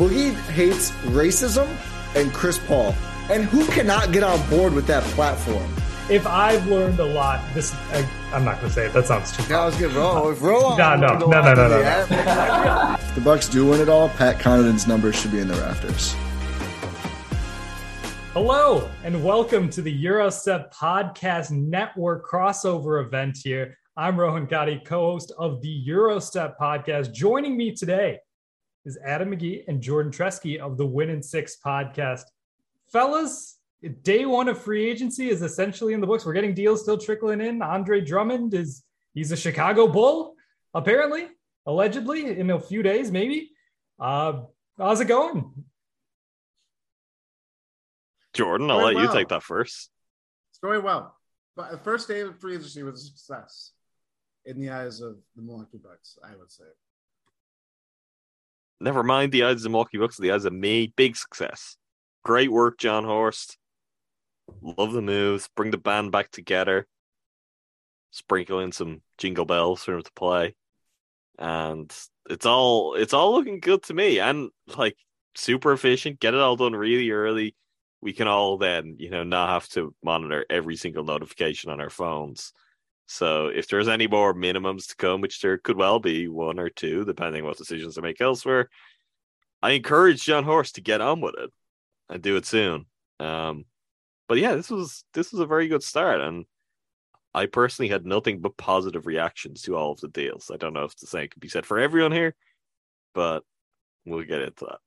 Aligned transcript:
Boogie 0.00 0.32
hates 0.52 0.92
racism 1.12 1.68
and 2.16 2.32
Chris 2.32 2.56
Paul. 2.56 2.94
And 3.28 3.44
who 3.44 3.66
cannot 3.66 4.12
get 4.12 4.22
on 4.22 4.40
board 4.48 4.72
with 4.72 4.86
that 4.86 5.02
platform? 5.12 5.70
If 6.08 6.26
I've 6.26 6.66
learned 6.68 6.98
a 7.00 7.04
lot, 7.04 7.44
this 7.52 7.74
I, 7.74 8.08
I'm 8.32 8.42
not 8.42 8.62
gonna 8.62 8.72
say 8.72 8.86
it. 8.86 8.94
That 8.94 9.06
sounds 9.06 9.30
too. 9.30 9.54
I 9.54 9.66
was 9.66 9.76
getting 9.76 9.94
roll. 9.94 10.30
If 10.30 10.40
roll 10.40 10.74
No, 10.78 10.96
no, 10.96 11.18
no, 11.18 11.26
no, 11.26 11.42
no, 11.42 11.54
no, 11.54 11.68
no. 11.68 12.96
If 12.98 13.14
the 13.14 13.20
Bucks 13.20 13.46
do 13.46 13.66
win 13.66 13.82
it 13.82 13.90
all, 13.90 14.08
Pat 14.08 14.38
Connaughton's 14.38 14.86
numbers 14.86 15.16
should 15.16 15.32
be 15.32 15.40
in 15.40 15.48
the 15.48 15.54
rafters. 15.56 16.14
Hello 18.32 18.88
and 19.04 19.22
welcome 19.22 19.68
to 19.68 19.82
the 19.82 20.04
Eurostep 20.04 20.72
Podcast 20.72 21.50
Network 21.50 22.26
crossover 22.26 23.04
event 23.04 23.36
here. 23.44 23.76
I'm 23.98 24.18
Rohan 24.18 24.46
Gotti, 24.46 24.82
co-host 24.82 25.34
of 25.36 25.60
the 25.60 25.84
Eurostep 25.86 26.54
Podcast. 26.58 27.12
Joining 27.12 27.54
me 27.54 27.74
today 27.74 28.18
is 28.84 28.98
Adam 29.04 29.30
McGee 29.30 29.64
and 29.68 29.80
Jordan 29.80 30.10
Tresky 30.12 30.58
of 30.58 30.76
the 30.76 30.86
Win 30.86 31.10
and 31.10 31.24
Six 31.24 31.56
Podcast. 31.64 32.22
Fellas, 32.92 33.58
day 34.02 34.24
one 34.24 34.48
of 34.48 34.60
free 34.60 34.88
agency 34.88 35.28
is 35.28 35.42
essentially 35.42 35.92
in 35.92 36.00
the 36.00 36.06
books. 36.06 36.24
We're 36.24 36.32
getting 36.32 36.54
deals 36.54 36.82
still 36.82 36.98
trickling 36.98 37.40
in. 37.40 37.62
Andre 37.62 38.00
Drummond 38.00 38.54
is 38.54 38.82
he's 39.14 39.32
a 39.32 39.36
Chicago 39.36 39.86
Bull, 39.86 40.34
apparently, 40.74 41.28
allegedly, 41.66 42.38
in 42.38 42.50
a 42.50 42.60
few 42.60 42.82
days, 42.82 43.10
maybe. 43.10 43.50
Uh, 43.98 44.42
how's 44.78 45.00
it 45.00 45.06
going? 45.06 45.52
Jordan, 48.32 48.70
I'll 48.70 48.80
Very 48.80 48.94
let 48.94 49.02
you 49.02 49.12
take 49.12 49.28
that 49.28 49.42
first. 49.42 49.90
It's 50.50 50.58
going 50.58 50.82
well. 50.82 51.16
But 51.56 51.72
the 51.72 51.78
first 51.78 52.08
day 52.08 52.20
of 52.20 52.38
free 52.38 52.54
agency 52.54 52.82
was 52.82 53.02
a 53.02 53.06
success 53.08 53.72
in 54.46 54.58
the 54.58 54.70
eyes 54.70 55.00
of 55.00 55.16
the 55.36 55.42
Milwaukee 55.42 55.78
Bucks, 55.78 56.16
I 56.24 56.34
would 56.36 56.50
say. 56.50 56.64
Never 58.80 59.02
mind 59.02 59.32
the 59.32 59.44
eyes 59.44 59.64
of 59.64 59.70
Milwaukee 59.70 59.98
Bucks, 59.98 60.16
the 60.16 60.32
eyes 60.32 60.44
of 60.44 60.52
me. 60.52 60.92
Big 60.96 61.16
success. 61.16 61.76
Great 62.24 62.50
work, 62.50 62.78
Jon 62.78 63.04
Horst. 63.04 63.58
Love 64.62 64.92
the 64.92 65.02
moves. 65.02 65.48
Bring 65.54 65.70
the 65.70 65.78
band 65.78 66.12
back 66.12 66.30
together. 66.30 66.86
Sprinkle 68.10 68.60
in 68.60 68.72
some 68.72 69.02
jingle 69.18 69.44
bells 69.44 69.84
for 69.84 69.94
him 69.94 70.02
to 70.02 70.12
play. 70.12 70.54
And 71.38 71.94
it's 72.28 72.46
all 72.46 72.94
it's 72.94 73.12
all 73.12 73.32
looking 73.32 73.60
good 73.60 73.82
to 73.84 73.94
me. 73.94 74.18
And 74.18 74.50
like 74.76 74.96
super 75.34 75.72
efficient. 75.72 76.20
Get 76.20 76.34
it 76.34 76.40
all 76.40 76.56
done 76.56 76.74
really 76.74 77.10
early. 77.10 77.54
We 78.00 78.12
can 78.12 78.28
all 78.28 78.56
then, 78.56 78.96
you 78.98 79.10
know, 79.10 79.24
not 79.24 79.50
have 79.50 79.68
to 79.70 79.94
monitor 80.02 80.46
every 80.48 80.76
single 80.76 81.04
notification 81.04 81.70
on 81.70 81.80
our 81.80 81.90
phones. 81.90 82.52
So 83.12 83.48
if 83.48 83.66
there's 83.66 83.88
any 83.88 84.06
more 84.06 84.32
minimums 84.32 84.86
to 84.86 84.96
come, 84.96 85.20
which 85.20 85.40
there 85.40 85.58
could 85.58 85.76
well 85.76 85.98
be 85.98 86.28
one 86.28 86.60
or 86.60 86.70
two, 86.70 87.04
depending 87.04 87.42
on 87.42 87.48
what 87.48 87.58
decisions 87.58 87.98
I 87.98 88.02
make 88.02 88.20
elsewhere, 88.20 88.70
I 89.60 89.72
encourage 89.72 90.22
Jon 90.22 90.44
Horst 90.44 90.76
to 90.76 90.80
get 90.80 91.00
on 91.00 91.20
with 91.20 91.34
it 91.36 91.50
and 92.08 92.22
do 92.22 92.36
it 92.36 92.46
soon. 92.46 92.86
Um, 93.18 93.64
but 94.28 94.38
yeah, 94.38 94.54
this 94.54 94.70
was 94.70 95.04
this 95.12 95.32
was 95.32 95.40
a 95.40 95.46
very 95.46 95.66
good 95.66 95.82
start, 95.82 96.20
and 96.20 96.44
I 97.34 97.46
personally 97.46 97.88
had 97.88 98.06
nothing 98.06 98.38
but 98.38 98.56
positive 98.56 99.06
reactions 99.06 99.62
to 99.62 99.74
all 99.74 99.90
of 99.90 100.00
the 100.00 100.08
deals. 100.08 100.48
I 100.54 100.56
don't 100.56 100.72
know 100.72 100.84
if 100.84 100.96
the 100.96 101.08
same 101.08 101.26
could 101.26 101.40
be 101.40 101.48
said 101.48 101.66
for 101.66 101.80
everyone 101.80 102.12
here, 102.12 102.36
but 103.12 103.42
we'll 104.06 104.22
get 104.22 104.42
into 104.42 104.66
that. 104.66 104.78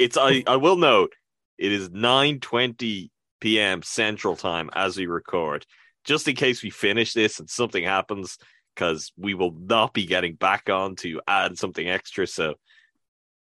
It's 0.00 0.16
I 0.16 0.42
I 0.44 0.56
will 0.56 0.76
note 0.76 1.12
it 1.56 1.70
is 1.70 1.88
nine 1.88 2.40
twenty 2.40 3.12
p.m. 3.40 3.82
Central 3.82 4.34
Time 4.34 4.70
as 4.74 4.96
we 4.96 5.06
record 5.06 5.64
just 6.10 6.26
in 6.26 6.34
case 6.34 6.60
we 6.60 6.70
finish 6.70 7.12
this 7.12 7.38
and 7.38 7.48
something 7.48 7.84
happens, 7.84 8.36
because 8.74 9.12
we 9.16 9.32
will 9.32 9.52
not 9.52 9.94
be 9.94 10.06
getting 10.06 10.34
back 10.34 10.68
on 10.68 10.96
to 10.96 11.20
add 11.28 11.56
something 11.56 11.88
extra. 11.88 12.26
So, 12.26 12.54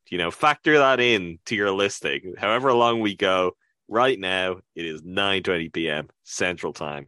you 0.09 0.17
know, 0.17 0.29
factor 0.29 0.77
that 0.79 0.99
in 0.99 1.39
to 1.45 1.55
your 1.55 1.71
listing. 1.71 2.33
However 2.37 2.73
long 2.73 2.99
we 2.99 3.15
go, 3.15 3.53
right 3.87 4.19
now 4.19 4.57
it 4.75 4.85
is 4.85 5.03
9:20 5.03 5.71
p.m. 5.71 6.09
Central 6.25 6.73
Time, 6.73 7.07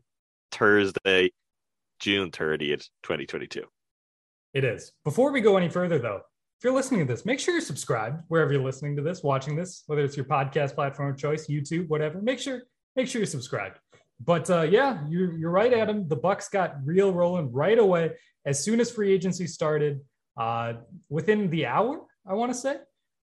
Thursday, 0.54 1.34
June 2.00 2.32
30th, 2.32 2.88
2022. 3.04 3.64
It 4.54 4.64
is. 4.64 4.94
Before 5.04 5.34
we 5.34 5.42
go 5.42 5.58
any 5.58 5.68
further, 5.68 6.00
though, 6.00 6.22
if 6.60 6.64
you're 6.64 6.74
listening 6.74 7.06
to 7.06 7.14
this, 7.14 7.26
make 7.26 7.42
sure 7.42 7.54
you're 7.54 7.60
subscribed 7.60 8.24
wherever 8.30 8.54
you're 8.54 8.64
listening 8.64 8.96
to 8.96 9.02
this, 9.02 9.22
watching 9.22 9.58
this, 9.58 9.84
whether 9.88 10.02
it's 10.02 10.16
your 10.16 10.26
podcast 10.28 10.76
platform 10.76 11.12
of 11.12 11.18
choice, 11.18 11.48
YouTube, 11.48 11.90
whatever. 11.90 12.22
Make 12.22 12.40
sure 12.40 12.62
make 12.96 13.10
sure 13.10 13.20
you're 13.20 13.26
subscribed. 13.26 13.80
But 14.24 14.50
uh, 14.50 14.64
yeah, 14.64 15.00
you're 15.10 15.34
you're 15.34 15.52
right, 15.52 15.74
Adam. 15.74 16.08
The 16.08 16.16
Bucks 16.16 16.48
got 16.50 16.76
real 16.86 17.12
rolling 17.12 17.52
right 17.52 17.80
away 17.80 18.12
as 18.46 18.64
soon 18.64 18.80
as 18.80 18.92
free 18.92 19.12
agency 19.12 19.48
started. 19.48 20.02
Uh, 20.38 20.74
within 21.10 21.50
the 21.50 21.66
hour, 21.66 22.02
I 22.26 22.34
want 22.34 22.52
to 22.54 22.58
say, 22.58 22.78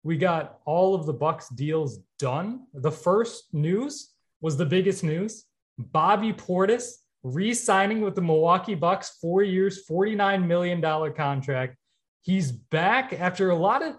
we 0.03 0.16
got 0.16 0.59
all 0.65 0.94
of 0.94 1.06
the 1.06 1.12
Bucks 1.12 1.49
deals 1.49 1.99
done. 2.19 2.66
The 2.72 2.93
first 2.93 3.53
news 3.53 4.10
was 4.41 4.56
the 4.56 4.66
biggest 4.66 5.03
news: 5.03 5.44
Bobby 5.78 6.32
Portis 6.32 6.97
re-signing 7.22 8.00
with 8.03 8.15
the 8.15 8.22
Milwaukee 8.22 8.75
Bucks, 8.75 9.19
four 9.21 9.43
years, 9.43 9.82
forty-nine 9.82 10.47
million 10.47 10.81
dollar 10.81 11.11
contract. 11.11 11.76
He's 12.22 12.53
back 12.53 13.12
after 13.12 13.50
a 13.50 13.56
lot 13.56 13.82
of 13.82 13.97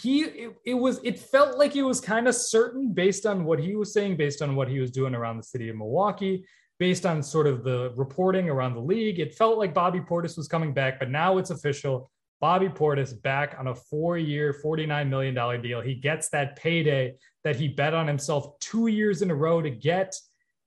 he 0.00 0.22
it, 0.22 0.56
it 0.64 0.74
was 0.74 1.00
it 1.02 1.18
felt 1.18 1.58
like 1.58 1.76
it 1.76 1.82
was 1.82 2.00
kind 2.00 2.28
of 2.28 2.34
certain 2.34 2.92
based 2.92 3.26
on 3.26 3.44
what 3.44 3.58
he 3.58 3.74
was 3.74 3.92
saying 3.92 4.16
based 4.16 4.42
on 4.42 4.54
what 4.54 4.68
he 4.68 4.80
was 4.80 4.90
doing 4.90 5.14
around 5.14 5.36
the 5.36 5.42
city 5.42 5.68
of 5.68 5.76
milwaukee 5.76 6.46
based 6.78 7.04
on 7.04 7.22
sort 7.22 7.46
of 7.46 7.64
the 7.64 7.92
reporting 7.96 8.48
around 8.48 8.74
the 8.74 8.80
league. 8.80 9.18
It 9.18 9.34
felt 9.34 9.58
like 9.58 9.74
bobby 9.74 10.00
portis 10.00 10.36
was 10.36 10.48
coming 10.48 10.72
back 10.72 10.98
but 10.98 11.10
now 11.10 11.38
it's 11.38 11.50
official. 11.50 12.10
Bobby 12.40 12.68
portis 12.68 13.20
back 13.20 13.56
on 13.58 13.66
a 13.66 13.74
four-year 13.74 14.52
49 14.52 15.10
million 15.10 15.34
dollar 15.34 15.58
deal. 15.58 15.80
He 15.80 15.94
gets 15.94 16.28
that 16.28 16.54
payday 16.54 17.14
that 17.42 17.56
he 17.56 17.66
bet 17.66 17.94
on 17.94 18.06
himself 18.06 18.58
two 18.60 18.86
years 18.86 19.22
in 19.22 19.30
a 19.30 19.34
row 19.34 19.60
to 19.60 19.70
get. 19.70 20.14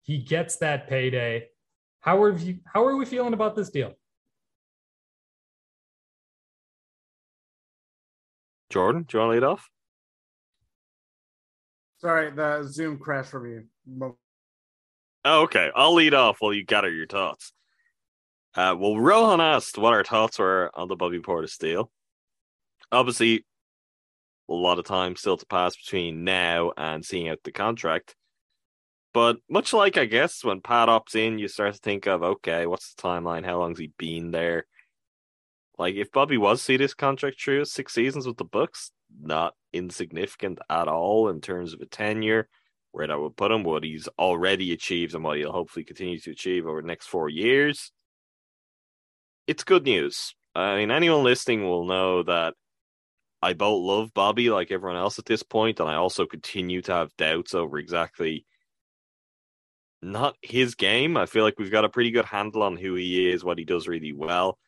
He 0.01 0.17
gets 0.17 0.57
that 0.57 0.89
payday. 0.89 1.47
How 2.01 2.21
are 2.21 2.37
you 2.37 2.59
how 2.65 2.83
are 2.83 2.97
we 2.97 3.05
feeling 3.05 3.33
about 3.33 3.55
this 3.55 3.69
deal 3.69 3.93
Jordan, 8.71 9.03
do 9.07 9.17
you 9.17 9.19
want 9.19 9.31
to 9.31 9.33
lead 9.33 9.43
off? 9.43 9.69
Sorry, 11.99 12.31
the 12.31 12.63
Zoom 12.63 12.97
crashed 12.97 13.29
for 13.29 13.39
me. 13.39 13.65
Oh, 15.23 15.43
okay. 15.43 15.69
I'll 15.75 15.93
lead 15.93 16.13
off 16.15 16.37
while 16.39 16.53
you 16.53 16.65
gather 16.65 16.91
your 16.91 17.05
thoughts. 17.05 17.53
Uh, 18.55 18.75
well, 18.77 18.97
Rohan 18.97 19.39
asked 19.39 19.77
what 19.77 19.93
our 19.93 20.03
thoughts 20.03 20.39
were 20.39 20.71
on 20.73 20.87
the 20.87 20.95
Bobby 20.95 21.19
Portis 21.19 21.57
deal. 21.57 21.91
Obviously, 22.91 23.45
a 24.49 24.53
lot 24.53 24.79
of 24.79 24.85
time 24.85 25.15
still 25.15 25.37
to 25.37 25.45
pass 25.45 25.75
between 25.75 26.23
now 26.23 26.71
and 26.75 27.05
seeing 27.05 27.29
out 27.29 27.39
the 27.43 27.51
contract. 27.51 28.15
But 29.13 29.37
much 29.49 29.73
like 29.73 29.97
I 29.97 30.05
guess 30.05 30.43
when 30.43 30.61
Pat 30.61 30.89
opts 30.89 31.15
in, 31.15 31.37
you 31.37 31.47
start 31.47 31.73
to 31.73 31.79
think 31.79 32.07
of 32.07 32.23
okay, 32.23 32.65
what's 32.65 32.93
the 32.93 33.01
timeline? 33.01 33.45
How 33.45 33.59
long's 33.59 33.79
he 33.79 33.91
been 33.97 34.31
there? 34.31 34.65
Like 35.77 35.95
if 35.95 36.11
Bobby 36.11 36.37
was 36.37 36.61
see 36.61 36.77
this 36.77 36.93
contract 36.93 37.41
through 37.41 37.65
six 37.65 37.93
seasons 37.93 38.27
with 38.27 38.37
the 38.37 38.45
Bucks, 38.45 38.91
not 39.19 39.55
insignificant 39.73 40.59
at 40.69 40.87
all 40.87 41.29
in 41.29 41.41
terms 41.41 41.73
of 41.73 41.81
a 41.81 41.85
tenure. 41.85 42.47
Where 42.93 43.07
that 43.07 43.17
would 43.17 43.37
put 43.37 43.51
him, 43.51 43.63
what 43.63 43.85
he's 43.85 44.09
already 44.19 44.73
achieved 44.73 45.15
and 45.15 45.23
what 45.23 45.37
he'll 45.37 45.53
hopefully 45.53 45.85
continue 45.85 46.19
to 46.19 46.31
achieve 46.31 46.67
over 46.67 46.81
the 46.81 46.87
next 46.87 47.07
four 47.07 47.29
years. 47.29 47.89
It's 49.47 49.63
good 49.63 49.85
news. 49.85 50.35
I 50.53 50.75
mean, 50.75 50.91
anyone 50.91 51.23
listening 51.23 51.63
will 51.63 51.85
know 51.85 52.23
that 52.23 52.53
I 53.41 53.53
both 53.53 53.81
love 53.81 54.13
Bobby 54.13 54.49
like 54.49 54.71
everyone 54.71 54.99
else 54.99 55.19
at 55.19 55.25
this 55.25 55.41
point, 55.41 55.79
and 55.79 55.89
I 55.89 55.95
also 55.95 56.25
continue 56.25 56.81
to 56.83 56.91
have 56.91 57.15
doubts 57.15 57.55
over 57.55 57.77
exactly 57.77 58.45
not 60.01 60.35
his 60.41 60.75
game. 60.75 61.15
I 61.15 61.27
feel 61.27 61.43
like 61.43 61.57
we've 61.57 61.71
got 61.71 61.85
a 61.85 61.89
pretty 61.89 62.11
good 62.11 62.25
handle 62.25 62.63
on 62.63 62.75
who 62.75 62.95
he 62.95 63.31
is, 63.31 63.43
what 63.43 63.57
he 63.57 63.63
does 63.63 63.87
really 63.87 64.13
well, 64.13 64.59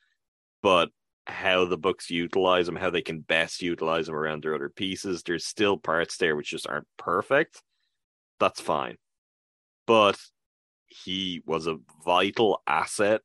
but 0.63 0.89
how 1.27 1.65
the 1.65 1.77
Bucks 1.77 2.09
utilize 2.09 2.65
them, 2.65 2.75
how 2.75 2.89
they 2.89 3.01
can 3.01 3.19
best 3.19 3.61
utilize 3.61 4.07
them 4.07 4.15
around 4.15 4.43
their 4.43 4.55
other 4.55 4.69
pieces. 4.69 5.21
There's 5.21 5.45
still 5.45 5.77
parts 5.77 6.17
there 6.17 6.35
which 6.35 6.49
just 6.49 6.67
aren't 6.67 6.87
perfect. 6.97 7.61
That's 8.39 8.59
fine. 8.59 8.97
But 9.85 10.17
he 10.87 11.41
was 11.45 11.67
a 11.67 11.77
vital 12.03 12.61
asset 12.65 13.21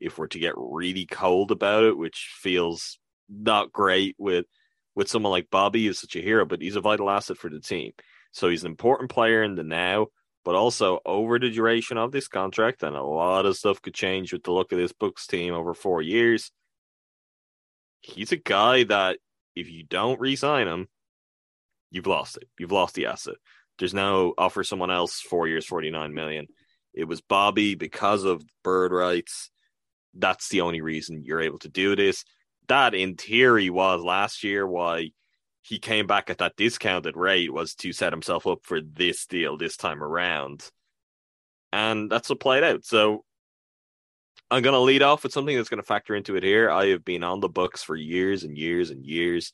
if 0.00 0.18
we're 0.18 0.26
to 0.28 0.38
get 0.38 0.54
really 0.56 1.06
cold 1.06 1.50
about 1.50 1.84
it, 1.84 1.96
which 1.96 2.32
feels 2.36 2.98
not 3.28 3.72
great 3.72 4.14
with 4.18 4.46
with 4.94 5.08
someone 5.08 5.30
like 5.30 5.50
Bobby 5.50 5.86
is 5.86 5.98
such 5.98 6.16
a 6.16 6.22
hero, 6.22 6.46
but 6.46 6.62
he's 6.62 6.76
a 6.76 6.80
vital 6.80 7.10
asset 7.10 7.36
for 7.36 7.50
the 7.50 7.60
team. 7.60 7.92
So 8.32 8.48
he's 8.48 8.64
an 8.64 8.70
important 8.70 9.10
player 9.10 9.42
in 9.42 9.54
the 9.54 9.62
now, 9.62 10.06
but 10.42 10.54
also 10.54 11.00
over 11.04 11.38
the 11.38 11.50
duration 11.50 11.98
of 11.98 12.12
this 12.12 12.28
contract, 12.28 12.82
and 12.82 12.96
a 12.96 13.02
lot 13.02 13.44
of 13.44 13.58
stuff 13.58 13.82
could 13.82 13.94
change 13.94 14.32
with 14.32 14.42
the 14.42 14.52
look 14.52 14.72
of 14.72 14.78
this 14.78 14.92
Bucks 14.92 15.26
team 15.26 15.52
over 15.52 15.74
four 15.74 16.00
years 16.00 16.50
he's 18.00 18.32
a 18.32 18.36
guy 18.36 18.84
that 18.84 19.18
if 19.54 19.70
you 19.70 19.84
don't 19.84 20.20
re-sign 20.20 20.68
him, 20.68 20.88
you've 21.90 22.06
lost 22.06 22.36
it. 22.36 22.48
You've 22.58 22.72
lost 22.72 22.94
the 22.94 23.06
asset. 23.06 23.36
There's 23.78 23.94
no 23.94 24.34
offer 24.38 24.64
someone 24.64 24.90
else 24.90 25.20
four 25.20 25.48
years, 25.48 25.66
forty 25.66 25.90
nine 25.90 26.14
million. 26.14 26.46
It 26.94 27.04
was 27.04 27.20
Bobby 27.20 27.74
because 27.74 28.24
of 28.24 28.44
bird 28.64 28.92
rights. 28.92 29.50
That's 30.14 30.48
the 30.48 30.62
only 30.62 30.80
reason 30.80 31.22
you're 31.24 31.42
able 31.42 31.58
to 31.58 31.68
do 31.68 31.94
this. 31.94 32.24
That, 32.68 32.94
in 32.94 33.16
theory, 33.16 33.68
was 33.70 34.02
last 34.02 34.42
year 34.42 34.66
why 34.66 35.10
he 35.62 35.78
came 35.78 36.06
back 36.06 36.30
at 36.30 36.38
that 36.38 36.56
discounted 36.56 37.16
rate 37.16 37.52
was 37.52 37.74
to 37.74 37.92
set 37.92 38.12
himself 38.12 38.46
up 38.46 38.60
for 38.62 38.80
this 38.80 39.26
deal 39.26 39.56
this 39.56 39.76
time 39.76 40.02
around. 40.02 40.70
And 41.72 42.10
that's 42.10 42.30
what 42.30 42.40
played 42.40 42.64
out. 42.64 42.84
So 42.84 43.24
I'm 44.50 44.62
going 44.62 44.74
to 44.74 44.80
lead 44.80 45.02
off 45.02 45.24
with 45.24 45.32
something 45.32 45.56
that's 45.56 45.68
going 45.68 45.82
to 45.82 45.86
factor 45.86 46.14
into 46.14 46.36
it 46.36 46.44
here. 46.44 46.70
I 46.70 46.86
have 46.88 47.04
been 47.04 47.24
on 47.24 47.40
the 47.40 47.48
Bucks 47.48 47.82
for 47.82 47.96
years 47.96 48.44
and 48.44 48.56
years 48.56 48.90
and 48.90 49.04
years 49.04 49.52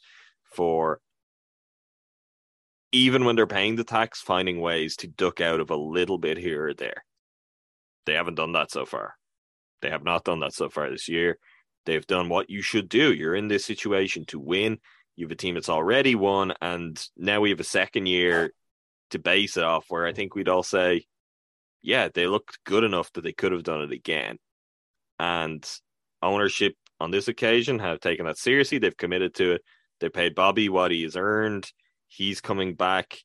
for 0.55 1.01
even 2.93 3.25
when 3.25 3.35
they're 3.35 3.47
paying 3.47 3.77
the 3.77 3.85
tax, 3.85 4.21
finding 4.21 4.61
ways 4.61 4.97
to 4.97 5.09
duck 5.09 5.41
out 5.41 5.61
of 5.61 5.71
a 5.71 5.77
little 5.77 6.19
bit 6.19 6.37
here 6.37 6.69
or 6.69 6.75
there. 6.75 7.05
They 8.05 8.13
haven't 8.13 8.35
done 8.35 8.53
that 8.53 8.71
so 8.71 8.85
far. 8.85 9.15
They 9.81 9.89
have 9.89 10.05
not 10.05 10.25
done 10.25 10.41
that 10.41 10.53
so 10.53 10.69
far 10.69 10.91
this 10.91 11.09
year. 11.09 11.39
They've 11.87 12.07
done 12.07 12.29
what 12.29 12.51
you 12.51 12.61
should 12.61 12.91
do. 12.91 13.15
You're 13.15 13.35
in 13.35 13.49
this 13.49 13.65
situation 13.65 14.27
to 14.27 14.39
win. 14.39 14.79
You 15.17 15.25
have 15.25 15.33
a 15.33 15.37
team 15.37 15.55
that's 15.55 15.71
already 15.71 16.15
won, 16.15 16.53
and 16.61 17.03
now 17.17 17.41
we 17.41 17.51
have 17.51 17.61
a 17.61 17.65
second 17.65 18.07
year 18.07 18.53
to 19.11 19.19
base 19.19 19.57
it 19.57 19.65
off 19.65 19.87
where 19.89 20.07
I 20.07 20.13
think 20.13 20.35
we'd 20.35 20.49
all 20.49 20.63
say, 20.63 21.07
yeah, 21.81 22.09
they 22.13 22.27
looked 22.27 22.63
good 22.65 22.85
enough 22.85 23.11
that 23.13 23.23
they 23.23 23.33
could 23.33 23.53
have 23.53 23.63
done 23.63 23.83
it 23.83 23.93
again 23.93 24.39
and 25.19 25.69
ownership 26.23 26.75
on 27.01 27.11
this 27.11 27.29
occasion 27.29 27.79
have 27.79 28.01
taken 28.01 28.27
that 28.27 28.39
seriously. 28.39 28.79
They've 28.79 28.97
committed 28.97 29.35
to 29.35 29.53
it. 29.53 29.63
They 30.01 30.09
paid 30.09 30.35
Bobby 30.35 30.69
what 30.69 30.91
he 30.91 31.03
has 31.03 31.17
earned. 31.17 31.71
He's 32.09 32.41
coming 32.41 32.75
back. 32.75 33.19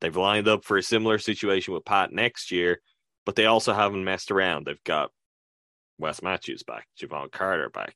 They've 0.00 0.16
lined 0.16 0.48
up 0.48 0.64
for 0.64 0.76
a 0.76 0.82
similar 0.82 1.18
situation 1.18 1.74
with 1.74 1.84
Pat 1.84 2.12
next 2.12 2.50
year, 2.50 2.80
but 3.24 3.36
they 3.36 3.46
also 3.46 3.72
haven't 3.72 4.04
messed 4.04 4.30
around. 4.30 4.66
They've 4.66 4.82
got 4.84 5.10
Wes 5.98 6.22
Matthews 6.22 6.62
back, 6.62 6.88
Jevon 7.00 7.30
Carter 7.30 7.70
back, 7.70 7.94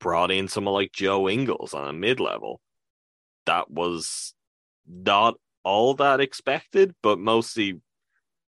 brought 0.00 0.30
in 0.30 0.48
someone 0.48 0.74
like 0.74 0.92
Joe 0.92 1.28
Ingles 1.28 1.74
on 1.74 1.88
a 1.88 1.92
mid 1.92 2.20
level. 2.20 2.60
That 3.46 3.70
was 3.70 4.34
not 4.86 5.34
all 5.62 5.94
that 5.94 6.20
expected, 6.20 6.94
but 7.02 7.18
mostly 7.18 7.80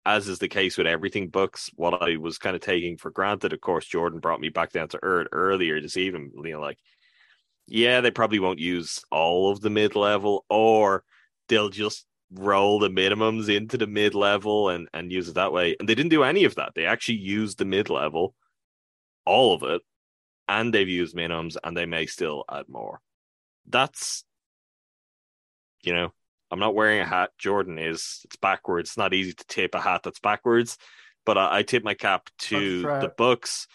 as 0.09 0.27
is 0.27 0.39
the 0.39 0.47
case 0.47 0.75
with 0.75 0.87
everything 0.87 1.29
Bucks, 1.29 1.69
what 1.75 2.01
I 2.01 2.17
was 2.17 2.39
kind 2.39 2.55
of 2.55 2.61
taking 2.63 2.97
for 2.97 3.11
granted, 3.11 3.53
of 3.53 3.61
course, 3.61 3.85
Jordan 3.85 4.19
brought 4.19 4.41
me 4.41 4.49
back 4.49 4.71
down 4.71 4.87
to 4.89 4.99
earth 5.03 5.27
earlier 5.31 5.79
this 5.79 5.97
evening. 5.97 6.31
You 6.43 6.53
know, 6.53 6.61
like, 6.61 6.79
yeah, 7.67 8.01
they 8.01 8.09
probably 8.09 8.39
won't 8.39 8.57
use 8.57 8.99
all 9.11 9.51
of 9.51 9.61
the 9.61 9.69
mid 9.69 9.95
level, 9.95 10.45
or 10.49 11.03
they'll 11.47 11.69
just 11.69 12.07
roll 12.31 12.79
the 12.79 12.89
minimums 12.89 13.55
into 13.55 13.77
the 13.77 13.87
mid 13.87 14.15
level 14.15 14.69
and 14.69 14.87
and 14.95 15.11
use 15.11 15.29
it 15.29 15.35
that 15.35 15.53
way. 15.53 15.75
And 15.79 15.87
they 15.87 15.95
didn't 15.95 16.09
do 16.09 16.23
any 16.23 16.43
of 16.43 16.55
that. 16.55 16.73
They 16.75 16.85
actually 16.85 17.19
used 17.19 17.59
the 17.59 17.65
mid 17.65 17.91
level, 17.91 18.33
all 19.25 19.53
of 19.53 19.61
it, 19.61 19.83
and 20.47 20.73
they've 20.73 20.89
used 20.89 21.15
minimums, 21.15 21.55
and 21.63 21.77
they 21.77 21.85
may 21.85 22.07
still 22.07 22.45
add 22.51 22.67
more. 22.67 22.99
That's, 23.67 24.23
you 25.83 25.93
know, 25.93 26.13
I'm 26.51 26.59
not 26.59 26.75
wearing 26.75 26.99
a 26.99 27.05
hat. 27.05 27.31
Jordan 27.37 27.77
is. 27.77 28.21
It's 28.25 28.35
backwards. 28.35 28.89
It's 28.89 28.97
not 28.97 29.13
easy 29.13 29.33
to 29.33 29.45
tape 29.47 29.75
a 29.75 29.81
hat 29.81 30.01
that's 30.03 30.19
backwards, 30.19 30.77
but 31.25 31.37
I, 31.37 31.59
I 31.59 31.63
tip 31.63 31.83
my 31.83 31.93
cap 31.93 32.29
to 32.39 32.81
the 32.81 33.13
Bucks, 33.15 33.67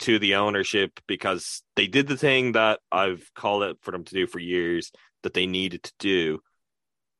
to 0.00 0.18
the 0.18 0.36
ownership 0.36 1.00
because 1.06 1.62
they 1.76 1.86
did 1.86 2.06
the 2.06 2.16
thing 2.16 2.52
that 2.52 2.80
I've 2.90 3.30
called 3.34 3.64
it 3.64 3.78
for 3.82 3.90
them 3.90 4.04
to 4.04 4.14
do 4.14 4.26
for 4.26 4.38
years 4.38 4.92
that 5.22 5.34
they 5.34 5.46
needed 5.46 5.82
to 5.82 5.92
do, 5.98 6.40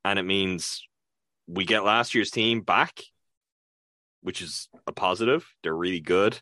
and 0.04 0.18
it 0.18 0.22
means 0.22 0.86
we 1.46 1.64
get 1.64 1.84
last 1.84 2.14
year's 2.14 2.30
team 2.30 2.60
back, 2.60 3.02
which 4.22 4.40
is 4.40 4.68
a 4.86 4.92
positive. 4.92 5.46
They're 5.62 5.74
really 5.74 6.00
good. 6.00 6.40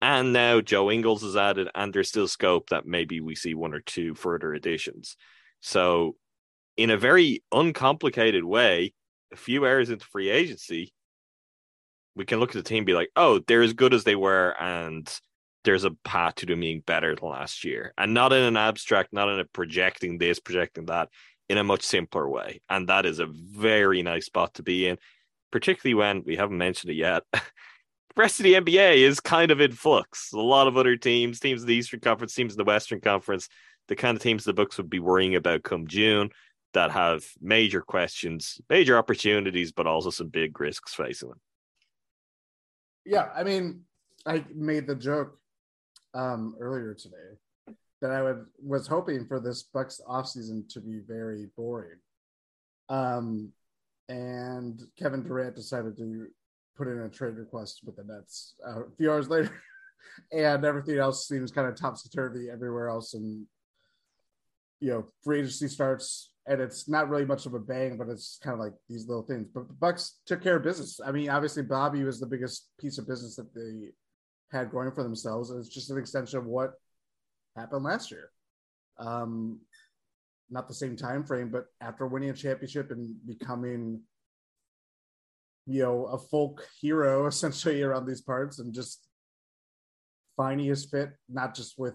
And 0.00 0.32
now 0.32 0.60
Joe 0.60 0.90
Ingles 0.90 1.22
is 1.22 1.36
added, 1.36 1.68
and 1.76 1.92
there's 1.92 2.08
still 2.08 2.26
scope 2.26 2.70
that 2.70 2.86
maybe 2.86 3.20
we 3.20 3.36
see 3.36 3.54
one 3.54 3.72
or 3.72 3.80
two 3.80 4.14
further 4.14 4.52
additions. 4.52 5.16
So 5.60 6.16
in 6.76 6.90
a 6.90 6.96
very 6.96 7.42
uncomplicated 7.52 8.44
way, 8.44 8.92
a 9.32 9.36
few 9.36 9.66
hours 9.66 9.90
into 9.90 10.04
free 10.06 10.30
agency, 10.30 10.92
we 12.14 12.24
can 12.24 12.38
look 12.38 12.50
at 12.50 12.62
the 12.62 12.68
team 12.68 12.84
be 12.84 12.94
like, 12.94 13.10
oh, 13.16 13.40
they're 13.46 13.62
as 13.62 13.72
good 13.72 13.94
as 13.94 14.04
they 14.04 14.16
were, 14.16 14.54
and 14.60 15.10
there's 15.64 15.84
a 15.84 15.92
path 16.04 16.36
to 16.36 16.46
them 16.46 16.60
being 16.60 16.80
better 16.80 17.14
than 17.14 17.28
last 17.28 17.64
year. 17.64 17.94
And 17.96 18.14
not 18.14 18.32
in 18.32 18.42
an 18.42 18.56
abstract, 18.56 19.12
not 19.12 19.28
in 19.28 19.40
a 19.40 19.44
projecting 19.44 20.18
this, 20.18 20.38
projecting 20.38 20.86
that, 20.86 21.08
in 21.48 21.58
a 21.58 21.64
much 21.64 21.82
simpler 21.82 22.28
way. 22.28 22.60
And 22.68 22.88
that 22.88 23.06
is 23.06 23.18
a 23.18 23.26
very 23.26 24.02
nice 24.02 24.26
spot 24.26 24.54
to 24.54 24.62
be 24.62 24.88
in, 24.88 24.98
particularly 25.50 25.94
when 25.94 26.22
we 26.24 26.36
haven't 26.36 26.58
mentioned 26.58 26.90
it 26.90 26.96
yet. 26.96 27.22
the 27.32 27.40
rest 28.16 28.40
of 28.40 28.44
the 28.44 28.54
NBA 28.54 28.96
is 28.96 29.20
kind 29.20 29.50
of 29.50 29.60
in 29.60 29.72
flux. 29.72 30.32
A 30.32 30.38
lot 30.38 30.66
of 30.66 30.76
other 30.76 30.96
teams, 30.96 31.40
teams 31.40 31.62
in 31.62 31.68
the 31.68 31.74
Eastern 31.74 32.00
Conference, 32.00 32.34
teams 32.34 32.52
in 32.52 32.58
the 32.58 32.64
Western 32.64 33.00
Conference, 33.00 33.48
the 33.88 33.96
kind 33.96 34.16
of 34.16 34.22
teams 34.22 34.44
the 34.44 34.52
Bucks 34.52 34.76
would 34.78 34.90
be 34.90 35.00
worrying 35.00 35.34
about 35.34 35.62
come 35.62 35.86
June 35.86 36.30
that 36.74 36.90
have 36.90 37.24
major 37.40 37.80
questions, 37.82 38.60
major 38.70 38.96
opportunities, 38.96 39.72
but 39.72 39.86
also 39.86 40.10
some 40.10 40.28
big 40.28 40.58
risks 40.58 40.94
facing 40.94 41.28
them. 41.28 41.40
Yeah, 43.04 43.28
I 43.34 43.42
mean, 43.42 43.82
I 44.26 44.44
made 44.54 44.86
the 44.86 44.94
joke 44.94 45.38
um, 46.14 46.54
earlier 46.58 46.94
today 46.94 47.76
that 48.00 48.10
I 48.10 48.22
would 48.22 48.46
was 48.62 48.86
hoping 48.86 49.26
for 49.26 49.40
this 49.40 49.62
Bucks 49.62 50.00
offseason 50.08 50.68
to 50.72 50.80
be 50.80 51.00
very 51.06 51.48
boring. 51.56 51.98
Um, 52.88 53.52
and 54.08 54.80
Kevin 54.98 55.22
Durant 55.22 55.56
decided 55.56 55.96
to 55.96 56.26
put 56.76 56.88
in 56.88 57.00
a 57.00 57.08
trade 57.08 57.36
request 57.36 57.80
with 57.84 57.96
the 57.96 58.04
Nets 58.04 58.54
a 58.64 58.90
few 58.96 59.10
hours 59.10 59.28
later, 59.28 59.52
and 60.32 60.64
everything 60.64 60.98
else 60.98 61.26
seems 61.26 61.52
kind 61.52 61.68
of 61.68 61.76
topsy 61.76 62.08
turvy 62.08 62.50
everywhere 62.50 62.88
else. 62.88 63.14
And 63.14 63.46
you 64.80 64.90
know, 64.90 65.04
free 65.22 65.38
agency 65.38 65.68
starts 65.68 66.31
and 66.46 66.60
it's 66.60 66.88
not 66.88 67.08
really 67.08 67.24
much 67.24 67.46
of 67.46 67.54
a 67.54 67.58
bang, 67.58 67.96
but 67.96 68.08
it's 68.08 68.38
kind 68.42 68.54
of 68.54 68.60
like 68.60 68.72
these 68.88 69.06
little 69.06 69.22
things. 69.22 69.46
But 69.54 69.68
the 69.68 69.74
Bucks 69.74 70.20
took 70.26 70.42
care 70.42 70.56
of 70.56 70.64
business. 70.64 71.00
I 71.04 71.12
mean, 71.12 71.30
obviously 71.30 71.62
Bobby 71.62 72.02
was 72.02 72.18
the 72.18 72.26
biggest 72.26 72.68
piece 72.80 72.98
of 72.98 73.06
business 73.06 73.36
that 73.36 73.54
they 73.54 73.90
had 74.56 74.70
going 74.70 74.90
for 74.92 75.04
themselves. 75.04 75.50
It's 75.50 75.68
just 75.68 75.90
an 75.90 75.98
extension 75.98 76.38
of 76.38 76.46
what 76.46 76.72
happened 77.56 77.84
last 77.84 78.10
year. 78.10 78.30
Um, 78.98 79.60
not 80.50 80.68
the 80.68 80.74
same 80.74 80.96
time 80.96 81.24
frame, 81.24 81.50
but 81.50 81.66
after 81.80 82.06
winning 82.06 82.30
a 82.30 82.34
championship 82.34 82.90
and 82.90 83.14
becoming, 83.26 84.00
you 85.66 85.82
know, 85.82 86.06
a 86.06 86.18
folk 86.18 86.66
hero 86.80 87.26
essentially 87.28 87.82
around 87.82 88.06
these 88.06 88.20
parts, 88.20 88.58
and 88.58 88.74
just 88.74 89.06
finding 90.36 90.66
his 90.66 90.84
fit, 90.84 91.10
not 91.28 91.54
just 91.54 91.78
with 91.78 91.94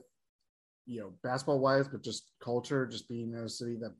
you 0.85 1.01
know 1.01 1.13
basketball 1.21 1.59
wise, 1.59 1.87
but 1.87 2.01
just 2.01 2.31
culture, 2.41 2.87
just 2.87 3.09
being 3.09 3.33
in 3.33 3.39
a 3.39 3.49
city 3.49 3.75
that 3.81 3.93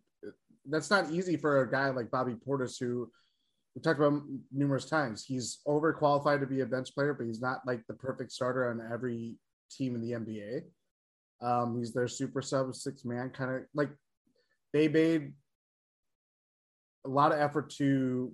that's 0.69 0.89
not 0.89 1.11
easy 1.11 1.37
for 1.37 1.61
a 1.61 1.71
guy 1.71 1.89
like 1.89 2.11
Bobby 2.11 2.33
Portis 2.33 2.79
who 2.79 3.09
we 3.75 3.81
talked 3.81 3.99
about 3.99 4.21
numerous 4.51 4.85
times. 4.85 5.23
He's 5.23 5.59
overqualified 5.67 6.39
to 6.39 6.47
be 6.47 6.61
a 6.61 6.65
bench 6.65 6.93
player, 6.95 7.13
but 7.13 7.27
he's 7.27 7.41
not 7.41 7.59
like 7.67 7.85
the 7.87 7.93
perfect 7.93 8.31
starter 8.31 8.69
on 8.69 8.81
every 8.91 9.35
team 9.69 9.93
in 9.95 10.01
the 10.01 10.11
NBA. 10.13 10.61
Um, 11.41 11.77
he's 11.77 11.93
their 11.93 12.07
super 12.07 12.41
sub 12.41 12.73
six 12.73 13.05
man 13.05 13.29
kind 13.29 13.51
of 13.51 13.61
like 13.75 13.89
they 14.73 14.87
made 14.87 15.33
a 17.05 17.09
lot 17.09 17.31
of 17.31 17.39
effort 17.39 17.69
to, 17.77 18.33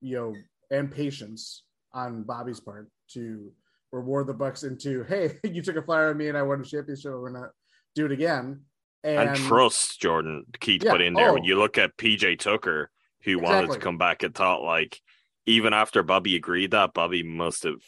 you 0.00 0.16
know, 0.16 0.34
and 0.72 0.90
patience 0.90 1.64
on 1.94 2.24
Bobby's 2.24 2.60
part 2.60 2.90
to 3.12 3.52
reward 3.92 4.26
the 4.26 4.34
Bucks 4.34 4.64
into, 4.64 5.04
hey, 5.04 5.38
you 5.44 5.62
took 5.62 5.76
a 5.76 5.82
flyer 5.82 6.10
on 6.10 6.16
me 6.16 6.28
and 6.28 6.36
I 6.36 6.42
won 6.42 6.60
a 6.60 6.64
championship. 6.64 7.12
We're 7.12 7.30
gonna 7.30 7.50
do 7.94 8.06
it 8.06 8.12
again. 8.12 8.62
And, 9.02 9.30
and 9.30 9.36
trust 9.36 10.00
Jordan 10.00 10.44
Keith 10.60 10.84
yeah, 10.84 10.92
put 10.92 11.00
in 11.00 11.14
there. 11.14 11.30
Oh, 11.30 11.34
when 11.34 11.44
you 11.44 11.58
look 11.58 11.78
at 11.78 11.96
PJ 11.96 12.38
Tucker, 12.38 12.90
who 13.22 13.38
exactly. 13.38 13.54
wanted 13.54 13.72
to 13.72 13.78
come 13.78 13.98
back 13.98 14.22
and 14.22 14.34
thought 14.34 14.62
like 14.62 15.00
even 15.46 15.72
after 15.72 16.02
Bobby 16.02 16.36
agreed 16.36 16.72
that, 16.72 16.94
Bobby 16.94 17.22
must 17.22 17.64
have 17.64 17.82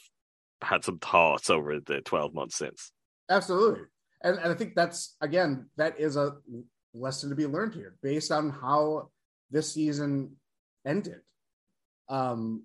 had 0.62 0.84
some 0.84 0.98
thoughts 0.98 1.50
over 1.50 1.80
the 1.80 2.00
12 2.00 2.34
months 2.34 2.56
since. 2.56 2.92
Absolutely. 3.28 3.82
And, 4.22 4.38
and 4.38 4.52
I 4.52 4.54
think 4.54 4.74
that's 4.74 5.16
again, 5.20 5.66
that 5.76 5.98
is 5.98 6.16
a 6.16 6.36
lesson 6.94 7.30
to 7.30 7.36
be 7.36 7.46
learned 7.46 7.74
here 7.74 7.96
based 8.02 8.32
on 8.32 8.50
how 8.50 9.10
this 9.50 9.72
season 9.72 10.36
ended. 10.86 11.20
Um, 12.08 12.64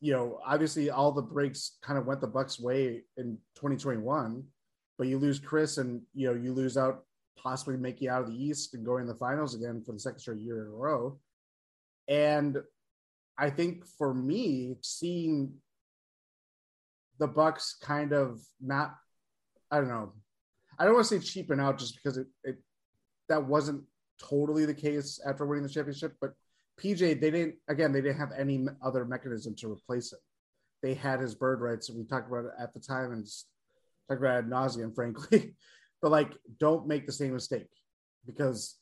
you 0.00 0.12
know, 0.12 0.40
obviously 0.44 0.90
all 0.90 1.12
the 1.12 1.22
breaks 1.22 1.78
kind 1.82 1.98
of 1.98 2.06
went 2.06 2.20
the 2.20 2.26
Bucks' 2.26 2.58
way 2.58 3.02
in 3.16 3.38
2021, 3.56 4.44
but 4.98 5.06
you 5.06 5.18
lose 5.18 5.38
Khris 5.38 5.78
and 5.78 6.02
you 6.14 6.28
know 6.28 6.34
you 6.34 6.52
lose 6.52 6.76
out 6.76 7.04
possibly 7.36 7.76
making 7.76 8.08
out 8.08 8.22
of 8.22 8.28
the 8.28 8.44
East 8.44 8.74
and 8.74 8.84
going 8.84 9.06
to 9.06 9.12
the 9.12 9.18
finals 9.18 9.54
again 9.54 9.82
for 9.84 9.92
the 9.92 9.98
second 9.98 10.20
straight 10.20 10.40
year 10.40 10.62
in 10.62 10.68
a 10.68 10.76
row. 10.76 11.18
And 12.08 12.58
I 13.38 13.50
think 13.50 13.84
for 13.98 14.12
me, 14.14 14.76
seeing 14.82 15.54
the 17.18 17.26
Bucks 17.26 17.76
kind 17.82 18.12
of 18.12 18.40
not, 18.60 18.94
I 19.70 19.78
don't 19.78 19.88
know, 19.88 20.12
I 20.78 20.84
don't 20.84 20.94
want 20.94 21.06
to 21.06 21.20
say 21.20 21.26
cheaping 21.26 21.60
out 21.60 21.78
just 21.78 21.96
because 21.96 22.18
it, 22.18 22.26
it 22.44 22.58
that 23.28 23.44
wasn't 23.44 23.82
totally 24.20 24.64
the 24.64 24.74
case 24.74 25.20
after 25.26 25.46
winning 25.46 25.62
the 25.64 25.68
championship, 25.68 26.14
but 26.20 26.32
PJ, 26.80 27.20
they 27.20 27.30
didn't 27.30 27.56
again, 27.68 27.92
they 27.92 28.00
didn't 28.00 28.18
have 28.18 28.32
any 28.36 28.66
other 28.84 29.04
mechanism 29.04 29.54
to 29.56 29.72
replace 29.72 30.12
it. 30.12 30.18
They 30.82 30.94
had 30.94 31.20
his 31.20 31.34
bird 31.34 31.60
rights, 31.60 31.88
and 31.88 31.98
we 31.98 32.04
talked 32.04 32.28
about 32.28 32.46
it 32.46 32.52
at 32.58 32.74
the 32.74 32.80
time 32.80 33.12
and 33.12 33.26
talked 34.08 34.20
about 34.20 34.38
ad 34.38 34.50
nauseum, 34.50 34.94
frankly. 34.94 35.54
but 36.02 36.10
like, 36.10 36.32
don't 36.58 36.86
make 36.86 37.06
the 37.06 37.12
same 37.12 37.34
mistake 37.34 37.68
because 38.26 38.76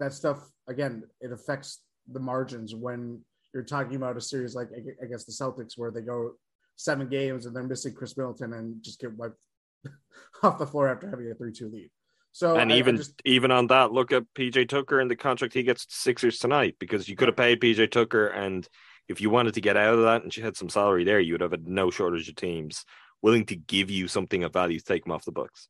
that 0.00 0.12
stuff 0.12 0.38
again, 0.68 1.04
it 1.20 1.32
affects 1.32 1.80
the 2.10 2.20
margins 2.20 2.74
when 2.74 3.20
you're 3.54 3.62
talking 3.62 3.96
about 3.96 4.16
a 4.16 4.20
series 4.20 4.54
like 4.54 4.68
I 5.02 5.06
guess 5.06 5.24
the 5.24 5.32
Celtics 5.32 5.76
where 5.76 5.90
they 5.90 6.00
go 6.00 6.32
seven 6.76 7.08
games 7.08 7.46
and 7.46 7.54
they're 7.54 7.62
missing 7.62 7.94
Khris 7.94 8.16
Middleton 8.16 8.54
and 8.54 8.82
just 8.82 9.00
get 9.00 9.16
wiped 9.16 9.44
off 10.42 10.58
the 10.58 10.66
floor 10.66 10.88
after 10.88 11.08
having 11.08 11.30
a 11.30 11.34
three-two 11.34 11.68
lead. 11.68 11.90
So 12.32 12.56
and 12.56 12.72
I, 12.72 12.76
even 12.76 12.94
I 12.94 12.98
just, 12.98 13.20
even 13.24 13.50
on 13.50 13.66
that, 13.68 13.92
look 13.92 14.10
at 14.10 14.24
PJ 14.34 14.68
Tucker 14.68 15.00
and 15.00 15.10
the 15.10 15.16
contract 15.16 15.54
he 15.54 15.62
gets 15.62 15.86
Sixers 15.90 16.38
tonight 16.38 16.76
because 16.78 17.08
you 17.08 17.14
could 17.14 17.28
have 17.28 17.36
paid 17.36 17.60
PJ 17.60 17.90
Tucker, 17.90 18.28
and 18.28 18.66
if 19.08 19.20
you 19.20 19.28
wanted 19.28 19.54
to 19.54 19.60
get 19.60 19.76
out 19.76 19.94
of 19.94 20.02
that 20.04 20.22
and 20.22 20.34
you 20.34 20.42
had 20.42 20.56
some 20.56 20.70
salary 20.70 21.04
there, 21.04 21.20
you 21.20 21.34
would 21.34 21.42
have 21.42 21.50
had 21.50 21.68
no 21.68 21.90
shortage 21.90 22.28
of 22.28 22.36
teams 22.36 22.84
willing 23.22 23.46
to 23.46 23.56
give 23.56 23.90
you 23.90 24.08
something 24.08 24.44
of 24.44 24.52
value 24.52 24.78
to 24.78 24.84
take 24.84 25.04
them 25.04 25.12
off 25.12 25.24
the 25.24 25.32
books. 25.32 25.68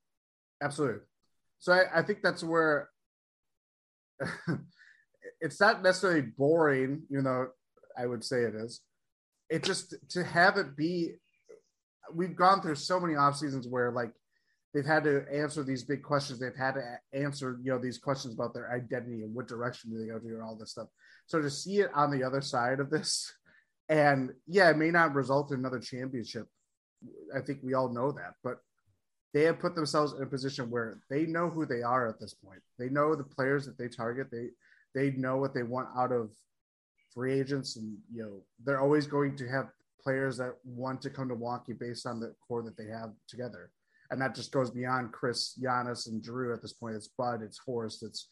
Absolutely. 0.62 1.00
So 1.58 1.72
I, 1.72 2.00
I 2.00 2.02
think 2.02 2.20
that's 2.22 2.42
where 2.42 2.88
it's 5.40 5.60
not 5.60 5.82
necessarily 5.82 6.22
boring, 6.22 7.02
you 7.08 7.22
know. 7.22 7.48
I 7.96 8.06
would 8.06 8.24
say 8.24 8.42
it 8.44 8.54
is. 8.54 8.80
It 9.50 9.64
just 9.64 9.94
to 10.10 10.24
have 10.24 10.56
it 10.56 10.76
be. 10.76 11.12
We've 12.14 12.36
gone 12.36 12.62
through 12.62 12.76
so 12.76 12.98
many 12.98 13.16
off 13.16 13.36
seasons 13.36 13.68
where 13.68 13.92
like 13.92 14.12
they've 14.72 14.84
had 14.84 15.04
to 15.04 15.24
answer 15.32 15.62
these 15.62 15.84
big 15.84 16.02
questions. 16.02 16.40
They've 16.40 16.56
had 16.56 16.74
to 16.74 16.98
answer, 17.12 17.58
you 17.62 17.70
know, 17.70 17.78
these 17.78 17.98
questions 17.98 18.34
about 18.34 18.54
their 18.54 18.72
identity 18.72 19.22
and 19.22 19.34
what 19.34 19.48
direction 19.48 19.90
do 19.90 19.98
they 19.98 20.06
go 20.06 20.18
to 20.18 20.26
and 20.26 20.42
all 20.42 20.56
this 20.56 20.70
stuff. 20.70 20.88
So 21.26 21.40
to 21.40 21.50
see 21.50 21.80
it 21.80 21.90
on 21.94 22.10
the 22.10 22.24
other 22.24 22.40
side 22.40 22.80
of 22.80 22.90
this, 22.90 23.32
and 23.88 24.30
yeah, 24.46 24.70
it 24.70 24.78
may 24.78 24.90
not 24.90 25.14
result 25.14 25.52
in 25.52 25.58
another 25.58 25.80
championship. 25.80 26.48
I 27.34 27.40
think 27.40 27.60
we 27.62 27.74
all 27.74 27.88
know 27.88 28.12
that, 28.12 28.34
but 28.42 28.58
they 29.34 29.42
have 29.44 29.60
put 29.60 29.74
themselves 29.74 30.12
in 30.12 30.22
a 30.22 30.26
position 30.26 30.70
where 30.70 31.00
they 31.08 31.26
know 31.26 31.48
who 31.48 31.64
they 31.64 31.82
are 31.82 32.08
at 32.08 32.20
this 32.20 32.34
point. 32.34 32.60
They 32.78 32.88
know 32.88 33.14
the 33.14 33.24
players 33.24 33.64
that 33.66 33.78
they 33.78 33.88
target. 33.88 34.28
They 34.30 34.48
they 34.94 35.16
know 35.16 35.38
what 35.38 35.54
they 35.54 35.62
want 35.62 35.88
out 35.96 36.12
of 36.12 36.30
free 37.14 37.38
agents, 37.40 37.76
and 37.76 37.96
you 38.12 38.22
know 38.22 38.42
they're 38.64 38.80
always 38.80 39.06
going 39.06 39.36
to 39.36 39.48
have 39.48 39.68
players 40.02 40.36
that 40.36 40.54
want 40.64 41.00
to 41.02 41.10
come 41.10 41.28
to 41.28 41.34
Milwaukee 41.34 41.72
based 41.72 42.06
on 42.06 42.20
the 42.20 42.34
core 42.46 42.62
that 42.62 42.76
they 42.76 42.86
have 42.86 43.10
together 43.28 43.70
and 44.12 44.20
that 44.20 44.34
just 44.34 44.52
goes 44.52 44.70
beyond 44.70 45.10
Khris, 45.10 45.58
Giannis, 45.60 46.06
and 46.06 46.22
Jrue 46.22 46.52
at 46.54 46.60
this 46.60 46.74
point. 46.74 46.94
It's 46.94 47.08
Bud, 47.08 47.40
it's 47.42 47.58
Horst, 47.58 48.02
it's 48.02 48.28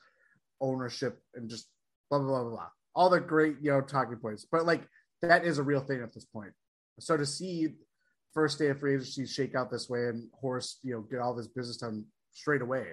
ownership, 0.60 1.18
and 1.34 1.48
just 1.48 1.68
blah 2.10 2.18
blah 2.18 2.42
blah. 2.42 2.50
blah. 2.50 2.68
All 2.94 3.08
the 3.08 3.18
great 3.18 3.56
you 3.62 3.72
know 3.72 3.80
talking 3.80 4.16
points, 4.16 4.46
but 4.50 4.66
like 4.66 4.82
that 5.22 5.46
is 5.46 5.56
a 5.58 5.62
real 5.62 5.80
thing 5.80 6.02
at 6.02 6.12
this 6.12 6.26
point. 6.26 6.52
So 7.00 7.16
to 7.16 7.24
see 7.24 7.76
first 8.32 8.58
day 8.58 8.68
of 8.68 8.78
free 8.78 8.94
agency 8.94 9.26
shake 9.26 9.54
out 9.54 9.70
this 9.70 9.88
way 9.88 10.06
and 10.06 10.28
Horst, 10.32 10.78
you 10.82 10.94
know, 10.94 11.00
get 11.00 11.20
all 11.20 11.34
this 11.34 11.48
business 11.48 11.78
done 11.78 12.04
straight 12.32 12.62
away, 12.62 12.86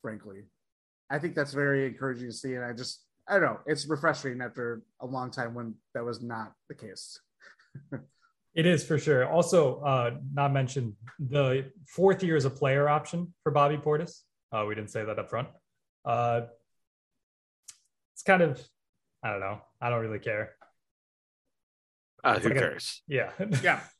frankly, 0.00 0.44
I 1.10 1.18
think 1.18 1.34
that's 1.34 1.52
very 1.52 1.86
encouraging 1.86 2.28
to 2.28 2.32
see. 2.32 2.54
And 2.54 2.64
I 2.64 2.72
just 2.72 3.04
I 3.28 3.34
don't 3.34 3.42
know, 3.42 3.60
it's 3.66 3.86
refreshing 3.86 4.40
after 4.40 4.82
a 5.00 5.06
long 5.06 5.30
time 5.30 5.54
when 5.54 5.74
that 5.94 6.04
was 6.04 6.22
not 6.22 6.52
the 6.68 6.74
case. 6.74 7.20
It 8.54 8.66
is 8.66 8.84
for 8.84 8.98
sure. 8.98 9.26
Also, 9.26 9.80
uh, 9.80 10.10
not 10.32 10.52
mentioned 10.52 10.94
the 11.18 11.70
fourth 11.86 12.22
year 12.22 12.36
is 12.36 12.44
a 12.44 12.50
player 12.50 12.86
option 12.88 13.32
for 13.42 13.50
Bobby 13.50 13.78
Portis. 13.78 14.20
Uh, 14.52 14.64
we 14.68 14.74
didn't 14.74 14.90
say 14.90 15.04
that 15.04 15.18
up 15.18 15.30
front. 15.30 15.48
Uh, 16.04 16.42
it's 18.14 18.22
kind 18.22 18.42
of, 18.42 18.60
I 19.24 19.30
don't 19.30 19.40
know. 19.40 19.62
I 19.80 19.88
don't 19.88 20.02
really 20.02 20.18
care. 20.18 20.54
Uh, 22.22 22.38
who 22.38 22.50
like 22.50 22.58
cares? 22.58 23.00
A, 23.08 23.14
yeah. 23.14 23.30
yeah. 23.62 23.80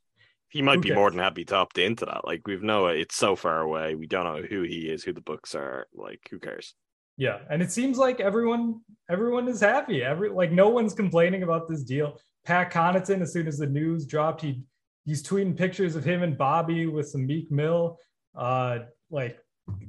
He 0.53 0.61
might 0.61 0.77
who 0.77 0.83
be 0.83 0.95
more 0.95 1.11
than 1.11 1.19
happy 1.19 1.47
to 1.47 1.57
opt 1.57 1.79
into 1.79 2.05
that. 2.05 2.27
Like 2.27 2.47
we've 2.47 2.63
no, 2.63 2.89
it's 2.89 3.17
so 3.17 3.37
far 3.37 3.63
away. 3.63 3.95
We 3.95 4.07
don't 4.07 4.25
know 4.25 4.43
who 4.43 4.63
he 4.63 4.91
is, 4.91 5.03
who 5.03 5.15
the 5.15 5.23
Bucks 5.23 5.55
are. 5.55 5.87
Like 5.95 6.21
who 6.31 6.39
cares? 6.39 6.75
Yeah, 7.17 7.39
and 7.49 7.63
it 7.63 7.73
seems 7.73 7.97
like 7.97 8.21
everyone 8.21 8.83
everyone 9.11 9.49
is 9.49 9.61
happy. 9.61 10.03
Every 10.03 10.29
like 10.29 10.53
no 10.53 10.69
one's 10.69 10.93
complaining 10.93 11.43
about 11.43 11.69
this 11.69 11.83
deal. 11.83 12.19
Pat 12.45 12.71
Connaughton, 12.71 13.23
as 13.23 13.33
soon 13.33 13.49
as 13.49 13.57
the 13.57 13.67
news 13.67 14.05
dropped, 14.05 14.43
he 14.43 14.63
he's 15.07 15.23
tweeting 15.23 15.57
pictures 15.57 15.97
of 15.97 16.05
him 16.05 16.23
and 16.23 16.37
Bobby 16.37 16.87
with 16.87 17.09
some 17.09 17.27
Meek 17.27 17.51
Mill, 17.51 17.99
uh, 18.37 18.81
like 19.11 19.39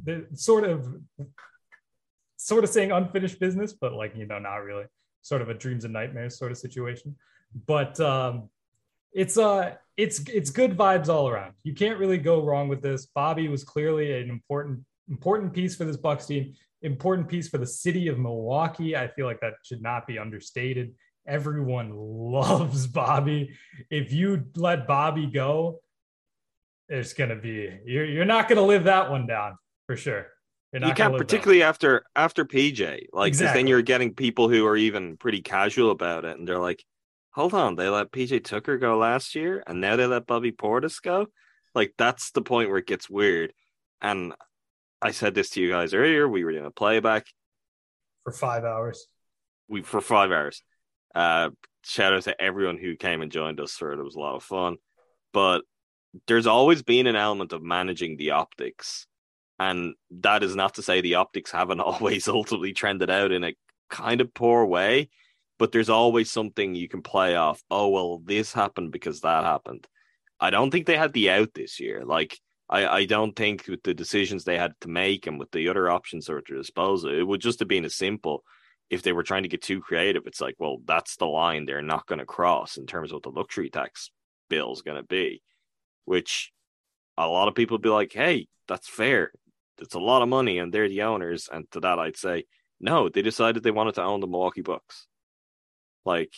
the 0.05 0.27
sort 0.34 0.63
of 0.63 0.88
sort 2.38 2.63
of 2.63 2.70
saying 2.70 2.93
unfinished 2.93 3.39
business, 3.39 3.74
but 3.74 3.91
like 3.91 4.15
you 4.15 4.25
know, 4.25 4.39
not 4.39 4.58
really. 4.58 4.86
Sort 5.24 5.41
of 5.41 5.50
a 5.50 5.53
dreams 5.53 5.84
and 5.84 5.93
nightmares 5.93 6.38
sort 6.38 6.51
of 6.51 6.58
situation. 6.58 7.15
But 7.65 8.00
um, 8.00 8.50
it's 9.13 9.38
uh 9.38 9.75
it's 9.96 10.20
it's 10.27 10.50
good 10.50 10.77
vibes 10.77 11.10
all 11.10 11.29
around. 11.29 11.53
You 11.63 11.74
can't 11.74 12.00
really 12.00 12.17
go 12.17 12.43
wrong 12.43 12.67
with 12.67 12.82
this. 12.82 13.08
Bobby 13.13 13.48
was 13.48 13.63
clearly 13.63 14.22
an 14.22 14.29
important 14.29 14.79
important 15.10 15.53
piece 15.53 15.75
for 15.75 15.86
this 15.86 15.98
Bucks 15.98 16.25
team, 16.25 16.53
important 16.82 17.27
piece 17.27 17.50
for 17.50 17.58
the 17.58 17.67
city 17.67 18.08
of 18.08 18.17
Milwaukee. 18.17 18.96
I 18.96 19.08
feel 19.08 19.25
like 19.25 19.39
that 19.41 19.53
should 19.63 19.82
not 19.82 20.08
be 20.08 20.17
understated 20.17 20.93
everyone 21.27 21.91
loves 21.93 22.88
Bobby. 22.88 23.51
If 23.89 24.12
you 24.12 24.46
let 24.55 24.88
Bobby 24.88 25.27
go, 25.27 25.82
it's 26.89 27.13
gonna 27.13 27.36
be 27.36 27.79
you're 27.86 28.05
you're 28.05 28.25
not 28.25 28.48
gonna 28.48 28.62
live 28.62 28.86
that 28.86 29.10
one 29.10 29.25
down 29.25 29.58
for 29.88 29.96
sure. 29.96 30.27
you 30.74 30.93
can't, 30.93 31.17
particularly 31.17 31.63
after 31.63 32.03
after 32.15 32.46
PJ, 32.46 33.08
like 33.13 33.29
exactly. 33.29 33.60
then 33.60 33.67
you're 33.67 33.82
getting 33.82 34.13
people 34.13 34.50
who 34.50 34.65
are 34.65 34.77
even 34.77 35.17
pretty 35.17 35.41
casual 35.41 35.91
about 35.91 36.25
it, 36.25 36.38
and 36.38 36.48
they're 36.48 36.60
like, 36.60 36.84
"Hold 37.34 37.54
on, 37.54 37.75
they 37.75 37.90
let 37.90 38.12
PJ 38.12 38.44
Tucker 38.44 38.78
go 38.78 38.98
last 38.98 39.36
year, 39.36 39.63
and 39.68 39.82
now 39.82 39.96
they 39.96 40.06
let 40.06 40.28
Bobby 40.28 40.52
Portis 40.52 41.02
go." 41.02 41.28
Like 41.75 41.94
that's 41.98 42.32
the 42.32 42.42
point 42.42 42.70
where 42.70 42.80
it 42.80 42.88
gets 42.88 43.10
weird. 43.10 43.54
And 44.02 44.34
I 45.02 45.12
said 45.12 45.34
this 45.34 45.50
to 45.52 45.62
you 45.62 45.70
guys 45.70 45.94
earlier. 45.94 46.28
We 46.28 46.44
were 46.44 46.52
doing 46.52 46.66
a 46.66 46.72
playback 46.72 47.25
for 48.24 48.32
five 48.32 48.63
hours. 48.63 49.08
We 49.68 49.82
for 49.82 50.02
five 50.02 50.32
hours 50.32 50.62
uh, 51.13 51.50
shout 51.84 52.13
out 52.13 52.24
to 52.24 52.42
everyone 52.42 52.78
who 52.78 52.96
came 52.96 53.22
and 53.22 53.32
joined 53.32 53.60
us 53.60 53.74
for 53.74 53.92
it. 53.92 54.00
It 54.00 54.04
was 54.04 54.16
a 54.16 54.20
lot 54.20 54.36
of 54.36 54.44
fun. 54.44 54.78
But 55.32 55.63
there's 56.28 56.48
always 56.48 56.84
been 56.84 57.08
an 57.08 57.16
element 57.16 57.54
of 57.54 57.63
managing 57.63 58.18
the 58.18 58.32
optics. 58.32 59.08
And 59.60 59.94
that 60.22 60.44
is 60.44 60.56
not 60.56 60.75
to 60.75 60.82
say 60.82 61.02
the 61.02 61.16
optics 61.16 61.52
haven't 61.52 61.80
always 61.80 62.28
ultimately 62.28 62.74
trended 62.74 63.10
out 63.10 63.32
in 63.32 63.44
a 63.44 63.56
kind 63.90 64.22
of 64.22 64.34
poor 64.34 64.66
way, 64.66 65.10
but 65.60 65.72
there's 65.72 65.89
always 65.89 66.31
something 66.31 66.75
you 66.75 66.88
can 66.88 67.01
play 67.01 67.36
off. 67.36 67.62
Oh, 67.69 67.89
well, 67.89 68.22
this 68.24 68.53
happened 68.53 68.91
because 68.91 69.22
that 69.22 69.43
happened. 69.43 69.88
I 70.39 70.50
don't 70.50 70.72
think 70.72 70.86
they 70.86 70.98
had 70.98 71.13
the 71.13 71.29
out 71.29 71.53
this 71.53 71.79
year. 71.79 72.03
Like, 72.05 72.39
I, 72.69 72.88
I 72.88 73.05
don't 73.05 73.36
think 73.36 73.67
with 73.67 73.83
the 73.83 73.93
decisions 73.93 74.43
they 74.43 74.57
had 74.57 74.74
to 74.81 74.89
make 74.89 75.27
and 75.27 75.39
with 75.39 75.51
the 75.51 75.69
other 75.69 75.89
options 75.89 76.29
at 76.29 76.43
their 76.48 76.57
disposal, 76.57 77.12
it 77.12 77.24
would 77.24 77.41
just 77.41 77.60
have 77.60 77.67
been 77.67 77.86
as 77.86 77.95
simple 77.95 78.43
if 78.89 79.01
they 79.01 79.12
were 79.12 79.24
trying 79.24 79.43
to 79.43 79.50
get 79.50 79.62
too 79.62 79.81
creative, 79.81 80.24
it's 80.27 80.41
like, 80.41 80.55
well, 80.60 80.77
that's 80.86 81.15
the 81.15 81.25
line 81.25 81.65
they're 81.65 81.81
not 81.81 82.05
going 82.05 82.19
to 82.19 82.25
cross 82.25 82.77
in 82.77 82.86
terms 82.86 83.12
of 83.12 83.15
what 83.15 83.24
the 83.24 83.29
luxury 83.31 83.69
tax 83.69 84.12
bill 84.50 84.72
is 84.72 84.81
going 84.81 84.98
to 84.98 85.07
be, 85.07 85.41
which 86.05 86.51
a 87.17 87.27
lot 87.27 87.48
of 87.48 87.55
people 87.55 87.77
be 87.79 87.89
like, 87.89 88.13
hey, 88.13 88.48
that's 88.67 88.88
fair. 88.88 89.31
It's 89.79 89.95
a 89.95 90.00
lot 90.00 90.22
of 90.22 90.29
money 90.29 90.60
and 90.60 90.72
they're 90.72 90.89
the 90.89 91.03
owners. 91.03 91.50
And 91.51 91.69
to 91.72 91.79
that, 91.79 91.98
I'd 91.98 92.17
say, 92.17 92.45
no, 92.79 93.10
they 93.10 93.22
decided 93.22 93.63
they 93.63 93.72
wanted 93.72 93.95
to 93.95 94.03
own 94.03 94.19
the 94.19 94.27
Milwaukee 94.27 94.62
Bucks. 94.62 95.07
Like, 96.05 96.33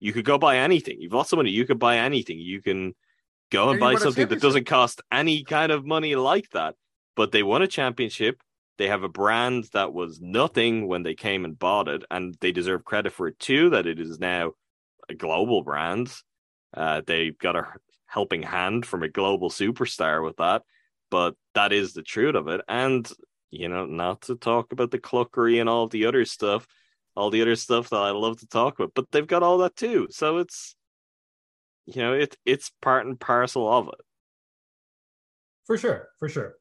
you 0.00 0.12
could 0.12 0.24
go 0.24 0.38
buy 0.38 0.58
anything. 0.58 1.00
You've 1.00 1.12
lost 1.12 1.34
money. 1.34 1.50
You 1.50 1.64
could 1.64 1.78
buy 1.78 1.98
anything. 1.98 2.38
You 2.38 2.60
can 2.60 2.94
go 3.50 3.64
and, 3.70 3.72
And 3.72 3.80
buy 3.80 3.94
something 3.96 4.28
that 4.28 4.40
doesn't 4.40 4.66
cost 4.66 5.00
any 5.12 5.44
kind 5.44 5.70
of 5.70 5.86
money 5.86 6.16
like 6.16 6.50
that. 6.50 6.74
But 7.14 7.30
they 7.30 7.42
won 7.42 7.62
a 7.62 7.66
championship. 7.66 8.40
They 8.78 8.88
have 8.88 9.02
a 9.02 9.08
brand 9.08 9.68
that 9.74 9.92
was 9.92 10.20
nothing 10.20 10.88
when 10.88 11.02
they 11.02 11.14
came 11.14 11.44
and 11.44 11.58
bought 11.58 11.88
it, 11.88 12.04
and 12.10 12.34
they 12.40 12.52
deserve 12.52 12.84
credit 12.84 13.12
for 13.12 13.28
it 13.28 13.38
too. 13.38 13.70
That 13.70 13.86
it 13.86 14.00
is 14.00 14.18
now 14.18 14.52
a 15.08 15.14
global 15.14 15.62
brand. 15.62 16.12
Uh, 16.74 17.02
they 17.06 17.30
got 17.30 17.54
a 17.54 17.66
helping 18.06 18.42
hand 18.42 18.86
from 18.86 19.02
a 19.02 19.08
global 19.08 19.50
superstar 19.50 20.24
with 20.24 20.38
that, 20.38 20.62
but 21.10 21.34
that 21.54 21.72
is 21.72 21.92
the 21.92 22.02
truth 22.02 22.34
of 22.34 22.48
it. 22.48 22.62
And 22.66 23.08
you 23.50 23.68
know, 23.68 23.84
not 23.84 24.22
to 24.22 24.36
talk 24.36 24.72
about 24.72 24.90
the 24.90 24.98
cluckery 24.98 25.60
and 25.60 25.68
all 25.68 25.86
the 25.86 26.06
other 26.06 26.24
stuff, 26.24 26.66
all 27.14 27.30
the 27.30 27.42
other 27.42 27.56
stuff 27.56 27.90
that 27.90 27.96
I 27.96 28.10
love 28.10 28.38
to 28.40 28.46
talk 28.46 28.78
about, 28.78 28.92
but 28.94 29.10
they've 29.10 29.26
got 29.26 29.42
all 29.42 29.58
that 29.58 29.76
too. 29.76 30.08
So 30.10 30.38
it's 30.38 30.74
you 31.86 32.00
know, 32.00 32.12
it 32.12 32.36
it's 32.46 32.70
part 32.80 33.06
and 33.06 33.18
parcel 33.18 33.70
of 33.72 33.88
it. 33.88 34.04
for 35.66 35.76
sure 35.78 36.08
for 36.18 36.28
sure. 36.28 36.54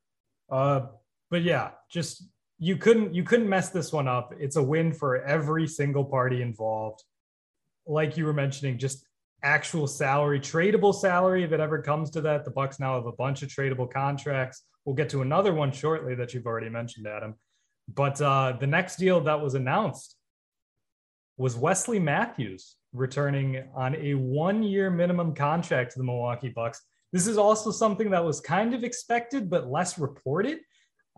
Uh 0.50 0.88
but 1.30 1.42
yeah 1.44 1.72
just 1.90 2.24
you 2.60 2.78
couldn't 2.78 3.14
you 3.16 3.24
couldn't 3.24 3.50
mess 3.50 3.70
this 3.70 3.92
one 3.94 4.08
up. 4.08 4.34
It's 4.40 4.56
a 4.56 4.64
win 4.64 4.94
for 4.94 5.24
every 5.24 5.68
single 5.68 6.06
party 6.06 6.42
involved. 6.42 7.04
Like 7.88 8.18
you 8.18 8.26
were 8.26 8.34
mentioning 8.34 8.78
just 8.78 9.06
actual 9.44 9.88
salary 9.88 10.40
tradable 10.40 10.94
salary 10.94 11.44
if 11.44 11.52
it 11.52 11.60
ever 11.60 11.82
comes 11.82 12.12
to 12.12 12.22
that 12.22 12.46
the 12.46 12.52
bucks 12.52 12.80
now 12.80 12.96
have 12.96 13.08
a 13.08 13.12
bunch 13.12 13.42
of 13.42 13.50
tradable 13.50 13.90
contracts. 13.92 14.64
We'll 14.86 14.96
get 14.96 15.10
to 15.10 15.22
another 15.22 15.54
one 15.54 15.72
shortly 15.72 16.14
that 16.16 16.34
you've 16.34 16.46
already 16.46 16.70
mentioned 16.70 17.08
adam. 17.08 17.36
But 17.88 18.22
uh 18.22 18.58
the 18.60 18.68
next 18.68 18.98
deal 18.98 19.22
that 19.22 19.42
was 19.42 19.56
announced 19.56 20.16
was 21.38 21.56
wesley 21.56 22.00
matthews 22.00 22.76
returning 22.94 23.64
on 23.76 23.96
a 23.96 24.14
one 24.14 24.64
year 24.64 24.90
minimum 24.90 25.34
contract 25.34 25.92
to 25.92 26.00
the 26.00 26.04
milwaukee 26.04 26.50
bucks 26.50 26.82
this 27.14 27.28
is 27.28 27.38
also 27.38 27.72
something 27.72 28.10
that 28.12 28.24
was 28.24 28.40
kind 28.40 28.74
of 28.74 28.84
expected, 28.84 29.50
but 29.50 29.70
less 29.70 30.00
reported, 30.00 30.60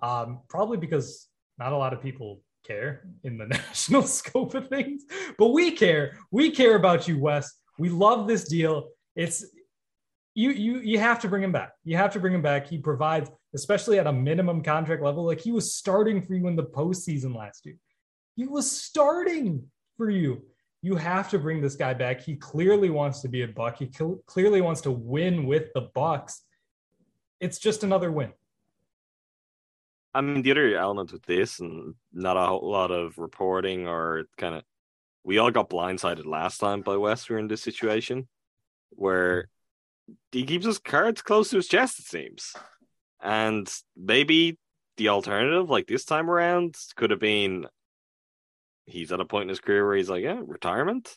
um, 0.02 0.42
probably 0.50 0.78
because 0.78 1.28
not 1.60 1.72
a 1.72 1.78
lot 1.78 1.94
of 1.94 2.02
people 2.02 2.42
care 2.66 3.06
in 3.24 3.38
the 3.38 3.46
national 3.48 4.04
scope 4.04 4.56
of 4.56 4.70
things. 4.70 5.04
But 5.38 5.50
we 5.50 5.72
care. 5.72 6.18
We 6.32 6.52
care 6.52 6.76
about 6.76 7.08
you, 7.08 7.20
Wes. 7.20 7.52
We 7.78 7.90
love 7.90 8.28
this 8.28 8.46
deal. 8.46 8.90
It's 9.16 9.46
you. 10.34 10.50
You 10.50 10.80
you 10.80 11.00
have 11.00 11.20
to 11.22 11.28
bring 11.28 11.44
him 11.44 11.52
back. 11.52 11.74
You 11.84 11.98
have 11.98 12.14
to 12.14 12.20
bring 12.20 12.34
him 12.34 12.42
back. 12.42 12.68
He 12.68 12.80
provides, 12.80 13.30
especially 13.54 14.00
at 14.00 14.08
a 14.08 14.14
minimum 14.14 14.64
contract 14.64 15.04
level. 15.04 15.24
Like 15.24 15.42
he 15.42 15.52
was 15.52 15.76
starting 15.76 16.24
for 16.24 16.34
you 16.34 16.48
in 16.48 16.56
the 16.56 16.64
postseason 16.64 17.36
last 17.36 17.66
year. 17.66 17.78
He 18.36 18.48
was 18.48 18.72
starting 18.72 19.70
for 19.98 20.10
you 20.10 20.42
you 20.84 20.98
have 20.98 21.30
to 21.30 21.40
bring 21.40 21.62
this 21.62 21.76
guy 21.76 21.94
back. 21.94 22.20
He 22.20 22.36
clearly 22.36 22.90
wants 22.90 23.22
to 23.22 23.30
be 23.30 23.44
a 23.44 23.48
buck. 23.48 23.80
He 23.80 23.90
cl- 23.90 24.22
clearly 24.28 24.60
wants 24.60 24.82
to 24.82 24.92
win 24.92 25.46
with 25.46 25.72
the 25.74 25.90
Bucks. 25.96 26.42
It's 27.40 27.58
just 27.58 27.86
another 27.86 28.12
win. 28.12 28.34
I 30.14 30.20
mean, 30.20 30.42
the 30.42 30.52
other 30.52 30.76
element 30.76 31.14
with 31.14 31.24
this, 31.24 31.62
and 31.62 31.96
not 32.12 32.36
a 32.36 32.54
lot 32.54 32.92
of 32.92 33.18
reporting 33.18 33.88
or 33.88 34.26
kind 34.38 34.56
of, 34.56 34.64
we 35.24 35.38
all 35.38 35.52
got 35.52 35.70
blindsided 35.70 36.26
last 36.26 36.58
time 36.58 36.82
by 36.82 36.98
Wes. 36.98 37.30
We 37.30 37.38
are 37.38 37.40
in 37.40 37.48
this 37.48 37.64
situation 37.64 38.28
where 38.90 39.48
he 40.34 40.44
keeps 40.44 40.66
his 40.66 40.80
cards 40.80 41.22
close 41.22 41.50
to 41.52 41.56
his 41.56 41.70
chest, 41.70 42.00
it 42.00 42.06
seems. 42.06 42.54
And 43.22 43.74
maybe 43.96 44.60
the 44.98 45.08
alternative, 45.08 45.70
like 45.70 45.88
this 45.88 46.04
time 46.04 46.30
around, 46.30 46.76
could 46.98 47.10
have 47.10 47.22
been 47.22 47.68
he's 48.86 49.12
at 49.12 49.20
a 49.20 49.26
point 49.26 49.44
in 49.44 49.50
his 49.50 49.60
career 49.60 49.86
where 49.86 49.96
he's 49.96 50.10
like, 50.10 50.24
yeah, 50.24 50.40
retirement. 50.46 51.16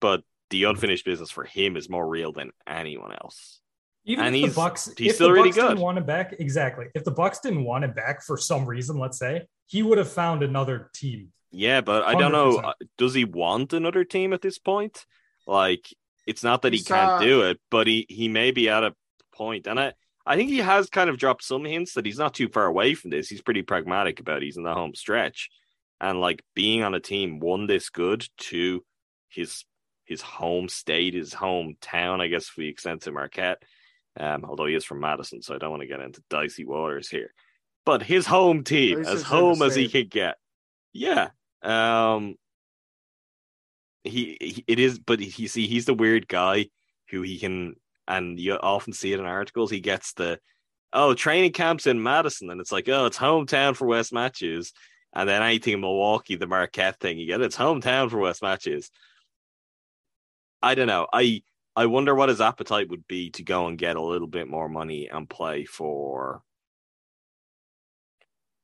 But 0.00 0.22
the 0.50 0.64
unfinished 0.64 1.04
business 1.04 1.30
for 1.30 1.44
him 1.44 1.76
is 1.76 1.88
more 1.88 2.06
real 2.08 2.32
than 2.32 2.50
anyone 2.66 3.12
else. 3.12 3.60
Even 4.04 4.24
And 4.26 4.34
if 4.34 4.40
he's- 4.40 4.54
the 4.54 4.60
Bucks, 4.60 4.92
he's 4.98 5.10
if 5.10 5.14
still 5.16 5.28
the 5.28 5.34
really 5.34 5.48
Bucks 5.50 5.56
didn't 5.56 5.76
good. 5.76 5.78
want 5.82 5.98
him 5.98 6.04
back, 6.06 6.34
exactly. 6.38 6.86
If 6.94 7.04
the 7.04 7.10
Bucks 7.12 7.38
didn't 7.40 7.64
want 7.64 7.84
him 7.84 7.92
back 7.92 8.22
for 8.24 8.36
some 8.36 8.66
reason, 8.66 8.98
let's 8.98 9.18
say, 9.18 9.42
he 9.66 9.82
would 9.82 9.98
have 9.98 10.10
found 10.10 10.42
another 10.42 10.90
team. 10.94 11.32
Yeah, 11.52 11.82
but 11.82 12.02
I 12.02 12.14
don't 12.14 12.32
know. 12.32 12.56
100%. 12.58 12.64
uh, 12.64 12.72
Does 12.98 13.14
he 13.14 13.24
want 13.24 13.72
another 13.72 14.04
team 14.04 14.32
at 14.32 14.42
this 14.42 14.58
point? 14.58 15.04
Like, 15.46 15.86
it's 16.26 16.42
not 16.42 16.62
that 16.62 16.72
he 16.72 16.78
He's, 16.78 16.88
can't 16.88 17.10
uh, 17.12 17.18
do 17.20 17.42
it, 17.42 17.60
but 17.70 17.86
he 17.86 18.06
he 18.08 18.28
may 18.28 18.50
be 18.52 18.68
at 18.68 18.82
a 18.84 18.94
point, 19.34 19.66
and 19.66 19.78
I 19.78 19.92
I 20.24 20.36
think 20.36 20.50
he 20.50 20.58
has 20.58 20.88
kind 20.88 21.10
of 21.10 21.18
dropped 21.18 21.42
some 21.44 21.64
hints 21.64 21.94
that 21.94 22.06
he's 22.06 22.18
not 22.18 22.32
too 22.32 22.48
far 22.48 22.64
away 22.66 22.94
from 22.94 23.10
this. 23.10 23.28
He's 23.28 23.42
pretty 23.42 23.62
pragmatic 23.62 24.20
about 24.20 24.38
it. 24.38 24.44
he's 24.44 24.56
in 24.56 24.62
the 24.62 24.72
home 24.74 24.94
stretch, 24.94 25.50
and 26.02 26.20
like 26.20 26.42
being 26.54 26.82
on 26.82 26.94
a 26.94 27.00
team 27.00 27.38
one 27.38 27.66
this 27.66 27.88
good 27.88 28.26
to 28.36 28.84
his 29.28 29.64
his 30.04 30.20
home 30.20 30.68
state, 30.68 31.14
his 31.14 31.32
hometown. 31.32 32.20
I 32.20 32.26
guess 32.26 32.48
if 32.48 32.56
we 32.58 32.68
extend 32.68 33.02
to 33.02 33.12
Marquette, 33.12 33.62
um, 34.18 34.44
although 34.44 34.66
he 34.66 34.74
is 34.74 34.84
from 34.84 35.00
Madison, 35.00 35.40
so 35.40 35.54
I 35.54 35.58
don't 35.58 35.70
want 35.70 35.82
to 35.82 35.86
get 35.86 36.00
into 36.00 36.22
dicey 36.28 36.64
waters 36.64 37.08
here. 37.08 37.32
But 37.86 38.02
his 38.02 38.26
home 38.26 38.64
team, 38.64 39.00
as 39.00 39.06
it's 39.06 39.10
in 39.14 39.18
the 39.18 39.24
home 39.24 39.62
as 39.62 39.76
he 39.76 39.88
could 39.88 40.10
get, 40.10 40.36
yeah. 40.92 41.30
Um, 41.62 42.34
he, 44.04 44.36
he 44.40 44.64
it 44.66 44.80
is, 44.80 44.98
but 44.98 45.20
he 45.20 45.46
see 45.46 45.68
he's 45.68 45.86
the 45.86 45.94
weird 45.94 46.26
guy 46.26 46.66
who 47.10 47.22
he 47.22 47.38
can, 47.38 47.76
and 48.08 48.38
you 48.38 48.54
often 48.54 48.92
see 48.92 49.12
it 49.12 49.20
in 49.20 49.26
articles. 49.26 49.70
He 49.70 49.80
gets 49.80 50.12
the 50.14 50.40
oh 50.92 51.14
training 51.14 51.52
camps 51.52 51.86
in 51.86 52.02
Madison, 52.02 52.50
and 52.50 52.60
it's 52.60 52.72
like 52.72 52.88
oh 52.88 53.06
it's 53.06 53.18
hometown 53.18 53.76
for 53.76 53.86
Wes 53.86 54.12
Matthews, 54.12 54.72
and 55.12 55.28
then 55.28 55.42
anything 55.42 55.74
in 55.74 55.80
Milwaukee, 55.80 56.36
the 56.36 56.46
Marquette 56.46 56.98
thing, 56.98 57.18
you 57.18 57.26
get 57.26 57.40
it's 57.40 57.56
hometown 57.56 58.10
for 58.10 58.18
Wes 58.18 58.42
Matthews. 58.42 58.90
I 60.62 60.74
don't 60.74 60.86
know. 60.86 61.06
I 61.12 61.42
I 61.74 61.86
wonder 61.86 62.14
what 62.14 62.28
his 62.28 62.40
appetite 62.40 62.90
would 62.90 63.06
be 63.06 63.30
to 63.30 63.42
go 63.42 63.66
and 63.66 63.78
get 63.78 63.96
a 63.96 64.02
little 64.02 64.26
bit 64.28 64.48
more 64.48 64.68
money 64.68 65.08
and 65.08 65.28
play 65.28 65.64
for. 65.64 66.42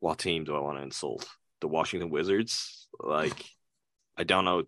What 0.00 0.18
team 0.18 0.44
do 0.44 0.54
I 0.54 0.60
want 0.60 0.78
to 0.78 0.82
insult? 0.82 1.26
The 1.60 1.68
Washington 1.68 2.10
Wizards? 2.10 2.86
Like, 3.00 3.44
I 4.16 4.24
don't 4.24 4.44
know. 4.44 4.64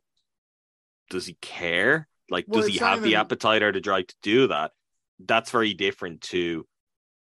Does 1.09 1.27
he 1.27 1.35
care? 1.41 2.09
Like, 2.31 2.47
Well, 2.49 2.63
does 2.63 2.71
he 2.71 2.79
have 2.79 3.03
the 3.03 3.17
appetite 3.17 3.63
or 3.63 3.73
the 3.73 3.81
drive 3.81 4.09
to 4.09 4.15
do 4.23 4.49
that? 4.49 4.73
That's 5.21 5.51
very 5.51 5.75
different 5.75 6.23
to, 6.23 6.67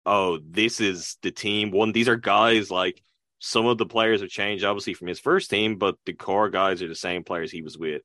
oh, 0.06 0.38
this 0.44 0.80
is 0.80 1.16
the 1.22 1.30
team. 1.30 1.70
One, 1.70 1.92
these 1.92 2.08
are 2.08 2.16
guys 2.16 2.70
like 2.70 3.02
some 3.44 3.66
of 3.66 3.76
the 3.76 3.86
players 3.86 4.20
have 4.20 4.30
changed, 4.30 4.62
obviously, 4.62 4.94
from 4.94 5.08
his 5.08 5.18
first 5.18 5.50
team, 5.50 5.76
but 5.76 5.96
the 6.06 6.12
core 6.12 6.48
guys 6.48 6.80
are 6.80 6.86
the 6.86 6.94
same 6.94 7.24
players 7.24 7.50
he 7.50 7.60
was 7.60 7.76
with 7.76 8.02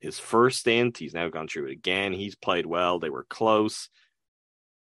his 0.00 0.18
first 0.18 0.58
stint. 0.58 0.98
He's 0.98 1.14
now 1.14 1.28
gone 1.28 1.46
through 1.46 1.66
it 1.66 1.72
again. 1.72 2.12
He's 2.12 2.34
played 2.34 2.66
well. 2.66 2.98
They 2.98 3.10
were 3.10 3.26
close. 3.30 3.88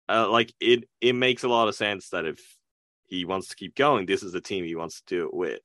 Uh, 0.10 0.28
like 0.28 0.52
it, 0.60 0.90
it 1.02 1.14
makes 1.14 1.44
a 1.44 1.48
lot 1.48 1.68
of 1.68 1.76
sense 1.76 2.10
that 2.10 2.26
if 2.26 2.40
he 3.06 3.26
wants 3.26 3.50
to 3.50 3.56
keep 3.56 3.76
going, 3.76 4.08
this 4.08 4.24
is 4.24 4.32
the 4.32 4.42
team 4.42 4.66
he 4.66 4.74
wants 4.74 5.02
to 5.02 5.16
do 5.16 5.26
it 5.28 5.36
with. 5.36 5.60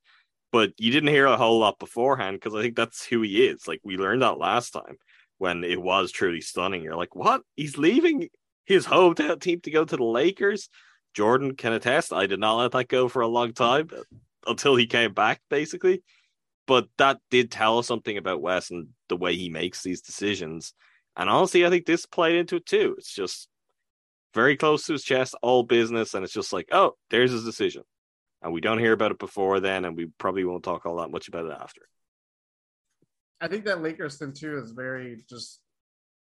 But 0.53 0.75
you 0.77 0.93
didn't 0.93 1.09
hear 1.09 1.25
a 1.25 1.39
whole 1.39 1.59
lot 1.59 1.79
beforehand 1.79 2.37
because 2.37 2.55
I 2.55 2.61
think 2.61 2.77
that's 2.77 3.07
who 3.07 3.23
he 3.23 3.47
is. 3.47 3.67
Like 3.67 3.81
we 3.85 3.97
learned 3.97 4.21
that 4.21 4.37
last 4.37 4.73
time 4.73 4.99
when 5.39 5.65
it 5.65 5.81
was 5.81 6.13
truly 6.13 6.43
stunning. 6.43 6.83
You're 6.83 6.95
like, 6.95 7.17
what? 7.17 7.41
He's 7.57 7.79
leaving 7.79 8.29
his 8.67 8.85
hometown 8.85 9.41
team 9.41 9.63
to 9.63 9.71
go 9.71 9.87
to 9.87 9.97
the 9.97 10.05
Lakers. 10.05 10.69
Jordan 11.15 11.55
can 11.57 11.73
attest. 11.73 12.13
I 12.13 12.27
did 12.27 12.41
not 12.41 12.57
let 12.57 12.73
that 12.73 12.89
go 12.89 13.09
for 13.09 13.23
a 13.23 13.29
long 13.29 13.53
time 13.53 13.89
until 14.47 14.77
he 14.77 14.87
came 14.87 15.15
back, 15.15 15.41
basically 15.49 16.03
but 16.67 16.89
that 16.99 17.19
did 17.31 17.51
tell 17.51 17.79
us 17.79 17.87
something 17.87 18.17
about 18.17 18.41
Wes 18.41 18.71
and 18.71 18.89
the 19.09 19.17
way 19.17 19.37
he 19.37 19.49
makes 19.49 19.83
these 19.83 20.01
decisions. 20.01 20.73
And 21.17 21.29
honestly, 21.29 21.65
I 21.65 21.71
think 21.71 21.87
this 21.87 22.07
played 22.07 22.37
into 22.37 22.57
it 22.57 22.67
too. 22.67 22.95
It's 22.99 23.13
just 23.13 23.49
very 24.35 24.57
close 24.57 24.87
to 24.87 24.93
his 24.93 25.05
chest, 25.05 25.37
all 25.43 25.63
business, 25.63 26.15
and 26.15 26.25
it's 26.25 26.33
just 26.33 26.53
like, 26.53 26.69
oh, 26.73 26.93
there's 27.11 27.31
his 27.31 27.45
decision. 27.45 27.83
And 28.43 28.53
we 28.53 28.61
don't 28.61 28.79
hear 28.79 28.93
about 28.93 29.13
it 29.13 29.19
before 29.19 29.61
then, 29.61 29.85
and 29.85 29.97
we 29.97 30.07
probably 30.19 30.45
won't 30.45 30.65
talk 30.65 30.87
all 30.87 30.97
that 30.97 31.11
much 31.11 31.29
about 31.29 31.47
it 31.47 31.53
after. 31.53 31.83
I 33.41 33.49
think 33.49 33.65
that 33.67 33.83
Lakers 33.83 34.19
thing 34.19 34.33
too 34.33 34.59
is 34.59 34.73
very 34.73 35.23
just 35.29 35.61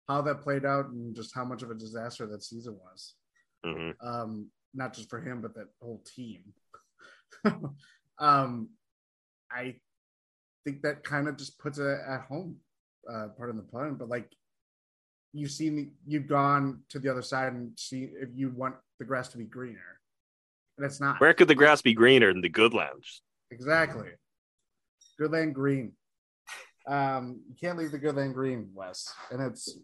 how 0.07 0.21
that 0.23 0.41
played 0.41 0.65
out 0.65 0.89
and 0.89 1.15
just 1.15 1.35
how 1.35 1.43
much 1.43 1.61
of 1.63 1.71
a 1.71 1.75
disaster 1.75 2.25
that 2.27 2.43
season 2.43 2.77
was. 2.81 3.15
hmm 3.63 3.91
Um, 4.01 4.47
not 4.73 4.93
just 4.93 5.09
for 5.09 5.21
him, 5.21 5.41
but 5.41 5.55
that 5.55 5.67
whole 5.81 6.01
team. 6.15 6.53
um, 8.19 8.69
I 9.51 9.75
think 10.65 10.81
that 10.83 11.03
kind 11.03 11.27
of 11.27 11.37
just 11.37 11.59
puts 11.59 11.77
it 11.77 11.85
at 11.85 12.21
home, 12.21 12.57
uh, 13.11 13.27
part 13.37 13.49
of 13.49 13.55
the 13.55 13.63
pun. 13.63 13.95
But 13.95 14.09
like, 14.09 14.31
you've 15.33 15.51
seen, 15.51 15.93
you've 16.05 16.27
gone 16.27 16.81
to 16.89 16.99
the 16.99 17.09
other 17.09 17.21
side 17.21 17.53
and 17.53 17.71
see 17.77 18.09
if 18.19 18.29
you 18.35 18.49
want 18.49 18.75
the 18.99 19.05
grass 19.05 19.29
to 19.29 19.37
be 19.37 19.45
greener, 19.45 19.99
and 20.77 20.85
it's 20.85 20.99
not 20.99 21.19
Where 21.19 21.33
could 21.33 21.47
the 21.47 21.55
grass 21.55 21.81
be 21.81 21.93
greener 21.93 22.31
than 22.31 22.41
the 22.41 22.49
Good 22.49 22.73
Land? 22.73 23.03
exactly. 23.51 24.09
Good 25.17 25.31
land 25.31 25.53
green. 25.53 25.93
Um, 26.87 27.41
you 27.47 27.55
can't 27.59 27.77
leave 27.77 27.91
the 27.91 27.97
good 27.97 28.15
then 28.15 28.31
green, 28.31 28.69
Wes. 28.73 29.11
And 29.31 29.41
it's 29.41 29.77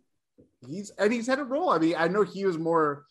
he's 0.66 0.92
and 0.92 1.12
he's 1.12 1.28
had 1.28 1.40
a 1.40 1.44
role. 1.44 1.70
I 1.70 1.78
mean, 1.78 1.96
I 1.98 2.08
know 2.08 2.24
he 2.24 2.46
was 2.46 2.58
more. 2.58 3.06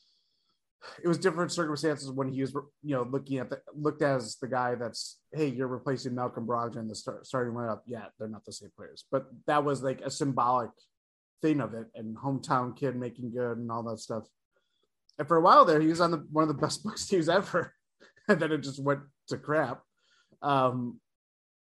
It 1.03 1.09
was 1.09 1.19
different 1.19 1.53
circumstances 1.53 2.11
when 2.11 2.29
he 2.29 2.41
was, 2.41 2.53
you 2.83 2.95
know, 2.95 3.07
looking 3.11 3.39
at 3.39 3.51
the 3.51 3.61
looked 3.75 4.03
as 4.03 4.37
the 4.41 4.49
guy 4.49 4.75
that's, 4.75 5.19
hey, 5.33 5.49
you're 5.49 5.67
replacing 5.67 6.15
Malcolm 6.15 6.47
Brogdon 6.47 6.81
in 6.81 6.89
the 6.89 6.95
start, 6.95 7.27
starting 7.27 7.55
lineup. 7.55 7.81
Yeah, 7.87 8.07
they're 8.19 8.29
not 8.29 8.45
the 8.45 8.53
same 8.53 8.71
players, 8.77 9.05
but 9.11 9.27
that 9.47 9.65
was 9.65 9.83
like 9.83 10.01
a 10.03 10.11
symbolic 10.11 10.71
thing 11.43 11.61
of 11.61 11.75
it, 11.75 11.87
and 11.95 12.17
hometown 12.17 12.77
kid 12.77 12.97
making 12.97 13.33
good 13.33 13.59
and 13.59 13.71
all 13.71 13.83
that 13.85 13.99
stuff. 13.99 14.25
And 15.19 15.29
for 15.29 15.37
a 15.37 15.43
while 15.43 15.65
there, 15.65 15.81
he 15.81 15.89
was 15.89 16.01
on 16.01 16.11
the 16.11 16.27
one 16.31 16.43
of 16.43 16.49
the 16.49 16.61
best 16.61 16.85
Bucks 16.85 17.07
teams 17.07 17.29
ever, 17.29 17.75
and 18.29 18.41
then 18.41 18.53
it 18.53 18.59
just 18.59 18.83
went 18.83 19.01
to 19.29 19.39
crap. 19.39 19.83
Um, 20.43 21.01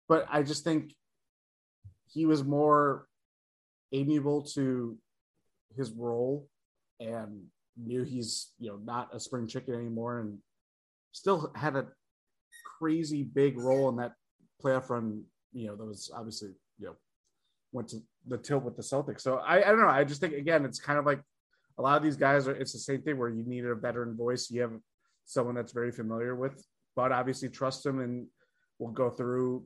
but 0.09 0.27
I 0.31 0.43
just 0.43 0.65
think 0.65 0.95
he 2.11 2.27
was 2.27 2.45
more 2.45 3.07
amiable 3.93 4.43
to 4.43 4.97
his 5.77 5.91
role 5.91 6.49
and 7.01 7.45
knew 7.77 8.03
he's 8.03 8.53
you 8.59 8.71
know 8.71 8.79
not 8.85 9.09
a 9.15 9.21
spring 9.21 9.47
chicken 9.47 9.75
anymore 9.75 10.21
and 10.21 10.39
still 11.13 11.53
had 11.55 11.77
a 11.77 11.87
crazy 12.79 13.23
big 13.23 13.59
role 13.59 13.89
in 13.89 13.97
that 13.97 14.13
playoff 14.63 14.91
run 14.91 15.23
you 15.53 15.67
know 15.67 15.77
that 15.77 15.85
was 15.85 16.11
obviously 16.15 16.51
you 16.79 16.87
know 16.87 16.95
went 17.73 17.89
to 17.89 17.99
the 18.29 18.39
tilt 18.39 18.63
with 18.63 18.77
the 18.77 18.83
celtics 18.83 19.23
so 19.23 19.37
i, 19.39 19.59
I 19.59 19.71
don't 19.71 19.81
know 19.81 19.89
i 19.89 20.05
just 20.05 20.21
think 20.21 20.35
again 20.35 20.65
it's 20.65 20.81
kind 20.81 20.99
of 20.99 21.07
like 21.07 21.21
a 21.79 21.83
lot 21.83 21.97
of 21.97 22.03
these 22.03 22.17
guys 22.17 22.47
are 22.47 22.55
it's 22.55 22.73
the 22.73 22.79
same 22.79 23.03
thing 23.03 23.19
where 23.19 23.31
you 23.31 23.45
need 23.45 23.65
a 23.65 23.75
veteran 23.75 24.17
voice 24.17 24.51
you 24.51 24.61
have 24.61 24.73
someone 25.25 25.55
that's 25.55 25.73
very 25.73 25.91
familiar 25.91 26.35
with 26.37 26.65
but 26.95 27.13
obviously 27.13 27.49
trust 27.49 27.85
him 27.87 28.01
and 28.01 28.27
we'll 28.79 28.93
go 28.93 29.09
through 29.11 29.65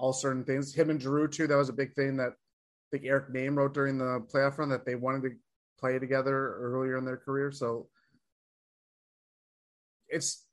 all 0.00 0.12
certain 0.12 0.44
things. 0.44 0.74
Him 0.74 0.90
and 0.90 1.00
Jrue 1.00 1.30
too. 1.30 1.46
That 1.46 1.56
was 1.56 1.68
a 1.68 1.74
big 1.74 1.94
thing 1.94 2.16
that 2.16 2.30
I 2.30 2.86
think 2.90 3.04
Eric 3.04 3.32
Nehm 3.32 3.56
wrote 3.56 3.74
during 3.74 3.98
the 3.98 4.24
playoff 4.32 4.58
run 4.58 4.70
that 4.70 4.86
they 4.86 4.94
wanted 4.94 5.22
to 5.22 5.30
play 5.80 5.98
together 5.98 6.56
earlier 6.56 6.96
in 6.98 7.04
their 7.04 7.16
career. 7.16 7.50
So 7.50 7.88
it's 10.08 10.44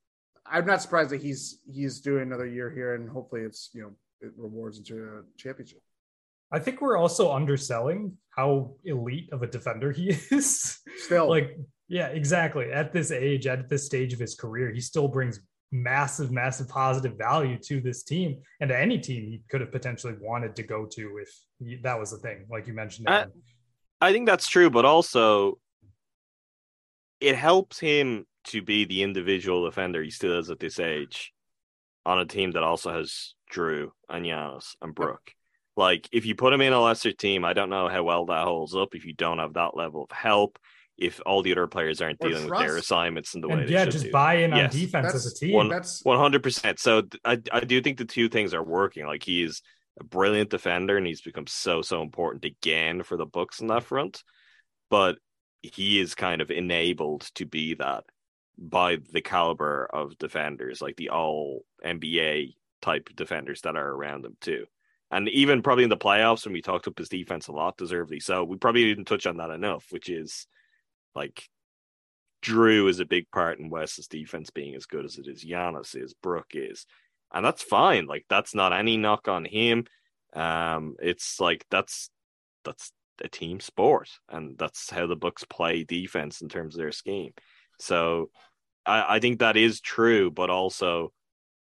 I'm 0.46 0.66
not 0.66 0.82
surprised 0.82 1.10
that 1.12 1.22
he's 1.22 1.60
he's 1.72 2.00
doing 2.00 2.24
another 2.24 2.48
year 2.48 2.70
here, 2.70 2.96
and 2.96 3.10
hopefully 3.10 3.42
it's 3.42 3.70
you 3.74 3.82
know 3.82 3.92
it 4.22 4.32
rewards 4.38 4.78
into 4.78 5.04
a 5.04 5.22
championship. 5.38 5.82
I 6.52 6.60
think 6.60 6.80
we're 6.80 6.98
also 6.98 7.32
underselling 7.34 8.14
how 8.30 8.76
elite 8.86 9.30
of 9.34 9.44
a 9.44 9.48
defender 9.48 9.92
he 9.92 10.10
is. 10.32 10.80
Still, 10.98 11.28
like 11.28 11.58
yeah, 11.88 12.08
exactly. 12.08 12.72
At 12.72 12.94
this 12.94 13.12
age, 13.12 13.48
at 13.48 13.70
this 13.70 13.86
stage 13.86 14.14
of 14.14 14.20
his 14.20 14.36
career, 14.36 14.72
he 14.72 14.82
still 14.82 15.08
brings 15.08 15.40
massive, 15.72 16.32
massive 16.32 16.68
positive 16.70 17.18
value 17.18 17.58
to 17.58 17.82
this 17.82 18.04
team 18.04 18.38
and 18.62 18.70
to 18.70 18.80
any 18.80 18.98
team 18.98 19.26
he 19.26 19.42
could 19.50 19.62
have 19.62 19.72
potentially 19.72 20.14
wanted 20.22 20.56
to 20.56 20.64
go 20.64 20.86
to 20.86 21.18
if 21.22 21.30
he, 21.60 21.76
that 21.84 22.00
was 22.00 22.12
the 22.12 22.18
thing, 22.18 22.46
like 22.50 22.68
you 22.68 22.74
mentioned. 22.74 23.10
I, 23.10 23.26
I 24.00 24.12
think 24.12 24.28
that's 24.28 24.48
true, 24.48 24.70
but 24.70 24.86
also 24.86 25.58
it 27.20 27.36
helps 27.36 27.80
him 27.80 28.26
to 28.46 28.62
be 28.62 28.86
the 28.86 29.04
individual 29.04 29.66
defender 29.66 30.02
he 30.04 30.12
still 30.12 30.38
is 30.40 30.50
at 30.50 30.60
this 30.60 30.80
age 30.80 31.34
on 32.06 32.20
a 32.20 32.26
team 32.26 32.52
that 32.52 32.64
also 32.64 32.94
has 32.94 33.34
Jrue 33.52 33.90
and 34.10 34.26
Giannis 34.26 34.76
and 34.82 34.94
Brook. 34.96 35.32
Like 35.76 36.08
if 36.12 36.26
you 36.26 36.36
put 36.36 36.54
him 36.54 36.62
in 36.62 36.74
a 36.74 36.82
lesser 36.82 37.12
team, 37.12 37.44
I 37.44 37.54
don't 37.54 37.70
know 37.70 37.88
how 37.90 38.04
well 38.04 38.26
that 38.28 38.44
holds 38.46 38.76
up 38.76 38.96
if 38.96 39.06
you 39.06 39.14
don't 39.14 39.40
have 39.40 39.54
that 39.54 39.76
level 39.76 40.04
of 40.04 40.12
help 40.16 40.58
if 40.98 41.22
all 41.28 41.44
the 41.44 41.52
other 41.52 41.68
players 41.68 42.02
aren't 42.02 42.18
Or 42.22 42.30
dealing 42.30 42.50
with 42.50 42.58
their 42.60 42.78
assignments 42.78 43.36
in 43.36 43.42
the 43.42 43.48
way 43.48 43.54
and 43.60 43.68
they 43.68 43.74
yeah, 43.74 43.84
should 43.84 43.92
just 43.92 44.06
do. 44.06 44.12
buy 44.12 44.36
in 44.38 44.52
Yes. 44.52 44.74
on 44.74 44.80
defense 44.80 45.04
That's 45.12 45.26
as 45.26 45.32
a 45.32 45.36
team. 45.36 45.54
One- 45.54 45.70
That's 45.70 46.04
One 46.04 46.18
hundred 46.18 46.42
percent. 46.42 46.80
So 46.80 47.04
I 47.24 47.40
I 47.52 47.60
do 47.60 47.82
think 47.82 47.98
the 47.98 48.06
two 48.06 48.30
things 48.30 48.54
are 48.54 48.64
working. 48.64 49.06
Like 49.06 49.24
he 49.24 49.44
is 49.44 49.62
a 50.00 50.04
brilliant 50.04 50.50
defender, 50.50 50.98
and 50.98 51.08
he's 51.08 51.22
become 51.22 51.48
so 51.48 51.82
so 51.82 52.02
important 52.02 52.46
again 52.46 53.04
for 53.04 53.18
the 53.18 53.26
Bucks 53.26 53.60
in 53.62 53.68
that 53.68 53.84
front. 53.84 54.24
But 54.90 55.18
he 55.62 56.00
is 56.00 56.16
kind 56.16 56.42
of 56.42 56.52
enabled 56.52 57.30
to 57.36 57.46
be 57.46 57.74
that 57.76 58.06
by 58.58 58.98
the 59.12 59.22
caliber 59.22 59.88
of 59.92 60.18
defenders, 60.18 60.82
like 60.82 60.96
the 60.96 61.10
all 61.10 61.64
NBA 61.86 62.56
type 62.82 63.10
defenders 63.16 63.62
that 63.62 63.76
are 63.76 63.90
around 63.90 64.26
him 64.26 64.38
too. 64.42 64.66
And 65.10 65.30
even 65.30 65.62
probably 65.62 65.84
in 65.84 65.90
the 65.90 65.98
playoffs, 65.98 66.46
when 66.46 66.54
we 66.54 66.62
talked 66.62 66.88
up 66.88 66.98
his 66.98 67.10
defense 67.10 67.48
a 67.48 67.54
lot, 67.54 67.78
deservedly 67.78 68.20
so. 68.20 68.44
We 68.44 68.58
probably 68.58 68.86
didn't 68.86 69.06
touch 69.06 69.26
on 69.26 69.38
that 69.38 69.52
enough, 69.52 69.86
which 69.90 70.10
is 70.10 70.48
like 71.16 71.48
Jrue 72.44 72.90
is 72.90 73.00
a 73.00 73.06
big 73.06 73.30
part 73.32 73.60
in 73.60 73.70
West's 73.70 74.08
defense 74.08 74.50
being 74.50 74.76
as 74.76 74.86
good 74.86 75.06
as 75.06 75.18
it 75.18 75.28
is. 75.28 75.46
Giannis 75.46 75.96
is, 75.96 76.14
Brook 76.14 76.48
is, 76.54 76.86
and 77.34 77.46
that's 77.46 77.64
fine. 77.64 78.06
Like 78.06 78.26
that's 78.30 78.56
not 78.56 78.74
any 78.74 78.98
knock 78.98 79.28
on 79.28 79.46
him. 79.46 79.86
Um, 80.34 80.96
it's 81.00 81.40
like 81.40 81.66
that's 81.70 82.10
that's 82.64 82.92
a 83.22 83.28
team 83.28 83.60
sport, 83.60 84.10
and 84.30 84.58
that's 84.58 84.90
how 84.90 85.08
the 85.08 85.16
Bucks 85.16 85.44
play 85.44 85.84
defense 85.84 86.42
in 86.42 86.50
terms 86.50 86.76
of 86.76 86.80
their 86.80 86.92
scheme. 86.92 87.34
So 87.80 88.30
I, 88.86 89.16
I 89.16 89.20
think 89.20 89.40
that 89.40 89.58
is 89.58 89.82
true, 89.82 90.32
but 90.32 90.50
also 90.50 91.12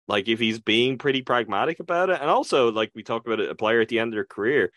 like 0.08 0.28
if 0.28 0.38
he's 0.38 0.60
being 0.60 0.98
pretty 0.98 1.22
pragmatic 1.22 1.80
about 1.80 2.10
it, 2.10 2.20
and 2.20 2.30
also 2.30 2.70
like 2.72 2.92
we 2.94 3.02
talk 3.02 3.26
about 3.26 3.40
a 3.40 3.54
player 3.54 3.80
at 3.80 3.88
the 3.88 3.98
end 3.98 4.12
of 4.12 4.16
their 4.16 4.24
career, 4.24 4.72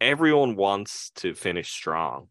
everyone 0.00 0.56
wants 0.56 1.10
to 1.16 1.34
finish 1.34 1.70
strong 1.70 2.28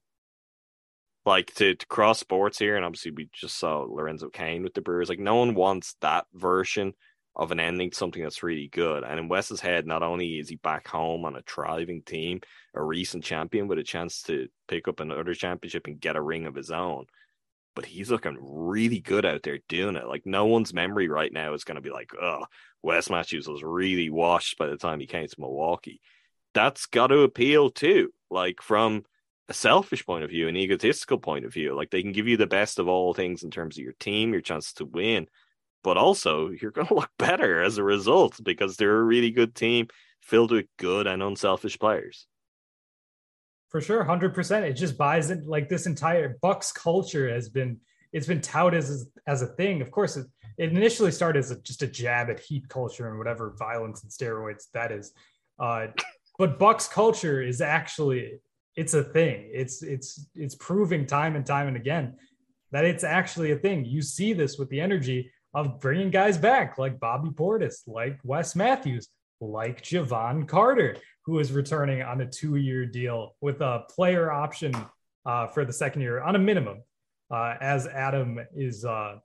like 1.26 1.54
to, 1.56 1.76
to 1.76 1.86
cross 1.88 2.20
sports 2.20 2.58
here, 2.58 2.76
and 2.76 2.86
obviously 2.86 3.12
we 3.12 3.30
just 3.34 3.58
saw 3.58 3.86
Lorenzo 3.88 4.30
Cain 4.30 4.64
with 4.64 4.74
the 4.74 4.82
Brewers. 4.82 5.10
Like 5.10 5.20
no 5.20 5.36
one 5.36 5.54
wants 5.56 5.96
that 6.02 6.26
version 6.34 6.94
of 7.36 7.52
an 7.52 7.60
ending 7.60 7.92
something 7.92 8.22
that's 8.22 8.44
really 8.44 8.68
good. 8.68 9.04
And 9.04 9.20
in 9.20 9.30
West's 9.30 9.62
head, 9.62 9.88
not 9.88 10.04
only 10.04 10.40
is 10.40 10.50
he 10.50 10.58
back 10.58 10.88
home 10.88 11.24
on 11.24 11.36
a 11.36 11.42
thriving 11.42 12.02
team, 12.02 12.42
a 12.74 12.84
recent 12.84 13.24
champion 13.24 13.68
with 13.68 13.80
a 13.80 13.84
chance 13.84 14.22
to 14.24 14.48
pick 14.68 14.88
up 14.88 15.00
another 15.00 15.34
championship 15.34 15.88
and 15.88 16.00
get 16.00 16.18
a 16.18 16.22
ring 16.22 16.46
of 16.46 16.56
his 16.56 16.72
own, 16.72 17.06
but 17.76 17.86
he's 17.86 18.12
looking 18.12 18.38
really 18.42 19.00
good 19.00 19.26
out 19.26 19.44
there 19.44 19.60
doing 19.70 19.96
it. 19.96 20.08
Like 20.08 20.26
no 20.26 20.46
one's 20.46 20.74
memory 20.74 21.08
right 21.08 21.32
now 21.32 21.54
is 21.54 21.64
going 21.64 21.76
to 21.76 21.82
be 21.82 21.90
like, 21.90 22.12
oh, 22.22 22.46
Wes 22.84 23.10
Matthews 23.10 23.48
was 23.48 23.64
really 23.64 24.10
washed 24.10 24.58
by 24.58 24.68
the 24.68 24.78
time 24.78 25.00
he 25.00 25.08
came 25.08 25.28
to 25.28 25.40
Milwaukee. 25.40 26.02
That's 26.54 26.86
got 26.88 27.08
to 27.08 27.20
appeal 27.20 27.70
too. 27.70 28.12
Like 28.30 28.62
from 28.62 29.06
a 29.52 29.54
selfish 29.54 30.06
point 30.06 30.24
of 30.24 30.30
view, 30.30 30.48
an 30.48 30.56
egotistical 30.56 31.20
point 31.20 31.44
of 31.44 31.54
view. 31.54 31.76
Like 31.76 31.92
they 31.92 32.02
can 32.02 32.14
give 32.14 32.28
you 32.28 32.38
the 32.38 32.48
best 32.48 32.80
of 32.80 32.88
all 32.88 33.14
things 33.14 33.44
in 33.44 33.52
terms 33.52 33.78
of 33.78 33.84
your 33.84 33.96
team, 34.00 34.32
your 34.32 34.42
chance 34.42 34.72
to 34.74 34.86
win, 34.86 35.28
but 35.84 35.98
also 35.98 36.50
you're 36.50 36.72
going 36.78 36.88
to 36.88 36.96
look 36.96 37.12
better 37.20 37.62
as 37.62 37.78
a 37.78 37.84
result 37.84 38.40
because 38.42 38.78
they're 38.78 38.98
a 38.98 39.04
really 39.04 39.30
good 39.30 39.54
team 39.54 39.88
filled 40.22 40.52
with 40.52 40.68
good 40.78 41.06
and 41.06 41.22
unselfish 41.22 41.78
players. 41.78 42.28
For 43.70 43.82
sure, 43.82 44.04
hundred 44.04 44.34
percent. 44.34 44.66
It 44.66 44.74
just 44.74 44.98
buys 44.98 45.30
it 45.30 45.46
like 45.46 45.70
this 45.70 45.86
entire 45.86 46.38
Bucks 46.42 46.72
culture 46.72 47.30
has 47.30 47.50
been 47.50 47.80
it's 48.14 48.28
been 48.28 48.42
touted 48.42 48.80
as 48.80 49.08
as 49.28 49.42
a 49.42 49.48
thing. 49.48 49.82
Of 49.82 49.92
course, 49.92 50.18
it, 50.18 50.28
it 50.58 50.72
initially 50.72 51.12
started 51.12 51.40
as 51.40 51.52
a, 51.52 51.62
just 51.62 51.82
a 51.82 51.88
jab 51.88 52.30
at 52.30 52.40
heat 52.40 52.68
culture 52.68 53.10
and 53.10 53.18
whatever 53.18 53.56
violence 53.58 54.04
and 54.04 54.12
steroids 54.12 54.66
that 54.74 54.92
is. 54.92 55.14
Uh, 55.58 55.88
but 56.38 56.60
Bucks 56.60 56.88
culture 56.88 57.42
is 57.42 57.62
actually 57.62 58.40
it's 58.76 58.94
a 58.94 59.04
thing. 59.04 59.50
It's 59.52 59.84
it's 59.84 60.28
it's 60.36 60.56
proving 60.56 61.06
time 61.06 61.36
and 61.36 61.46
time 61.46 61.68
and 61.68 61.78
again 61.78 62.16
that 62.72 62.86
it's 62.86 63.04
actually 63.04 63.52
a 63.52 63.58
thing. 63.58 63.86
You 63.86 64.02
see 64.02 64.34
this 64.34 64.58
with 64.58 64.70
the 64.70 64.80
energy 64.80 65.32
of 65.54 65.80
bringing 65.80 66.10
guys 66.10 66.38
back 66.38 66.78
like 66.78 67.00
Bobby 67.00 67.30
Portis, 67.30 67.82
like 67.86 68.18
Wes 68.24 68.56
Matthews, 68.56 69.10
like 69.42 69.82
Jevon 69.82 70.48
Carter, 70.48 70.96
who 71.26 71.40
is 71.40 71.52
returning 71.52 72.02
on 72.02 72.22
a 72.22 72.26
two-year 72.26 72.86
deal 72.86 73.36
with 73.42 73.60
a 73.62 73.84
player 73.90 74.32
option 74.32 74.74
uh, 75.26 75.48
for 75.48 75.66
the 75.66 75.74
second 75.74 76.02
year 76.02 76.22
on 76.22 76.36
a 76.36 76.40
minimum. 76.40 76.82
Uh, 77.30 77.56
as 77.62 77.88
Adam 77.88 78.40
is 78.56 78.84
uh, 78.84 79.16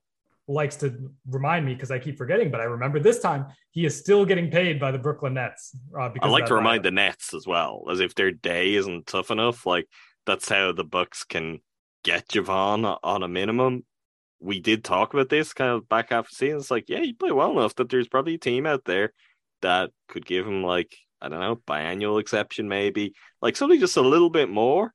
likes 0.48 0.76
to 0.76 1.10
remind 1.28 1.66
me 1.66 1.74
because 1.74 1.90
I 1.90 1.98
keep 1.98 2.16
forgetting, 2.16 2.50
but 2.50 2.60
I 2.60 2.64
remember 2.64 3.00
this 3.00 3.18
time 3.18 3.46
he 3.72 3.84
is 3.84 3.96
still 3.96 4.24
getting 4.24 4.50
paid 4.50 4.78
by 4.78 4.92
the 4.92 4.98
Brooklyn 4.98 5.34
Nets. 5.34 5.76
Uh, 5.98 6.08
because 6.08 6.28
I 6.28 6.30
like 6.30 6.46
to 6.46 6.54
remind 6.54 6.84
the 6.84 6.90
Nets 6.90 7.34
as 7.34 7.46
well, 7.46 7.84
as 7.90 8.00
if 8.00 8.14
their 8.14 8.30
day 8.30 8.74
isn't 8.74 9.06
tough 9.06 9.30
enough. 9.30 9.66
Like 9.66 9.86
that's 10.24 10.48
how 10.48 10.72
the 10.72 10.84
Bucks 10.84 11.24
can 11.24 11.60
get 12.04 12.28
Jevon 12.28 12.98
on 13.02 13.22
a 13.22 13.28
minimum. 13.28 13.84
We 14.38 14.60
did 14.60 14.84
talk 14.84 15.14
about 15.14 15.28
this 15.28 15.52
kind 15.52 15.70
of 15.70 15.88
back 15.88 16.10
half 16.10 16.26
of 16.26 16.30
the 16.30 16.36
season. 16.36 16.58
It's 16.58 16.70
like, 16.70 16.88
yeah, 16.88 17.00
you 17.00 17.14
play 17.14 17.32
well 17.32 17.52
enough 17.52 17.74
that 17.76 17.88
there's 17.88 18.08
probably 18.08 18.34
a 18.34 18.38
team 18.38 18.66
out 18.66 18.84
there 18.84 19.12
that 19.62 19.90
could 20.08 20.26
give 20.26 20.46
him 20.46 20.62
like 20.62 20.94
I 21.20 21.28
don't 21.28 21.40
know 21.40 21.56
biannual 21.66 22.20
exception, 22.20 22.68
maybe 22.68 23.14
like 23.42 23.56
something 23.56 23.80
just 23.80 23.96
a 23.96 24.02
little 24.02 24.30
bit 24.30 24.48
more. 24.48 24.92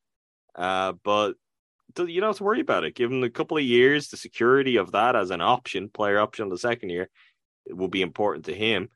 Uh, 0.56 0.94
but 1.04 1.34
you 1.98 2.22
don't 2.22 2.30
have 2.30 2.38
to 2.38 2.44
worry 2.44 2.62
about 2.62 2.84
it. 2.84 2.96
Give 2.96 3.12
him 3.12 3.24
a 3.24 3.30
couple 3.30 3.58
of 3.58 3.64
years, 3.64 4.08
the 4.08 4.18
security 4.18 4.78
of 4.78 4.92
that 4.92 5.16
as 5.16 5.32
an 5.32 5.42
option, 5.42 5.90
player 5.90 6.20
option 6.20 6.50
the 6.50 6.58
second 6.58 6.90
year, 6.90 7.10
it 7.66 7.76
will 7.76 7.88
be 7.88 8.02
important 8.02 8.46
to 8.46 8.54
him 8.54 8.90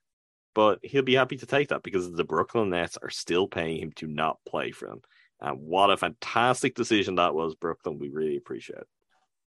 but 0.55 0.79
he'll 0.81 1.03
be 1.03 1.13
happy 1.13 1.35
to 1.35 1.45
take 1.45 1.67
that 1.67 1.83
because 1.83 2.11
the 2.11 2.23
Brooklyn 2.23 2.69
Nets 2.69 2.97
are 2.97 3.09
still 3.09 3.45
paying 3.45 3.77
him 3.77 3.91
to 3.97 4.07
not 4.07 4.39
play 4.47 4.71
for 4.71 4.87
them. 4.87 5.01
And 5.41 5.59
what 5.59 5.91
a 5.91 5.97
fantastic 5.97 6.75
decision 6.75 7.15
that 7.15 7.35
was, 7.35 7.55
Brooklyn. 7.55 7.99
We 7.99 8.09
really 8.09 8.37
appreciate 8.37 8.79
it. 8.79 8.87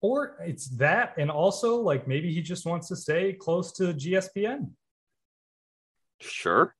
Or 0.02 0.36
it's 0.46 0.68
that, 0.78 1.14
and 1.18 1.32
also 1.32 1.78
like 1.78 2.08
maybe 2.08 2.32
he 2.34 2.42
just 2.42 2.66
wants 2.66 2.90
to 2.90 2.96
stay 2.96 3.34
close 3.34 3.72
to 3.74 3.94
GSPN. 3.94 4.72
Sure. 6.20 6.76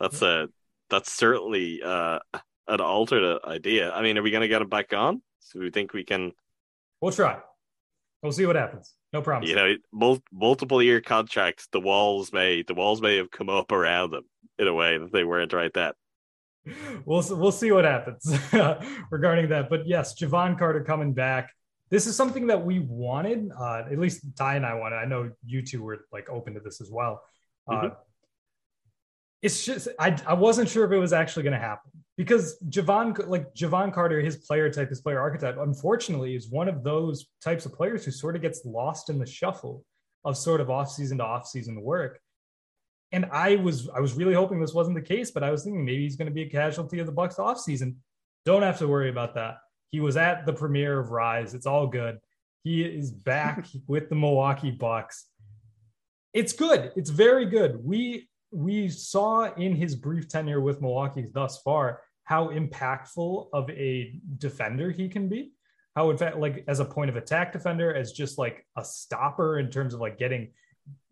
That's 0.00 0.20
a 0.22 0.48
that's 0.90 1.12
certainly 1.12 1.80
uh, 1.82 2.18
an 2.66 2.80
alternate 2.80 3.44
idea. 3.44 3.92
I 3.92 4.02
mean, 4.02 4.18
are 4.18 4.22
we 4.22 4.30
going 4.30 4.42
to 4.42 4.48
get 4.48 4.62
him 4.62 4.68
back 4.68 4.92
on? 4.92 5.22
So 5.40 5.60
we 5.60 5.70
think 5.70 5.92
we 5.92 6.04
can. 6.04 6.32
We'll 7.00 7.12
try. 7.12 7.38
We'll 8.22 8.32
see 8.32 8.46
what 8.46 8.56
happens. 8.56 8.94
No 9.12 9.22
problem. 9.22 9.48
You 9.48 9.56
know, 9.56 9.74
mul- 9.92 10.22
multiple 10.32 10.82
year 10.82 11.00
contracts. 11.00 11.68
The 11.72 11.80
walls 11.80 12.32
may 12.32 12.62
the 12.62 12.74
walls 12.74 13.00
may 13.00 13.16
have 13.16 13.30
come 13.30 13.48
up 13.48 13.72
around 13.72 14.10
them 14.10 14.24
in 14.58 14.66
a 14.66 14.74
way 14.74 14.98
that 14.98 15.12
they 15.12 15.24
weren't 15.24 15.52
right 15.52 15.72
then. 15.72 15.92
We'll 17.06 17.24
we'll 17.30 17.52
see 17.52 17.72
what 17.72 17.84
happens 17.86 18.30
regarding 19.10 19.48
that. 19.50 19.70
But 19.70 19.86
yes, 19.86 20.14
Jevon 20.20 20.58
Carter 20.58 20.82
coming 20.84 21.14
back. 21.14 21.50
This 21.90 22.06
is 22.06 22.14
something 22.16 22.48
that 22.48 22.62
we 22.62 22.80
wanted. 22.80 23.50
Uh, 23.58 23.84
at 23.90 23.98
least 23.98 24.20
Ty 24.36 24.56
and 24.56 24.66
I 24.66 24.74
wanted. 24.74 24.96
I 24.96 25.06
know 25.06 25.30
you 25.46 25.62
two 25.62 25.82
were 25.82 26.04
like 26.12 26.28
open 26.28 26.52
to 26.54 26.60
this 26.60 26.82
as 26.82 26.90
well. 26.90 27.22
Uh, 27.66 27.72
Mhm. 27.82 27.96
It's 29.42 29.64
just 29.64 29.88
I, 29.98 30.16
I 30.26 30.34
wasn't 30.34 30.68
sure 30.68 30.84
if 30.84 30.92
it 30.92 30.98
was 30.98 31.12
actually 31.12 31.44
going 31.44 31.52
to 31.52 31.60
happen 31.60 31.90
because 32.16 32.58
Jevon 32.68 33.28
like 33.28 33.54
Jevon 33.54 33.92
Carter, 33.92 34.20
his 34.20 34.36
player 34.36 34.70
type, 34.70 34.88
his 34.90 35.00
player 35.00 35.20
archetype, 35.20 35.56
unfortunately, 35.58 36.34
is 36.34 36.50
one 36.50 36.68
of 36.68 36.82
those 36.82 37.26
types 37.42 37.64
of 37.64 37.72
players 37.72 38.04
who 38.04 38.10
sort 38.10 38.34
of 38.34 38.42
gets 38.42 38.64
lost 38.64 39.08
in 39.08 39.18
the 39.18 39.26
shuffle 39.26 39.84
of 40.24 40.36
sort 40.36 40.60
of 40.60 40.68
off 40.68 40.90
season 40.90 41.18
to 41.18 41.24
off 41.24 41.46
season 41.46 41.80
work. 41.80 42.20
And 43.12 43.26
I 43.32 43.56
was 43.56 43.88
I 43.94 44.00
was 44.00 44.14
really 44.14 44.34
hoping 44.34 44.60
this 44.60 44.74
wasn't 44.74 44.96
the 44.96 45.02
case, 45.02 45.30
but 45.30 45.44
I 45.44 45.50
was 45.50 45.62
thinking 45.62 45.84
maybe 45.84 46.02
he's 46.02 46.16
going 46.16 46.28
to 46.28 46.34
be 46.34 46.42
a 46.42 46.50
casualty 46.50 46.98
of 46.98 47.06
the 47.06 47.12
Bucks 47.12 47.38
off 47.38 47.60
season. 47.60 47.96
Don't 48.44 48.62
have 48.62 48.78
to 48.78 48.88
worry 48.88 49.08
about 49.08 49.34
that. 49.36 49.58
He 49.90 50.00
was 50.00 50.16
at 50.16 50.44
the 50.44 50.52
premiere 50.52 50.98
of 50.98 51.10
Rise. 51.10 51.54
It's 51.54 51.66
all 51.66 51.86
good. 51.86 52.18
He 52.64 52.84
is 52.84 53.12
back 53.12 53.66
with 53.86 54.08
the 54.08 54.16
Milwaukee 54.16 54.72
Bucks. 54.72 55.26
It's 56.34 56.52
good. 56.52 56.92
It's 56.96 57.10
very 57.10 57.46
good. 57.46 57.82
We 57.82 58.28
we 58.50 58.88
saw 58.88 59.52
in 59.54 59.74
his 59.74 59.94
brief 59.94 60.28
tenure 60.28 60.60
with 60.60 60.80
Milwaukee 60.80 61.26
thus 61.32 61.60
far 61.62 62.00
how 62.24 62.48
impactful 62.48 63.48
of 63.52 63.70
a 63.70 64.20
defender 64.38 64.90
he 64.90 65.08
can 65.08 65.28
be. 65.28 65.52
How 65.96 66.10
in 66.10 66.18
fact, 66.18 66.38
like 66.38 66.64
as 66.68 66.80
a 66.80 66.84
point 66.84 67.10
of 67.10 67.16
attack 67.16 67.52
defender, 67.52 67.94
as 67.94 68.12
just 68.12 68.38
like 68.38 68.66
a 68.76 68.84
stopper 68.84 69.58
in 69.58 69.70
terms 69.70 69.94
of 69.94 70.00
like 70.00 70.18
getting 70.18 70.52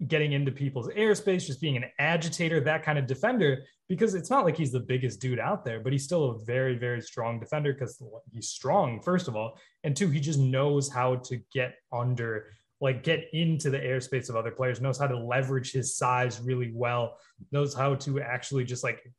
getting 0.07 0.33
into 0.33 0.53
people's 0.53 0.88
airspace, 0.88 1.46
just 1.46 1.61
being 1.61 1.77
an 1.77 1.85
agitator, 1.99 2.61
that 2.61 2.83
kind 2.83 2.99
of 2.99 3.07
defender. 3.07 3.64
Because 3.88 4.14
it's 4.14 4.31
not 4.31 4.44
like 4.44 4.57
he's 4.57 4.72
the 4.72 4.81
biggest 4.81 5.20
dude 5.20 5.38
out 5.38 5.64
there, 5.64 5.79
but 5.79 5.92
he's 5.92 6.05
still 6.05 6.31
a 6.31 6.44
very, 6.44 6.77
very 6.77 7.01
strong 7.01 7.38
defender 7.38 7.72
because 7.72 8.03
he's 8.33 8.49
strong, 8.49 9.01
first 9.01 9.29
of 9.29 9.37
all. 9.37 9.59
And 9.85 9.96
two, 9.96 10.09
he 10.09 10.18
just 10.18 10.40
knows 10.40 10.88
how 10.92 11.16
to 11.16 11.40
get 11.53 11.77
under, 11.92 12.49
like 12.81 13.03
get 13.03 13.29
into 13.33 13.71
the 13.71 13.79
airspace 13.79 14.29
of 14.29 14.37
other 14.37 14.51
players, 14.51 14.81
knows 14.81 14.99
how 14.99 15.07
to 15.07 15.19
leverage 15.19 15.73
his 15.73 15.97
size 15.97 16.41
really 16.41 16.73
well, 16.75 17.19
knows 17.53 17.75
how 17.75 17.95
to 17.95 18.21
actually 18.21 18.65
just 18.65 18.85
like, 18.85 19.11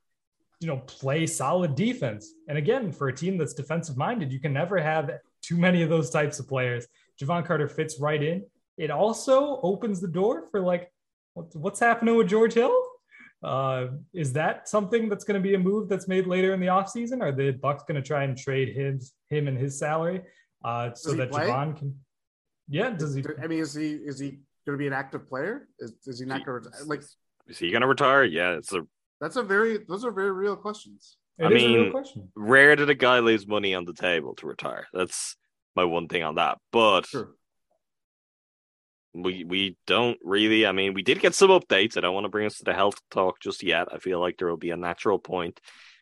you 0.60 0.68
know, 0.68 0.78
play 0.78 1.26
solid 1.26 1.76
defense. 1.76 2.34
And 2.48 2.58
again, 2.58 2.92
for 2.92 3.08
a 3.08 3.16
team 3.16 3.38
that's 3.38 3.54
defensive 3.54 3.98
minded, 3.98 4.32
you 4.32 4.40
can 4.40 4.54
never 4.54 4.80
have 4.80 5.12
too 5.42 5.58
many 5.58 5.82
of 5.82 5.90
those 5.90 6.10
types 6.10 6.40
of 6.40 6.48
players. 6.48 6.88
Jevon 7.22 7.46
Carter 7.46 7.68
fits 7.68 8.00
right 8.00 8.22
in 8.22 8.44
it 8.78 8.92
also 8.92 9.60
opens 9.64 10.00
the 10.00 10.08
door 10.08 10.44
for 10.52 10.62
like 10.62 10.92
what's 11.34 11.80
happening 11.80 12.16
with 12.16 12.28
George 12.28 12.54
Hill. 12.54 12.76
Uh, 13.44 13.88
is 14.14 14.34
that 14.34 14.68
something 14.68 15.10
that's 15.10 15.24
going 15.24 15.42
to 15.42 15.48
be 15.48 15.56
a 15.56 15.60
move 15.60 15.90
that's 15.90 16.08
made 16.08 16.28
later 16.28 16.54
in 16.54 16.60
the 16.60 16.68
offseason? 16.68 17.22
Are 17.22 17.32
the 17.32 17.52
Bucks 17.52 17.84
going 17.88 18.02
to 18.02 18.08
try 18.08 18.24
and 18.24 18.38
trade 18.38 18.76
him, 18.76 19.00
him 19.30 19.48
and 19.48 19.58
his 19.58 19.78
salary 19.78 20.22
uh, 20.64 20.94
so 20.94 21.14
that 21.14 21.32
play? 21.32 21.48
Jevon 21.48 21.78
can? 21.78 22.00
Yeah, 22.70 22.90
does 22.92 23.16
he? 23.16 23.24
I 23.42 23.48
mean, 23.48 23.60
is 23.60 23.74
he 23.74 23.92
is 23.92 24.20
he 24.20 24.40
going 24.66 24.78
to 24.78 24.78
be 24.78 24.88
an 24.88 24.94
active 24.94 25.28
player? 25.28 25.68
Is, 25.80 25.94
is 26.06 26.20
he 26.20 26.26
not 26.26 26.46
going 26.46 26.64
to 26.64 26.70
like? 26.86 27.02
Is 27.48 27.58
he 27.58 27.72
going 27.72 27.82
to 27.82 27.88
retire? 27.88 28.24
Yeah, 28.24 28.52
it's 28.58 28.74
a. 28.74 28.82
That's 29.22 29.36
a 29.38 29.44
very. 29.44 29.80
Those 29.88 30.04
are 30.06 30.12
very 30.12 30.32
real 30.32 30.56
questions. 30.56 31.18
It 31.40 31.46
I 31.46 31.50
mean, 31.50 31.82
real 31.84 31.92
question. 31.92 32.30
rare 32.36 32.76
that 32.76 32.90
a 32.90 32.96
guy 32.96 33.20
leaves 33.20 33.48
money 33.48 33.74
on 33.76 33.86
the 33.86 33.94
table 33.94 34.36
to 34.36 34.48
retire. 34.48 34.88
That's 34.94 35.36
my 35.76 35.86
one 35.86 36.08
thing 36.08 36.24
on 36.24 36.36
that. 36.36 36.58
But 36.72 37.06
Sure. 37.06 37.30
we 39.14 39.44
we 39.44 39.78
don't 39.88 40.18
really. 40.24 40.66
I 40.66 40.72
mean, 40.72 40.94
we 40.94 41.04
did 41.04 41.20
get 41.20 41.36
some 41.36 41.50
updates. 41.50 41.96
I 41.98 42.02
don't 42.02 42.14
want 42.14 42.26
to 42.26 42.30
bring 42.30 42.48
us 42.48 42.58
to 42.58 42.64
the 42.66 42.74
health 42.74 43.00
talk 43.12 43.40
just 43.40 43.64
yet. 43.64 43.88
I 43.94 44.00
feel 44.00 44.20
like 44.20 44.38
there 44.38 44.48
will 44.48 44.58
be 44.58 44.72
a 44.72 44.78
natural 44.78 45.20
point 45.20 45.60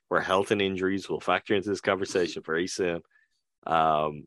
where 0.08 0.22
health 0.22 0.52
and 0.52 0.62
injuries 0.62 1.10
will 1.10 1.20
factor 1.20 1.54
into 1.56 1.70
this 1.70 1.82
conversation 1.82 2.42
very 2.46 2.68
soon. 2.68 3.02
Um, 3.68 4.26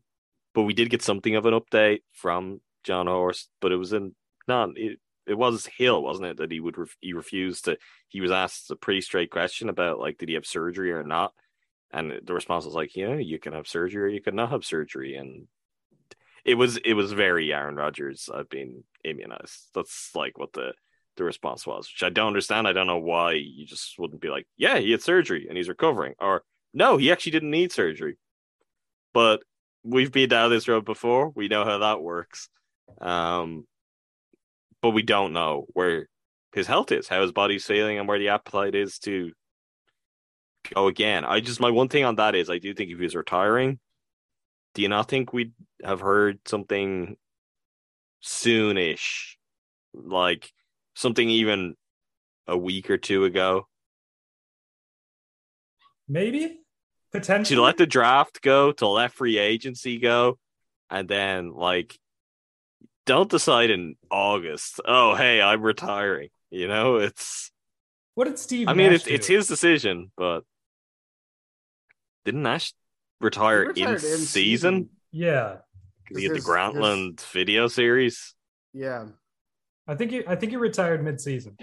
but 0.53 0.63
we 0.63 0.73
did 0.73 0.89
get 0.89 1.01
something 1.01 1.35
of 1.35 1.45
an 1.45 1.53
update 1.53 2.01
from 2.13 2.61
Jon 2.83 3.07
Horst, 3.07 3.49
but 3.61 3.71
it 3.71 3.77
was 3.77 3.93
in 3.93 4.15
not 4.47 4.69
it. 4.75 4.99
It 5.27 5.37
was 5.37 5.67
Hill, 5.77 6.01
wasn't 6.01 6.27
it? 6.27 6.37
That 6.37 6.51
he 6.51 6.59
would 6.59 6.75
he 6.99 7.13
refused 7.13 7.65
to. 7.65 7.77
He 8.07 8.19
was 8.19 8.31
asked 8.31 8.71
a 8.71 8.75
pretty 8.75 9.01
straight 9.01 9.29
question 9.29 9.69
about 9.69 9.99
like, 9.99 10.17
did 10.17 10.29
he 10.29 10.35
have 10.35 10.45
surgery 10.45 10.91
or 10.91 11.03
not? 11.03 11.33
And 11.91 12.19
the 12.23 12.33
response 12.33 12.65
was 12.65 12.73
like, 12.73 12.95
yeah, 12.95 13.15
you 13.15 13.39
can 13.39 13.53
have 13.53 13.67
surgery 13.67 14.03
or 14.03 14.07
you 14.07 14.21
can 14.21 14.35
not 14.35 14.49
have 14.49 14.65
surgery, 14.65 15.15
and 15.15 15.47
it 16.45 16.55
was 16.55 16.77
it 16.77 16.93
was 16.93 17.11
very 17.11 17.53
Aaron 17.53 17.75
Rodgers. 17.75 18.29
I've 18.33 18.49
been 18.49 18.83
immunized. 19.03 19.69
That's 19.75 20.11
like 20.15 20.37
what 20.37 20.53
the 20.53 20.73
the 21.17 21.23
response 21.23 21.67
was, 21.67 21.89
which 21.93 22.03
I 22.03 22.09
don't 22.09 22.27
understand. 22.27 22.67
I 22.67 22.73
don't 22.73 22.87
know 22.87 22.97
why 22.97 23.33
you 23.33 23.65
just 23.65 23.99
wouldn't 23.99 24.21
be 24.21 24.29
like, 24.29 24.47
yeah, 24.57 24.79
he 24.79 24.91
had 24.91 25.03
surgery 25.03 25.47
and 25.47 25.57
he's 25.57 25.69
recovering, 25.69 26.15
or 26.19 26.43
no, 26.73 26.97
he 26.97 27.11
actually 27.11 27.33
didn't 27.33 27.51
need 27.51 27.71
surgery. 27.71 28.17
But 29.13 29.41
we've 29.83 30.11
been 30.11 30.29
down 30.29 30.49
this 30.49 30.67
road 30.67 30.85
before. 30.85 31.29
We 31.29 31.47
know 31.47 31.65
how 31.65 31.79
that 31.79 32.01
works. 32.01 32.49
Um, 32.99 33.65
but 34.81 34.91
we 34.91 35.03
don't 35.03 35.33
know 35.33 35.65
where 35.73 36.07
his 36.53 36.67
health 36.67 36.91
is, 36.91 37.07
how 37.07 37.21
his 37.21 37.31
body's 37.31 37.65
feeling, 37.65 37.99
and 37.99 38.07
where 38.07 38.19
the 38.19 38.29
appetite 38.29 38.75
is 38.75 38.99
to 38.99 39.31
go 40.73 40.87
again. 40.87 41.25
I 41.25 41.39
just 41.39 41.59
my 41.59 41.69
one 41.69 41.89
thing 41.89 42.05
on 42.05 42.15
that 42.15 42.35
is 42.35 42.49
I 42.49 42.57
do 42.57 42.73
think 42.73 42.91
if 42.91 42.99
he's 42.99 43.15
retiring, 43.15 43.79
do 44.73 44.81
you 44.81 44.89
not 44.89 45.07
think 45.07 45.33
we'd 45.33 45.53
have 45.83 45.99
heard 45.99 46.39
something 46.47 47.17
soonish, 48.23 49.35
like 49.93 50.51
something 50.95 51.29
even 51.29 51.75
a 52.47 52.57
week 52.57 52.89
or 52.89 52.97
two 52.97 53.25
ago? 53.25 53.67
Maybe 56.07 56.59
potentially. 57.11 57.55
To 57.55 57.61
let 57.61 57.77
the 57.77 57.85
draft 57.87 58.41
go, 58.41 58.71
to 58.73 58.87
let 58.87 59.11
free 59.13 59.37
agency 59.37 59.97
go, 59.99 60.37
and 60.89 61.07
then 61.07 61.51
like 61.53 61.97
don't 63.05 63.29
decide 63.29 63.69
in 63.69 63.95
August. 64.11 64.79
Oh, 64.85 65.15
hey, 65.15 65.41
I'm 65.41 65.61
retiring. 65.61 66.29
You 66.51 66.67
know, 66.67 66.97
it's. 66.97 67.51
what 68.15 68.25
did 68.25 68.37
Steve? 68.39 68.67
I 68.67 68.73
mean, 68.73 68.91
Nash 68.91 69.01
it's 69.01 69.07
it's 69.07 69.27
do? 69.27 69.35
his 69.37 69.47
decision, 69.47 70.11
but 70.17 70.41
didn't 72.25 72.43
Nash 72.43 72.73
retire 73.21 73.67
retired 73.67 73.77
in, 73.77 73.89
in 73.93 73.97
season? 73.99 74.25
season. 74.27 74.89
Yeah, 75.11 75.57
Because 76.03 76.17
he 76.17 76.23
had 76.25 76.31
the 76.31 76.35
His- 76.35 76.45
Grantland 76.45 77.21
video 77.31 77.67
series. 77.67 78.35
Yeah. 78.73 79.05
I 79.87 79.95
think 79.95 80.11
he. 80.11 80.25
I 80.27 80.35
think 80.35 80.51
he 80.51 80.57
retired 80.57 81.03
mid-season. 81.03 81.57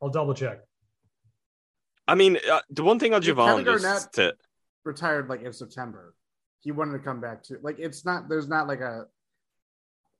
I'll 0.00 0.08
double 0.10 0.34
check. 0.34 0.60
I 2.06 2.14
mean, 2.14 2.38
uh, 2.48 2.60
the 2.70 2.84
one 2.84 3.00
thing 3.00 3.12
on 3.14 3.22
Yeah, 3.22 3.30
Jevon 3.32 3.46
Kevin 3.46 3.64
just 3.64 3.84
Garnett- 3.84 4.12
to 4.12 4.34
Retired 4.84 5.28
like 5.28 5.42
in 5.42 5.52
September. 5.52 6.14
He 6.60 6.72
wanted 6.72 6.92
to 6.92 6.98
come 6.98 7.20
back 7.20 7.42
to 7.44 7.58
like 7.62 7.76
it's 7.78 8.04
not 8.04 8.28
there's 8.28 8.48
not 8.48 8.68
like 8.68 8.80
a 8.80 9.06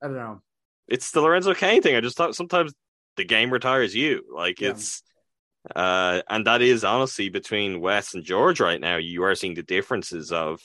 I 0.03 0.07
don't 0.07 0.15
know. 0.15 0.41
it's 0.87 1.11
the 1.11 1.21
Lorenzo 1.21 1.53
Cain 1.53 1.81
thing. 1.81 1.95
I 1.95 2.01
just 2.01 2.17
thought 2.17 2.35
sometimes 2.35 2.73
the 3.17 3.25
game 3.25 3.51
retires 3.51 3.95
you. 3.95 4.23
Like 4.33 4.59
Yeah. 4.61 4.71
it's 4.71 5.01
uh 5.75 6.21
and 6.29 6.45
that 6.47 6.61
is 6.61 6.83
honestly 6.83 7.29
between 7.29 7.79
Wes 7.81 8.13
and 8.13 8.23
George 8.23 8.59
right 8.59 8.79
now, 8.81 8.97
you 8.97 9.23
are 9.23 9.35
seeing 9.35 9.53
the 9.55 9.63
differences 9.63 10.31
of 10.31 10.61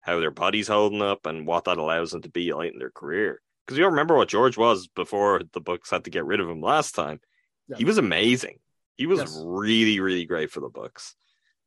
how 0.00 0.18
their 0.20 0.30
body's 0.32 0.68
holding 0.68 1.02
up 1.02 1.26
and 1.26 1.46
what 1.46 1.64
that 1.64 1.78
allows 1.78 2.10
them 2.10 2.22
to 2.22 2.28
be 2.30 2.52
late 2.52 2.72
in 2.72 2.78
their 2.78 2.90
career. 2.90 3.40
Because 3.66 3.78
you 3.78 3.86
remember 3.86 4.16
what 4.16 4.28
George 4.28 4.56
was 4.58 4.86
before 4.88 5.40
the 5.52 5.60
Bucks 5.60 5.90
had 5.90 6.04
to 6.04 6.10
get 6.10 6.26
rid 6.26 6.40
of 6.40 6.48
him 6.48 6.60
last 6.60 6.94
time. 6.94 7.20
Yeah. 7.68 7.76
He 7.78 7.84
was 7.84 7.96
amazing. 7.98 8.58
He 8.96 9.06
was 9.06 9.20
Yes. 9.20 9.40
really, 9.42 9.98
really 10.00 10.26
great 10.26 10.50
for 10.50 10.60
the 10.60 10.68
Bucks. 10.68 11.14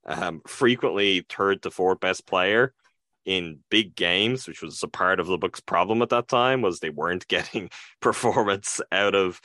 Um, 0.08 0.41
frequently 0.48 1.26
third 1.28 1.62
to 1.63 1.72
fourth 1.72 2.00
best 2.00 2.26
player 2.26 2.74
in 3.26 3.60
big 3.70 3.93
games, 3.96 4.48
which 4.48 4.62
was 4.62 4.82
a 4.82 4.88
part 4.88 5.20
of 5.20 5.28
the 5.28 5.38
Bucks' 5.38 5.60
problem 5.60 6.02
at 6.02 6.10
that 6.10 6.30
time, 6.30 6.62
was 6.62 6.80
they 6.80 6.89
weren't 6.89 7.28
getting 7.30 7.70
performance 8.00 8.80
out 8.91 9.15
of 9.15 9.41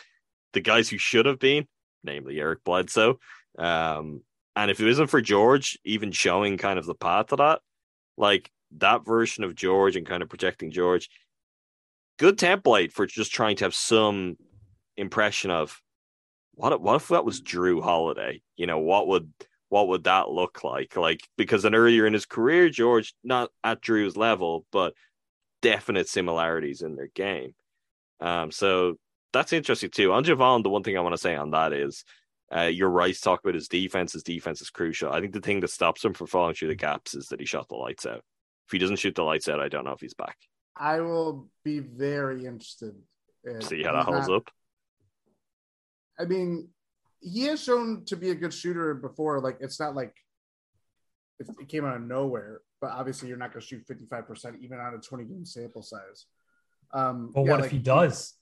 the 0.52 0.60
guys 0.60 0.88
who 0.88 0.98
should 0.98 1.26
have 1.26 1.38
been, 1.38 1.66
namely 2.04 2.38
Eric 2.38 2.62
Bledsoe. 2.64 3.18
Um, 3.58 4.22
and 4.54 4.70
if 4.70 4.80
it 4.80 4.88
isn't 4.88 5.08
for 5.08 5.20
George 5.20 5.78
even 5.84 6.12
showing 6.12 6.58
kind 6.58 6.78
of 6.78 6.86
the 6.86 6.94
path 6.94 7.28
to 7.28 7.36
that, 7.36 7.60
like 8.16 8.50
that 8.78 9.04
version 9.04 9.44
of 9.44 9.54
George 9.54 9.96
and 9.96 10.06
kind 10.06 10.22
of 10.22 10.28
projecting 10.28 10.70
George, 10.70 11.08
good 12.18 12.38
template 12.38 12.92
for 12.92 13.06
just 13.06 13.32
trying 13.32 13.56
to 13.56 13.64
have 13.64 13.74
some 13.74 14.36
impression 14.96 15.50
of 15.50 15.80
what 16.54 16.72
if, 16.72 16.80
what 16.80 16.96
if 16.96 17.08
that 17.08 17.24
was 17.24 17.40
Jrue 17.40 17.82
Holiday? 17.82 18.42
You 18.56 18.66
know, 18.66 18.78
what 18.78 19.08
would 19.08 19.32
what 19.72 19.88
would 19.88 20.04
that 20.04 20.28
look 20.28 20.62
like? 20.64 20.96
Like 20.96 21.26
because 21.38 21.62
then 21.62 21.74
earlier 21.74 22.06
in 22.06 22.12
his 22.12 22.26
career, 22.26 22.68
George 22.68 23.14
not 23.24 23.48
at 23.64 23.80
Jrue's 23.80 24.18
level, 24.18 24.66
but 24.70 24.92
definite 25.62 26.08
similarities 26.08 26.82
in 26.82 26.94
their 26.94 27.08
game. 27.14 27.54
Um, 28.20 28.50
so 28.50 28.96
that's 29.32 29.54
interesting 29.54 29.88
too. 29.90 30.12
On 30.12 30.24
Jevon, 30.24 30.62
the 30.62 30.68
one 30.68 30.82
thing 30.82 30.98
I 30.98 31.00
want 31.00 31.14
to 31.14 31.20
say 31.26 31.34
on 31.36 31.52
that 31.52 31.72
is, 31.72 32.04
Uh, 32.54 32.68
you're 32.78 32.90
right 33.02 33.14
to 33.14 33.20
talk 33.22 33.40
about 33.42 33.54
his 33.54 33.66
defense. 33.68 34.12
His 34.12 34.22
defense 34.22 34.60
is 34.60 34.68
crucial. 34.68 35.10
I 35.10 35.20
think 35.20 35.32
the 35.32 35.40
thing 35.40 35.60
that 35.60 35.70
stops 35.70 36.04
him 36.04 36.12
from 36.12 36.26
falling 36.26 36.54
through 36.54 36.68
the 36.68 36.74
gaps 36.88 37.14
is 37.14 37.28
that 37.28 37.40
he 37.40 37.46
shot 37.46 37.66
the 37.70 37.76
lights 37.76 38.04
out. 38.04 38.22
If 38.66 38.72
he 38.72 38.78
doesn't 38.78 38.98
shoot 39.00 39.14
the 39.14 39.24
lights 39.24 39.48
out, 39.48 39.58
I 39.58 39.68
don't 39.70 39.86
know 39.86 39.92
if 39.96 40.02
he's 40.02 40.12
back. 40.12 40.36
I 40.76 41.00
will 41.00 41.48
be 41.64 41.78
very 41.78 42.44
interested. 42.44 42.94
In, 43.44 43.62
See 43.62 43.82
how 43.82 43.92
that 43.94 44.04
holds 44.04 44.28
not- 44.28 44.36
up. 44.36 44.50
I 46.18 46.26
mean, 46.26 46.68
he 47.22 47.44
has 47.44 47.62
shown 47.62 48.04
to 48.06 48.16
be 48.16 48.30
a 48.30 48.34
good 48.34 48.52
shooter 48.52 48.94
before. 48.94 49.40
Like, 49.40 49.58
it's 49.60 49.78
not 49.80 49.94
like 49.94 50.14
it 51.38 51.48
it 51.60 51.68
came 51.68 51.84
out 51.84 51.96
of 51.96 52.02
nowhere, 52.02 52.60
but 52.80 52.90
obviously, 52.90 53.28
you're 53.28 53.38
not 53.38 53.52
going 53.52 53.60
to 53.60 53.66
shoot 53.66 53.86
55% 53.86 54.60
even 54.60 54.78
on 54.78 54.94
a 54.94 54.98
20 54.98 55.24
game 55.24 55.44
sample 55.44 55.82
size. 55.82 56.26
Um, 56.92 57.30
But 57.34 57.44
yeah, 57.44 57.50
what 57.50 57.60
like, 57.60 57.66
if 57.66 57.72
he 57.72 57.78
does? 57.78 58.34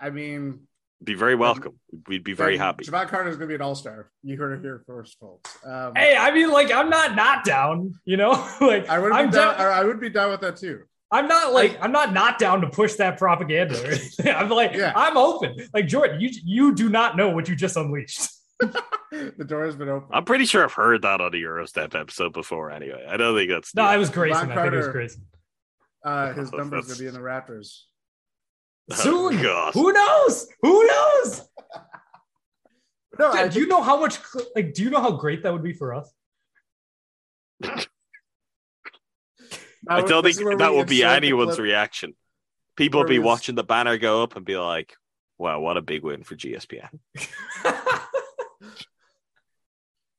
I 0.00 0.10
mean, 0.10 0.66
Be 1.02 1.14
very 1.14 1.34
welcome. 1.34 1.78
We'd 2.06 2.24
be 2.24 2.32
very 2.32 2.56
then 2.56 2.66
happy. 2.66 2.84
Jevon 2.84 3.08
Carter 3.08 3.28
is 3.28 3.36
going 3.36 3.48
to 3.48 3.52
be 3.52 3.54
an 3.56 3.62
all 3.62 3.74
star. 3.74 4.10
You 4.22 4.36
heard 4.36 4.58
it 4.58 4.62
here 4.62 4.82
first, 4.86 5.18
folks. 5.18 5.56
Um, 5.64 5.94
Hey, 5.94 6.16
I 6.16 6.32
mean, 6.32 6.50
like, 6.50 6.70
I'm 6.72 6.88
not 6.90 7.14
not 7.16 7.44
down. 7.44 7.94
You 8.04 8.16
know, 8.16 8.30
like 8.60 8.88
I 8.88 8.98
would 8.98 9.10
be 9.10 9.16
I'm 9.16 9.30
down, 9.30 9.58
down. 9.58 9.72
I 9.72 9.84
would 9.84 10.00
be 10.00 10.10
down 10.10 10.30
with 10.30 10.40
that 10.40 10.56
too. 10.56 10.84
I'm 11.10 11.28
not 11.28 11.52
like 11.52 11.78
I'm 11.80 11.92
not 11.92 12.12
not 12.12 12.38
down 12.38 12.60
to 12.62 12.68
push 12.68 12.94
that 12.94 13.16
propaganda. 13.18 13.76
or. 13.80 14.28
I'm 14.30 14.48
like 14.48 14.74
Yeah. 14.74 14.92
I'm 14.96 15.16
open. 15.16 15.56
Like 15.72 15.86
Jordan, 15.86 16.20
you 16.20 16.30
you 16.44 16.74
do 16.74 16.88
not 16.88 17.16
know 17.16 17.28
what 17.30 17.48
you 17.48 17.54
just 17.56 17.76
unleashed. 17.76 18.28
the 18.60 19.44
door 19.46 19.64
has 19.66 19.76
been 19.76 19.88
open. 19.88 20.08
I'm 20.12 20.24
pretty 20.24 20.46
sure 20.46 20.64
I've 20.64 20.72
heard 20.72 21.02
that 21.02 21.20
on 21.20 21.30
the 21.32 21.42
Eurostep 21.42 21.94
episode 21.94 22.32
before. 22.32 22.70
Anyway, 22.70 23.04
I 23.08 23.16
don't 23.16 23.36
think 23.36 23.50
that's 23.50 23.74
No, 23.74 23.82
new. 23.82 23.88
I 23.88 23.96
was 23.98 24.10
Grayson. 24.10 24.48
Von 24.48 24.58
I 24.58 24.62
think 24.62 24.72
it 24.72 24.76
was 24.76 24.84
Carter. 24.86 24.92
Grayson. 24.98 25.22
Uh, 26.04 26.32
his 26.32 26.50
Oh, 26.52 26.56
number's 26.56 26.86
gonna 26.86 26.98
be 26.98 27.06
in 27.06 27.14
the 27.14 27.20
Raptors. 27.20 27.82
Oh, 28.88 28.94
Soon. 28.94 29.42
God. 29.42 29.74
Who 29.74 29.92
knows? 29.92 30.46
Who 30.62 30.86
knows? 30.86 31.42
No, 33.18 33.30
I 33.32 33.48
do 33.48 33.58
you 33.58 33.66
know 33.66 33.82
how 33.82 33.98
much? 33.98 34.18
Like, 34.54 34.74
do 34.74 34.82
you 34.84 34.90
know 34.90 35.00
how 35.00 35.10
great 35.10 35.42
that 35.42 35.52
would 35.52 35.64
be 35.64 35.72
for 35.72 35.92
us? 35.94 36.12
I 39.88 40.02
don't 40.02 40.22
think 40.22 40.58
that 40.58 40.70
we 40.70 40.76
would 40.76 40.88
be 40.88 41.04
anyone's 41.04 41.58
reaction. 41.58 42.14
People 42.76 43.00
would 43.00 43.08
be 43.08 43.18
watching 43.18 43.54
the 43.54 43.64
banner 43.64 43.96
go 43.98 44.22
up 44.22 44.36
and 44.36 44.44
be 44.44 44.56
like, 44.56 44.94
"Wow, 45.38 45.60
what 45.60 45.76
a 45.76 45.82
big 45.82 46.02
win 46.02 46.24
for 46.24 46.36
GSPN." 46.36 46.98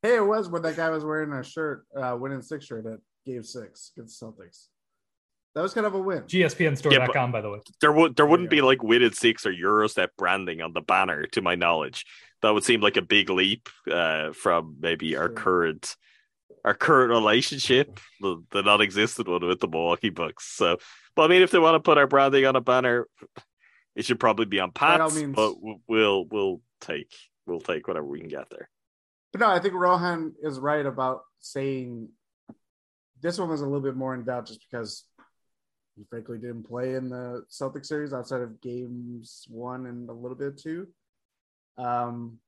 Hey, 0.04 0.16
it 0.16 0.26
was 0.26 0.48
when 0.48 0.62
that 0.62 0.78
guy 0.78 0.90
was 0.90 1.04
wearing 1.04 1.34
a 1.34 1.44
shirt, 1.44 1.86
uh, 1.96 2.16
winning 2.20 2.42
six 2.42 2.66
shirt 2.66 2.86
at 2.86 3.00
Game 3.26 3.44
Six 3.44 3.92
against 3.96 4.22
Celtics. 4.22 4.68
That 5.56 5.64
was 5.64 5.74
kind 5.74 5.88
of 5.88 5.96
a 5.96 6.00
win. 6.00 6.22
GSPNstore.com, 6.24 7.32
by 7.32 7.42
the 7.42 7.50
way. 7.50 7.60
There 7.82 7.92
would 7.92 8.16
there 8.16 8.28
wouldn't 8.28 8.46
you 8.46 8.58
be 8.58 8.62
go. 8.62 8.68
like 8.68 8.84
Witted 8.84 9.16
Six 9.16 9.46
or 9.46 9.52
Eurostep 9.52 10.10
branding 10.18 10.62
on 10.62 10.74
the 10.74 10.82
banner, 10.82 11.26
to 11.28 11.42
my 11.42 11.56
knowledge. 11.56 12.06
That 12.44 12.52
would 12.52 12.64
seem 12.64 12.80
like 12.80 12.96
a 12.96 13.02
big 13.02 13.30
leap 13.32 13.70
uh, 13.92 14.34
from 14.34 14.78
maybe 14.80 15.18
our 15.18 15.30
current 15.30 15.96
our 16.68 16.74
current 16.74 17.10
relationship, 17.12 17.98
the, 18.20 18.44
the 18.52 18.62
non-existent 18.62 19.26
one 19.26 19.46
with 19.48 19.62
the 19.62 19.70
Milwaukee 19.70 20.10
Bucks. 20.10 20.46
So, 20.46 20.78
but 21.16 21.24
I 21.24 21.28
mean, 21.30 21.42
if 21.42 21.50
they 21.50 21.60
want 21.60 21.76
to 21.76 21.80
put 21.80 21.98
our 21.98 22.08
branding 22.08 22.46
on 22.46 22.58
a 22.58 22.62
banner, 22.62 23.08
it 23.96 24.04
should 24.04 24.20
probably 24.20 24.48
be 24.48 24.60
on 24.60 24.72
Pats. 24.72 25.16
means. 25.16 25.34
But 25.34 25.56
we'll 25.88 26.26
we'll 26.26 26.62
take 26.82 27.14
we'll 27.46 27.62
take 27.62 27.88
whatever 27.88 28.06
we 28.06 28.20
can 28.20 28.28
get 28.28 28.50
there. 28.50 28.70
But 29.32 29.40
no, 29.40 29.48
I 29.50 29.60
think 29.60 29.76
Rohan 29.76 30.34
is 30.44 30.60
right 30.60 30.86
about 30.86 31.22
saying 31.40 32.10
this 33.22 33.40
one 33.40 33.48
was 33.48 33.62
a 33.62 33.66
little 33.66 33.80
bit 33.80 33.96
more 33.96 34.14
in 34.14 34.26
doubt 34.26 34.48
just 34.48 34.60
because 34.70 35.06
he 35.96 36.04
frankly 36.10 36.40
didn't 36.40 36.64
play 36.64 36.96
in 36.96 37.08
the 37.08 37.46
Celtic 37.48 37.86
series 37.86 38.12
outside 38.12 38.42
of 38.42 38.60
games 38.60 39.46
one 39.50 39.86
and 39.86 40.10
a 40.10 40.14
little 40.14 40.38
bit 40.38 40.58
two. 40.58 40.88
Um, 41.78 42.40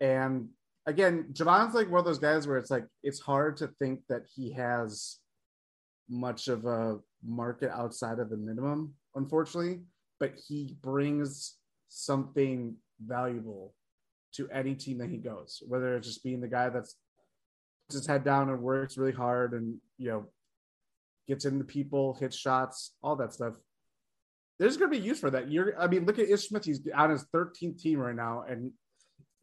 and 0.00 0.50
again, 0.86 1.26
Jevon's 1.32 1.74
like 1.74 1.90
one 1.90 2.00
of 2.00 2.04
those 2.04 2.18
guys 2.18 2.46
where 2.46 2.58
it's 2.58 2.70
like 2.70 2.86
it's 3.02 3.20
hard 3.20 3.56
to 3.58 3.68
think 3.78 4.00
that 4.08 4.22
he 4.34 4.52
has 4.52 5.18
much 6.08 6.48
of 6.48 6.66
a 6.66 6.98
market 7.24 7.70
outside 7.70 8.18
of 8.18 8.30
the 8.30 8.36
minimum, 8.36 8.94
unfortunately. 9.14 9.80
But 10.20 10.34
he 10.46 10.76
brings 10.80 11.56
something 11.88 12.76
valuable 13.04 13.74
to 14.34 14.48
any 14.50 14.74
team 14.74 14.98
that 14.98 15.10
he 15.10 15.18
goes, 15.18 15.62
whether 15.66 15.96
it's 15.96 16.06
just 16.06 16.24
being 16.24 16.40
the 16.40 16.48
guy 16.48 16.68
that's 16.68 16.96
his 17.90 18.06
head 18.06 18.24
down 18.24 18.48
and 18.48 18.60
works 18.60 18.96
really 18.96 19.12
hard 19.12 19.52
and 19.52 19.76
you 19.98 20.08
know 20.08 20.26
gets 21.28 21.44
into 21.44 21.64
people, 21.64 22.16
hits 22.20 22.36
shots, 22.36 22.92
all 23.02 23.16
that 23.16 23.32
stuff. 23.32 23.54
There's 24.58 24.76
going 24.76 24.92
to 24.92 24.98
be 24.98 25.04
use 25.04 25.18
for 25.18 25.30
that. 25.30 25.50
You're, 25.50 25.78
I 25.80 25.88
mean, 25.88 26.04
look 26.04 26.18
at 26.18 26.28
Ish 26.28 26.48
Smith. 26.48 26.64
He's 26.64 26.80
on 26.94 27.10
his 27.10 27.26
13th 27.34 27.80
team 27.80 27.98
right 27.98 28.14
now, 28.14 28.44
and 28.48 28.70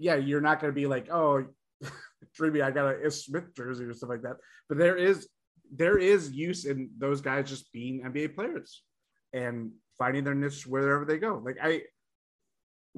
yeah, 0.02 0.16
you're 0.16 0.42
not 0.42 0.60
going 0.60 0.74
to 0.74 0.76
be 0.76 0.88
like, 0.88 1.10
oh, 1.12 1.46
dreamy, 2.36 2.62
I 2.62 2.72
got 2.72 2.96
a 2.96 3.12
Smith 3.12 3.56
jersey 3.56 3.86
or 3.86 3.94
stuff 3.94 4.10
like 4.10 4.24
that. 4.24 4.38
But 4.68 4.78
there 4.78 4.98
is 4.98 5.30
there 5.74 5.98
is 5.98 6.32
use 6.32 6.66
in 6.66 6.90
those 6.98 7.22
guys 7.22 7.50
just 7.50 7.72
being 7.72 8.02
NBA 8.02 8.36
players 8.36 8.84
and 9.32 9.72
finding 9.98 10.24
their 10.24 10.36
niche 10.36 10.68
wherever 10.68 11.06
they 11.06 11.18
go. 11.18 11.42
Like 11.44 11.58
I, 11.62 11.84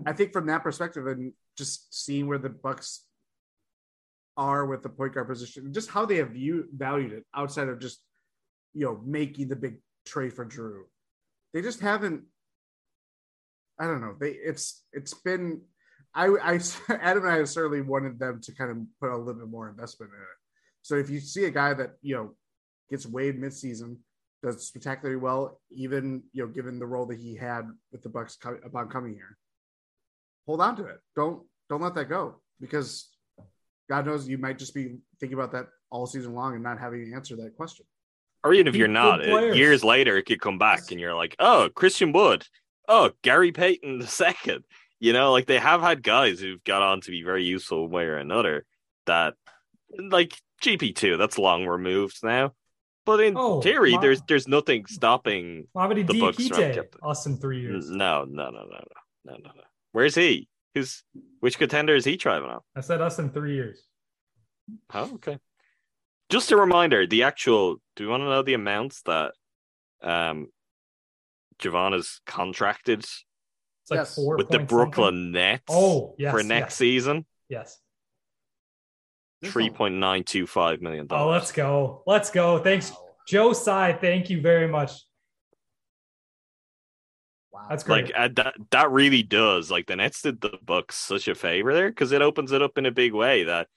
I 0.05 0.13
think 0.13 0.33
from 0.33 0.47
that 0.47 0.63
perspective, 0.63 1.05
and 1.05 1.33
just 1.57 1.93
seeing 1.93 2.27
where 2.27 2.39
the 2.39 2.49
Bucks 2.49 3.05
are 4.37 4.65
with 4.65 4.81
the 4.81 4.89
point 4.89 5.13
guard 5.13 5.27
position, 5.27 5.71
just 5.71 5.89
how 5.89 6.05
they 6.05 6.17
have 6.17 6.31
viewed 6.31 6.67
valued 6.75 7.13
it 7.13 7.25
outside 7.35 7.67
of 7.67 7.79
just 7.79 7.99
you 8.73 8.85
know 8.85 8.99
making 9.05 9.49
the 9.49 9.55
big 9.55 9.75
trade 10.05 10.33
for 10.33 10.45
Jrue, 10.45 10.83
they 11.53 11.61
just 11.61 11.81
haven't. 11.81 12.23
I 13.79 13.85
don't 13.85 14.01
know. 14.01 14.15
They 14.19 14.31
it's 14.31 14.83
it's 14.93 15.13
been. 15.13 15.61
I 16.15 16.27
I 16.27 16.59
Adam 17.01 17.25
and 17.25 17.33
I 17.33 17.43
certainly 17.43 17.81
wanted 17.81 18.19
them 18.19 18.39
to 18.41 18.51
kind 18.53 18.71
of 18.71 18.77
put 18.99 19.11
a 19.11 19.17
little 19.17 19.41
bit 19.41 19.49
more 19.49 19.69
investment 19.69 20.11
in 20.13 20.21
it. 20.21 20.27
So 20.81 20.95
if 20.95 21.09
you 21.09 21.19
see 21.19 21.45
a 21.45 21.51
guy 21.51 21.73
that 21.73 21.93
you 22.01 22.15
know 22.15 22.35
gets 22.89 23.05
waived 23.05 23.39
midseason, 23.39 23.97
does 24.41 24.67
spectacularly 24.67 25.19
well, 25.19 25.61
even 25.71 26.23
you 26.33 26.43
know 26.43 26.49
given 26.49 26.79
the 26.79 26.85
role 26.85 27.05
that 27.07 27.19
he 27.19 27.35
had 27.35 27.67
with 27.91 28.03
the 28.03 28.09
Bucks 28.09 28.35
co- 28.35 28.59
upon 28.63 28.89
coming 28.89 29.13
here, 29.13 29.37
hold 30.45 30.61
on 30.61 30.75
to 30.77 30.85
it. 30.85 30.99
Don't 31.15 31.43
don't 31.69 31.81
let 31.81 31.95
that 31.95 32.09
go 32.09 32.35
because 32.59 33.09
God 33.89 34.05
knows 34.05 34.27
you 34.27 34.37
might 34.37 34.57
just 34.57 34.73
be 34.73 34.97
thinking 35.19 35.37
about 35.37 35.51
that 35.53 35.67
all 35.89 36.05
season 36.05 36.33
long 36.33 36.53
and 36.53 36.63
not 36.63 36.79
having 36.79 37.05
to 37.05 37.13
answer 37.13 37.35
that 37.37 37.55
question. 37.55 37.85
Or 38.43 38.53
even 38.53 38.67
if 38.67 38.75
you're 38.75 38.87
not, 38.87 39.23
years 39.55 39.83
later 39.83 40.17
it 40.17 40.23
could 40.23 40.41
come 40.41 40.57
back 40.57 40.91
and 40.91 40.99
you're 40.99 41.15
like, 41.15 41.35
oh, 41.39 41.69
Christian 41.73 42.11
Wood, 42.11 42.45
oh, 42.89 43.11
Gary 43.21 43.51
Payton 43.51 43.99
the 43.99 44.07
second. 44.07 44.65
You 45.03 45.11
know, 45.11 45.33
like 45.33 45.47
they 45.47 45.59
have 45.59 45.81
had 45.81 46.01
guys 46.01 46.39
who've 46.39 46.63
got 46.63 46.81
on 46.81 47.01
to 47.01 47.11
be 47.11 47.23
very 47.23 47.43
useful 47.43 47.81
one 47.81 47.91
way 47.91 48.03
or 48.05 48.15
another. 48.15 48.65
That, 49.05 49.33
like 49.99 50.39
GP 50.61 50.95
two, 50.95 51.17
that's 51.17 51.37
long 51.37 51.65
removed 51.65 52.19
now. 52.23 52.53
But 53.05 53.19
in 53.19 53.33
Oh, 53.35 53.59
theory, 53.61 53.95
my- 53.95 53.99
there's 54.01 54.21
there's 54.29 54.47
nothing 54.47 54.85
stopping. 54.85 55.67
Mamadi 55.75 56.07
The 56.07 56.21
Bucks 56.21 56.37
are 56.49 56.53
Diakite, 56.53 56.73
kept- 56.75 56.95
us 57.03 57.25
in 57.25 57.35
three 57.35 57.59
years. 57.59 57.89
No, 57.89 58.23
no, 58.23 58.49
no, 58.49 58.59
no, 58.63 58.63
no, 58.63 58.79
no, 59.25 59.33
no, 59.33 59.51
no. 59.57 59.63
Where's 59.91 60.15
he? 60.15 60.47
Who's 60.73 61.03
which 61.41 61.57
contender 61.57 61.95
is 61.95 62.05
he 62.05 62.15
driving 62.15 62.49
on? 62.49 62.61
I 62.73 62.79
said 62.79 63.01
us 63.01 63.19
in 63.19 63.29
three 63.29 63.55
years. 63.55 63.83
Oh, 64.93 65.15
okay. 65.15 65.37
Just 66.29 66.53
a 66.53 66.55
reminder, 66.55 67.05
the 67.05 67.23
actual 67.23 67.75
do 67.97 68.05
you 68.05 68.09
want 68.09 68.21
to 68.21 68.29
know 68.29 68.41
the 68.41 68.53
amounts 68.53 69.01
that 69.01 69.33
um 70.01 70.47
Jevon 71.59 71.93
is 71.93 72.21
contracted 72.25 73.05
It's 73.83 73.91
like 73.91 73.99
Yes. 73.99 74.15
four 74.15 74.37
with 74.37 74.49
the 74.49 74.59
Brooklyn 74.59 75.13
something. 75.15 75.31
Nets 75.33 75.63
Oh, 75.69 76.15
yes, 76.17 76.31
for 76.31 76.41
next 76.43 76.71
yes. 76.71 76.75
season? 76.75 77.25
Yes. 77.49 77.79
Three 79.43 79.69
point 79.69 79.95
nine 79.95 80.23
two 80.23 80.47
five 80.47 80.81
million 80.81 81.05
Oh, 81.05 81.07
dollars. 81.15 81.27
Oh, 81.27 81.31
let's 81.31 81.51
go. 81.51 82.03
Let's 82.07 82.29
go. 82.31 82.59
Thanks, 82.59 82.93
Joe 83.27 83.51
Tsai. 83.51 83.91
Thank 83.93 84.29
you 84.29 84.39
very 84.39 84.67
much. 84.69 84.91
Wow. 87.51 87.65
That's 87.69 87.83
great. 87.83 88.05
like 88.05 88.13
uh, 88.15 88.29
that 88.35 88.55
that 88.71 88.89
really 88.91 89.21
does 89.21 89.69
like 89.69 89.85
the 89.85 89.95
Nets 89.95 90.21
did 90.21 90.41
the 90.41 90.57
Bucks 90.65 90.95
such 90.95 91.27
a 91.27 91.35
favor 91.35 91.73
there 91.73 91.89
because 91.89 92.11
it 92.11 92.21
opens 92.21 92.51
it 92.51 92.61
up 92.61 92.77
in 92.77 92.85
a 92.85 92.91
big 92.91 93.13
way 93.13 93.43
that 93.43 93.67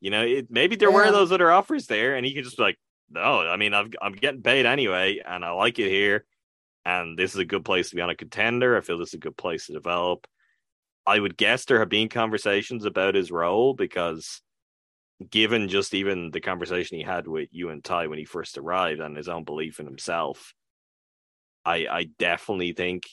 you 0.00 0.10
know 0.10 0.22
it, 0.22 0.48
maybe 0.50 0.76
there 0.76 0.90
were 0.90 1.04
Yeah. 1.04 1.12
those 1.12 1.32
other 1.32 1.50
offers 1.50 1.86
there 1.86 2.14
and 2.16 2.26
he 2.26 2.34
could 2.34 2.44
just 2.44 2.58
be 2.58 2.62
like 2.64 2.78
no 3.10 3.40
I 3.48 3.56
mean 3.56 3.72
I've, 3.72 3.88
I'm 4.02 4.12
getting 4.12 4.42
paid 4.42 4.66
anyway 4.66 5.20
and 5.24 5.44
I 5.46 5.52
like 5.52 5.78
it 5.78 5.88
here 5.88 6.26
and 6.84 7.18
this 7.18 7.32
is 7.32 7.38
a 7.38 7.44
good 7.44 7.64
place 7.64 7.90
to 7.90 7.96
be 7.96 8.02
on 8.02 8.10
a 8.10 8.16
contender 8.16 8.76
I 8.76 8.80
feel 8.80 8.98
this 8.98 9.10
is 9.10 9.14
a 9.14 9.18
good 9.18 9.36
place 9.36 9.66
to 9.66 9.72
develop 9.72 10.26
I 11.06 11.18
would 11.18 11.36
guess 11.36 11.64
there 11.64 11.80
have 11.80 11.88
been 11.88 12.08
conversations 12.08 12.84
about 12.84 13.14
his 13.14 13.32
role 13.32 13.74
because 13.74 14.40
given 15.30 15.68
just 15.68 15.94
even 15.94 16.30
the 16.30 16.40
conversation 16.40 16.96
he 16.96 17.04
had 17.04 17.28
with 17.28 17.48
you 17.52 17.70
and 17.70 17.82
Ty 17.82 18.08
when 18.08 18.18
he 18.18 18.24
first 18.24 18.58
arrived 18.58 19.00
and 19.00 19.16
his 19.16 19.28
own 19.28 19.44
belief 19.44 19.80
in 19.80 19.86
himself 19.86 20.54
I 21.64 21.86
I 21.90 22.04
definitely 22.18 22.72
think 22.72 23.04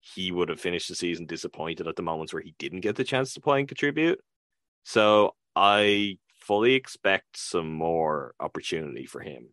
he 0.00 0.30
would 0.30 0.50
have 0.50 0.60
finished 0.60 0.88
the 0.88 0.94
season 0.94 1.24
disappointed 1.24 1.88
at 1.88 1.96
the 1.96 2.02
moments 2.02 2.32
where 2.32 2.42
he 2.42 2.54
didn't 2.58 2.80
get 2.80 2.94
the 2.96 3.04
chance 3.04 3.32
to 3.32 3.40
play 3.40 3.60
and 3.60 3.68
contribute. 3.68 4.20
So 4.84 5.34
I 5.56 6.18
fully 6.42 6.74
expect 6.74 7.38
some 7.38 7.72
more 7.72 8.34
opportunity 8.38 9.06
for 9.06 9.20
him 9.20 9.48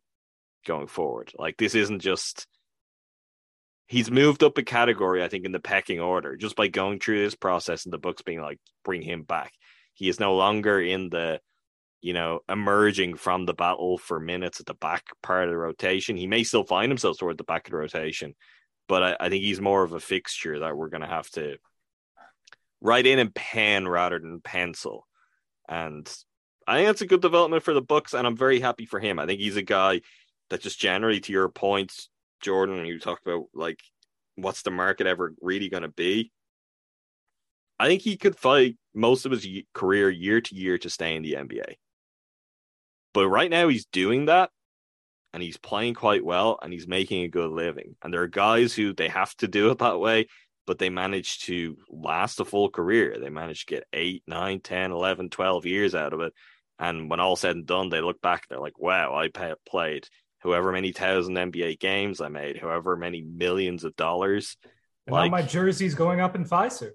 going 0.65 0.88
forward. 0.88 1.32
Like 1.38 1.55
this 1.55 1.74
isn't 1.74 2.01
just 2.01 2.47
he's 3.92 4.10
moved 4.10 4.42
up 4.42 4.58
a 4.58 4.64
category, 4.64 5.22
I 5.22 5.28
think, 5.28 5.44
in 5.44 5.52
the 5.52 5.60
pecking 5.60 6.00
order 6.00 6.38
just 6.38 6.56
by 6.56 6.70
going 6.70 7.00
through 7.00 7.22
this 7.22 7.36
process 7.36 7.84
and 7.84 7.92
the 7.92 7.98
Bucks 7.98 8.22
being 8.22 8.39
like, 8.39 8.58
bring 8.86 9.02
him 9.02 9.24
back. 9.24 9.52
He 9.96 10.08
is 10.08 10.18
no 10.18 10.38
longer 10.38 10.80
in 10.80 11.10
the, 11.10 11.42
you 12.02 12.14
know, 12.14 12.39
emerging 12.48 13.16
from 13.16 13.46
the 13.46 13.54
battle 13.54 13.98
for 13.98 14.18
minutes 14.18 14.62
at 14.62 14.66
the 14.66 14.76
back 14.76 15.08
part 15.22 15.44
of 15.44 15.50
the 15.50 15.58
rotation. 15.58 16.16
He 16.16 16.26
may 16.26 16.44
still 16.44 16.64
find 16.64 16.89
himself 16.89 17.18
toward 17.18 17.38
the 17.38 17.44
back 17.44 17.68
of 17.68 17.72
the 17.72 17.78
rotation, 17.78 18.34
but 18.88 19.04
I, 19.04 19.18
I 19.26 19.30
think 19.30 19.44
he's 19.44 19.60
more 19.60 19.84
of 19.84 19.92
a 19.92 20.00
fixture 20.00 20.60
that 20.60 20.78
we're 20.78 20.88
going 20.88 21.02
to 21.02 21.08
have 21.08 21.30
to 21.32 21.58
write 22.80 23.06
in 23.06 23.20
and 23.20 23.36
pen 23.36 23.89
rather 23.89 24.20
than 24.20 24.39
pencil. 24.39 25.06
And 25.68 26.10
I 26.66 26.78
think 26.78 26.88
that's 26.88 27.02
a 27.02 27.08
good 27.08 27.22
development 27.22 27.64
for 27.64 27.74
the 27.74 27.82
Bucks, 27.82 28.14
and 28.14 28.26
I'm 28.26 28.38
very 28.38 28.62
happy 28.62 28.86
for 28.86 29.02
him. 29.02 29.20
I 29.20 29.26
think 29.26 29.42
he's 29.42 29.58
a 29.58 29.62
guy 29.62 30.00
that 30.50 30.62
just 30.62 30.80
generally, 30.80 31.20
to 31.20 31.34
your 31.34 31.50
point, 31.50 31.92
Jordan, 32.42 32.86
you 32.86 33.00
talked 33.00 33.26
about 33.26 33.46
like 33.54 33.80
what's 34.36 34.62
the 34.64 34.72
market 34.72 35.08
ever 35.08 35.34
really 35.42 35.70
going 35.70 35.84
to 35.84 35.89
be. 35.89 36.32
I 37.80 37.88
think 37.88 38.02
he 38.02 38.18
could 38.18 38.38
fight 38.38 38.78
most 38.94 39.26
of 39.26 39.32
his 39.32 39.48
career 39.74 40.10
year 40.10 40.42
to 40.42 40.56
year 40.56 40.78
to 40.80 40.89
stay 40.89 41.16
in 41.16 41.24
the 41.24 41.34
NBA. 41.34 41.76
But 43.14 43.28
right 43.28 43.50
now 43.50 43.68
he's 43.68 43.86
doing 43.86 44.26
that 44.26 44.52
and 45.34 45.42
he's 45.42 45.58
playing 45.58 45.96
quite 45.96 46.24
well 46.24 46.60
and 46.62 46.72
he's 46.72 46.88
making 46.88 47.24
a 47.24 47.30
good 47.30 47.50
living. 47.50 47.96
And 48.04 48.14
there 48.14 48.22
are 48.22 48.28
guys 48.28 48.74
who 48.74 48.94
they 48.94 49.08
have 49.08 49.36
to 49.38 49.48
do 49.48 49.72
it 49.72 49.80
that 49.80 50.00
way, 50.00 50.28
but 50.68 50.78
they 50.78 50.89
manage 50.89 51.39
to 51.42 51.76
last 51.89 52.39
a 52.39 52.46
full 52.46 52.70
career. 52.70 53.18
They 53.20 53.30
manage 53.30 53.66
to 53.66 53.76
get 53.76 53.88
8, 53.94 54.24
9, 54.28 54.60
10, 54.60 54.92
11, 54.92 55.30
12 55.30 55.66
years 55.66 55.96
out 55.96 56.14
of 56.14 56.22
it. 56.22 56.34
And 56.78 57.10
when 57.10 57.20
all 57.20 57.36
said 57.36 57.56
and 57.56 57.66
done, 57.66 57.89
they 57.89 58.02
look 58.02 58.22
back, 58.22 58.46
and 58.50 58.56
they're 58.56 58.64
like, 58.64 58.80
wow, 58.80 59.14
I 59.14 59.30
played 59.68 60.08
however 60.42 60.72
many 60.72 60.92
thousand 60.92 61.36
NBA 61.36 61.80
games 61.80 62.20
I 62.22 62.30
made, 62.30 62.58
however 62.58 62.98
many 62.98 63.22
millions 63.22 63.84
of 63.84 63.96
dollars. 63.96 64.58
And 65.08 65.14
like, 65.14 65.32
my 65.32 65.42
jersey's 65.42 65.96
going 65.96 66.20
up 66.20 66.36
in 66.36 66.46
Fiserv. 66.46 66.92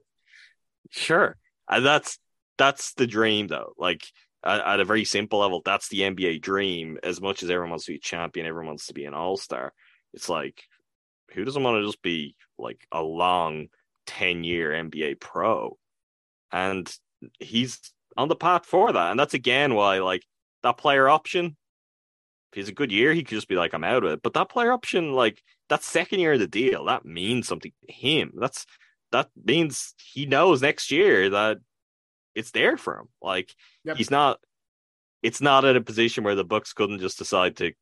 Sure, 0.90 1.36
and 1.68 1.84
that's 1.84 2.18
that's 2.58 2.94
the 2.94 3.06
dream, 3.06 3.46
though. 3.46 3.72
Like 3.76 4.06
at, 4.44 4.60
at, 4.60 4.80
a 4.80 4.84
very 4.84 5.04
simple 5.04 5.40
level, 5.40 5.62
that's 5.64 5.88
the 5.88 6.00
NBA 6.00 6.40
dream. 6.42 6.98
As 7.02 7.20
much 7.20 7.42
as 7.42 7.50
everyone 7.50 7.70
wants 7.70 7.86
to 7.86 7.92
be 7.92 7.96
a 7.96 8.00
champion, 8.00 8.46
everyone 8.46 8.68
wants 8.68 8.86
to 8.86 8.94
be 8.94 9.04
an 9.04 9.14
all 9.14 9.36
star. 9.36 9.72
It's 10.14 10.28
like 10.28 10.62
who 11.32 11.44
doesn't 11.44 11.62
want 11.62 11.80
to 11.80 11.86
just 11.86 12.02
be 12.02 12.36
like 12.58 12.86
a 12.92 13.02
long 13.02 13.68
ten 14.06 14.44
year 14.44 14.70
NBA 14.70 15.20
pro, 15.20 15.76
and 16.52 16.92
he's 17.40 17.78
on 18.16 18.28
the 18.28 18.36
path 18.36 18.66
for 18.66 18.92
that. 18.92 19.10
And 19.10 19.20
that's 19.20 19.34
again 19.34 19.74
why 19.74 19.98
like 19.98 20.24
that 20.62 20.78
player 20.78 21.08
option 21.08 21.56
if 22.56 22.60
he's 22.60 22.68
a 22.70 22.74
good 22.74 22.90
year, 22.90 23.12
he 23.12 23.22
could 23.22 23.36
just 23.36 23.48
be 23.48 23.54
like, 23.54 23.74
I'm 23.74 23.84
out 23.84 24.02
of 24.02 24.12
it. 24.12 24.22
But 24.22 24.32
that 24.32 24.48
player 24.48 24.72
option, 24.72 25.12
like 25.12 25.42
that 25.68 25.84
second 25.84 26.20
year 26.20 26.32
of 26.32 26.40
the 26.40 26.46
deal, 26.46 26.86
that 26.86 27.04
means 27.04 27.46
something 27.46 27.72
to 27.86 27.92
him. 27.92 28.32
That's 28.34 28.64
that 29.12 29.28
means 29.44 29.94
he 30.02 30.24
knows 30.24 30.62
next 30.62 30.90
year 30.90 31.28
that 31.30 31.58
it's 32.34 32.52
there 32.52 32.78
for 32.78 32.98
him. 32.98 33.08
Like 33.20 33.54
yep. 33.84 33.98
he's 33.98 34.10
not 34.10 34.40
it's 35.22 35.42
not 35.42 35.66
in 35.66 35.76
a 35.76 35.82
position 35.82 36.24
where 36.24 36.34
the 36.34 36.44
Bucks 36.44 36.72
couldn't 36.72 37.00
just 37.00 37.18
decide 37.18 37.56
to 37.56 37.72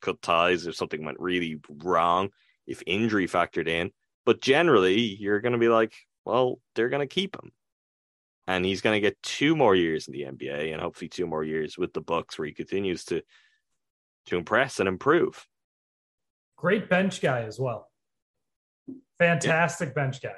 cut 0.00 0.20
ties 0.22 0.66
if 0.66 0.74
something 0.74 1.04
went 1.04 1.20
really 1.20 1.60
wrong, 1.68 2.30
if 2.66 2.82
injury 2.84 3.28
factored 3.28 3.68
in. 3.68 3.92
But 4.24 4.40
generally, 4.40 4.98
you're 4.98 5.40
going 5.40 5.52
to 5.52 5.58
be 5.58 5.68
like, 5.68 5.94
well, 6.24 6.58
they're 6.74 6.88
going 6.88 7.06
to 7.06 7.14
keep 7.14 7.36
him, 7.36 7.52
and 8.48 8.64
he's 8.64 8.80
going 8.80 8.96
to 8.96 9.06
get 9.06 9.22
two 9.22 9.54
more 9.54 9.76
years 9.76 10.08
in 10.08 10.14
the 10.14 10.22
NBA, 10.22 10.72
and 10.72 10.80
hopefully 10.80 11.08
two 11.08 11.28
more 11.28 11.44
years 11.44 11.78
with 11.78 11.92
the 11.92 12.00
Bucks, 12.00 12.36
where 12.36 12.46
he 12.46 12.52
continues 12.52 13.04
to 13.04 13.22
to 14.26 14.36
impress 14.36 14.80
and 14.80 14.88
improve. 14.88 15.46
Great 16.56 16.88
bench 16.88 17.20
guy 17.20 17.42
as 17.42 17.58
well. 17.58 17.88
Fantastic 19.18 19.88
yeah. 19.88 19.94
bench 19.94 20.20
guy. 20.22 20.34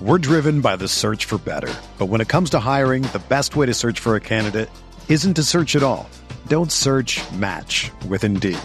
We're 0.00 0.18
driven 0.18 0.62
by 0.62 0.76
the 0.76 0.88
search 0.88 1.26
for 1.26 1.36
better. 1.36 1.72
But 1.98 2.06
when 2.06 2.22
it 2.22 2.28
comes 2.28 2.50
to 2.50 2.58
hiring, 2.58 3.02
the 3.02 3.22
best 3.28 3.54
way 3.54 3.66
to 3.66 3.74
search 3.74 4.00
for 4.00 4.16
a 4.16 4.20
candidate 4.20 4.70
isn't 5.10 5.34
to 5.34 5.42
search 5.42 5.76
at 5.76 5.82
all. 5.82 6.08
Don't 6.46 6.72
search 6.72 7.20
match 7.32 7.90
with 8.08 8.24
Indeed. 8.24 8.58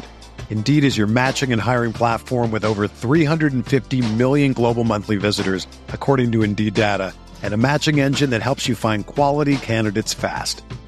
Indeed 0.49 0.85
is 0.85 0.97
your 0.97 1.07
matching 1.07 1.51
and 1.51 1.61
hiring 1.61 1.91
platform 1.91 2.51
with 2.51 2.63
over 2.63 2.87
350 2.87 4.13
million 4.13 4.53
global 4.53 4.85
monthly 4.85 5.17
visitors, 5.17 5.67
according 5.89 6.31
to 6.31 6.43
Indeed 6.43 6.73
data, 6.73 7.13
and 7.43 7.53
a 7.53 7.57
matching 7.57 7.99
engine 7.99 8.29
that 8.29 8.41
helps 8.41 8.69
you 8.69 8.75
find 8.75 9.05
quality 9.05 9.57
candidates 9.57 10.13
fast. 10.13 10.61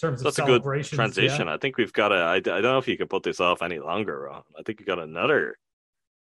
terms 0.00 0.22
That's 0.22 0.38
of 0.38 0.48
a 0.48 0.58
good 0.58 0.84
transition. 0.84 1.46
Yeah. 1.46 1.54
I 1.54 1.58
think 1.58 1.76
we've 1.76 1.92
got 1.92 2.12
a. 2.12 2.16
I, 2.16 2.36
I 2.36 2.40
don't 2.40 2.62
know 2.62 2.78
if 2.78 2.88
you 2.88 2.96
can 2.96 3.08
put 3.08 3.22
this 3.22 3.40
off 3.40 3.62
any 3.62 3.78
longer. 3.78 4.18
Ron. 4.18 4.42
I 4.58 4.62
think 4.62 4.80
we 4.80 4.84
got 4.84 4.98
another 4.98 5.58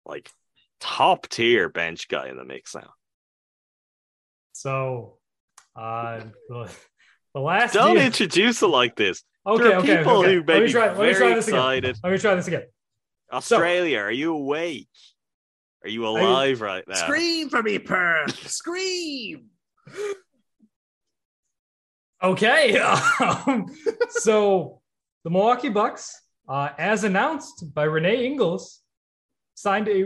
like 0.05 0.29
top 0.79 1.27
tier 1.27 1.69
bench 1.69 2.07
guy 2.07 2.29
in 2.29 2.37
the 2.37 2.45
mix 2.45 2.75
now. 2.75 2.93
So, 4.53 5.17
uh, 5.75 6.21
the, 6.49 6.71
the 7.33 7.39
last 7.39 7.73
don't 7.73 7.95
deal... 7.95 8.05
introduce 8.05 8.61
it 8.61 8.67
like 8.67 8.95
this. 8.95 9.23
Okay, 9.45 9.63
there 9.63 9.73
are 9.73 9.79
okay, 9.79 9.97
people 9.97 10.17
okay. 10.17 10.33
who 10.33 10.43
may 10.43 10.53
let 10.53 10.59
me 10.59 10.65
be 10.67 10.71
try, 10.71 10.93
let 10.93 11.07
me 11.07 11.13
try 11.13 11.33
this 11.33 11.47
excited. 11.47 11.83
Again. 11.83 11.99
Let 12.03 12.11
me 12.11 12.17
try 12.19 12.35
this 12.35 12.47
again. 12.47 12.63
Australia, 13.31 13.97
so, 13.97 14.01
are 14.01 14.11
you 14.11 14.33
awake? 14.33 14.89
Are 15.83 15.89
you 15.89 16.05
alive 16.05 16.61
are 16.61 16.65
you... 16.65 16.71
right 16.73 16.83
now? 16.87 16.95
Scream 16.95 17.49
for 17.49 17.63
me, 17.63 17.79
Perth! 17.79 18.47
Scream! 18.51 19.49
Okay. 22.23 22.79
Um, 23.47 23.67
so 24.09 24.81
the 25.23 25.29
Milwaukee 25.29 25.69
Bucks, 25.69 26.19
uh, 26.47 26.69
as 26.77 27.03
announced 27.03 27.73
by 27.73 27.85
Renae 27.85 28.23
Ingles, 28.23 28.81
signed 29.55 29.87
a 29.87 30.05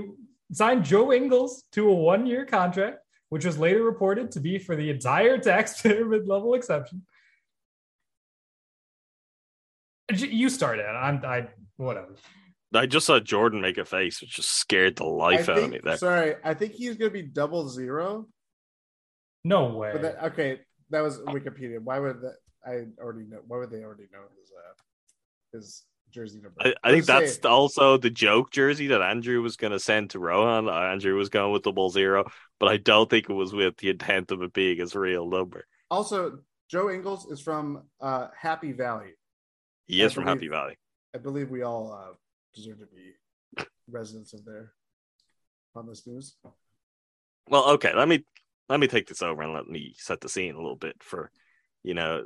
signed 0.52 0.84
Joe 0.84 1.14
Ingles 1.14 1.64
to 1.72 1.90
a 1.90 1.94
one-year 1.94 2.46
contract, 2.46 3.00
which 3.30 3.46
was 3.46 3.58
later 3.58 3.84
reported 3.84 4.32
to 4.32 4.40
be 4.40 4.60
for 4.60 4.76
the 4.76 4.90
entire 4.90 5.38
tax 5.38 5.82
pyramid 5.82 6.28
level 6.28 6.54
exception. 6.54 7.06
You 10.14 10.50
start 10.50 10.80
it. 10.80 10.84
I'm. 10.84 11.24
I 11.26 11.48
whatever. 11.78 12.16
I 12.74 12.86
just 12.86 13.06
saw 13.06 13.20
Jordan 13.20 13.62
make 13.62 13.78
a 13.78 13.86
face, 13.86 14.22
which 14.22 14.36
just 14.36 14.52
scared 14.52 14.98
the 14.98 15.06
life 15.06 15.48
I 15.50 15.54
out 15.54 15.58
of 15.60 15.70
me. 15.70 15.80
There, 15.84 15.98
Sorry, 15.98 16.36
I 16.44 16.54
think 16.54 16.74
he's 16.74 16.96
gonna 16.98 17.12
be 17.12 17.24
double 17.24 17.70
zero. 17.70 18.28
No 19.44 19.76
way. 19.76 19.92
But 19.94 20.02
that, 20.02 20.24
okay, 20.26 20.60
that 20.90 21.02
was 21.02 21.20
Wikipedia. 21.22 21.80
Why 21.80 22.00
would 22.00 22.22
that? 22.22 22.36
I 22.66 22.86
already 23.02 23.26
know. 23.28 23.40
Why 23.48 23.58
would 23.60 23.70
they 23.72 23.84
already 23.84 24.08
know 24.12 24.22
his 24.40 24.52
uh, 24.52 24.74
his 25.58 25.86
jersey 26.12 26.40
number? 26.42 26.56
I, 26.60 26.74
I 26.84 26.92
think 26.92 27.06
that's 27.06 27.36
say- 27.36 27.48
also 27.50 27.98
the 27.98 28.10
joke 28.10 28.52
jersey 28.52 28.88
that 28.88 29.02
Andrew 29.02 29.42
was 29.42 29.56
going 29.56 29.72
to 29.74 29.80
send 29.80 30.12
to 30.12 30.20
Rohan. 30.20 30.68
Uh, 30.68 30.72
Andrew 30.72 31.16
was 31.16 31.30
going 31.30 31.52
with 31.52 31.64
double 31.64 31.90
zero, 31.90 32.26
but 32.60 32.70
I 32.70 32.78
don't 32.78 33.10
think 33.10 33.30
it 33.30 33.34
was 33.34 33.54
with 33.54 33.78
the 33.78 33.90
intent 33.90 34.32
of 34.32 34.42
it 34.42 34.54
being 34.54 34.78
his 34.78 34.96
real 34.96 35.28
number. 35.30 35.66
also 35.92 36.40
Joe 36.70 36.90
Ingles 36.90 37.28
is 37.28 37.40
from 37.40 37.84
uh, 38.02 38.28
Happy 38.40 38.72
Valley. 38.72 39.12
He 39.86 40.02
I 40.02 40.08
is 40.08 40.14
from 40.14 40.24
believe- 40.26 40.38
Happy 40.38 40.48
Valley. 40.48 40.78
I 41.14 41.20
believe 41.20 41.50
we 41.52 41.62
all 41.62 41.94
uh, 41.94 42.14
deserve 42.56 42.80
to 42.80 42.88
be 42.88 43.66
residents 43.90 44.34
of 44.34 44.44
there 44.44 44.74
on 45.76 45.88
this 45.88 46.06
news. 46.08 46.36
Well, 47.48 47.70
okay, 47.72 47.94
let 47.96 48.08
me 48.08 48.26
let 48.70 48.80
me 48.80 48.88
take 48.88 49.08
this 49.08 49.22
over 49.22 49.42
and 49.42 49.54
let 49.54 49.68
me 49.68 49.96
set 49.98 50.22
the 50.22 50.30
scene 50.30 50.54
a 50.54 50.58
little 50.58 50.76
bit 50.76 50.96
for, 51.02 51.32
you 51.84 51.94
know, 51.94 52.26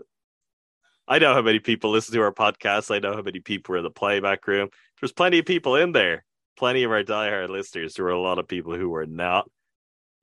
I 1.08 1.20
know 1.20 1.34
how 1.34 1.42
many 1.42 1.60
people 1.60 1.90
listen 1.90 2.14
to 2.14 2.22
our 2.22 2.34
podcast. 2.34 2.94
I 2.94 3.00
know 3.00 3.16
how 3.16 3.24
many 3.24 3.40
people 3.40 3.76
are 3.76 3.80
in 3.80 3.84
the 3.84 3.90
playback 3.90 4.48
room. 4.48 4.70
There's 5.00 5.12
plenty 5.12 5.40
of 5.40 5.46
people 5.46 5.76
in 5.76 5.92
there. 5.92 6.24
Plenty 6.56 6.84
of 6.84 6.92
our 6.92 7.04
diehard 7.04 7.50
listeners. 7.50 7.96
There 7.96 8.06
were 8.06 8.12
a 8.12 8.22
lot 8.22 8.38
of 8.38 8.48
people 8.48 8.76
who 8.76 8.90
were 8.90 9.08
not. 9.08 9.50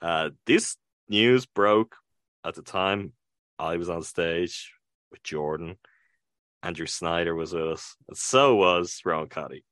Uh, 0.00 0.30
this 0.46 0.76
news 1.08 1.44
broke 1.44 1.96
at 2.44 2.54
the 2.54 2.62
time 2.62 3.12
I 3.58 3.78
was 3.78 3.90
on 3.90 4.02
stage 4.02 4.72
with 5.10 5.22
Jordan. 5.22 5.76
Andrew 6.62 6.86
Snyder 6.86 7.34
was 7.34 7.52
with 7.52 7.66
us. 7.66 7.96
And 8.08 8.16
so 8.16 8.54
was 8.54 9.00
Ron 9.04 9.28
Cotty. 9.28 9.64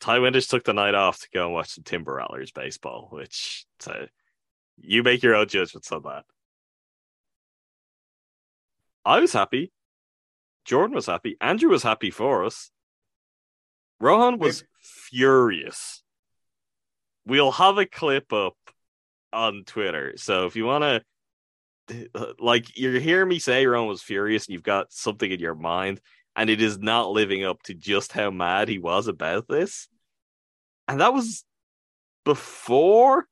Ty 0.00 0.18
Winters 0.18 0.48
took 0.48 0.64
the 0.64 0.74
night 0.74 0.94
off 0.94 1.20
to 1.20 1.28
go 1.32 1.46
and 1.46 1.54
watch 1.54 1.70
some 1.70 1.84
Timber 1.84 2.14
Rattlers 2.14 2.50
baseball, 2.50 3.08
which 3.10 3.66
uh, 3.86 4.06
you 4.80 5.02
make 5.02 5.22
your 5.22 5.34
own 5.34 5.48
judgments 5.48 5.90
on 5.92 6.02
that. 6.02 6.24
I 9.04 9.20
was 9.20 9.32
happy. 9.32 9.72
Jordan 10.64 10.94
was 10.94 11.06
happy. 11.06 11.36
Andrew 11.40 11.70
was 11.70 11.82
happy 11.82 12.10
for 12.10 12.44
us. 12.44 12.70
Rohan 14.00 14.38
was 14.38 14.64
furious. 15.10 16.02
We'll 17.26 17.52
have 17.52 17.78
a 17.78 17.86
clip 17.86 18.32
up 18.32 18.56
on 19.32 19.64
Twitter. 19.66 20.14
So 20.16 20.46
if 20.46 20.56
you 20.56 20.64
want 20.64 21.02
to, 21.88 22.34
like, 22.38 22.78
you're 22.78 22.98
hearing 22.98 23.28
me 23.28 23.38
say 23.38 23.66
Rohan 23.66 23.88
was 23.88 24.02
furious 24.02 24.46
and 24.46 24.54
you've 24.54 24.62
got 24.62 24.92
something 24.92 25.30
in 25.30 25.40
your 25.40 25.54
mind, 25.54 26.00
and 26.34 26.50
it 26.50 26.60
is 26.60 26.78
not 26.78 27.10
living 27.10 27.44
up 27.44 27.62
to 27.64 27.74
just 27.74 28.12
how 28.12 28.30
mad 28.30 28.68
he 28.68 28.78
was 28.78 29.06
about 29.06 29.46
this. 29.48 29.88
And 30.88 31.00
that 31.00 31.12
was 31.12 31.44
before 32.24 33.26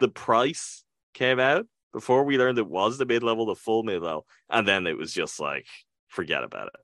the 0.00 0.08
price 0.08 0.84
came 1.14 1.38
out, 1.38 1.66
before 1.92 2.24
we 2.24 2.38
learned 2.38 2.58
it 2.58 2.66
was 2.66 2.98
the 2.98 3.06
mid 3.06 3.22
level, 3.22 3.46
the 3.46 3.54
full 3.54 3.82
mid 3.82 4.02
level. 4.02 4.26
And 4.48 4.66
then 4.66 4.86
it 4.86 4.96
was 4.98 5.12
just 5.12 5.38
like, 5.40 5.66
forget 6.08 6.42
about 6.44 6.68
it. 6.68 6.80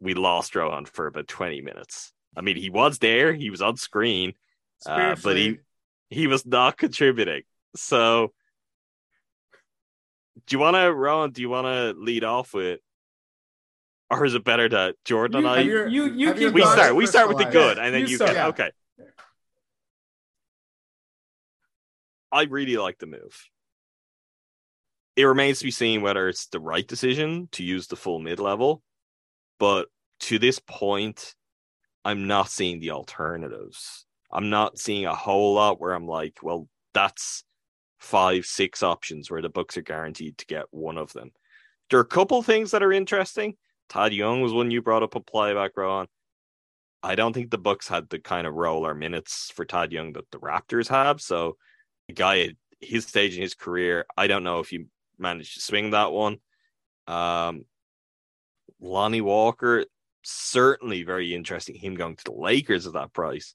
We 0.00 0.14
lost 0.14 0.54
Rohan 0.54 0.84
for 0.86 1.06
about 1.06 1.28
20 1.28 1.60
minutes. 1.60 2.12
I 2.36 2.40
mean, 2.40 2.56
he 2.56 2.70
was 2.70 2.98
there, 2.98 3.32
he 3.32 3.50
was 3.50 3.62
on 3.62 3.76
screen, 3.76 4.34
uh, 4.86 5.16
but 5.22 5.36
he 5.36 5.58
he 6.08 6.26
was 6.26 6.44
not 6.46 6.76
contributing. 6.76 7.42
So, 7.76 8.32
do 10.46 10.56
you 10.56 10.58
want 10.58 10.76
to, 10.76 10.92
Rohan? 10.92 11.30
Do 11.30 11.40
you 11.42 11.48
want 11.48 11.66
to 11.66 11.94
lead 11.98 12.24
off 12.24 12.52
with, 12.54 12.80
or 14.10 14.24
is 14.24 14.34
it 14.34 14.44
better 14.44 14.68
that 14.68 14.96
Jordan 15.04 15.42
You- 15.42 15.46
and 15.46 15.54
I? 15.54 15.58
Have 15.58 15.66
your- 15.66 15.88
you 15.88 16.04
you 16.12 16.26
have 16.28 16.40
your 16.40 16.50
keep 16.50 16.54
we 16.54 16.62
start. 16.62 16.94
We 16.96 17.06
start 17.06 17.28
with 17.28 17.38
the 17.38 17.44
good, 17.44 17.78
and 17.78 17.94
then 17.94 18.02
You 18.02 18.08
you, 18.08 18.16
start. 18.16 18.30
can. 18.30 18.36
Yeah. 18.36 18.48
Okay. 18.48 18.70
I 22.32 22.44
really 22.44 22.76
like 22.76 22.98
the 22.98 23.06
move. 23.06 23.48
It 25.14 25.24
remains 25.24 25.58
to 25.58 25.64
be 25.64 25.70
seen 25.70 26.00
whether 26.00 26.28
it's 26.28 26.46
the 26.46 26.60
right 26.60 26.86
decision 26.86 27.48
to 27.52 27.62
use 27.62 27.86
the 27.86 27.96
full 27.96 28.18
mid 28.18 28.40
level, 28.40 28.82
but 29.58 29.88
to 30.20 30.38
this 30.38 30.58
point, 30.58 31.34
I'm 32.04 32.26
not 32.26 32.48
seeing 32.48 32.80
the 32.80 32.92
alternatives. 32.92 34.06
I'm 34.32 34.48
not 34.48 34.78
seeing 34.78 35.04
a 35.04 35.14
whole 35.14 35.54
lot 35.54 35.80
where 35.80 35.92
I'm 35.92 36.06
like, 36.06 36.38
well, 36.42 36.68
that's 36.94 37.44
five, 37.98 38.46
six 38.46 38.82
options 38.82 39.30
where 39.30 39.42
the 39.42 39.48
Bucks 39.48 39.76
are 39.76 39.82
guaranteed 39.82 40.38
to 40.38 40.46
get 40.46 40.64
one 40.70 40.96
of 40.96 41.12
them. 41.12 41.30
There 41.90 41.98
are 41.98 42.02
a 42.02 42.06
couple 42.06 42.42
things 42.42 42.70
that 42.70 42.82
are 42.82 42.92
interesting. 42.92 43.56
Thad 43.88 44.14
Young 44.14 44.40
was 44.40 44.52
one 44.52 44.70
you 44.70 44.80
brought 44.80 45.02
up 45.02 45.14
a 45.14 45.20
playback 45.20 45.76
row 45.76 45.98
on. 45.98 46.06
I 47.02 47.14
don't 47.14 47.32
think 47.32 47.50
the 47.50 47.58
Bucks 47.58 47.88
had 47.88 48.08
the 48.08 48.18
kind 48.18 48.46
of 48.46 48.54
role 48.54 48.86
or 48.86 48.94
minutes 48.94 49.52
for 49.54 49.64
Thad 49.64 49.92
Young 49.92 50.14
that 50.14 50.30
the 50.30 50.38
Raptors 50.38 50.88
have. 50.88 51.20
So, 51.20 51.56
guy 52.12 52.40
at 52.40 52.50
his 52.80 53.06
stage 53.06 53.36
in 53.36 53.42
his 53.42 53.54
career, 53.54 54.06
I 54.16 54.26
don't 54.26 54.44
know 54.44 54.60
if 54.60 54.68
he 54.68 54.86
managed 55.18 55.54
to 55.54 55.60
swing 55.60 55.90
that 55.90 56.12
one. 56.12 56.38
Um, 57.06 57.64
Lonnie 58.80 59.20
Walker, 59.20 59.84
certainly 60.22 61.04
very 61.04 61.34
interesting. 61.34 61.76
Him 61.76 61.94
going 61.94 62.16
to 62.16 62.24
the 62.24 62.32
Lakers 62.32 62.86
at 62.86 62.94
that 62.94 63.12
price. 63.12 63.54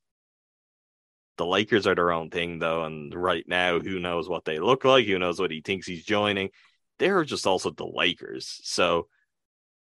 The 1.38 1.46
Lakers 1.46 1.86
are 1.86 1.96
their 1.96 2.12
own 2.12 2.30
thing, 2.30 2.60
though, 2.60 2.84
and 2.84 3.14
right 3.14 3.44
now, 3.48 3.80
who 3.80 4.00
knows 4.00 4.28
what 4.28 4.46
they 4.46 4.60
look 4.60 4.86
like? 4.86 5.06
Who 5.06 5.20
knows 5.20 5.40
what 5.40 5.52
he 5.52 5.62
thinks 5.62 5.86
he's 5.86 6.04
joining? 6.04 6.50
They're 6.98 7.24
just 7.24 7.46
also 7.46 7.70
the 7.70 7.86
Lakers, 7.86 8.60
so 8.64 9.08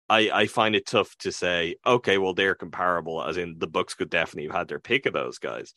I 0.08 0.30
I 0.30 0.46
find 0.46 0.74
it 0.74 0.86
tough 0.86 1.14
to 1.18 1.30
say. 1.30 1.76
Okay, 1.84 2.16
well, 2.16 2.32
they're 2.32 2.54
comparable, 2.54 3.22
as 3.22 3.36
in 3.36 3.58
the 3.58 3.66
Bucks 3.66 3.92
could 3.94 4.08
definitely 4.08 4.48
have 4.48 4.56
had 4.56 4.68
their 4.68 4.80
pick 4.80 5.04
of 5.04 5.12
those 5.12 5.38
guys. 5.38 5.74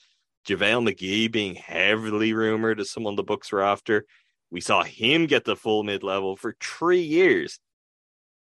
JaVale 0.48 0.94
McGee 0.94 1.32
being 1.32 1.56
heavily 1.56 2.34
rumored 2.34 2.80
as 2.80 2.92
someone 2.92 3.16
the 3.16 3.24
Bucks 3.24 3.52
were 3.52 3.64
after. 3.64 4.06
We 4.52 4.62
saw 4.62 4.84
him 4.84 5.26
get 5.26 5.44
the 5.44 5.56
full 5.56 5.84
mid 5.84 6.04
level 6.04 6.36
for 6.36 6.56
three 6.62 7.02
years. 7.02 7.60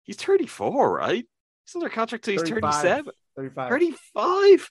He's 0.02 0.16
34, 0.16 0.96
right? 0.96 1.24
He's 1.64 1.76
under 1.76 1.88
contract 1.88 2.24
till 2.24 2.32
he's 2.32 2.48
37. 2.48 3.12
35. 3.36 3.68
35 3.68 4.70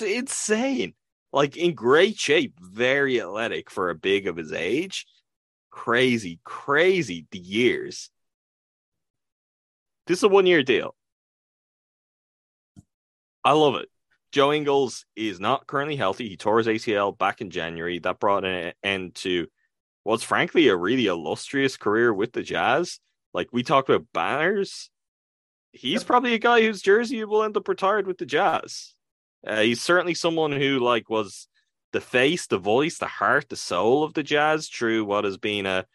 insane 0.00 0.94
like 1.32 1.56
in 1.56 1.74
great 1.74 2.18
shape 2.18 2.54
very 2.60 3.20
athletic 3.20 3.70
for 3.70 3.90
a 3.90 3.94
big 3.94 4.26
of 4.26 4.36
his 4.36 4.52
age 4.52 5.06
crazy 5.70 6.40
crazy 6.44 7.26
the 7.30 7.38
years 7.38 8.10
this 10.06 10.18
is 10.18 10.24
a 10.24 10.28
one 10.28 10.46
year 10.46 10.62
deal 10.62 10.94
i 13.44 13.52
love 13.52 13.76
it 13.76 13.88
joe 14.32 14.52
ingles 14.52 15.04
is 15.14 15.38
not 15.38 15.66
currently 15.66 15.96
healthy. 15.96 16.28
He 16.28 16.36
tore 16.36 16.58
his 16.58 16.66
acl 16.66 17.16
back 17.16 17.40
in 17.40 17.50
january. 17.50 17.98
That 17.98 18.18
brought 18.18 18.44
an 18.44 18.72
end 18.82 19.14
to 19.16 19.46
what's 20.02 20.24
frankly 20.24 20.68
a 20.68 20.76
really 20.76 21.06
illustrious 21.06 21.76
career 21.76 22.12
with 22.12 22.32
the 22.32 22.42
jazz. 22.42 22.98
Like 23.34 23.48
we 23.52 23.62
talked 23.62 23.88
about 23.88 24.06
banners. 24.12 24.90
He's 25.72 26.04
probably 26.04 26.34
a 26.34 26.38
guy 26.38 26.60
whose 26.60 26.82
jersey 26.82 27.24
will 27.24 27.42
end 27.42 27.56
up 27.56 27.66
retired 27.66 28.06
with 28.06 28.18
the 28.18 28.26
Jazz. 28.26 28.92
Uh, 29.46 29.62
he's 29.62 29.80
certainly 29.80 30.12
someone 30.12 30.52
who 30.52 30.78
like 30.78 31.08
was 31.08 31.48
the 31.92 32.00
face, 32.00 32.46
the 32.46 32.58
voice, 32.58 32.98
the 32.98 33.06
heart, 33.06 33.48
the 33.48 33.56
soul 33.56 34.04
of 34.04 34.12
the 34.12 34.22
Jazz 34.22 34.68
through 34.68 35.06
what 35.06 35.24
has 35.24 35.38
been 35.38 35.64
a 35.64 35.86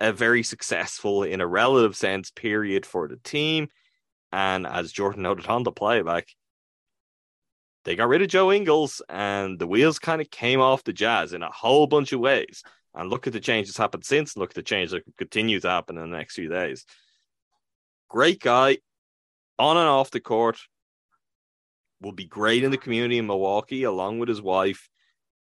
a 0.00 0.12
very 0.12 0.42
successful, 0.42 1.22
in 1.22 1.42
a 1.42 1.46
relative 1.46 1.94
sense, 1.94 2.30
period 2.30 2.86
for 2.86 3.06
the 3.06 3.18
team. 3.18 3.68
And 4.32 4.66
as 4.66 4.92
Jordan 4.92 5.22
noted 5.22 5.46
on 5.46 5.62
the 5.62 5.72
playback, 5.72 6.28
they 7.84 7.96
got 7.96 8.08
rid 8.08 8.22
of 8.22 8.28
Joe 8.28 8.52
Ingles, 8.52 9.00
and 9.08 9.58
the 9.58 9.66
wheels 9.66 9.98
kind 9.98 10.20
of 10.20 10.30
came 10.30 10.60
off 10.60 10.84
the 10.84 10.92
Jazz 10.92 11.32
in 11.32 11.42
a 11.42 11.50
whole 11.50 11.86
bunch 11.86 12.12
of 12.12 12.20
ways. 12.20 12.62
And 12.94 13.08
look 13.08 13.26
at 13.26 13.32
the 13.32 13.40
change 13.40 13.68
that's 13.68 13.78
happened 13.78 14.04
since. 14.04 14.36
Look 14.36 14.50
at 14.50 14.56
the 14.56 14.62
change 14.62 14.90
that 14.90 15.04
could 15.04 15.16
continue 15.16 15.60
to 15.60 15.70
happen 15.70 15.96
in 15.96 16.10
the 16.10 16.16
next 16.16 16.34
few 16.34 16.48
days. 16.48 16.84
Great 18.08 18.40
guy, 18.40 18.78
on 19.58 19.76
and 19.76 19.86
off 19.86 20.10
the 20.10 20.20
court 20.20 20.58
will 22.00 22.12
be 22.12 22.24
great 22.24 22.64
in 22.64 22.70
the 22.70 22.78
community 22.78 23.18
in 23.18 23.26
Milwaukee, 23.26 23.84
along 23.84 24.18
with 24.18 24.28
his 24.28 24.42
wife. 24.42 24.88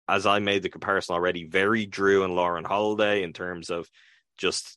As 0.09 0.27
I 0.27 0.41
made 0.41 0.63
the 0.63 0.69
comparison 0.69 1.15
already, 1.15 1.45
very 1.45 1.87
Jrue 1.87 2.25
and 2.25 2.35
Lauren 2.35 2.65
Holiday 2.65 3.23
in 3.23 3.33
terms 3.33 3.71
of 3.71 3.89
just 4.37 4.77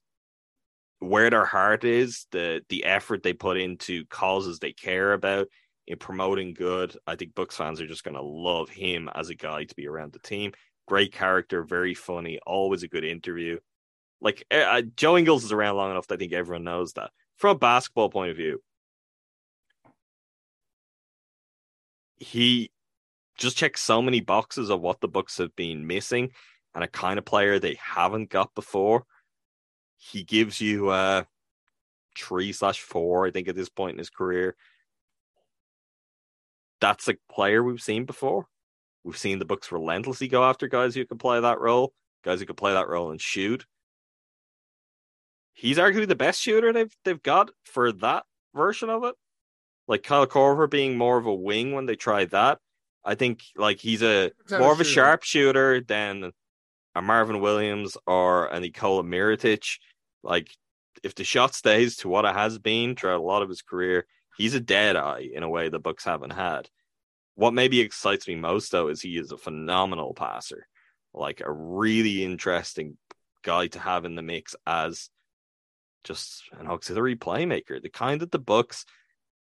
where 1.00 1.30
their 1.30 1.46
heart 1.46 1.84
is, 1.84 2.28
the 2.32 2.64
the 2.70 2.86
effort 2.86 3.24
they 3.24 3.34
put 3.34 3.58
into 3.58 4.06
causes 4.06 4.60
they 4.60 4.72
care 4.72 5.14
about 5.14 5.48
in 5.88 5.98
promoting 5.98 6.54
good. 6.54 6.96
I 7.06 7.16
think 7.16 7.36
Bucks 7.36 7.58
fans 7.58 7.80
are 7.80 7.88
just 7.88 8.04
going 8.04 8.16
to 8.16 8.22
love 8.22 8.70
him 8.70 9.10
as 9.14 9.30
a 9.30 9.36
guy 9.36 9.64
to 9.64 9.76
be 9.76 9.88
around 9.88 10.14
the 10.14 10.20
team. 10.20 10.54
Great 10.88 11.14
character, 11.14 11.64
very 11.64 11.94
funny, 11.94 12.40
always 12.46 12.84
a 12.84 12.88
good 12.88 13.04
interview. 13.04 13.60
Like 14.22 14.46
uh, 14.50 14.82
Joe 14.96 15.18
Ingles 15.18 15.44
is 15.44 15.52
around 15.52 15.76
long 15.76 15.92
enough 15.92 16.08
I 16.10 16.18
think 16.18 16.34
everyone 16.34 16.64
knows 16.64 16.94
that. 16.94 17.12
From 17.38 17.56
a 17.56 17.60
basketball 17.60 18.10
point 18.10 18.32
of 18.32 18.38
view, 18.38 18.62
he 22.18 22.72
just 23.38 23.58
checks 23.58 23.82
so 23.82 24.02
many 24.02 24.22
boxes 24.22 24.70
of 24.70 24.82
what 24.82 25.02
the 25.02 25.08
Bucks 25.08 25.38
have 25.38 25.56
been 25.56 25.86
missing 25.86 26.32
and 26.74 26.84
a 26.84 26.88
kind 26.88 27.20
of 27.20 27.26
player 27.26 27.60
they 27.60 27.78
haven't 27.80 28.30
got 28.30 28.56
before. 28.56 29.04
He 29.98 30.24
gives 30.24 30.62
you 30.62 30.90
uh 30.90 31.24
three 32.18 32.54
slash 32.54 32.80
four, 32.80 33.28
I 33.28 33.32
think, 33.32 33.48
at 33.48 33.56
this 33.56 33.70
point 33.70 33.94
in 33.94 33.98
his 34.00 34.10
career. 34.10 34.56
That's 36.82 37.08
a 37.08 37.16
player 37.32 37.64
we've 37.64 37.82
seen 37.82 38.06
before. 38.06 38.48
We've 39.04 39.18
seen 39.18 39.40
the 39.40 39.46
Bucks 39.46 39.72
relentlessly 39.72 40.28
go 40.28 40.44
after 40.44 40.68
guys 40.68 40.96
who 40.96 41.06
can 41.06 41.18
play 41.18 41.40
that 41.40 41.60
role, 41.60 41.94
guys 42.24 42.40
who 42.40 42.46
can 42.46 42.56
play 42.56 42.74
that 42.74 42.88
role 42.88 43.12
and 43.12 43.22
shoot. 43.22 43.66
He's 45.54 45.78
arguably 45.78 46.08
the 46.08 46.16
best 46.16 46.42
shooter 46.42 46.74
they've 46.74 46.94
they've 47.06 47.22
got 47.22 47.50
for 47.64 47.92
that 47.94 48.24
version 48.54 48.90
of 48.90 49.04
it. 49.04 49.16
Like 49.88 50.04
Kyle 50.04 50.28
Korver 50.28 50.70
being 50.70 50.98
more 50.98 51.18
of 51.18 51.28
a 51.28 51.34
wing 51.34 51.72
when 51.72 51.86
they 51.86 51.96
tried 51.96 52.32
that. 52.32 52.60
I 53.06 53.16
think 53.16 53.44
like 53.56 53.80
he's 53.80 54.02
a 54.02 54.32
more 54.50 54.74
of 54.74 54.82
a 54.82 54.84
sharp 54.84 55.24
shooter 55.24 55.80
than 55.80 56.32
a 56.96 57.02
Marvin 57.02 57.40
Williams 57.40 57.96
or 58.08 58.48
a 58.48 58.60
Nikola 58.60 59.04
Mirotic. 59.04 59.78
Like 60.24 60.50
if 61.04 61.14
the 61.14 61.24
shot 61.24 61.54
stays 61.54 61.98
to 61.98 62.10
what 62.10 62.26
it 62.26 62.34
has 62.34 62.58
been 62.58 62.96
throughout 62.96 63.20
a 63.20 63.24
lot 63.24 63.44
of 63.44 63.50
his 63.50 63.62
career, 63.62 64.08
he's 64.38 64.54
a 64.54 64.60
dead 64.60 64.96
eye 64.96 65.30
in 65.34 65.44
a 65.44 65.50
way 65.50 65.70
the 65.70 65.80
Bucks 65.80 66.06
haven't 66.06 66.32
had. 66.32 66.70
What 67.36 67.54
maybe 67.54 67.82
excites 67.82 68.28
me 68.28 68.36
most 68.36 68.72
though 68.72 68.88
is 68.88 69.02
he 69.02 69.18
is 69.18 69.32
a 69.32 69.38
phenomenal 69.38 70.14
passer, 70.14 70.68
like 71.14 71.42
a 71.42 71.52
really 71.52 72.24
interesting 72.24 72.98
guy 73.44 73.68
to 73.68 73.80
have 73.80 74.06
in 74.06 74.16
the 74.16 74.22
mix 74.22 74.56
as 74.66 75.10
just 76.04 76.44
an 76.60 76.68
auxiliary 76.68 77.16
playmaker, 77.16 77.82
the 77.82 77.90
kind 77.90 78.22
that 78.22 78.32
the 78.32 78.40
Bucks, 78.40 78.86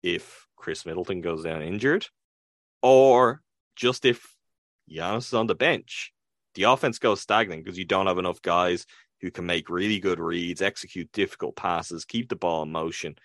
if 0.02 0.48
Khris 0.56 0.86
Middleton 0.86 1.22
goes 1.22 1.44
down 1.44 1.62
injured, 1.62 2.08
or 2.82 3.42
just 3.76 4.06
if 4.06 4.36
Giannis 4.90 5.28
is 5.28 5.34
on 5.34 5.48
the 5.48 5.56
bench, 5.56 6.14
the 6.56 6.64
offense 6.64 7.00
goes 7.00 7.22
stagnant 7.22 7.64
because 7.64 7.78
you 7.78 7.86
don't 7.86 8.08
have 8.08 8.18
enough 8.18 8.42
guys 8.42 8.86
who 9.22 9.30
can 9.30 9.46
make 9.46 9.70
really 9.70 10.00
good 10.00 10.20
reads, 10.20 10.62
execute 10.62 11.12
difficult 11.12 11.56
passes, 11.56 12.06
keep 12.06 12.30
the 12.30 12.36
ball 12.36 12.64
in 12.64 12.72
motion, 12.72 13.16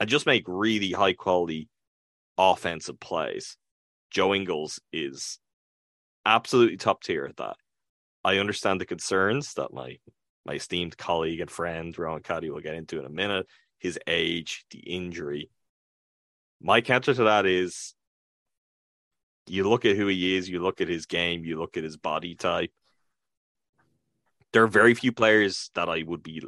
and 0.00 0.08
just 0.08 0.26
make 0.26 0.44
really 0.46 0.92
high 0.92 1.12
quality 1.12 1.68
offensive 2.38 2.98
plays. 3.00 3.56
Joe 4.10 4.34
Ingles 4.34 4.80
is 4.92 5.38
absolutely 6.24 6.76
top 6.76 7.02
tier 7.02 7.24
at 7.24 7.36
that. 7.36 7.56
I 8.24 8.38
understand 8.38 8.80
the 8.80 8.86
concerns 8.86 9.54
that 9.54 9.72
my 9.72 9.98
my 10.44 10.54
esteemed 10.54 10.96
colleague 10.96 11.40
and 11.40 11.50
friend 11.50 11.96
Ron 11.96 12.20
Cuddy 12.20 12.50
will 12.50 12.60
get 12.60 12.74
into 12.74 12.98
in 12.98 13.06
a 13.06 13.10
minute. 13.10 13.46
His 13.78 13.98
age, 14.06 14.64
the 14.70 14.78
injury. 14.80 15.50
My 16.60 16.80
counter 16.80 17.14
to 17.14 17.24
that 17.24 17.46
is 17.46 17.94
you 19.46 19.68
look 19.68 19.84
at 19.84 19.96
who 19.96 20.06
he 20.06 20.36
is, 20.36 20.48
you 20.48 20.60
look 20.60 20.80
at 20.80 20.88
his 20.88 21.06
game, 21.06 21.44
you 21.44 21.58
look 21.58 21.76
at 21.76 21.84
his 21.84 21.96
body 21.96 22.34
type. 22.34 22.72
There 24.52 24.62
are 24.62 24.68
very 24.68 24.94
few 24.94 25.12
players 25.12 25.70
that 25.74 25.88
I 25.88 26.02
would 26.02 26.22
be 26.22 26.42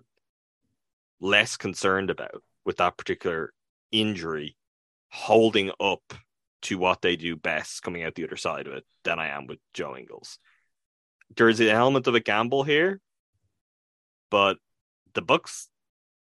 less 1.20 1.56
concerned 1.56 2.10
about 2.10 2.42
with 2.64 2.78
that 2.78 2.96
particular 2.96 3.52
injury 3.92 4.56
holding 5.10 5.70
up 5.80 6.02
to 6.62 6.78
what 6.78 7.02
they 7.02 7.16
do 7.16 7.36
best 7.36 7.82
coming 7.82 8.02
out 8.02 8.14
the 8.14 8.24
other 8.24 8.36
side 8.36 8.66
of 8.66 8.72
it 8.72 8.84
than 9.04 9.18
I 9.18 9.28
am 9.28 9.46
with 9.46 9.58
Joe 9.74 9.96
Ingles. 9.96 10.38
There's 11.36 11.60
an 11.60 11.68
element 11.68 12.06
of 12.06 12.14
a 12.14 12.20
gamble 12.20 12.64
here, 12.64 13.00
but 14.30 14.56
the 15.14 15.22
Bucks 15.22 15.68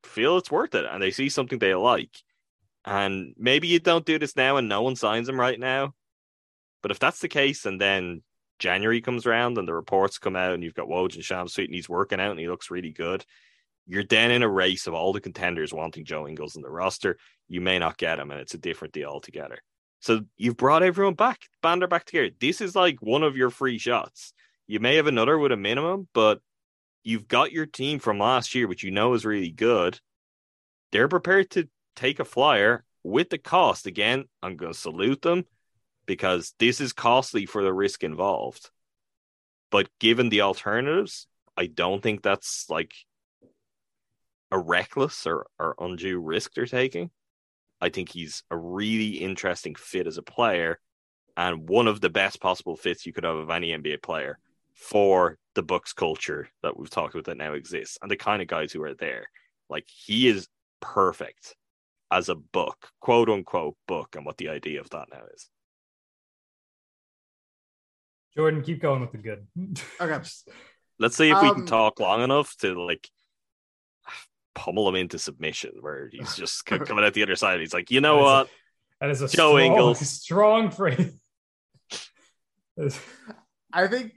feel 0.05 0.37
it's 0.37 0.51
worth 0.51 0.75
it 0.75 0.85
and 0.91 1.03
they 1.03 1.11
see 1.11 1.29
something 1.29 1.59
they 1.59 1.75
like. 1.75 2.17
And 2.85 3.35
maybe 3.37 3.69
you 3.69 3.81
don't 3.81 4.05
do 4.07 4.19
this 4.19 4.37
now 4.37 4.57
and 4.57 4.69
no 4.69 4.83
one 4.83 4.97
signs 4.97 5.29
him 5.29 5.41
right 5.41 5.59
now. 5.59 5.95
But 6.83 6.91
if 6.91 6.99
that's 6.99 7.21
the 7.21 7.29
case, 7.29 7.67
and 7.67 7.81
then 7.81 8.23
January 8.59 9.01
comes 9.01 9.27
around 9.27 9.59
and 9.59 9.67
the 9.67 9.75
reports 9.75 10.19
come 10.19 10.37
out 10.37 10.55
and 10.55 10.63
you've 10.63 10.75
got 10.75 10.89
Woj 10.89 11.15
and 11.15 11.25
Shams 11.25 11.55
Sweet 11.55 11.69
and 11.69 11.75
he's 11.75 11.89
working 11.89 12.21
out 12.21 12.31
and 12.31 12.41
he 12.41 12.49
looks 12.49 12.71
really 12.71 12.93
good, 12.93 13.25
you're 13.87 14.05
then 14.05 14.31
in 14.31 14.43
a 14.43 14.49
race 14.49 14.87
of 14.87 14.95
all 14.95 15.13
the 15.13 15.21
contenders 15.21 15.73
wanting 15.73 16.05
Joe 16.05 16.27
Ingles 16.27 16.57
in 16.57 16.63
the 16.63 16.71
roster. 16.71 17.17
You 17.49 17.61
may 17.61 17.79
not 17.79 17.99
get 17.99 18.19
him, 18.19 18.31
and 18.31 18.41
it's 18.41 18.55
a 18.55 18.59
different 18.59 18.95
deal 18.95 19.09
altogether. 19.09 19.59
So 20.01 20.23
you've 20.37 20.57
brought 20.57 20.83
everyone 20.83 21.15
back, 21.15 21.43
bander 21.63 21.89
back 21.89 22.05
together. 22.05 22.31
This 22.41 22.61
is 22.61 22.75
like 22.75 23.01
one 23.01 23.23
of 23.23 23.37
your 23.37 23.51
free 23.51 23.79
shots. 23.79 24.33
You 24.67 24.81
may 24.81 24.97
have 24.97 25.07
another 25.07 25.39
with 25.39 25.53
a 25.53 25.57
minimum, 25.57 26.09
but 26.13 26.41
you've 27.05 27.29
got 27.29 27.53
your 27.53 27.67
team 27.67 28.01
from 28.01 28.19
last 28.19 28.55
year, 28.55 28.67
which 28.67 28.83
you 28.83 28.91
know 28.91 29.15
is 29.15 29.25
really 29.25 29.51
good. 29.51 30.01
They're 30.91 31.09
prepared 31.09 31.51
to 31.51 31.69
take 31.95 32.19
a 32.19 32.25
flyer 32.25 32.85
with 33.05 33.31
the 33.31 33.39
cost. 33.39 33.87
Again, 33.87 34.25
I'm 34.43 34.57
going 34.57 34.73
to 34.73 34.79
salute 34.79 35.23
them 35.23 35.45
because 36.07 36.55
this 36.59 36.81
is 36.81 36.93
costly 36.93 37.47
for 37.47 37.63
the 37.63 37.73
risk 37.73 38.03
involved. 38.03 38.71
But 39.71 39.89
given 40.01 40.29
the 40.29 40.43
alternatives, 40.43 41.27
I 41.57 41.67
don't 41.67 42.03
think 42.03 42.23
that's 42.23 42.67
like 42.69 42.93
a 44.51 44.59
reckless 44.59 45.27
or, 45.27 45.47
or 45.59 45.75
undue 45.79 46.19
risk 46.19 46.55
they're 46.55 46.67
taking. 46.67 47.11
I 47.81 47.89
think 47.91 48.11
he's 48.11 48.43
a 48.51 48.57
really 48.57 49.09
interesting 49.19 49.75
fit 49.75 50.07
as 50.07 50.19
a 50.19 50.23
player 50.23 50.81
and 51.37 51.69
one 51.69 51.87
of 51.87 52.01
the 52.01 52.09
best 52.09 52.41
possible 52.41 52.77
fits 52.77 53.05
you 53.05 53.13
could 53.13 53.25
have 53.25 53.37
of 53.37 53.51
any 53.51 53.69
NBA 53.69 54.03
player 54.03 54.39
for 54.75 55.39
the 55.55 55.63
Bucks 55.63 55.93
culture 55.93 56.49
that 56.63 56.79
we've 56.79 56.91
talked 56.91 57.15
about 57.15 57.25
that 57.27 57.37
now 57.37 57.53
exists 57.53 57.99
and 58.01 58.11
the 58.11 58.17
kind 58.17 58.41
of 58.41 58.49
guys 58.49 58.73
who 58.73 58.83
are 58.83 58.95
there. 58.95 59.27
Like 59.69 59.85
he 59.87 60.29
is 60.29 60.49
perfect 60.81 61.55
as 62.11 62.29
a 62.29 62.35
Buck, 62.35 62.89
quote 63.01 63.29
unquote 63.29 63.77
Buck, 63.87 64.17
and 64.17 64.25
what 64.25 64.39
the 64.39 64.49
idea 64.49 64.81
of 64.81 64.89
that 64.91 65.09
now 65.13 65.23
is. 65.35 65.49
Jordan, 68.37 68.63
keep 68.63 68.81
going 68.81 69.01
with 69.01 69.13
the 69.13 69.19
good. 69.19 69.47
Okay. 70.01 70.29
Let's 70.99 71.17
see 71.17 71.31
if 71.31 71.43
we 71.43 71.49
Um, 71.49 71.55
can 71.57 71.67
talk 71.67 72.01
long 72.01 72.23
enough 72.23 72.57
to 72.59 72.75
like 72.83 73.09
pummel 74.57 74.89
him 74.89 74.97
into 74.97 75.19
submission 75.19 75.73
where 75.81 76.09
he's 76.11 76.35
just 76.37 76.67
coming 76.67 77.05
out 77.05 77.15
the 77.15 77.23
other 77.23 77.37
side. 77.37 77.61
He's 77.61 77.75
like, 77.75 77.91
you 77.93 78.01
know 78.01 78.17
what? 78.17 78.49
That 79.01 79.11
is 79.11 79.21
a 79.21 79.29
Joe 79.29 79.51
strong, 79.57 79.61
Ingles. 79.61 80.01
strong 80.11 80.71
phrase. 80.71 81.13
I 83.73 83.87
think 83.87 84.13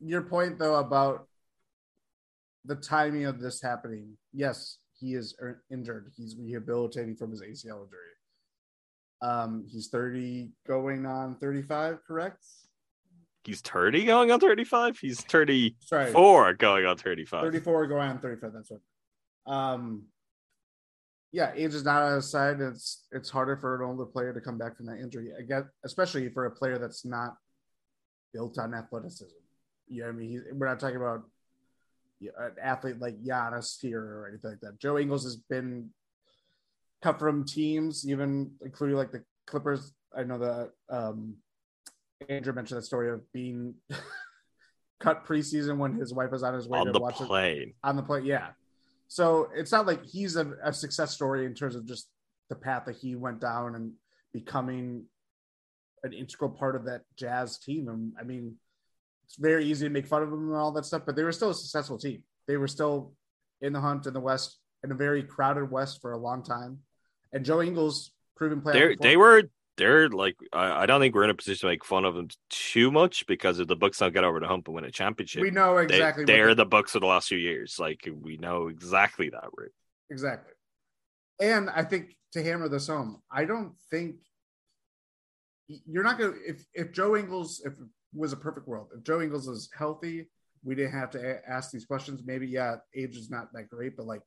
your 0.00 0.22
point 0.22 0.58
though 0.58 0.76
about 0.76 1.28
the 2.64 2.76
timing 2.76 3.26
of 3.26 3.40
this 3.40 3.60
happening. 3.60 4.16
Yes, 4.32 4.78
he 4.98 5.14
is 5.14 5.34
er- 5.40 5.62
injured. 5.70 6.12
He's 6.16 6.36
rehabilitating 6.36 7.16
from 7.16 7.30
his 7.30 7.42
ACL 7.42 7.84
injury. 7.84 7.98
Um, 9.20 9.64
he's 9.68 9.88
30 9.88 10.50
going 10.66 11.06
on 11.06 11.36
35, 11.36 11.98
correct? 12.06 12.44
He's 13.44 13.60
30 13.60 14.04
going 14.04 14.30
on 14.30 14.40
35? 14.40 14.98
He's 14.98 15.20
34 15.20 16.12
Sorry. 16.12 16.54
going 16.56 16.86
on 16.86 16.96
35. 16.96 17.42
34 17.42 17.86
going 17.86 18.10
on 18.10 18.18
35, 18.18 18.52
that's 18.52 18.70
right. 18.70 18.80
Um 19.46 20.04
yeah, 21.32 21.52
age 21.56 21.74
is 21.74 21.84
not 21.84 22.02
on 22.02 22.16
his 22.16 22.30
side. 22.30 22.60
It's 22.60 23.06
it's 23.10 23.30
harder 23.30 23.56
for 23.56 23.76
an 23.76 23.88
older 23.88 24.04
player 24.04 24.34
to 24.34 24.40
come 24.40 24.58
back 24.58 24.76
from 24.76 24.86
that 24.86 24.98
injury. 25.00 25.30
I 25.38 25.42
get 25.42 25.64
especially 25.84 26.28
for 26.28 26.46
a 26.46 26.50
player 26.50 26.78
that's 26.78 27.04
not 27.04 27.36
built 28.32 28.58
on 28.58 28.74
athleticism. 28.74 29.34
You 29.88 30.02
know 30.02 30.08
what 30.08 30.14
I 30.14 30.18
mean? 30.18 30.30
He, 30.30 30.38
we're 30.52 30.68
not 30.68 30.78
talking 30.80 30.96
about 30.96 31.22
an 32.20 32.54
athlete 32.62 33.00
like 33.00 33.22
Giannis 33.22 33.80
here 33.80 34.00
or 34.00 34.28
anything 34.28 34.50
like 34.50 34.60
that. 34.60 34.78
Joe 34.78 34.98
Ingles 34.98 35.24
has 35.24 35.36
been 35.36 35.90
cut 37.02 37.18
from 37.18 37.44
teams, 37.44 38.08
even 38.08 38.52
including 38.62 38.96
like 38.96 39.12
the 39.12 39.24
Clippers. 39.46 39.92
I 40.16 40.22
know 40.22 40.38
that 40.38 40.70
um, 40.88 41.36
Andrew 42.28 42.52
mentioned 42.52 42.78
the 42.78 42.84
story 42.84 43.10
of 43.10 43.20
being 43.32 43.74
cut 45.00 45.26
preseason 45.26 45.78
when 45.78 45.94
his 45.94 46.14
wife 46.14 46.30
was 46.30 46.42
on 46.42 46.54
his 46.54 46.68
way 46.68 46.78
on 46.78 46.86
to 46.86 46.92
the 46.92 47.00
watch 47.00 47.20
it 47.20 47.26
plane. 47.26 47.74
on 47.82 47.96
the 47.96 48.02
plane. 48.02 48.24
Yeah. 48.24 48.48
So 49.12 49.50
it's 49.54 49.72
not 49.72 49.86
like 49.86 50.06
he's 50.06 50.36
a, 50.36 50.54
a 50.64 50.72
success 50.72 51.10
story 51.10 51.44
in 51.44 51.52
terms 51.52 51.76
of 51.76 51.84
just 51.84 52.08
the 52.48 52.56
path 52.56 52.86
that 52.86 52.96
he 52.96 53.14
went 53.14 53.42
down 53.42 53.74
and 53.74 53.92
becoming 54.32 55.04
an 56.02 56.14
integral 56.14 56.48
part 56.48 56.76
of 56.76 56.86
that 56.86 57.02
Jazz 57.14 57.58
team. 57.58 57.90
And 57.90 58.14
I 58.18 58.24
mean, 58.24 58.54
it's 59.26 59.36
very 59.36 59.66
easy 59.66 59.86
to 59.86 59.92
make 59.92 60.06
fun 60.06 60.22
of 60.22 60.30
them 60.30 60.48
and 60.48 60.56
all 60.56 60.72
that 60.72 60.86
stuff, 60.86 61.02
but 61.04 61.14
they 61.14 61.24
were 61.24 61.32
still 61.32 61.50
a 61.50 61.54
successful 61.54 61.98
team. 61.98 62.22
They 62.48 62.56
were 62.56 62.66
still 62.66 63.12
in 63.60 63.74
the 63.74 63.82
hunt 63.82 64.06
in 64.06 64.14
the 64.14 64.20
West, 64.20 64.56
in 64.82 64.90
a 64.90 64.94
very 64.94 65.22
crowded 65.22 65.70
West 65.70 66.00
for 66.00 66.12
a 66.12 66.18
long 66.18 66.42
time. 66.42 66.78
And 67.34 67.44
Joe 67.44 67.60
Ingles, 67.60 68.12
proven 68.34 68.62
player. 68.62 68.96
They 68.98 69.18
were 69.18 69.42
they're 69.76 70.08
like 70.08 70.36
I, 70.52 70.82
I 70.82 70.86
don't 70.86 71.00
think 71.00 71.14
we're 71.14 71.24
in 71.24 71.30
a 71.30 71.34
position 71.34 71.68
to 71.68 71.72
make 71.72 71.84
fun 71.84 72.04
of 72.04 72.14
them 72.14 72.28
too 72.50 72.90
much 72.90 73.26
because 73.26 73.58
if 73.58 73.68
the 73.68 73.76
Bucks 73.76 73.98
don't 73.98 74.12
get 74.12 74.24
over 74.24 74.38
the 74.40 74.46
hump 74.46 74.68
and 74.68 74.74
win 74.74 74.84
a 74.84 74.90
championship, 74.90 75.42
We 75.42 75.50
know 75.50 75.78
exactly. 75.78 76.24
they- 76.24 76.54
the 76.54 76.66
Bucks 76.66 76.94
of 76.94 77.00
the 77.00 77.06
last 77.06 77.28
few 77.28 77.38
years. 77.38 77.78
Like 77.78 78.08
we 78.22 78.36
know 78.36 78.68
exactly 78.68 79.30
that 79.30 79.48
route. 79.56 79.72
Exactly. 80.10 80.52
And 81.40 81.70
I 81.70 81.82
think 81.84 82.16
to 82.32 82.42
hammer 82.42 82.68
this 82.68 82.86
home, 82.86 83.22
I 83.30 83.44
don't 83.44 83.72
think 83.90 84.16
you're 85.68 86.04
not 86.04 86.18
going 86.18 86.32
to, 86.34 86.38
if, 86.46 86.64
if 86.74 86.92
Joe 86.92 87.16
Ingles, 87.16 87.62
if 87.64 87.72
was 88.12 88.32
a 88.32 88.36
perfect 88.36 88.68
world, 88.68 88.88
if 88.96 89.02
Joe 89.04 89.20
Ingles 89.22 89.48
is 89.48 89.70
healthy, 89.76 90.28
we 90.62 90.74
didn't 90.74 90.92
have 90.92 91.10
to 91.10 91.18
a- 91.18 91.48
ask 91.50 91.70
these 91.70 91.86
questions. 91.86 92.22
Maybe, 92.24 92.46
yeah, 92.46 92.76
age 92.94 93.16
is 93.16 93.30
not 93.30 93.52
that 93.54 93.70
great, 93.70 93.96
but 93.96 94.06
like 94.06 94.20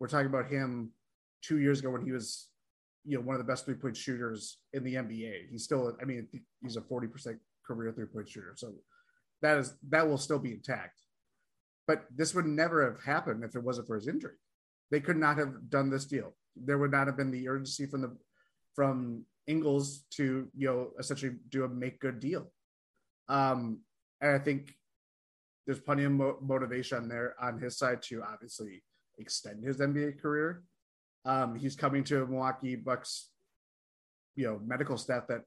we're 0.00 0.08
talking 0.08 0.26
about 0.26 0.48
him 0.50 0.90
two 1.42 1.58
years 1.60 1.78
ago 1.80 1.90
when 1.90 2.02
he 2.04 2.10
was, 2.12 2.47
you 3.08 3.16
know, 3.16 3.24
one 3.24 3.34
of 3.34 3.38
the 3.44 3.50
best 3.50 3.64
three 3.64 3.74
point 3.74 3.96
shooters 3.96 4.58
in 4.74 4.84
the 4.84 4.94
NBA. 4.94 5.48
He's 5.50 5.64
still, 5.64 5.96
I 6.00 6.04
mean, 6.04 6.28
he's 6.62 6.76
a 6.76 6.82
40% 6.82 7.38
career 7.66 7.90
three 7.92 8.04
point 8.04 8.28
shooter. 8.28 8.52
So 8.54 8.74
that 9.40 9.58
is, 9.58 9.74
that 9.88 10.06
will 10.06 10.18
still 10.18 10.38
be 10.38 10.52
intact. 10.52 11.00
But 11.86 12.04
this 12.14 12.34
would 12.34 12.44
never 12.44 12.84
have 12.84 13.02
happened 13.02 13.44
if 13.44 13.56
it 13.56 13.64
wasn't 13.64 13.86
for 13.86 13.96
his 13.96 14.08
injury. 14.08 14.34
They 14.90 15.00
could 15.00 15.16
not 15.16 15.38
have 15.38 15.70
done 15.70 15.88
this 15.88 16.04
deal. 16.04 16.34
there 16.54 16.76
would 16.76 16.90
not 16.90 17.06
have 17.06 17.16
been 17.16 17.30
the 17.30 17.48
urgency 17.48 17.86
from 17.86 18.02
the 18.02 18.16
from 18.74 19.24
Ingles 19.46 20.04
to 20.10 20.48
you 20.54 20.68
know 20.68 20.90
essentially 20.98 21.36
do 21.48 21.64
a 21.64 21.68
make 21.68 21.98
good 22.00 22.20
deal. 22.20 22.52
Um, 23.28 23.80
and 24.20 24.32
I 24.32 24.38
think 24.38 24.74
there's 25.66 25.80
plenty 25.80 26.04
of 26.04 26.12
mo- 26.12 26.38
motivation 26.40 27.08
there 27.08 27.34
on 27.40 27.58
his 27.58 27.78
side 27.78 28.02
to 28.08 28.22
obviously 28.22 28.82
extend 29.18 29.64
his 29.64 29.78
NBA 29.78 30.20
career. 30.20 30.62
Um, 31.28 31.56
he's 31.56 31.76
coming 31.76 32.04
to 32.04 32.26
Milwaukee 32.26 32.74
Bucks, 32.74 33.28
you 34.34 34.46
know, 34.46 34.58
medical 34.64 34.96
staff 34.96 35.26
that 35.28 35.42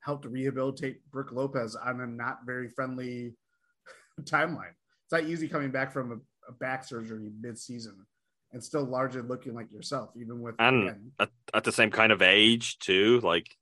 helped 0.00 0.26
rehabilitate 0.26 1.10
Brook 1.10 1.32
Lopez 1.32 1.74
on 1.74 2.00
a 2.00 2.06
not 2.06 2.40
very 2.46 2.68
friendly 2.68 3.34
timeline. 4.22 4.70
It's 5.04 5.12
not 5.12 5.24
easy 5.24 5.48
coming 5.48 5.72
back 5.72 5.92
from 5.92 6.12
a, 6.12 6.14
a 6.48 6.52
back 6.54 6.84
surgery 6.84 7.32
mid-season 7.40 8.06
and 8.52 8.62
still 8.62 8.84
largely 8.84 9.22
looking 9.22 9.54
like 9.54 9.72
yourself, 9.72 10.10
even 10.16 10.40
with 10.40 10.54
and 10.60 11.10
at, 11.18 11.30
at 11.52 11.64
the 11.64 11.72
same 11.72 11.90
kind 11.90 12.12
of 12.12 12.22
age 12.22 12.78
too, 12.78 13.18
like 13.24 13.56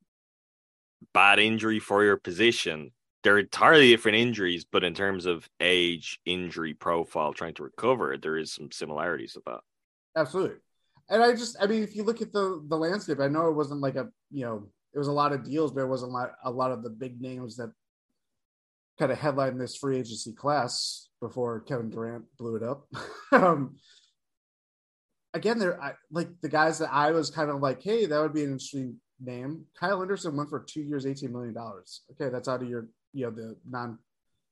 bad 1.14 1.38
injury 1.38 1.78
for 1.78 2.04
your 2.04 2.18
position. 2.18 2.90
They're 3.22 3.38
entirely 3.38 3.88
different 3.88 4.18
injuries, 4.18 4.66
but 4.70 4.84
in 4.84 4.92
terms 4.92 5.24
of 5.24 5.48
age, 5.58 6.20
injury 6.26 6.74
profile, 6.74 7.32
trying 7.32 7.54
to 7.54 7.62
recover, 7.62 8.18
there 8.18 8.36
is 8.36 8.52
some 8.52 8.70
similarities 8.72 9.36
that. 9.46 9.60
Absolutely. 10.16 10.56
And 11.10 11.22
I 11.22 11.32
just, 11.32 11.56
I 11.60 11.66
mean, 11.66 11.82
if 11.82 11.96
you 11.96 12.04
look 12.04 12.22
at 12.22 12.32
the 12.32 12.64
the 12.68 12.76
landscape, 12.76 13.20
I 13.20 13.28
know 13.28 13.48
it 13.48 13.54
wasn't 13.54 13.80
like 13.80 13.96
a, 13.96 14.08
you 14.30 14.44
know, 14.44 14.68
it 14.94 14.98
was 14.98 15.08
a 15.08 15.12
lot 15.12 15.32
of 15.32 15.44
deals, 15.44 15.72
but 15.72 15.82
it 15.82 15.88
wasn't 15.88 16.12
like 16.12 16.30
a 16.44 16.50
lot 16.50 16.70
of 16.70 16.82
the 16.82 16.90
big 16.90 17.20
names 17.20 17.56
that 17.56 17.72
kind 18.98 19.10
of 19.10 19.18
headlined 19.18 19.60
this 19.60 19.76
free 19.76 19.98
agency 19.98 20.32
class 20.32 21.08
before 21.20 21.60
Kevin 21.60 21.90
Durant 21.90 22.24
blew 22.38 22.56
it 22.56 22.62
up. 22.62 22.86
um, 23.32 23.76
again, 25.34 25.58
there, 25.58 25.82
I, 25.82 25.94
like 26.10 26.28
the 26.42 26.48
guys 26.48 26.78
that 26.78 26.92
I 26.92 27.10
was 27.10 27.30
kind 27.30 27.50
of 27.50 27.60
like, 27.60 27.82
hey, 27.82 28.06
that 28.06 28.20
would 28.20 28.34
be 28.34 28.44
an 28.44 28.52
interesting 28.52 28.96
name. 29.20 29.64
Kyle 29.78 30.02
Anderson 30.02 30.36
went 30.36 30.50
for 30.50 30.60
two 30.60 30.82
years, 30.82 31.06
eighteen 31.06 31.32
million 31.32 31.54
dollars. 31.54 32.02
Okay, 32.12 32.30
that's 32.30 32.48
out 32.48 32.62
of 32.62 32.68
your, 32.68 32.88
you 33.12 33.26
know, 33.26 33.30
the 33.30 33.56
non 33.68 33.98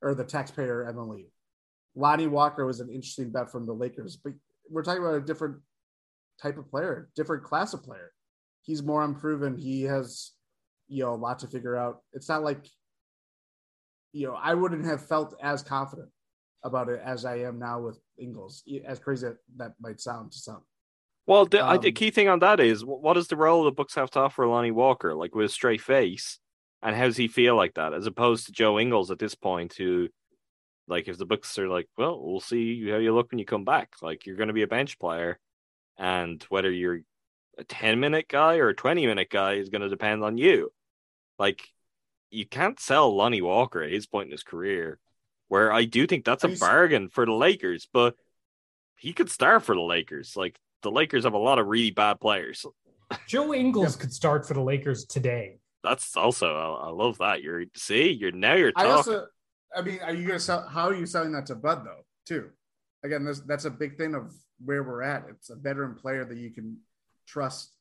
or 0.02 0.14
the 0.14 0.24
taxpayer 0.24 0.90
MLE. 0.92 1.26
Lonnie 1.94 2.26
Walker 2.26 2.64
was 2.64 2.80
an 2.80 2.88
interesting 2.88 3.30
bet 3.30 3.50
from 3.50 3.66
the 3.66 3.72
Lakers, 3.72 4.16
but 4.16 4.32
we're 4.70 4.82
talking 4.82 5.02
about 5.02 5.14
a 5.14 5.20
different 5.20 5.56
type 6.41 6.59
of 6.59 6.70
player, 6.70 7.09
different 7.16 7.45
class 7.45 7.74
of 7.74 7.82
player. 7.82 8.12
He's 8.62 8.82
more 8.82 9.05
unproven. 9.05 9.57
He 9.57 9.82
has, 9.82 10.32
you 10.89 11.05
know, 11.05 11.14
a 11.14 11.16
lot 11.16 11.39
to 11.41 11.47
figure 11.47 11.76
out. 11.76 12.03
It's 12.12 12.28
not 12.28 12.43
like, 12.43 12.66
you 14.12 14.26
know, 14.26 14.34
I 14.34 14.55
wouldn't 14.55 14.86
have 14.86 15.07
felt 15.07 15.34
as 15.43 15.62
confident 15.62 16.09
about 16.64 16.89
it 16.89 17.01
as 17.05 17.24
I 17.24 17.36
am 17.41 17.59
now 17.59 17.80
with 17.80 18.01
Ingles, 18.18 18.64
as 18.86 18.99
crazy 18.99 19.26
as 19.26 19.34
that 19.57 19.74
might 19.80 20.01
sound 20.01 20.32
to 20.32 20.39
some. 20.39 20.62
Well, 21.26 21.45
the, 21.47 21.62
I, 21.64 21.76
the 21.76 21.89
Um, 21.89 21.95
key 21.95 22.11
thing 22.11 22.28
on 22.28 22.39
that 22.39 22.59
is 22.59 22.84
what 22.84 23.16
is 23.16 23.28
the 23.28 23.36
role 23.36 23.64
the 23.64 23.70
Bucks 23.70 23.95
have 23.95 24.11
to 24.12 24.20
offer 24.20 24.47
Lonnie 24.47 24.70
Walker, 24.70 25.14
like 25.14 25.34
with 25.34 25.47
a 25.47 25.49
straight 25.51 25.82
face, 25.82 26.39
and 26.82 26.97
how 26.97 27.05
does 27.05 27.16
he 27.16 27.28
feel 27.28 27.55
like 27.55 27.74
that, 27.74 27.93
as 27.93 28.07
opposed 28.07 28.47
to 28.47 28.53
Joe 28.53 28.78
Ingles 28.78 29.11
at 29.11 29.18
this 29.18 29.34
point, 29.34 29.74
who, 29.74 30.09
like, 30.89 31.07
if 31.07 31.18
the 31.18 31.26
Bucks 31.26 31.59
are 31.59 31.68
like, 31.68 31.86
well, 31.99 32.18
we'll 32.20 32.41
see 32.41 32.89
how 32.91 32.97
you 32.97 33.14
look 33.14 33.30
when 33.30 33.39
you 33.39 33.45
come 33.45 33.64
back, 33.64 33.93
like 34.01 34.24
you're 34.24 34.36
going 34.36 34.49
to 34.49 34.55
be 34.55 34.62
a 34.62 34.68
bench 34.68 34.99
player, 34.99 35.39
and 35.99 36.42
whether 36.49 36.70
you're 36.70 37.01
a 37.59 37.64
ten 37.64 38.01
minute 38.01 38.28
guy 38.28 38.59
or 38.59 38.68
a 38.68 38.74
twenty 38.74 39.07
minute 39.07 39.28
guy 39.30 39.55
is 39.55 39.68
going 39.68 39.82
to 39.82 39.88
depend 39.88 40.22
on 40.22 40.38
you. 40.38 40.70
Like, 41.38 41.62
you 42.30 42.46
can't 42.46 42.80
sell 42.80 43.14
Lonnie 43.14 43.42
Walker 43.42 43.82
at 43.82 43.92
his 43.92 44.07
point 44.07 44.26
in 44.26 44.32
his 44.32 44.42
career, 44.42 44.99
where 45.49 45.72
I 45.72 45.84
do 45.84 46.07
think 46.07 46.24
that's 46.24 46.44
a 46.44 46.51
you 46.51 46.57
bargain 46.57 47.09
for 47.09 47.26
the 47.26 47.32
Lakers, 47.32 47.88
but 47.92 48.14
he 48.96 49.12
could 49.12 49.30
start 49.30 49.62
for 49.64 49.74
the 49.74 49.80
Lakers. 49.80 50.36
Like 50.36 50.59
the 50.82 50.90
Lakers 50.90 51.24
have 51.24 51.34
a 51.34 51.38
lot 51.38 51.59
of 51.59 51.66
really 51.66 51.90
bad 51.90 52.20
players. 52.20 52.66
Joe 53.26 53.55
Ingles 53.55 53.96
could 53.96 54.12
start 54.12 54.46
for 54.46 54.55
the 54.55 54.62
Lakers 54.62 55.05
today. 55.05 55.59
That's 55.82 56.16
also 56.16 56.55
I, 56.55 56.88
I 56.88 56.90
love 56.90 57.18
that. 57.18 57.42
You're 57.42 57.64
see, 57.76 58.11
you're 58.11 58.32
now 58.32 58.55
you're 58.55 58.72
I 58.76 58.86
also, 58.86 59.26
I 59.74 59.82
mean, 59.82 60.01
are 60.03 60.12
you 60.12 60.26
going 60.26 60.38
to 60.38 60.44
sell? 60.44 60.68
How 60.68 60.88
are 60.88 60.94
you 60.94 61.07
selling 61.07 61.32
that 61.32 61.46
to 61.46 61.55
Bud 61.55 61.84
though? 61.84 62.05
Too. 62.26 62.51
Again, 63.05 63.24
this, 63.24 63.40
that's 63.40 63.64
a 63.64 63.70
big 63.70 63.96
thing 63.96 64.14
of 64.14 64.32
where 64.64 64.82
we're 64.82 65.02
at. 65.02 65.24
It's 65.30 65.50
a 65.50 65.56
veteran 65.56 65.94
player 65.94 66.24
that 66.24 66.36
you 66.36 66.50
can 66.50 66.78
trust, 67.26 67.74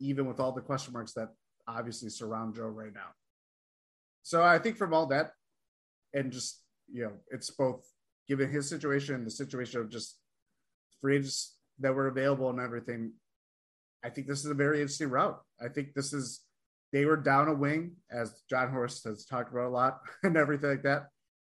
even 0.00 0.26
with 0.26 0.40
all 0.40 0.52
the 0.52 0.60
question 0.60 0.92
marks 0.92 1.12
that 1.14 1.28
obviously 1.68 2.08
surround 2.10 2.54
Joe 2.54 2.66
right 2.66 2.94
now. 2.94 3.08
So 4.22 4.42
I 4.42 4.58
think 4.58 4.76
from 4.76 4.94
all 4.94 5.06
that, 5.06 5.32
and 6.14 6.32
just 6.32 6.62
you 6.90 7.04
know, 7.04 7.12
it's 7.30 7.50
both 7.50 7.84
given 8.28 8.50
his 8.50 8.68
situation 8.68 9.14
and 9.14 9.26
the 9.26 9.30
situation 9.30 9.80
of 9.80 9.90
just 9.90 10.18
free 11.00 11.16
agents 11.16 11.56
that 11.80 11.94
were 11.94 12.08
available 12.08 12.50
and 12.50 12.60
everything. 12.60 13.12
I 14.04 14.10
think 14.10 14.26
this 14.26 14.44
is 14.44 14.50
a 14.50 14.54
very 14.54 14.80
interesting 14.80 15.10
route. 15.10 15.40
I 15.60 15.68
think 15.68 15.94
this 15.94 16.12
is 16.12 16.42
they 16.92 17.04
were 17.04 17.16
down 17.16 17.48
a 17.48 17.54
wing, 17.54 17.92
as 18.10 18.42
Jon 18.48 18.70
Horst 18.70 19.04
has 19.04 19.24
talked 19.24 19.52
about 19.52 19.66
a 19.66 19.70
lot, 19.70 20.00
and 20.22 20.36
everything 20.36 20.70
like 20.70 20.84
that. 20.84 21.08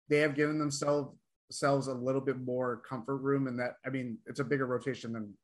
They 0.09 0.19
have 0.19 0.35
given 0.35 0.59
themselves 0.59 1.15
themselves 1.49 1.87
a 1.87 1.95
little 1.95 2.21
bit 2.21 2.41
more 2.41 2.83
comfort 2.89 3.19
room, 3.19 3.47
and 3.47 3.59
that 3.59 3.77
I 3.85 3.91
mean, 3.91 4.19
it's 4.27 4.41
a 4.41 4.45
bigger 4.45 4.67
rotation 4.67 5.13
than 5.13 5.35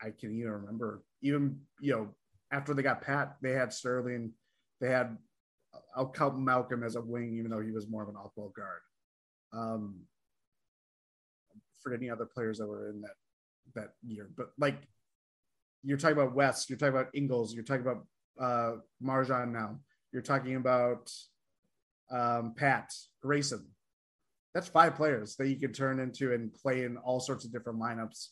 I 0.00 0.10
can 0.10 0.36
even 0.38 0.50
remember. 0.50 1.02
Even 1.22 1.60
you 1.80 1.92
know, 1.92 2.08
after 2.50 2.74
they 2.74 2.82
got 2.82 3.02
Pat, 3.02 3.36
they 3.42 3.52
had 3.52 3.72
Sterling, 3.72 4.32
they 4.80 4.88
had 4.88 5.16
I'll 5.96 6.10
count 6.10 6.38
Malcolm 6.38 6.82
as 6.82 6.96
a 6.96 7.00
wing, 7.00 7.36
even 7.38 7.50
though 7.50 7.60
he 7.60 7.72
was 7.72 7.88
more 7.88 8.02
of 8.02 8.08
an 8.08 8.16
off-ball 8.16 8.52
guard. 8.54 8.80
Um, 9.52 10.00
for 11.80 11.92
any 11.92 12.08
other 12.08 12.26
players 12.26 12.58
that 12.58 12.66
were 12.66 12.88
in 12.90 13.00
that 13.02 13.16
that 13.74 13.88
year, 14.06 14.30
but 14.36 14.50
like 14.58 14.76
you're 15.82 15.98
talking 15.98 16.16
about 16.16 16.34
Wes, 16.34 16.68
you're 16.68 16.78
talking 16.78 16.94
about 16.94 17.14
Ingles, 17.14 17.54
you're 17.54 17.64
talking 17.64 17.82
about 17.82 18.06
uh, 18.40 18.76
MarJon 19.02 19.52
now, 19.52 19.78
you're 20.12 20.22
talking 20.22 20.56
about 20.56 21.10
um, 22.10 22.54
Pat 22.56 22.92
Grayson. 23.20 23.66
That's 24.54 24.68
five 24.68 24.94
players 24.96 25.36
that 25.36 25.48
you 25.48 25.56
can 25.56 25.72
turn 25.72 25.98
into 25.98 26.32
and 26.34 26.52
play 26.52 26.84
in 26.84 26.96
all 26.98 27.20
sorts 27.20 27.44
of 27.44 27.52
different 27.52 27.80
lineups, 27.80 28.28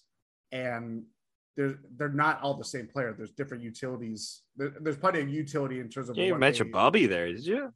and 0.52 1.04
they're 1.56 1.78
they're 1.96 2.08
not 2.10 2.40
all 2.42 2.54
the 2.54 2.64
same 2.64 2.86
player. 2.86 3.14
There's 3.16 3.30
different 3.32 3.62
utilities. 3.62 4.42
There, 4.56 4.72
there's 4.80 4.98
plenty 4.98 5.20
of 5.20 5.28
utility 5.30 5.80
in 5.80 5.88
terms 5.88 6.08
of. 6.10 6.16
you 6.16 6.24
didn't 6.24 6.34
what 6.34 6.40
mention 6.40 6.66
they- 6.66 6.72
Bobby 6.72 7.06
there, 7.06 7.26
did 7.32 7.46
you? 7.46 7.72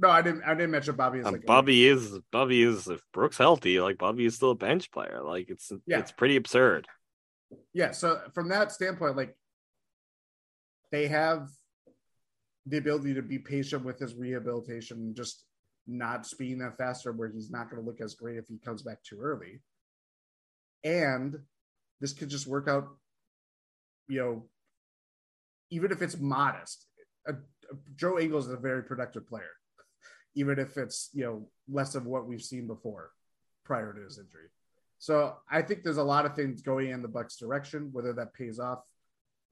No, 0.00 0.10
I 0.10 0.22
didn't. 0.22 0.42
I 0.42 0.54
didn't 0.54 0.72
mention 0.72 0.96
Bobby 0.96 1.20
as 1.20 1.26
And 1.26 1.34
like 1.34 1.44
a- 1.44 1.46
Bobby 1.46 1.86
is 1.86 2.18
Bobby 2.32 2.62
is 2.62 2.88
if 2.88 3.00
Brooks 3.12 3.38
healthy, 3.38 3.78
like 3.80 3.98
Bobby 3.98 4.24
is 4.26 4.34
still 4.34 4.50
a 4.50 4.56
bench 4.56 4.90
player. 4.90 5.20
Like 5.22 5.48
it's 5.48 5.70
Yeah. 5.86 6.00
it's 6.00 6.10
pretty 6.12 6.36
absurd. 6.36 6.88
yeah 7.74 7.90
so 7.92 8.18
from 8.34 8.48
that 8.48 8.72
standpoint 8.72 9.14
like 9.14 9.36
they 10.90 11.06
have 11.06 11.50
the 12.66 12.78
ability 12.78 13.12
to 13.14 13.20
be 13.22 13.38
patient 13.38 13.84
with 13.84 13.98
his 13.98 14.14
rehabilitation 14.14 14.96
and 14.98 15.14
just 15.14 15.44
not 15.86 16.26
speeding 16.26 16.58
that 16.58 16.78
faster 16.78 17.12
where 17.12 17.28
he's 17.28 17.50
not 17.50 17.70
going 17.70 17.82
to 17.82 17.88
look 17.88 18.00
as 18.00 18.14
great 18.14 18.38
if 18.38 18.46
he 18.48 18.58
comes 18.58 18.82
back 18.82 19.02
too 19.02 19.18
early 19.20 19.60
and 20.84 21.38
this 22.00 22.12
could 22.12 22.28
just 22.28 22.46
work 22.46 22.68
out 22.68 22.88
you 24.08 24.20
know 24.20 24.44
even 25.70 25.90
if 25.90 26.02
it's 26.02 26.18
modest 26.18 26.86
a- 27.26 27.34
joe 27.96 28.18
ingles 28.18 28.46
is 28.46 28.52
a 28.52 28.56
very 28.56 28.82
productive 28.82 29.26
player 29.26 29.52
even 30.34 30.58
if 30.58 30.76
it's 30.76 31.10
you 31.12 31.24
know 31.24 31.48
less 31.68 31.94
of 31.94 32.06
what 32.06 32.26
we've 32.26 32.42
seen 32.42 32.66
before 32.66 33.10
prior 33.64 33.92
to 33.92 34.02
his 34.02 34.18
injury 34.18 34.48
so 35.02 35.34
I 35.50 35.62
think 35.62 35.82
there's 35.82 35.96
a 35.96 36.02
lot 36.04 36.26
of 36.26 36.36
things 36.36 36.62
going 36.62 36.90
in 36.90 37.02
the 37.02 37.08
Bucks 37.08 37.36
direction. 37.36 37.88
Whether 37.90 38.12
that 38.12 38.34
pays 38.34 38.60
off 38.60 38.84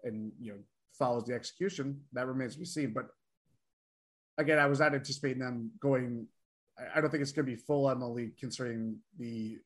and 0.05 0.31
you 0.41 0.53
know 0.53 0.59
follows 0.97 1.25
the 1.25 1.35
execution, 1.35 2.03
that 2.13 2.29
remains 2.29 2.53
to 2.53 2.61
be 2.61 2.65
seen. 2.65 2.93
But 2.93 3.09
again, 4.41 4.59
I 4.59 4.67
was 4.67 4.81
not 4.81 4.95
anticipating 4.95 5.39
them 5.39 5.71
going. 5.81 6.27
I- 6.95 7.01
don't 7.01 7.11
think 7.11 7.23
it's 7.23 7.33
going 7.33 7.47
to 7.47 7.53
be 7.53 7.57
full 7.57 7.85
MLE 7.95 8.37
considering 8.39 8.97
the 9.19 9.59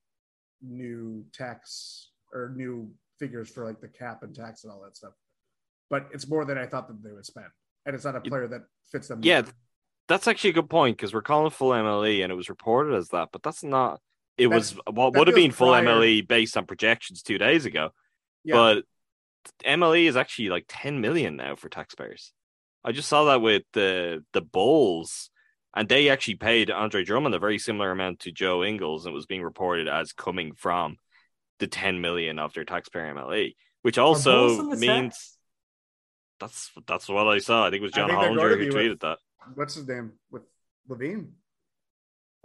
new 0.62 1.24
tax 1.32 2.10
or 2.32 2.52
new 2.56 2.90
figures 3.18 3.48
for 3.48 3.64
like 3.64 3.80
the 3.80 3.88
cap 3.88 4.22
and 4.22 4.34
tax 4.34 4.64
and 4.64 4.72
all 4.72 4.82
that 4.82 4.96
stuff. 4.96 5.12
But 5.90 6.08
it's 6.12 6.26
more 6.28 6.44
than 6.44 6.58
I 6.58 6.66
thought 6.66 6.88
that 6.88 7.02
they 7.02 7.12
would 7.12 7.26
spend, 7.26 7.46
and 7.86 7.94
it's 7.94 8.04
not 8.04 8.16
a 8.16 8.20
player 8.20 8.48
that 8.48 8.62
fits 8.90 9.08
them. 9.08 9.20
Yeah, 9.22 9.42
that's 10.08 10.26
actually 10.26 10.50
a 10.50 10.54
good 10.54 10.70
point 10.70 10.96
because 10.96 11.14
we're 11.14 11.22
calling 11.22 11.50
full 11.50 11.70
MLE 11.70 12.22
and 12.22 12.32
it 12.32 12.34
was 12.34 12.48
reported 12.48 12.94
as 12.96 13.08
that, 13.10 13.28
but 13.32 13.42
that's 13.42 13.62
not. 13.62 14.00
It 14.36 14.48
That's- 14.48 14.74
was 14.74 14.80
what 14.92 15.14
would 15.14 15.28
have 15.28 15.36
been 15.36 15.52
full 15.52 15.68
prior- 15.68 15.84
MLE 15.84 16.26
based 16.26 16.56
on 16.56 16.66
projections 16.66 17.22
two 17.22 17.38
days 17.38 17.66
ago. 17.66 17.90
yeah. 18.42 18.54
But 18.56 18.84
MLE 19.64 20.06
is 20.08 20.16
actually 20.16 20.48
like 20.48 20.64
10 20.68 21.00
million 21.00 21.36
now 21.36 21.54
for 21.54 21.68
taxpayers. 21.68 22.32
I 22.84 22.92
just 22.92 23.08
saw 23.08 23.24
that 23.24 23.40
with 23.40 23.62
the 23.72 24.24
the 24.32 24.42
Bulls, 24.42 25.30
and 25.74 25.88
they 25.88 26.08
actually 26.10 26.36
paid 26.36 26.70
Andre 26.70 27.04
Drummond 27.04 27.34
a 27.34 27.38
very 27.38 27.58
similar 27.58 27.90
amount 27.90 28.20
to 28.20 28.32
Joe 28.32 28.62
Ingles, 28.62 29.06
and 29.06 29.12
it 29.12 29.16
was 29.16 29.26
being 29.26 29.42
reported 29.42 29.88
as 29.88 30.12
coming 30.12 30.52
from 30.54 30.96
the 31.60 31.66
10 31.66 32.00
million 32.00 32.38
of 32.38 32.52
their 32.52 32.64
taxpayer 32.64 33.14
MLE, 33.14 33.54
which 33.82 33.96
also 33.96 34.62
means 34.76 35.14
sacks? 35.14 35.38
that's 36.40 36.70
that's 36.86 37.08
what 37.08 37.26
I 37.28 37.38
saw. 37.38 37.66
I 37.66 37.70
think 37.70 37.80
it 37.80 37.84
was 37.84 37.92
John 37.92 38.10
Hollinger 38.10 38.58
who 38.58 38.70
tweeted 38.70 38.88
with- 38.90 39.00
that. 39.00 39.18
what's 39.54 39.74
his 39.74 39.86
name 39.88 40.12
with 40.30 40.42
LaVine? 40.90 41.28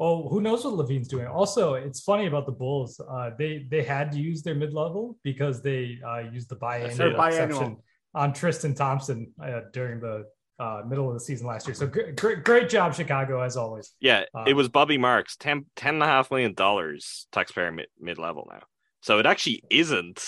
Oh, 0.02 0.30
who 0.30 0.40
knows 0.40 0.64
what 0.64 0.76
LaVine's 0.76 1.10
doing? 1.10 1.28
Also, 1.28 1.74
it's 1.74 2.00
funny 2.00 2.28
about 2.28 2.46
the 2.46 2.54
Bulls. 2.54 3.02
Uh, 3.02 3.32
they 3.38 3.68
they 3.70 3.84
had 3.84 4.14
to 4.14 4.20
use 4.20 4.42
their 4.44 4.56
mid 4.56 4.74
level 4.74 5.18
because 5.24 5.62
they 5.62 6.00
uh, 6.08 6.20
used 6.32 6.48
the 6.48 6.56
biannual, 6.56 6.96
Their 6.96 7.12
biannual. 7.12 7.28
exception 7.28 7.78
on 8.14 8.34
Tristan 8.34 8.74
Thompson 8.74 9.32
uh, 9.44 9.62
during 9.74 10.00
the 10.00 10.26
uh, 10.60 10.82
middle 10.88 11.08
of 11.08 11.14
the 11.14 11.20
season 11.20 11.48
last 11.48 11.68
year. 11.68 11.74
So 11.74 11.88
great, 11.88 12.16
great, 12.16 12.44
great 12.44 12.70
job, 12.70 12.94
Chicago, 12.94 13.42
as 13.42 13.56
always. 13.56 13.94
Yeah, 14.00 14.26
Uh, 14.34 14.44
it 14.48 14.54
was 14.54 14.68
Bobby 14.68 14.98
Marks, 14.98 15.36
10, 15.38 15.66
10 15.76 15.96
and 15.96 16.04
a 16.04 16.06
half 16.06 16.32
million 16.32 16.54
dollars 16.54 17.28
taxpayer 17.32 17.72
mid, 17.72 17.88
mid-level 18.00 18.48
now. 18.52 18.64
So 19.02 19.20
it 19.20 19.26
actually 19.26 19.64
isn't. 19.70 20.22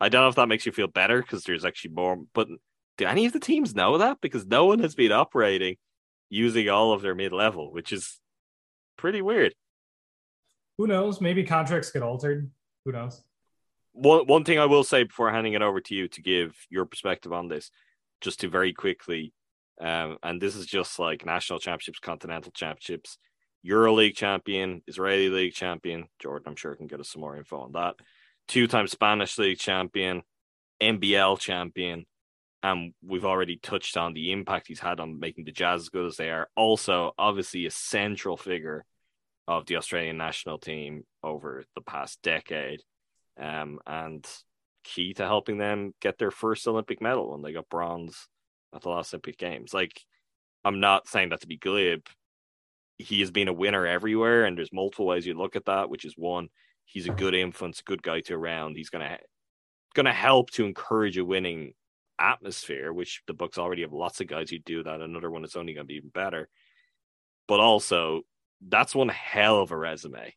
I 0.00 0.08
don't 0.08 0.22
know 0.22 0.28
if 0.28 0.34
that 0.36 0.48
makes 0.48 0.66
you 0.66 0.72
feel 0.72 0.88
better 0.88 1.20
because 1.22 1.44
there's 1.44 1.64
actually 1.64 1.92
more, 1.94 2.18
but 2.34 2.48
do 2.96 3.06
any 3.06 3.26
of 3.26 3.32
the 3.32 3.40
teams 3.40 3.74
know 3.74 3.98
that? 3.98 4.20
Because 4.20 4.46
no 4.46 4.66
one 4.66 4.80
has 4.80 4.94
been 4.94 5.12
operating 5.12 5.76
using 6.30 6.68
all 6.68 6.92
of 6.92 7.02
their 7.02 7.14
mid-level, 7.14 7.72
which 7.72 7.92
is 7.92 8.18
pretty 8.96 9.22
weird. 9.22 9.54
Who 10.78 10.86
knows? 10.86 11.20
Maybe 11.20 11.44
contracts 11.44 11.90
get 11.90 12.02
altered. 12.02 12.50
Who 12.84 12.92
knows? 12.92 13.22
One 13.92 14.26
one 14.26 14.44
thing 14.44 14.58
I 14.58 14.66
will 14.66 14.84
say 14.84 15.04
before 15.04 15.30
handing 15.30 15.54
it 15.54 15.62
over 15.62 15.80
to 15.80 15.94
you 15.94 16.08
to 16.08 16.22
give 16.22 16.54
your 16.70 16.84
perspective 16.84 17.32
on 17.32 17.48
this, 17.48 17.70
just 18.20 18.40
to 18.40 18.48
very 18.48 18.72
quickly, 18.72 19.32
um, 19.80 20.18
and 20.22 20.40
this 20.40 20.56
is 20.56 20.66
just 20.66 20.98
like 20.98 21.26
national 21.26 21.58
championships, 21.58 21.98
continental 21.98 22.52
championships, 22.52 23.18
EuroLeague 23.66 24.16
champion, 24.16 24.82
Israeli 24.86 25.28
League 25.28 25.54
champion. 25.54 26.06
Jordan, 26.18 26.48
I'm 26.48 26.56
sure 26.56 26.74
can 26.76 26.86
get 26.86 27.00
us 27.00 27.10
some 27.10 27.20
more 27.20 27.36
info 27.36 27.60
on 27.60 27.72
that. 27.72 27.96
Two-time 28.46 28.86
Spanish 28.86 29.36
League 29.38 29.58
champion, 29.58 30.22
NBL 30.80 31.38
champion, 31.38 32.06
and 32.62 32.92
we've 33.04 33.24
already 33.24 33.56
touched 33.56 33.96
on 33.96 34.14
the 34.14 34.32
impact 34.32 34.68
he's 34.68 34.80
had 34.80 35.00
on 35.00 35.20
making 35.20 35.44
the 35.44 35.52
Jazz 35.52 35.82
as 35.82 35.88
good 35.88 36.06
as 36.06 36.16
they 36.16 36.30
are. 36.30 36.48
Also, 36.56 37.12
obviously, 37.18 37.66
a 37.66 37.70
central 37.70 38.36
figure 38.36 38.84
of 39.46 39.66
the 39.66 39.76
Australian 39.76 40.16
national 40.16 40.58
team 40.58 41.04
over 41.22 41.64
the 41.74 41.80
past 41.80 42.20
decade 42.22 42.80
um, 43.38 43.78
and 43.86 44.26
key 44.84 45.14
to 45.14 45.24
helping 45.24 45.58
them 45.58 45.94
get 46.00 46.18
their 46.18 46.30
first 46.30 46.66
Olympic 46.66 47.00
medal 47.00 47.32
when 47.32 47.42
they 47.42 47.52
got 47.52 47.68
bronze 47.68 48.28
at 48.74 48.82
the 48.82 48.88
last 48.88 49.12
Olympic 49.12 49.38
Games. 49.38 49.74
Like, 49.74 50.02
I'm 50.64 50.80
not 50.80 51.06
saying 51.06 51.30
that 51.30 51.42
to 51.42 51.46
be 51.46 51.56
glib. 51.56 52.06
He 52.98 53.20
has 53.20 53.30
been 53.30 53.48
a 53.48 53.52
winner 53.52 53.86
everywhere, 53.86 54.44
and 54.44 54.56
there's 54.56 54.72
multiple 54.72 55.06
ways 55.06 55.26
you 55.26 55.34
look 55.34 55.56
at 55.56 55.66
that. 55.66 55.88
Which 55.88 56.04
is 56.04 56.14
one, 56.16 56.48
he's 56.84 57.06
a 57.06 57.12
good 57.12 57.34
influence, 57.34 57.80
a 57.80 57.84
good 57.84 58.02
guy 58.02 58.20
to 58.22 58.34
around. 58.34 58.76
He's 58.76 58.90
gonna 58.90 59.18
gonna 59.94 60.12
help 60.12 60.50
to 60.50 60.64
encourage 60.64 61.16
a 61.16 61.24
winning 61.24 61.74
atmosphere, 62.18 62.92
which 62.92 63.22
the 63.26 63.34
Bucks 63.34 63.58
already 63.58 63.82
have 63.82 63.92
lots 63.92 64.20
of 64.20 64.26
guys 64.26 64.50
who 64.50 64.58
do 64.58 64.82
that. 64.82 65.00
Another 65.00 65.30
one 65.30 65.44
is 65.44 65.54
only 65.54 65.74
gonna 65.74 65.84
be 65.84 65.94
even 65.94 66.10
better. 66.10 66.48
But 67.46 67.60
also, 67.60 68.22
that's 68.66 68.94
one 68.94 69.08
hell 69.08 69.60
of 69.60 69.70
a 69.70 69.76
resume, 69.76 70.34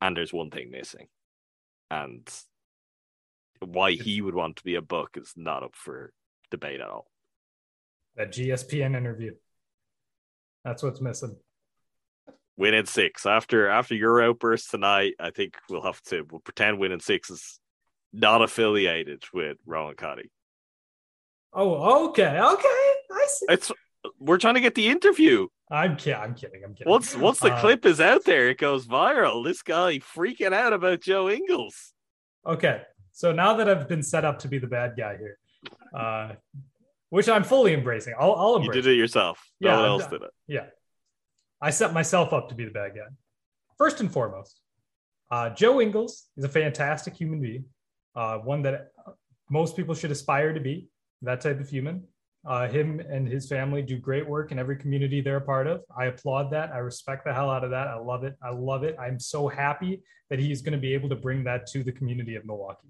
and 0.00 0.16
there's 0.16 0.32
one 0.32 0.50
thing 0.50 0.70
missing 0.70 1.08
and 2.02 2.28
why 3.60 3.92
he 3.92 4.20
would 4.20 4.34
want 4.34 4.56
to 4.56 4.64
be 4.64 4.74
a 4.74 4.82
Buck 4.82 5.16
is 5.16 5.32
not 5.36 5.62
up 5.62 5.74
for 5.74 6.12
debate 6.50 6.80
at 6.80 6.88
all. 6.88 7.06
That 8.16 8.32
GSPN 8.32 8.96
interview. 8.96 9.32
That's 10.64 10.82
what's 10.82 11.00
missing. 11.00 11.36
Win 12.56 12.74
in 12.74 12.86
six 12.86 13.26
after 13.26 13.68
after 13.68 13.94
your 13.94 14.22
outburst 14.22 14.70
tonight. 14.70 15.14
I 15.18 15.30
think 15.30 15.56
we'll 15.68 15.82
have 15.82 16.00
to 16.02 16.24
we'll 16.30 16.40
pretend 16.40 16.78
win 16.78 16.92
in 16.92 17.00
six 17.00 17.30
is 17.30 17.58
not 18.12 18.42
affiliated 18.42 19.24
with 19.32 19.56
Rowan 19.66 19.96
Cotty. 19.96 20.30
Oh, 21.52 22.08
okay, 22.08 22.40
okay. 22.40 22.68
I 23.12 23.26
see. 23.28 23.46
It's 23.48 23.72
we're 24.18 24.38
trying 24.38 24.54
to 24.54 24.60
get 24.60 24.74
the 24.74 24.88
interview. 24.88 25.48
I'm 25.70 25.96
kidding. 25.96 26.20
I'm 26.20 26.34
kidding. 26.34 26.62
I'm 26.64 26.74
kidding. 26.74 26.90
Once 26.90 27.16
once 27.16 27.38
the 27.40 27.52
Uh, 27.52 27.60
clip 27.60 27.86
is 27.86 28.00
out 28.00 28.24
there, 28.24 28.48
it 28.50 28.58
goes 28.58 28.86
viral. 28.86 29.44
This 29.44 29.62
guy 29.62 29.98
freaking 29.98 30.52
out 30.52 30.72
about 30.72 31.00
Joe 31.00 31.28
Ingles. 31.30 31.92
Okay, 32.46 32.82
so 33.12 33.32
now 33.32 33.54
that 33.54 33.68
I've 33.68 33.88
been 33.88 34.02
set 34.02 34.24
up 34.24 34.38
to 34.40 34.48
be 34.48 34.58
the 34.58 34.66
bad 34.66 34.94
guy 34.96 35.16
here, 35.16 35.38
uh, 35.94 36.32
which 37.08 37.28
I'm 37.28 37.42
fully 37.44 37.72
embracing, 37.72 38.14
I'll, 38.18 38.34
I'll 38.34 38.62
You 38.62 38.70
did 38.70 38.86
it 38.86 38.94
yourself. 38.96 39.42
No 39.60 39.70
Yeah, 39.70 39.76
one 39.76 39.84
else 39.86 40.06
did 40.06 40.22
it. 40.22 40.30
Yeah, 40.46 40.66
I 41.60 41.70
set 41.70 41.92
myself 41.94 42.32
up 42.34 42.50
to 42.50 42.54
be 42.54 42.64
the 42.66 42.70
bad 42.70 42.94
guy. 42.94 43.08
First 43.78 44.00
and 44.00 44.12
foremost, 44.12 44.60
uh, 45.30 45.50
Joe 45.50 45.80
Ingles 45.80 46.26
is 46.36 46.44
a 46.44 46.48
fantastic 46.48 47.14
human 47.16 47.40
being, 47.40 47.64
uh, 48.14 48.38
one 48.38 48.62
that 48.62 48.92
most 49.50 49.74
people 49.76 49.94
should 49.94 50.10
aspire 50.10 50.52
to 50.52 50.60
be. 50.60 50.88
That 51.22 51.40
type 51.40 51.58
of 51.58 51.68
human. 51.70 52.06
Uh, 52.46 52.68
him 52.68 53.00
and 53.00 53.26
his 53.26 53.48
family 53.48 53.80
do 53.80 53.96
great 53.98 54.28
work 54.28 54.52
in 54.52 54.58
every 54.58 54.76
community 54.76 55.20
they're 55.22 55.38
a 55.38 55.40
part 55.40 55.66
of. 55.66 55.80
I 55.96 56.06
applaud 56.06 56.50
that. 56.52 56.72
I 56.72 56.78
respect 56.78 57.24
the 57.24 57.32
hell 57.32 57.48
out 57.50 57.64
of 57.64 57.70
that. 57.70 57.88
I 57.88 57.96
love 57.98 58.22
it. 58.24 58.36
I 58.42 58.50
love 58.50 58.84
it. 58.84 58.96
I'm 59.00 59.18
so 59.18 59.48
happy 59.48 60.02
that 60.28 60.38
he's 60.38 60.60
going 60.60 60.74
to 60.74 60.78
be 60.78 60.92
able 60.92 61.08
to 61.08 61.16
bring 61.16 61.44
that 61.44 61.66
to 61.68 61.82
the 61.82 61.92
community 61.92 62.34
of 62.36 62.44
Milwaukee. 62.44 62.88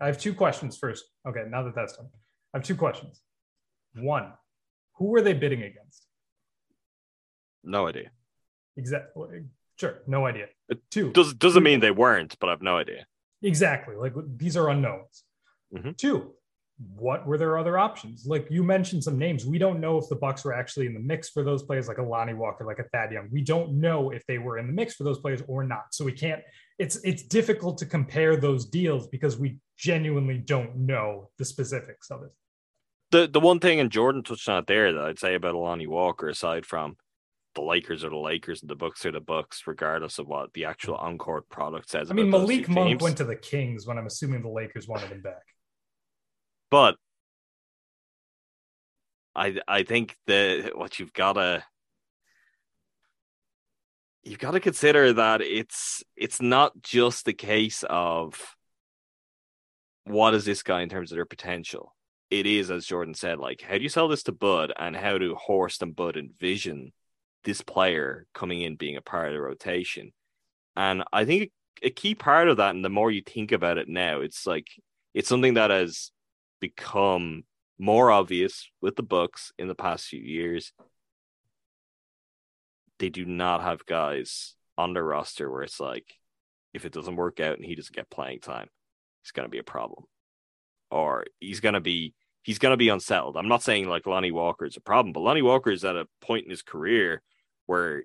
I 0.00 0.06
have 0.06 0.18
two 0.18 0.34
questions 0.34 0.76
first. 0.76 1.04
Okay, 1.28 1.44
now 1.48 1.62
that 1.62 1.74
that's 1.76 1.96
done, 1.96 2.08
I 2.52 2.58
have 2.58 2.64
two 2.64 2.74
questions. 2.74 3.20
One, 3.94 4.32
who 4.96 5.06
were 5.06 5.20
they 5.22 5.32
bidding 5.34 5.62
against? 5.62 6.06
No 7.62 7.86
idea. 7.86 8.10
Exactly. 8.76 9.42
Sure, 9.78 9.98
no 10.06 10.26
idea. 10.26 10.46
It 10.68 10.80
Two, 10.90 11.12
Does 11.12 11.34
doesn't 11.34 11.62
mean 11.62 11.80
they 11.80 11.90
weren't, 11.90 12.36
but 12.40 12.48
I've 12.50 12.62
no 12.62 12.76
idea. 12.78 13.06
exactly. 13.42 13.94
Like 13.94 14.14
these 14.36 14.56
are 14.56 14.68
unknowns. 14.70 15.24
Mhm. 15.72 15.96
Two, 15.96 16.34
what 16.96 17.26
were 17.26 17.36
their 17.36 17.58
other 17.58 17.78
options? 17.78 18.24
Like 18.26 18.46
you 18.50 18.62
mentioned 18.62 19.04
some 19.04 19.18
names. 19.18 19.44
We 19.44 19.58
don't 19.58 19.80
know 19.80 19.98
if 19.98 20.08
the 20.08 20.16
Bucks 20.16 20.44
were 20.44 20.54
actually 20.54 20.86
in 20.86 20.94
the 20.94 21.00
mix 21.00 21.28
for 21.28 21.42
those 21.44 21.62
players, 21.62 21.88
like 21.88 21.98
a 21.98 22.02
Lonnie 22.02 22.34
Walker, 22.34 22.64
like 22.64 22.78
a 22.78 22.84
Thad 22.84 23.12
Young. 23.12 23.28
We 23.30 23.42
don't 23.42 23.80
know 23.80 24.10
if 24.10 24.24
they 24.26 24.38
were 24.38 24.58
in 24.58 24.66
the 24.66 24.72
mix 24.72 24.94
for 24.94 25.04
those 25.04 25.18
players 25.18 25.42
or 25.46 25.62
not. 25.64 25.92
So 25.92 26.04
we 26.04 26.12
can't. 26.12 26.42
It's 26.78 26.96
it's 27.04 27.22
difficult 27.22 27.76
to 27.78 27.86
compare 27.86 28.36
those 28.36 28.64
deals 28.66 29.08
because 29.08 29.38
we 29.38 29.58
genuinely 29.76 30.38
don't 30.38 30.74
know 30.76 31.30
the 31.36 31.44
specifics 31.44 32.10
of 32.10 32.22
it. 32.22 32.30
the 33.10 33.26
the 33.26 33.40
one 33.40 33.60
thing, 33.60 33.80
and 33.80 33.90
Jordan 33.90 34.22
touched 34.22 34.48
on 34.48 34.58
it 34.58 34.66
there, 34.66 34.92
that 34.92 35.04
I'd 35.04 35.18
say 35.18 35.34
about 35.34 35.54
a 35.54 35.58
Lonnie 35.58 35.86
Walker, 35.86 36.28
aside 36.28 36.64
from 36.64 36.96
the 37.54 37.62
Lakers 37.62 38.04
are 38.04 38.10
the 38.10 38.16
Lakers 38.16 38.62
and 38.62 38.70
the 38.70 38.76
Bucks 38.76 39.04
are 39.04 39.10
the 39.10 39.20
Bucks, 39.20 39.64
regardless 39.66 40.18
of 40.18 40.28
what 40.28 40.52
the 40.52 40.64
actual 40.64 40.94
on-court 40.94 41.48
product 41.48 41.90
says. 41.90 42.10
I 42.10 42.14
mean, 42.14 42.30
Malik 42.30 42.68
Monk 42.68 42.88
teams. 42.88 43.02
went 43.02 43.16
to 43.18 43.24
the 43.24 43.36
Kings 43.36 43.86
when 43.86 43.98
I'm 43.98 44.06
assuming 44.06 44.42
the 44.42 44.48
Lakers 44.48 44.86
wanted 44.86 45.10
him 45.10 45.20
back. 45.20 45.42
But 46.70 46.96
I 49.34 49.60
I 49.66 49.82
think 49.82 50.16
that 50.26 50.72
what 50.74 50.98
you've 50.98 51.12
gotta 51.12 51.64
you've 54.22 54.38
got 54.38 54.52
to 54.52 54.60
consider 54.60 55.12
that 55.14 55.40
it's 55.40 56.02
it's 56.16 56.40
not 56.40 56.80
just 56.82 57.24
the 57.24 57.32
case 57.32 57.84
of 57.88 58.54
what 60.04 60.34
is 60.34 60.44
this 60.44 60.62
guy 60.62 60.82
in 60.82 60.88
terms 60.88 61.12
of 61.12 61.16
their 61.16 61.26
potential. 61.26 61.94
It 62.30 62.46
is, 62.46 62.70
as 62.70 62.86
Jordan 62.86 63.14
said, 63.14 63.38
like 63.38 63.62
how 63.62 63.76
do 63.76 63.82
you 63.82 63.88
sell 63.88 64.08
this 64.08 64.22
to 64.24 64.32
Bud, 64.32 64.72
and 64.78 64.96
how 64.96 65.18
do 65.18 65.34
Horst 65.34 65.82
and 65.82 65.94
Bud 65.94 66.16
envision 66.16 66.92
this 67.44 67.62
player 67.62 68.26
coming 68.34 68.60
in 68.62 68.76
being 68.76 68.96
a 68.96 69.02
part 69.02 69.28
of 69.28 69.34
the 69.34 69.40
rotation? 69.40 70.12
And 70.76 71.04
I 71.12 71.24
think 71.24 71.50
a 71.82 71.90
key 71.90 72.14
part 72.14 72.48
of 72.48 72.58
that, 72.58 72.74
and 72.74 72.84
the 72.84 72.88
more 72.90 73.10
you 73.10 73.22
think 73.22 73.52
about 73.52 73.78
it 73.78 73.88
now, 73.88 74.20
it's 74.20 74.46
like 74.46 74.66
it's 75.14 75.28
something 75.28 75.54
that 75.54 75.70
has 75.70 76.12
become 76.60 77.44
more 77.78 78.10
obvious 78.10 78.70
with 78.80 78.96
the 78.96 79.02
Bucks 79.02 79.52
in 79.58 79.68
the 79.68 79.74
past 79.74 80.06
few 80.06 80.20
years. 80.20 80.72
They 82.98 83.08
do 83.08 83.24
not 83.24 83.62
have 83.62 83.86
guys 83.86 84.54
on 84.76 84.92
their 84.92 85.04
roster 85.04 85.50
where 85.50 85.62
it's 85.62 85.80
like, 85.80 86.14
if 86.72 86.84
it 86.84 86.92
doesn't 86.92 87.16
work 87.16 87.40
out 87.40 87.56
and 87.56 87.64
he 87.64 87.74
doesn't 87.74 87.94
get 87.94 88.10
playing 88.10 88.40
time, 88.40 88.68
it's 89.22 89.32
going 89.32 89.46
to 89.46 89.50
be 89.50 89.58
a 89.58 89.64
problem, 89.64 90.04
or 90.90 91.24
he's 91.40 91.60
going 91.60 91.74
to 91.74 91.80
be 91.80 92.14
he's 92.42 92.58
going 92.58 92.72
to 92.72 92.76
be 92.76 92.88
unsettled. 92.88 93.36
I'm 93.36 93.48
not 93.48 93.62
saying 93.62 93.88
like 93.88 94.06
Lonnie 94.06 94.30
Walker 94.30 94.64
is 94.64 94.76
a 94.76 94.80
problem, 94.80 95.12
but 95.12 95.20
Lonnie 95.20 95.42
Walker 95.42 95.70
is 95.70 95.84
at 95.84 95.96
a 95.96 96.06
point 96.20 96.44
in 96.44 96.50
his 96.50 96.62
career 96.62 97.22
where 97.66 98.04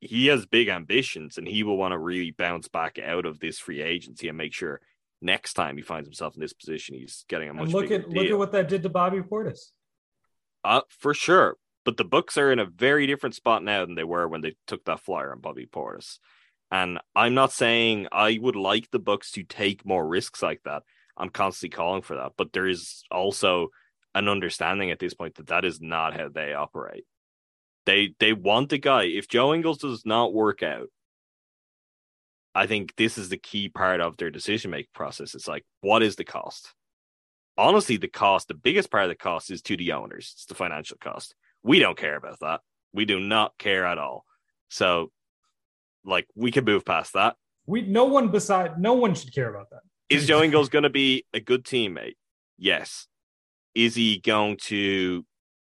he 0.00 0.26
has 0.26 0.46
big 0.46 0.68
ambitions 0.68 1.36
and 1.36 1.46
he 1.46 1.62
will 1.62 1.76
want 1.76 1.92
to 1.92 1.98
really 1.98 2.30
bounce 2.30 2.68
back 2.68 2.98
out 2.98 3.26
of 3.26 3.38
this 3.38 3.58
free 3.58 3.82
agency 3.82 4.28
and 4.28 4.38
make 4.38 4.54
sure 4.54 4.80
next 5.20 5.54
time 5.54 5.76
he 5.76 5.82
finds 5.82 6.06
himself 6.06 6.34
in 6.34 6.40
this 6.40 6.52
position, 6.52 6.96
he's 6.96 7.24
getting 7.28 7.48
a 7.48 7.54
much 7.54 7.64
And 7.64 7.72
look 7.72 7.90
at 7.90 8.08
look 8.08 8.26
at 8.26 8.38
what 8.38 8.52
that 8.52 8.68
did 8.68 8.82
to 8.82 8.88
Bobby 8.88 9.20
Portis. 9.20 9.70
Uh, 10.64 10.82
for 10.88 11.14
sure. 11.14 11.56
But 11.84 11.96
the 11.96 12.04
Bucks 12.04 12.36
are 12.36 12.52
in 12.52 12.58
a 12.58 12.66
very 12.66 13.06
different 13.06 13.34
spot 13.34 13.64
now 13.64 13.86
than 13.86 13.94
they 13.94 14.04
were 14.04 14.28
when 14.28 14.42
they 14.42 14.54
took 14.66 14.84
that 14.84 15.00
flyer 15.00 15.32
on 15.32 15.40
Bobby 15.40 15.66
Portis. 15.66 16.18
And 16.70 16.98
I'm 17.16 17.34
not 17.34 17.52
saying 17.52 18.06
I 18.12 18.38
would 18.40 18.56
like 18.56 18.90
the 18.90 18.98
Bucks 18.98 19.32
to 19.32 19.42
take 19.42 19.86
more 19.86 20.06
risks 20.06 20.42
like 20.42 20.62
that. 20.64 20.82
I'm 21.16 21.30
constantly 21.30 21.74
calling 21.74 22.02
for 22.02 22.16
that, 22.16 22.32
but 22.36 22.52
there 22.52 22.66
is 22.66 23.02
also 23.10 23.68
an 24.14 24.28
understanding 24.28 24.90
at 24.90 24.98
this 24.98 25.14
point 25.14 25.36
that 25.36 25.48
that 25.48 25.64
is 25.64 25.80
not 25.80 26.16
how 26.16 26.28
they 26.28 26.52
operate. 26.52 27.04
They 27.86 28.14
they 28.18 28.32
want 28.32 28.72
a 28.72 28.78
guy. 28.78 29.04
If 29.04 29.28
Joe 29.28 29.54
Ingles 29.54 29.78
does 29.78 30.04
not 30.04 30.32
work 30.32 30.62
out, 30.62 30.88
I 32.54 32.66
think 32.66 32.94
this 32.96 33.16
is 33.16 33.28
the 33.28 33.36
key 33.36 33.68
part 33.68 34.00
of 34.00 34.16
their 34.16 34.30
decision 34.30 34.70
making 34.70 34.90
process. 34.94 35.34
It's 35.34 35.48
like, 35.48 35.64
what 35.80 36.02
is 36.02 36.16
the 36.16 36.24
cost? 36.24 36.72
Honestly, 37.56 37.96
the 37.96 38.08
cost, 38.08 38.48
the 38.48 38.54
biggest 38.54 38.90
part 38.90 39.04
of 39.04 39.10
the 39.10 39.14
cost 39.14 39.50
is 39.50 39.62
to 39.62 39.76
the 39.76 39.92
owners. 39.92 40.32
It's 40.34 40.46
the 40.46 40.54
financial 40.54 40.96
cost. 41.00 41.34
We 41.62 41.78
don't 41.78 41.98
care 41.98 42.16
about 42.16 42.40
that. 42.40 42.60
We 42.92 43.04
do 43.04 43.20
not 43.20 43.56
care 43.58 43.84
at 43.84 43.98
all. 43.98 44.24
So, 44.68 45.10
like, 46.04 46.26
we 46.34 46.50
can 46.50 46.64
move 46.64 46.84
past 46.84 47.12
that. 47.12 47.36
We 47.66 47.82
no 47.82 48.04
one 48.06 48.28
beside 48.28 48.80
no 48.80 48.94
one 48.94 49.14
should 49.14 49.34
care 49.34 49.48
about 49.48 49.70
that. 49.70 49.82
Is 50.08 50.26
Joe 50.26 50.42
Ingles 50.42 50.70
going 50.70 50.82
to 50.82 50.90
be 50.90 51.24
a 51.32 51.40
good 51.40 51.64
teammate? 51.64 52.16
Yes. 52.58 53.06
Is 53.74 53.94
he 53.94 54.18
going 54.18 54.56
to 54.62 55.24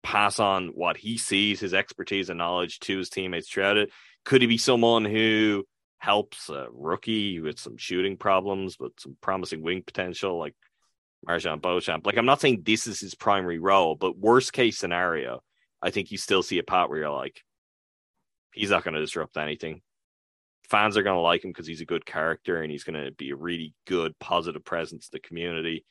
pass 0.03 0.39
on 0.39 0.67
what 0.69 0.97
he 0.97 1.17
sees, 1.17 1.59
his 1.59 1.73
expertise 1.73 2.29
and 2.29 2.37
knowledge 2.37 2.79
to 2.81 2.99
his 2.99 3.09
teammates 3.09 3.49
throughout 3.49 3.77
it? 3.77 3.89
Could 4.25 4.41
he 4.41 4.47
be 4.47 4.59
someone 4.59 5.05
who 5.05 5.65
helps 5.99 6.49
a 6.49 6.67
rookie 6.71 7.39
with 7.39 7.59
some 7.59 7.77
shooting 7.77 8.17
problems, 8.17 8.77
but 8.77 8.99
some 8.99 9.17
promising 9.21 9.61
wing 9.61 9.83
potential, 9.85 10.37
like 10.37 10.55
MarJon 11.27 11.61
Beauchamp? 11.61 12.05
Like, 12.05 12.17
I'm 12.17 12.25
not 12.25 12.41
saying 12.41 12.63
this 12.63 12.87
is 12.87 12.99
his 12.99 13.15
primary 13.15 13.59
role, 13.59 13.95
but 13.95 14.17
worst 14.17 14.53
case 14.53 14.77
scenario, 14.77 15.41
I 15.81 15.89
think 15.89 16.11
you 16.11 16.17
still 16.17 16.43
see 16.43 16.59
a 16.59 16.63
part 16.63 16.89
where 16.89 16.99
you're 16.99 17.09
like, 17.09 17.43
he's 18.53 18.71
not 18.71 18.83
going 18.83 18.95
to 18.95 19.01
disrupt 19.01 19.37
anything. 19.37 19.81
Fans 20.69 20.97
are 20.97 21.03
going 21.03 21.15
to 21.15 21.21
like 21.21 21.43
him 21.43 21.51
because 21.51 21.67
he's 21.67 21.81
a 21.81 21.85
good 21.85 22.05
character 22.05 22.61
and 22.61 22.71
he's 22.71 22.83
going 22.83 23.01
to 23.01 23.11
be 23.11 23.29
a 23.29 23.35
really 23.35 23.73
good, 23.85 24.17
positive 24.19 24.65
presence 24.65 25.05
to 25.05 25.11
the 25.13 25.19
community 25.19 25.85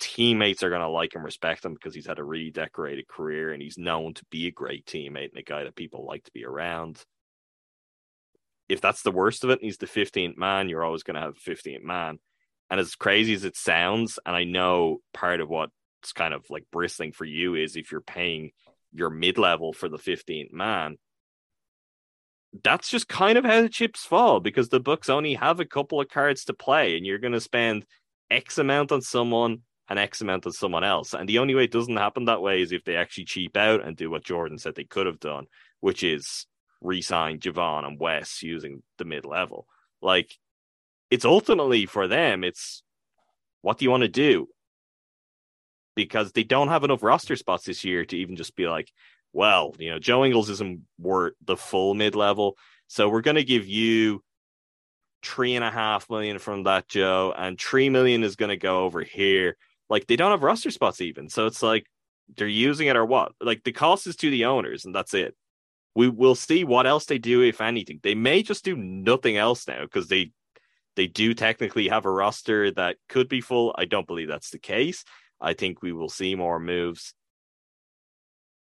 teammates 0.00 0.62
are 0.62 0.70
going 0.70 0.80
to 0.80 0.88
like 0.88 1.14
and 1.14 1.22
respect 1.22 1.64
him 1.64 1.74
because 1.74 1.94
he's 1.94 2.06
had 2.06 2.18
a 2.18 2.24
really 2.24 2.50
decorated 2.50 3.06
career 3.06 3.52
and 3.52 3.62
he's 3.62 3.78
known 3.78 4.14
to 4.14 4.24
be 4.30 4.46
a 4.46 4.50
great 4.50 4.86
teammate 4.86 5.30
and 5.30 5.38
a 5.38 5.42
guy 5.42 5.62
that 5.62 5.76
people 5.76 6.06
like 6.06 6.24
to 6.24 6.32
be 6.32 6.44
around. 6.44 7.04
If 8.70 8.80
that's 8.80 9.02
the 9.02 9.10
worst 9.10 9.44
of 9.44 9.50
it, 9.50 9.58
he's 9.60 9.78
the 9.78 9.86
15th 9.86 10.36
man, 10.36 10.68
you're 10.68 10.84
always 10.84 11.02
going 11.02 11.16
to 11.16 11.20
have 11.20 11.36
a 11.36 11.50
15th 11.50 11.82
man. 11.82 12.18
And 12.70 12.78
as 12.78 12.94
crazy 12.94 13.34
as 13.34 13.44
it 13.44 13.56
sounds, 13.56 14.18
and 14.24 14.36
I 14.36 14.44
know 14.44 14.98
part 15.12 15.40
of 15.40 15.48
what's 15.48 15.72
kind 16.14 16.32
of 16.32 16.44
like 16.50 16.66
bristling 16.70 17.12
for 17.12 17.24
you 17.24 17.56
is 17.56 17.74
if 17.74 17.90
you're 17.90 18.00
paying 18.00 18.52
your 18.92 19.10
mid 19.10 19.38
level 19.38 19.72
for 19.72 19.88
the 19.88 19.98
15th 19.98 20.52
man, 20.52 20.98
that's 22.62 22.88
just 22.88 23.08
kind 23.08 23.38
of 23.38 23.44
how 23.44 23.62
the 23.62 23.68
chips 23.68 24.04
fall 24.04 24.40
because 24.40 24.68
the 24.68 24.80
Bucks 24.80 25.08
only 25.08 25.34
have 25.34 25.60
a 25.60 25.64
couple 25.64 26.00
of 26.00 26.08
cards 26.08 26.44
to 26.44 26.54
play, 26.54 26.96
and 26.96 27.04
you're 27.04 27.18
going 27.18 27.32
to 27.32 27.40
spend 27.40 27.84
X 28.30 28.58
amount 28.58 28.92
on 28.92 29.02
someone 29.02 29.62
and 29.88 29.98
X 29.98 30.20
amount 30.20 30.46
on 30.46 30.52
someone 30.52 30.84
else. 30.84 31.14
And 31.14 31.28
the 31.28 31.38
only 31.38 31.54
way 31.54 31.64
it 31.64 31.72
doesn't 31.72 31.96
happen 31.96 32.26
that 32.26 32.42
way 32.42 32.62
is 32.62 32.70
if 32.70 32.84
they 32.84 32.96
actually 32.96 33.24
cheap 33.24 33.56
out 33.56 33.84
and 33.84 33.96
do 33.96 34.10
what 34.10 34.24
Jordan 34.24 34.58
said 34.58 34.74
they 34.76 34.84
could 34.84 35.06
have 35.06 35.18
done, 35.18 35.46
which 35.80 36.04
is 36.04 36.46
re-sign 36.80 37.38
Jevon 37.38 37.86
and 37.86 37.98
Wes 37.98 38.42
using 38.42 38.82
the 38.98 39.04
mid 39.04 39.24
level. 39.24 39.66
Like 40.00 40.36
it's 41.10 41.24
ultimately 41.24 41.86
for 41.86 42.06
them, 42.06 42.44
it's 42.44 42.82
what 43.62 43.78
do 43.78 43.84
you 43.84 43.90
want 43.90 44.02
to 44.02 44.08
do? 44.08 44.48
Because 45.94 46.32
they 46.32 46.44
don't 46.44 46.68
have 46.68 46.84
enough 46.84 47.02
roster 47.02 47.36
spots 47.36 47.64
this 47.64 47.84
year 47.84 48.04
to 48.06 48.16
even 48.16 48.36
just 48.36 48.56
be 48.56 48.68
like, 48.68 48.90
well, 49.32 49.74
you 49.78 49.90
know, 49.90 49.98
Joe 49.98 50.24
Ingles 50.24 50.50
isn't 50.50 50.82
worth 50.98 51.34
the 51.44 51.56
full 51.56 51.94
mid 51.94 52.14
level. 52.14 52.56
So 52.86 53.08
we're 53.08 53.20
going 53.20 53.36
to 53.36 53.44
give 53.44 53.66
you 53.66 54.22
three 55.22 55.54
and 55.54 55.64
a 55.64 55.70
half 55.70 56.08
million 56.08 56.38
from 56.38 56.64
that, 56.64 56.88
Joe, 56.88 57.34
and 57.36 57.60
three 57.60 57.90
million 57.90 58.24
is 58.24 58.36
going 58.36 58.48
to 58.48 58.56
go 58.56 58.84
over 58.84 59.02
here. 59.02 59.56
Like 59.88 60.06
they 60.06 60.16
don't 60.16 60.30
have 60.30 60.42
roster 60.42 60.70
spots 60.70 61.00
even. 61.00 61.28
So 61.28 61.46
it's 61.46 61.62
like 61.62 61.86
they're 62.36 62.46
using 62.46 62.88
it 62.88 62.96
or 62.96 63.04
what? 63.04 63.32
Like 63.40 63.64
the 63.64 63.72
cost 63.72 64.06
is 64.06 64.16
to 64.16 64.30
the 64.30 64.46
owners 64.46 64.84
and 64.84 64.94
that's 64.94 65.14
it. 65.14 65.34
We 65.94 66.08
will 66.08 66.34
see 66.34 66.64
what 66.64 66.86
else 66.86 67.06
they 67.06 67.18
do 67.18 67.42
if 67.42 67.60
anything. 67.60 68.00
They 68.02 68.14
may 68.14 68.42
just 68.42 68.64
do 68.64 68.76
nothing 68.76 69.36
else 69.36 69.66
now 69.66 69.82
because 69.82 70.08
they 70.08 70.32
they 70.96 71.06
do 71.06 71.34
technically 71.34 71.88
have 71.88 72.04
a 72.04 72.10
roster 72.10 72.70
that 72.72 72.96
could 73.08 73.28
be 73.28 73.40
full. 73.40 73.74
I 73.76 73.84
don't 73.84 74.06
believe 74.06 74.28
that's 74.28 74.50
the 74.50 74.58
case. 74.58 75.04
I 75.40 75.54
think 75.54 75.82
we 75.82 75.92
will 75.92 76.08
see 76.08 76.34
more 76.34 76.60
moves. 76.60 77.14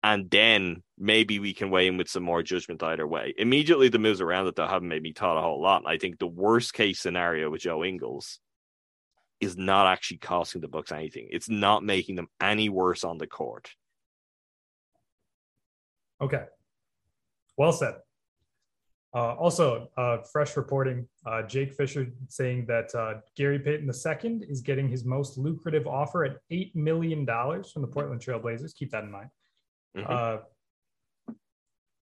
And 0.02 0.30
then 0.30 0.82
maybe 0.96 1.38
we 1.38 1.54
can 1.54 1.70
weigh 1.70 1.88
in 1.88 1.96
with 1.96 2.08
some 2.08 2.22
more 2.22 2.42
judgment 2.42 2.82
either 2.82 3.06
way. 3.06 3.34
Immediately, 3.36 3.88
the 3.88 3.98
moves 3.98 4.20
around 4.20 4.46
it 4.46 4.56
though 4.56 4.66
haven't 4.66 4.88
made 4.88 5.02
me 5.02 5.12
thought 5.12 5.38
a 5.38 5.42
whole 5.42 5.60
lot. 5.60 5.82
I 5.86 5.98
think 5.98 6.18
the 6.18 6.26
worst 6.26 6.72
case 6.72 7.00
scenario 7.00 7.50
with 7.50 7.62
Joe 7.62 7.84
Ingles 7.84 8.38
is 9.40 9.56
not 9.56 9.86
actually 9.86 10.18
costing 10.18 10.60
the 10.60 10.68
Bucks 10.68 10.92
anything. 10.92 11.28
It's 11.30 11.48
not 11.48 11.82
making 11.82 12.16
them 12.16 12.28
any 12.40 12.68
worse 12.68 13.04
on 13.04 13.18
the 13.18 13.26
court. 13.26 13.70
Okay. 16.20 16.44
Well 17.58 17.72
said. 17.72 17.96
Uh, 19.14 19.34
also, 19.34 19.88
uh, 19.96 20.18
fresh 20.18 20.56
reporting 20.56 21.08
uh, 21.26 21.42
Jake 21.42 21.72
Fisher 21.72 22.08
saying 22.28 22.66
that 22.66 22.94
uh, 22.94 23.14
Gary 23.36 23.58
Payton 23.58 23.90
II 23.90 24.46
is 24.48 24.60
getting 24.60 24.88
his 24.88 25.04
most 25.04 25.38
lucrative 25.38 25.86
offer 25.86 26.24
at 26.24 26.36
$8 26.52 26.74
million 26.74 27.26
from 27.26 27.82
the 27.82 27.88
Portland 27.88 28.20
Trailblazers. 28.20 28.74
Keep 28.74 28.90
that 28.90 29.04
in 29.04 29.10
mind. 29.10 29.30
Mm-hmm. 29.96 30.06
Uh, 30.08 30.36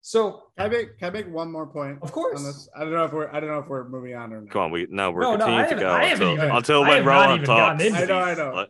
so 0.02 0.44
can 0.58 0.66
I 0.66 0.70
make 0.70 0.98
can 1.00 1.08
I 1.08 1.12
make 1.12 1.30
one 1.30 1.52
more 1.52 1.66
point? 1.66 2.00
Of 2.02 2.12
course. 2.12 2.40
On 2.40 2.46
this? 2.46 2.70
I 2.76 2.82
don't 2.82 2.92
know 2.92 3.06
if 3.06 3.14
we're 3.14 3.30
I 3.32 3.40
don't 3.40 3.50
know 3.50 3.60
if 3.60 3.68
we're 3.68 3.88
moving 3.88 4.16
on 4.16 4.34
or 4.34 4.42
not. 4.42 4.50
Come 4.50 4.62
on, 4.64 4.72
we 4.72 4.86
no 4.90 5.12
we're 5.12 5.22
no, 5.22 5.38
continuing 5.38 5.64
no, 5.64 5.70
to 5.70 5.76
go 5.76 5.96
until, 5.96 6.34
even, 6.34 6.52
until 6.52 6.82
when 6.82 7.06
Rowan 7.06 7.44
talks. 7.46 7.82
I 7.82 8.06
know, 8.06 8.20
I 8.20 8.34
know. 8.34 8.66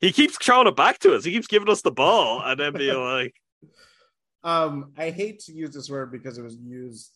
He 0.00 0.12
keeps 0.12 0.38
throwing 0.38 0.66
it 0.66 0.74
back 0.74 0.98
to 1.00 1.14
us. 1.14 1.24
He 1.24 1.32
keeps 1.32 1.46
giving 1.46 1.68
us 1.68 1.82
the 1.82 1.90
ball 1.90 2.40
and 2.42 2.58
then 2.58 2.72
being 2.72 2.96
like, 3.02 3.34
um, 4.46 4.92
I 4.96 5.10
hate 5.10 5.40
to 5.40 5.52
use 5.52 5.74
this 5.74 5.90
word 5.90 6.10
because 6.10 6.38
it 6.38 6.42
was 6.42 6.56
used, 6.56 7.10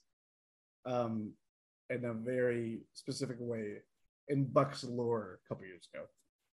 um, 0.84 1.32
in 1.88 2.04
a 2.04 2.12
very 2.12 2.80
specific 2.94 3.36
way 3.38 3.76
in 4.28 4.44
Bucks 4.44 4.84
lore 4.84 5.40
a 5.44 5.48
couple 5.48 5.66
years 5.66 5.88
ago. 5.92 6.04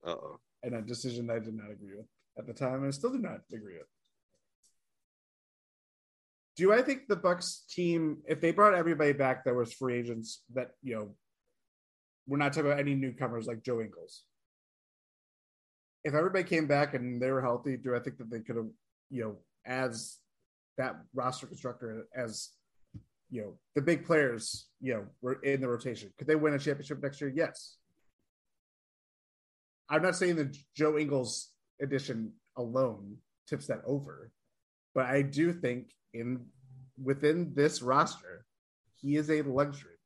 oh. 0.04 0.38
And 0.62 0.74
a 0.74 0.82
decision 0.82 1.30
I 1.30 1.38
did 1.38 1.54
not 1.54 1.70
agree 1.70 1.96
with 1.96 2.06
at 2.38 2.46
the 2.46 2.52
time, 2.52 2.74
and 2.74 2.86
I 2.86 2.90
still 2.90 3.12
do 3.12 3.18
not 3.18 3.40
agree 3.52 3.78
with 3.78 3.86
do 6.60 6.74
I 6.74 6.82
think 6.82 7.08
the 7.08 7.16
Bucks 7.16 7.64
team, 7.70 8.18
if 8.28 8.42
they 8.42 8.50
brought 8.50 8.74
everybody 8.74 9.14
back 9.14 9.44
that 9.44 9.54
was 9.54 9.72
free 9.72 9.98
agents, 9.98 10.42
that 10.52 10.72
you 10.82 10.94
know, 10.94 11.14
we're 12.26 12.36
not 12.36 12.52
talking 12.52 12.70
about 12.70 12.80
any 12.80 12.94
newcomers 12.94 13.46
like 13.46 13.62
Joe 13.62 13.80
Ingles. 13.80 14.24
If 16.04 16.12
everybody 16.12 16.44
came 16.44 16.66
back 16.66 16.92
and 16.92 17.20
they 17.20 17.30
were 17.30 17.40
healthy, 17.40 17.78
do 17.78 17.96
I 17.96 18.00
think 18.00 18.18
that 18.18 18.30
they 18.30 18.40
could 18.40 18.56
have, 18.56 18.68
you 19.08 19.22
know, 19.22 19.36
as 19.64 20.18
that 20.80 20.96
roster 21.14 21.46
constructor, 21.46 22.06
as 22.16 22.48
you 23.30 23.42
know, 23.42 23.58
the 23.74 23.82
big 23.82 24.06
players, 24.06 24.66
you 24.80 24.94
know, 24.94 25.04
were 25.20 25.34
in 25.42 25.60
the 25.60 25.68
rotation. 25.68 26.10
Could 26.18 26.26
they 26.26 26.34
win 26.34 26.54
a 26.54 26.58
championship 26.58 27.02
next 27.02 27.20
year? 27.20 27.30
Yes. 27.34 27.76
I'm 29.90 30.02
not 30.02 30.16
saying 30.16 30.36
the 30.36 30.56
Joe 30.74 30.98
Ingles 30.98 31.50
addition 31.80 32.32
alone 32.56 33.18
tips 33.46 33.66
that 33.66 33.82
over, 33.84 34.32
but 34.94 35.06
I 35.06 35.22
do 35.22 35.52
think 35.52 35.90
in 36.14 36.46
within 37.02 37.52
this 37.54 37.82
roster, 37.82 38.46
he 38.96 39.16
is 39.16 39.30
a 39.30 39.42
luxury. 39.42 39.98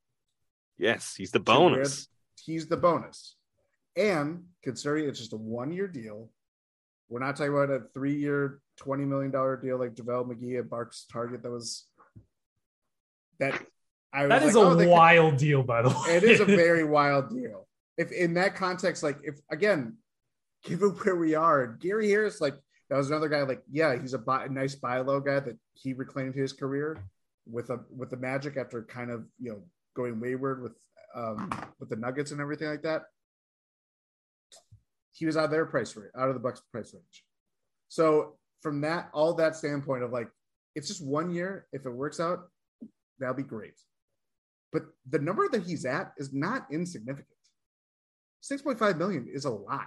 Yes, 0.77 1.14
he's 1.16 1.31
the 1.31 1.41
bonus. 1.41 2.09
He's 2.45 2.66
the 2.66 2.77
bonus. 2.77 3.37
And 3.97 4.45
considering 4.62 5.09
it's 5.09 5.20
just 5.20 5.33
a 5.33 5.37
one 5.37 5.70
year 5.70 5.87
deal, 5.87 6.31
we're 7.09 7.20
not 7.20 7.37
talking 7.37 7.53
about 7.53 7.70
a 7.70 7.83
three 7.95 8.16
year, 8.16 8.61
$20 8.81 9.07
million 9.07 9.31
deal 9.31 9.79
like 9.79 9.95
JaVale 9.95 10.27
McGee 10.27 10.59
at 10.59 10.68
Barks 10.68 11.07
Target 11.11 11.43
that 11.43 11.51
was 11.51 11.87
that 13.39 13.61
I 14.12 14.27
That 14.27 14.43
is 14.43 14.55
like, 14.55 14.79
a 14.79 14.87
oh, 14.87 14.89
wild 14.89 15.37
deal, 15.39 15.62
by 15.62 15.83
the 15.83 15.89
way. 15.89 16.16
It 16.16 16.25
is 16.25 16.41
a 16.41 16.45
very 16.45 16.85
wild 16.85 17.31
deal. 17.31 17.66
If 17.97 18.12
in 18.12 18.35
that 18.35 18.55
context, 18.55 19.03
like 19.03 19.18
if 19.25 19.41
again, 19.51 19.97
given 20.64 20.91
where 20.91 21.16
we 21.16 21.35
are, 21.35 21.66
Gary 21.66 22.09
Harris, 22.11 22.41
like 22.41 22.55
that 22.91 22.97
was 22.97 23.11
another 23.11 23.29
guy 23.29 23.43
like 23.43 23.62
yeah 23.70 23.99
he's 24.01 24.14
a, 24.14 24.18
buy, 24.18 24.45
a 24.45 24.49
nice 24.49 24.75
buy 24.75 24.99
low 25.01 25.20
guy 25.20 25.41
that 25.41 25.57
he 25.72 25.93
reclaimed 25.93 26.35
his 26.35 26.53
career 26.53 26.99
with 27.47 27.70
a 27.70 27.81
with 27.95 28.11
the 28.11 28.16
magic 28.16 28.57
after 28.57 28.83
kind 28.83 29.11
of 29.11 29.25
you 29.41 29.51
know 29.51 29.62
going 29.95 30.20
wayward 30.20 30.62
with 30.62 30.77
um 31.14 31.51
with 31.79 31.89
the 31.89 31.97
nuggets 31.97 32.31
and 32.31 32.41
everything 32.41 32.68
like 32.68 32.83
that 32.83 33.03
he 35.12 35.27
was 35.27 35.37
out 35.37 35.45
of 35.45 35.51
their 35.51 35.66
price 35.66 35.97
range 35.97 36.11
out 36.16 36.29
of 36.29 36.35
the 36.35 36.41
bucks 36.41 36.62
price 36.72 36.93
range 36.95 37.25
so 37.89 38.37
from 38.65 38.81
that 38.81 39.11
all 39.12 39.35
that 39.35 39.55
standpoint 39.55 40.03
of 40.03 40.11
like 40.11 40.29
it's 40.75 40.89
just 40.89 41.05
one 41.07 41.31
year. 41.31 41.69
If 41.73 41.87
it 41.87 41.91
works 41.91 42.19
out 42.19 42.49
that'll 43.21 43.37
be 43.37 43.43
great. 43.45 43.79
But 44.73 44.87
the 45.09 45.21
number 45.21 45.49
that 45.49 45.62
he's 45.62 45.85
at 45.85 46.12
is 46.17 46.33
not 46.33 46.67
insignificant. 46.73 47.29
6.5 48.43 48.99
million 48.99 49.29
is 49.33 49.45
a 49.45 49.51
lot. 49.51 49.87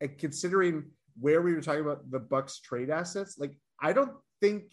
And 0.00 0.16
considering 0.18 0.84
where 1.18 1.42
we 1.42 1.54
were 1.54 1.60
talking 1.60 1.80
about 1.80 2.08
the 2.10 2.20
Bucks 2.20 2.60
trade 2.60 2.90
assets, 2.90 3.38
like 3.38 3.56
I 3.80 3.92
don't 3.92 4.12
think 4.40 4.64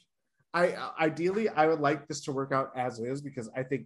I 0.54 0.76
ideally 1.00 1.48
I 1.48 1.68
would 1.68 1.80
like 1.80 2.08
this 2.08 2.22
to 2.26 2.34
work 2.34 2.52
out 2.52 2.72
as 2.76 3.00
is 3.00 3.22
because 3.22 3.50
I 3.56 3.64
think 3.64 3.86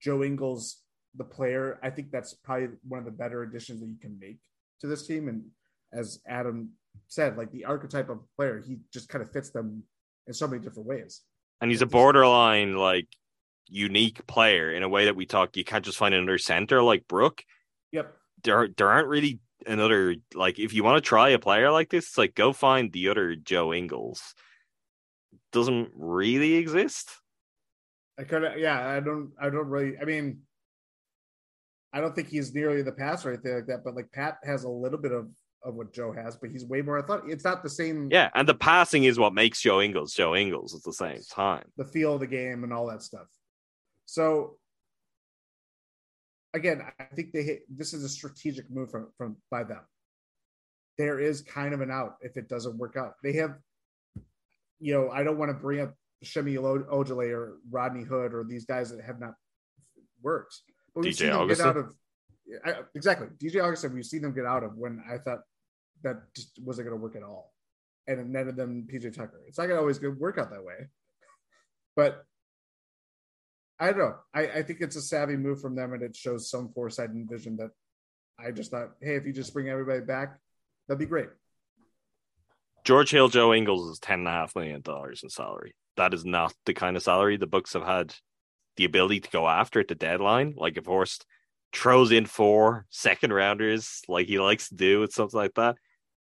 Joe 0.00 0.24
Ingles, 0.24 0.78
the 1.14 1.24
player, 1.24 1.78
I 1.82 1.90
think 1.90 2.10
that's 2.10 2.32
probably 2.32 2.68
one 2.86 2.98
of 2.98 3.04
the 3.04 3.10
better 3.10 3.42
additions 3.42 3.80
that 3.80 3.86
you 3.86 3.98
can 4.00 4.18
make 4.18 4.38
to 4.80 4.86
this 4.86 5.06
team. 5.06 5.28
And 5.28 5.44
as 5.92 6.20
Adam 6.26 6.70
said, 7.06 7.36
like 7.36 7.50
the 7.52 7.64
archetype 7.64 8.08
of 8.08 8.20
player, 8.36 8.62
he 8.66 8.78
just 8.92 9.08
kind 9.08 9.22
of 9.22 9.32
fits 9.32 9.50
them 9.50 9.82
in 10.26 10.34
so 10.34 10.46
many 10.46 10.62
different 10.62 10.88
ways. 10.88 11.22
And 11.60 11.70
he's 11.70 11.82
a 11.82 11.86
borderline 11.86 12.76
like 12.76 13.08
unique 13.68 14.26
player 14.26 14.72
in 14.72 14.82
a 14.82 14.88
way 14.88 15.06
that 15.06 15.16
we 15.16 15.26
talk. 15.26 15.56
You 15.56 15.64
can't 15.64 15.84
just 15.84 15.98
find 15.98 16.14
another 16.14 16.38
center 16.38 16.82
like 16.82 17.08
Brook. 17.08 17.42
Yep. 17.92 18.14
There, 18.44 18.68
there 18.76 18.88
aren't 18.88 19.08
really 19.08 19.40
another 19.66 20.16
like 20.34 20.58
if 20.58 20.72
you 20.72 20.84
want 20.84 21.02
to 21.02 21.06
try 21.06 21.30
a 21.30 21.38
player 21.38 21.70
like 21.70 21.90
this, 21.90 22.08
it's 22.08 22.18
like 22.18 22.34
go 22.34 22.52
find 22.52 22.92
the 22.92 23.08
other 23.08 23.34
Joe 23.34 23.72
Ingles. 23.72 24.34
Doesn't 25.52 25.90
really 25.94 26.54
exist. 26.54 27.10
I 28.18 28.24
could 28.24 28.44
yeah, 28.58 28.88
I 28.88 29.00
don't 29.00 29.32
I 29.40 29.50
don't 29.50 29.68
really 29.68 29.96
I 30.00 30.04
mean 30.04 30.40
I 31.92 32.00
don't 32.00 32.14
think 32.14 32.28
he's 32.28 32.54
nearly 32.54 32.82
the 32.82 32.92
passer 32.92 33.30
or 33.30 33.32
anything 33.32 33.54
like 33.54 33.66
that, 33.66 33.84
but 33.84 33.94
like 33.94 34.12
Pat 34.12 34.38
has 34.44 34.64
a 34.64 34.68
little 34.68 34.98
bit 34.98 35.12
of 35.12 35.28
of 35.64 35.74
what 35.74 35.92
Joe 35.92 36.12
has, 36.12 36.36
but 36.36 36.50
he's 36.50 36.64
way 36.64 36.82
more 36.82 36.98
athletic. 36.98 37.26
It's 37.28 37.44
not 37.44 37.62
the 37.62 37.70
same 37.70 38.08
Yeah, 38.10 38.30
and 38.34 38.48
the 38.48 38.54
passing 38.54 39.04
is 39.04 39.18
what 39.18 39.34
makes 39.34 39.60
Joe 39.60 39.80
Ingles 39.80 40.14
Joe 40.14 40.34
Ingles 40.34 40.74
at 40.74 40.82
the 40.82 40.92
same 40.92 41.20
time. 41.30 41.64
the 41.76 41.84
feel 41.84 42.14
of 42.14 42.20
the 42.20 42.26
game 42.26 42.64
and 42.64 42.72
all 42.72 42.86
that 42.88 43.02
stuff. 43.02 43.26
So 44.06 44.56
again, 46.54 46.82
I 46.98 47.04
think 47.14 47.32
they 47.32 47.42
hit, 47.42 47.62
this 47.68 47.92
is 47.92 48.04
a 48.04 48.08
strategic 48.08 48.70
move 48.70 48.90
from, 48.90 49.08
from 49.16 49.36
by 49.50 49.64
them. 49.64 49.80
There 50.96 51.20
is 51.20 51.42
kind 51.42 51.74
of 51.74 51.80
an 51.80 51.90
out 51.90 52.16
if 52.22 52.36
it 52.36 52.48
doesn't 52.48 52.76
work 52.76 52.96
out. 52.96 53.14
They 53.22 53.34
have, 53.34 53.56
you 54.80 54.92
know, 54.94 55.10
I 55.10 55.22
don't 55.22 55.38
want 55.38 55.50
to 55.50 55.54
bring 55.54 55.80
up 55.80 55.94
Semi 56.24 56.54
Ojeleye 56.54 57.32
or 57.32 57.58
Rodney 57.70 58.02
Hood 58.02 58.34
or 58.34 58.44
these 58.44 58.64
guys 58.64 58.90
that 58.90 59.04
have 59.04 59.20
not 59.20 59.34
worked, 60.22 60.56
but 60.94 61.04
we've 61.04 61.14
DJ 61.14 61.18
seen 61.18 61.28
them 61.28 61.40
Augustin? 61.40 61.66
get 61.66 61.70
out 61.70 61.76
of 61.76 61.94
I, 62.64 62.74
exactly 62.94 63.28
DJ 63.38 63.62
Augustin. 63.62 63.94
We've 63.94 64.04
seen 64.04 64.22
them 64.22 64.34
get 64.34 64.46
out 64.46 64.64
of 64.64 64.76
when 64.76 65.02
I 65.10 65.18
thought 65.18 65.40
that 66.02 66.16
just 66.34 66.58
wasn't 66.62 66.88
going 66.88 66.98
to 66.98 67.02
work 67.02 67.16
at 67.16 67.22
all, 67.22 67.52
and 68.06 68.32
none 68.32 68.48
of 68.48 68.56
them 68.56 68.86
PJ 68.90 69.14
Tucker. 69.14 69.40
It's 69.46 69.58
not 69.58 69.66
going 69.66 69.76
to 69.76 69.80
always 69.80 70.00
work 70.00 70.38
out 70.38 70.50
that 70.50 70.64
way, 70.64 70.86
but 71.96 72.24
I 73.80 73.86
don't 73.90 73.98
know. 73.98 74.14
I, 74.34 74.48
I 74.48 74.62
think 74.62 74.80
it's 74.80 74.96
a 74.96 75.02
savvy 75.02 75.36
move 75.36 75.60
from 75.60 75.76
them, 75.76 75.92
and 75.92 76.02
it 76.02 76.16
shows 76.16 76.50
some 76.50 76.72
foresight 76.72 77.10
and 77.10 77.28
vision 77.28 77.56
that 77.56 77.70
I 78.38 78.50
just 78.50 78.70
thought, 78.70 78.90
hey, 79.00 79.16
if 79.16 79.26
you 79.26 79.32
just 79.32 79.52
bring 79.52 79.68
everybody 79.68 80.00
back, 80.00 80.38
that'd 80.86 80.98
be 80.98 81.06
great. 81.06 81.28
George 82.84 83.10
Hill, 83.10 83.28
Joe 83.28 83.52
Ingles 83.52 83.90
is 83.90 83.98
ten 83.98 84.20
and 84.20 84.28
a 84.28 84.32
half 84.32 84.56
million 84.56 84.80
dollars 84.80 85.22
in 85.22 85.30
salary. 85.30 85.74
That 85.96 86.14
is 86.14 86.24
not 86.24 86.54
the 86.64 86.74
kind 86.74 86.96
of 86.96 87.02
salary 87.02 87.36
the 87.36 87.46
Bucks 87.46 87.74
have 87.74 87.84
had 87.84 88.14
the 88.76 88.84
ability 88.84 89.20
to 89.20 89.30
go 89.30 89.46
after 89.48 89.80
at 89.80 89.88
the 89.88 89.94
deadline. 89.94 90.54
Like 90.56 90.76
if 90.76 90.86
Horst 90.86 91.26
throws 91.72 92.12
in 92.12 92.26
four 92.26 92.86
second 92.90 93.32
rounders, 93.32 94.02
like 94.08 94.26
he 94.26 94.38
likes 94.38 94.68
to 94.68 94.74
do, 94.74 95.00
with 95.00 95.12
something 95.12 95.38
like 95.38 95.54
that, 95.54 95.76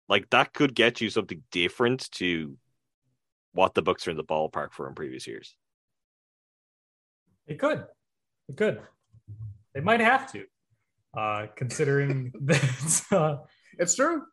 like 0.10 0.30
that 0.30 0.54
could 0.54 0.76
get 0.76 1.02
you 1.02 1.10
something 1.10 1.44
different 1.52 2.10
to 2.12 2.58
what 3.54 3.74
the 3.74 3.82
Bucks 3.82 4.08
are 4.08 4.12
in 4.12 4.18
the 4.18 4.24
ballpark 4.24 4.72
for 4.72 4.88
in 4.88 4.96
previous 4.96 5.28
years. 5.28 5.56
It 7.48 7.60
could. 7.60 7.86
It 8.50 8.58
could. 8.58 8.82
They 9.74 9.82
might 9.82 10.00
have 10.00 10.32
to, 10.34 10.46
uh, 11.18 11.48
considering 11.56 12.32
that 12.42 13.04
uh, 13.12 13.38
It's 13.80 13.96
true. 13.96 14.24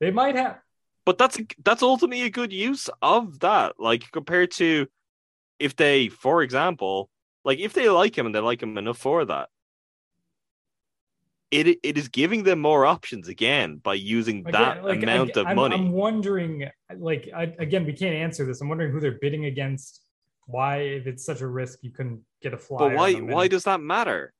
they 0.00 0.10
might 0.10 0.34
have. 0.36 0.58
But 1.04 1.16
that's 1.18 1.38
that's 1.64 1.82
ultimately 1.82 2.24
a 2.26 2.30
good 2.30 2.52
use 2.52 2.90
of 3.00 3.40
that. 3.40 3.74
Like 3.78 4.10
compared 4.12 4.50
to 4.52 4.86
if 5.58 5.74
they, 5.74 6.08
for 6.08 6.42
example, 6.42 7.08
like 7.44 7.58
if 7.58 7.72
they 7.72 7.88
like 7.88 8.16
him 8.16 8.26
and 8.26 8.34
they 8.34 8.40
like 8.40 8.62
him 8.62 8.76
enough 8.76 8.98
for 8.98 9.24
that, 9.24 9.48
it 11.50 11.78
it 11.82 11.96
is 11.96 12.08
giving 12.08 12.42
them 12.42 12.60
more 12.60 12.84
options 12.84 13.28
again 13.28 13.76
by 13.76 13.94
using 13.94 14.42
that 14.44 14.84
like, 14.84 15.02
amount 15.02 15.36
I, 15.36 15.40
of 15.40 15.46
I'm, 15.46 15.56
money. 15.56 15.74
I'm 15.74 15.92
wondering, 15.92 16.68
like, 16.96 17.28
I, 17.34 17.54
again, 17.58 17.86
we 17.86 17.92
can't 17.92 18.14
answer 18.14 18.44
this. 18.44 18.60
I'm 18.60 18.68
wondering 18.68 18.92
who 18.92 19.00
they're 19.00 19.18
bidding 19.20 19.46
against. 19.46 20.02
Why, 20.46 20.78
if 20.78 21.06
it's 21.06 21.24
such 21.24 21.40
a 21.42 21.46
risk, 21.46 21.80
you 21.82 21.90
couldn't 21.90 22.22
get 22.42 22.54
a 22.54 22.58
fly. 22.58 22.78
but 22.78 22.92
why 22.94 23.14
why 23.14 23.48
does 23.48 23.64
that 23.64 23.80
matter? 23.80 24.32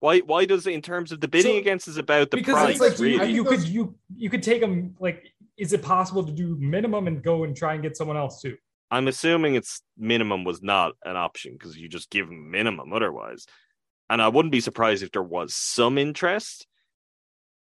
Why 0.00 0.20
why 0.20 0.44
does 0.46 0.66
in 0.66 0.82
terms 0.82 1.12
of 1.12 1.20
the 1.20 1.28
bidding 1.28 1.54
So- 1.54 1.58
against 1.58 1.88
is 1.88 1.96
about 1.96 2.30
the 2.30 2.38
because 2.38 2.54
price? 2.54 2.80
it's 2.80 2.80
like 2.80 2.98
you, 2.98 3.18
really? 3.18 3.32
you 3.32 3.44
think 3.44 3.60
could 3.60 3.68
you 3.68 3.94
you 4.16 4.30
could 4.30 4.42
take 4.42 4.60
them 4.60 4.96
like 4.98 5.30
is 5.58 5.74
it 5.74 5.82
possible 5.82 6.24
to 6.24 6.32
do 6.32 6.56
minimum 6.58 7.06
and 7.06 7.22
go 7.22 7.44
and 7.44 7.54
try 7.54 7.74
and 7.74 7.82
get 7.82 7.96
someone 7.96 8.16
else 8.16 8.40
too 8.40 8.56
I'm 8.90 9.08
assuming 9.08 9.54
it's 9.54 9.82
minimum 9.96 10.44
was 10.44 10.62
not 10.62 10.94
an 11.04 11.16
option 11.16 11.52
because 11.52 11.76
you 11.76 11.88
just 11.88 12.10
give 12.10 12.26
them 12.26 12.50
minimum 12.50 12.92
otherwise. 12.92 13.46
And 14.10 14.20
I 14.20 14.28
wouldn't 14.28 14.52
be 14.52 14.60
surprised 14.60 15.02
if 15.04 15.12
there 15.12 15.22
was 15.22 15.54
some 15.54 15.96
interest. 15.96 16.66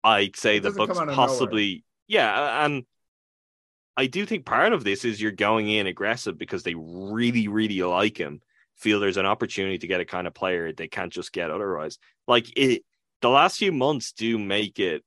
I'd 0.04 0.36
say 0.36 0.58
It 0.58 0.62
the 0.62 0.70
doesn't 0.70 0.84
come 0.84 0.96
Bucks 0.96 0.98
out 0.98 1.08
of 1.08 1.16
nowhere. 1.16 1.16
possibly, 1.16 1.84
yeah, 2.06 2.64
and 2.64 2.84
I 3.96 4.06
do 4.06 4.26
think 4.26 4.44
part 4.44 4.72
of 4.72 4.84
this 4.84 5.04
is 5.04 5.20
you're 5.20 5.32
going 5.32 5.68
in 5.68 5.86
aggressive 5.86 6.36
because 6.38 6.62
they 6.62 6.74
really, 6.76 7.48
really 7.48 7.80
like 7.82 8.18
him. 8.18 8.42
Feel 8.76 9.00
there's 9.00 9.16
an 9.16 9.26
opportunity 9.26 9.78
to 9.78 9.86
get 9.86 10.00
a 10.00 10.04
kind 10.04 10.26
of 10.26 10.34
player 10.34 10.72
they 10.72 10.88
can't 10.88 11.12
just 11.12 11.32
get 11.32 11.50
otherwise. 11.50 11.98
Like 12.28 12.46
it, 12.56 12.82
the 13.22 13.30
last 13.30 13.58
few 13.58 13.72
months 13.72 14.12
do 14.12 14.38
make 14.38 14.78
it. 14.78 15.02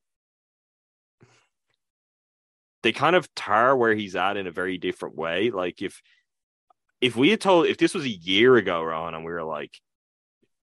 They 2.83 2.93
kind 2.93 3.15
of 3.15 3.33
tar 3.35 3.75
where 3.75 3.93
he's 3.93 4.15
at 4.15 4.37
in 4.37 4.47
a 4.47 4.51
very 4.51 4.77
different 4.77 5.15
way. 5.15 5.51
Like 5.51 5.81
if 5.81 6.01
if 7.01 7.15
we 7.15 7.29
had 7.29 7.41
told 7.41 7.67
if 7.67 7.77
this 7.77 7.93
was 7.93 8.05
a 8.05 8.09
year 8.09 8.55
ago, 8.55 8.81
Ron, 8.81 9.13
and 9.13 9.25
we 9.25 9.31
were 9.31 9.43
like, 9.43 9.79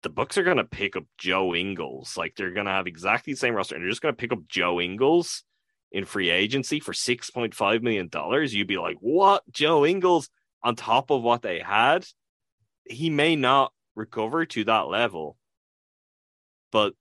the 0.05 0.11
Bucks 0.11 0.39
are 0.39 0.45
gonna 0.45 0.65
pick 0.65 0.95
up 0.95 1.05
Joe 1.19 1.55
Ingles, 1.55 2.17
like 2.17 2.37
they're 2.37 2.53
gonna 2.53 2.71
have 2.71 2.87
exactly 2.87 3.33
the 3.33 3.39
same 3.39 3.55
roster, 3.55 3.75
and 3.75 3.83
they're 3.83 3.91
just 3.91 4.03
gonna 4.03 4.15
pick 4.15 4.33
up 4.33 4.47
Joe 4.47 4.81
Ingles 4.81 5.43
in 5.91 6.05
free 6.05 6.31
agency 6.31 6.79
for 6.79 6.93
six 6.93 7.31
point 7.31 7.55
five 7.55 7.83
million 7.83 8.09
dollars, 8.09 8.55
you'd 8.55 8.69
be 8.69 8.79
like, 8.79 8.99
what? 9.01 9.43
Joe 9.51 9.85
Ingles 9.85 10.29
on 10.63 10.77
top 10.77 11.11
of 11.11 11.23
what 11.23 11.43
they 11.43 11.61
had, 11.61 12.07
he 12.85 13.11
may 13.11 13.35
not 13.37 13.73
recover 13.95 14.47
to 14.47 14.65
that 14.65 14.89
level, 14.89 15.37
but 16.71 16.95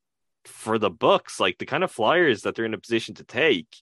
for 0.46 0.78
the 0.78 0.90
Bucks, 0.90 1.40
like 1.40 1.58
the 1.58 1.66
kind 1.66 1.84
of 1.84 1.92
flyers 1.92 2.42
that 2.42 2.56
they're 2.56 2.66
in 2.66 2.74
a 2.74 2.80
position 2.80 3.16
to 3.16 3.24
take, 3.24 3.78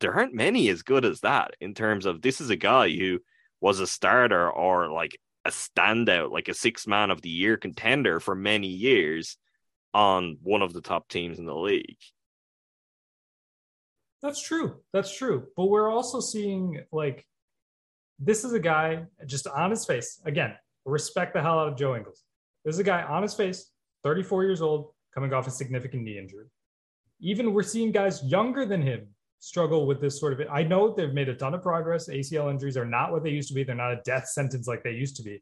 there 0.00 0.14
aren't 0.14 0.34
many 0.34 0.68
as 0.68 0.82
good 0.82 1.04
as 1.04 1.20
that 1.20 1.54
in 1.60 1.74
terms 1.74 2.06
of 2.06 2.20
this 2.20 2.40
is 2.40 2.50
a 2.50 2.56
guy 2.56 2.90
who 2.90 3.18
was 3.60 3.80
a 3.80 3.86
starter 3.86 4.50
or 4.50 4.90
like 4.90 5.18
a 5.46 5.50
standout, 5.50 6.32
like 6.32 6.48
a 6.48 6.54
six 6.54 6.86
man 6.86 7.10
of 7.10 7.22
the 7.22 7.28
year 7.28 7.56
contender 7.56 8.20
for 8.20 8.34
many 8.34 8.68
years 8.68 9.36
on 9.94 10.38
one 10.42 10.62
of 10.62 10.72
the 10.72 10.80
top 10.80 11.08
teams 11.08 11.38
in 11.38 11.46
the 11.46 11.54
league. 11.54 11.98
that's 14.22 14.42
true. 14.42 14.80
That's 14.92 15.16
true. 15.16 15.46
But 15.56 15.66
we're 15.66 15.90
also 15.90 16.20
seeing 16.20 16.82
like 16.92 17.24
this 18.18 18.44
is 18.44 18.52
a 18.52 18.60
guy 18.60 19.04
just 19.26 19.46
on 19.46 19.70
his 19.70 19.84
face 19.84 20.20
again 20.24 20.54
respect 20.84 21.34
the 21.34 21.42
hell 21.42 21.58
out 21.58 21.68
of 21.68 21.76
joe 21.76 21.96
ingles. 21.96 22.22
This 22.64 22.74
is 22.74 22.78
a 22.78 22.84
guy 22.84 23.02
on 23.02 23.22
his 23.22 23.34
face 23.34 23.70
34 24.04 24.44
years 24.44 24.62
old 24.62 24.90
coming 25.14 25.32
off 25.32 25.46
a 25.46 25.50
significant 25.50 26.02
knee 26.02 26.18
injury. 26.18 26.46
Even 27.20 27.52
we're 27.52 27.62
seeing 27.62 27.92
guys 27.92 28.22
younger 28.24 28.64
than 28.66 28.82
him 28.82 29.08
struggle 29.38 29.86
with 29.86 30.00
this 30.00 30.18
sort 30.18 30.32
of 30.32 30.40
i 30.50 30.62
know 30.62 30.92
they've 30.92 31.12
made 31.12 31.28
a 31.28 31.34
ton 31.34 31.54
of 31.54 31.62
progress 31.62 32.08
acl 32.08 32.50
injuries 32.50 32.76
are 32.76 32.86
not 32.86 33.12
what 33.12 33.22
they 33.22 33.30
used 33.30 33.48
to 33.48 33.54
be 33.54 33.62
they're 33.62 33.74
not 33.74 33.92
a 33.92 34.00
death 34.04 34.26
sentence 34.26 34.66
like 34.66 34.82
they 34.82 34.92
used 34.92 35.14
to 35.16 35.22
be 35.22 35.40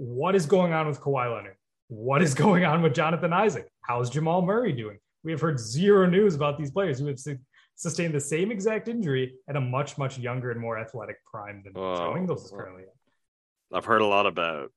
what 0.00 0.34
is 0.34 0.46
going 0.46 0.72
on 0.72 0.86
with 0.86 1.00
Kawhi 1.00 1.34
Leonard? 1.34 1.56
What 1.88 2.22
is 2.22 2.34
going 2.44 2.64
on 2.64 2.82
with 2.82 2.94
Jonathan 2.94 3.32
Isaac? 3.32 3.68
How's 3.82 4.10
Jamal 4.10 4.42
Murray 4.42 4.72
doing? 4.72 4.98
We 5.22 5.32
have 5.32 5.40
heard 5.40 5.60
zero 5.60 6.06
news 6.06 6.34
about 6.34 6.58
these 6.58 6.70
players 6.70 6.98
who 6.98 7.06
have 7.06 7.20
su- 7.20 7.38
sustained 7.76 8.14
the 8.14 8.20
same 8.20 8.50
exact 8.50 8.88
injury 8.88 9.34
at 9.48 9.56
a 9.56 9.60
much, 9.60 9.98
much 9.98 10.18
younger 10.18 10.50
and 10.50 10.60
more 10.60 10.78
athletic 10.78 11.16
prime 11.30 11.62
than 11.62 11.74
Joe 11.74 12.14
Ingles 12.16 12.46
is 12.46 12.50
currently 12.50 12.84
at. 12.84 13.76
I've 13.76 13.84
heard 13.84 14.00
a 14.00 14.06
lot 14.06 14.26
about 14.26 14.72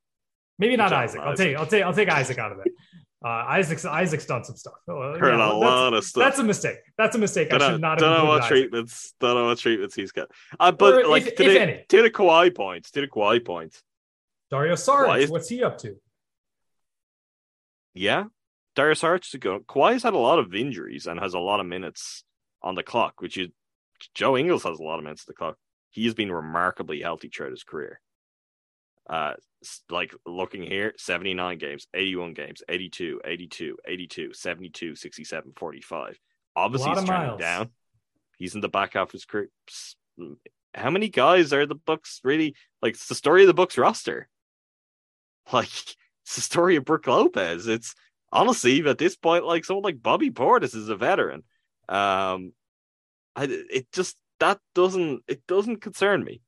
Maybe 0.60 0.76
not 0.76 0.90
Jonathan 0.90 1.22
Isaac. 1.22 1.22
I'll 1.22 1.36
take 1.36 1.58
I'll 1.58 1.66
take 1.66 1.84
I'll 1.84 1.94
take 1.94 2.10
Isaac 2.10 2.38
out 2.38 2.52
of 2.52 2.60
it. 2.60 2.68
Uh, 3.24 3.28
Isaac's 3.28 3.86
Isaac's 3.86 4.26
done 4.26 4.44
some 4.44 4.58
stuff. 4.58 4.74
Uh, 4.88 5.18
heard 5.18 5.30
yeah, 5.30 5.36
a 5.36 5.38
that's- 5.38 5.54
lot 5.62 5.94
of 5.94 6.04
stuff. 6.04 6.24
That's 6.24 6.40
a 6.40 6.44
mistake. 6.44 6.78
That's 6.98 7.16
a 7.16 7.20
mistake. 7.20 7.54
I 7.54 7.58
don't 7.58 7.72
should 7.74 7.82
know, 7.82 7.88
not 7.90 8.00
don't 8.00 8.12
have 8.14 8.24
know 8.24 8.30
what 8.30 8.42
Isaac. 8.42 8.50
treatments. 8.50 9.14
Don't 9.22 9.36
know 9.36 9.46
what 9.46 9.58
treatments 9.60 9.96
he's 9.96 10.12
got. 10.12 10.30
Uh, 10.60 10.72
but 10.74 10.94
Or 11.06 11.08
like 11.08 11.28
if- 11.28 11.36
to, 11.38 11.44
if 11.46 11.54
the, 11.54 11.62
any. 11.62 11.86
to 11.88 12.02
the 12.02 12.10
Kawhi 12.12 12.54
point, 12.54 12.84
to 12.92 13.00
the 13.02 13.08
Kawhi 13.08 13.46
point, 13.46 13.82
Dario 14.52 14.74
Saric, 14.74 15.30
what's 15.30 15.48
he 15.48 15.64
up 15.64 15.78
to? 15.80 15.96
yeah, 17.94 18.26
Darius 18.76 19.04
Arch 19.04 19.32
to 19.32 19.38
go. 19.38 19.60
Kawhi's 19.60 20.04
had 20.04 20.14
a 20.14 20.18
lot 20.18 20.40
of 20.40 20.54
injuries 20.54 21.08
and 21.08 21.20
has 21.20 21.34
a 21.34 21.40
lot 21.40 21.60
of 21.60 21.66
minutes 21.66 22.24
on 22.62 22.76
the 22.76 22.84
clock, 22.84 23.22
which 23.22 23.38
is 23.38 23.50
Joe 24.16 24.36
Ingles 24.38 24.64
has 24.64 24.80
a 24.80 24.84
lot 24.84 24.98
of 24.98 25.04
minutes 25.04 25.22
on 25.24 25.26
the 25.32 25.34
clock. 25.38 25.58
He 25.92 26.06
has 26.06 26.14
been 26.14 26.32
remarkably 26.32 27.02
healthy 27.02 27.30
throughout 27.30 27.52
his 27.52 27.64
career. 27.64 28.00
Uh, 29.10 29.34
like 29.90 30.14
looking 30.26 30.64
here, 30.64 30.94
79 30.98 31.58
games, 31.58 31.88
81 31.94 32.34
games, 32.34 32.64
82, 32.68 33.22
82, 33.26 33.78
82, 33.86 34.34
72, 34.34 34.96
67, 34.96 35.54
45. 35.56 36.20
Obviously, 36.56 36.90
he's 36.90 37.04
trending 37.04 37.28
miles. 37.28 37.40
down. 37.40 37.70
He's 38.38 38.56
in 38.56 38.62
the 38.62 38.70
back 38.70 38.94
half 38.94 39.08
of 39.08 39.12
his 39.12 39.26
career. 39.26 39.50
How 40.74 40.90
many 40.90 41.10
guys 41.10 41.54
are 41.54 41.66
the 41.66 41.76
Bucks 41.76 42.20
really 42.24 42.56
like? 42.82 42.94
It's 42.94 43.08
the 43.08 43.16
story 43.16 43.44
of 43.44 43.48
the 43.48 43.54
Bucks 43.54 43.78
roster. 43.78 44.28
Like 45.52 45.68
it's 46.24 46.36
the 46.36 46.42
story 46.42 46.78
of 46.78 46.86
Brook 46.86 47.06
Lopez. 47.06 47.68
It's 47.68 47.96
honestly 48.32 48.86
at 48.88 48.98
this 48.98 49.16
point 49.18 49.46
like 49.46 49.66
someone 49.66 49.84
like 49.84 50.02
Bobby 50.02 50.32
Portis 50.32 50.74
is 50.74 50.88
a 50.88 50.96
veteran. 50.96 51.44
Um, 51.90 52.54
I 53.36 53.48
it 53.50 53.92
just 53.92 54.16
that 54.40 54.60
doesn't 54.74 55.24
it 55.28 55.46
doesn't 55.48 55.82
concern 55.82 56.24
me. 56.24 56.42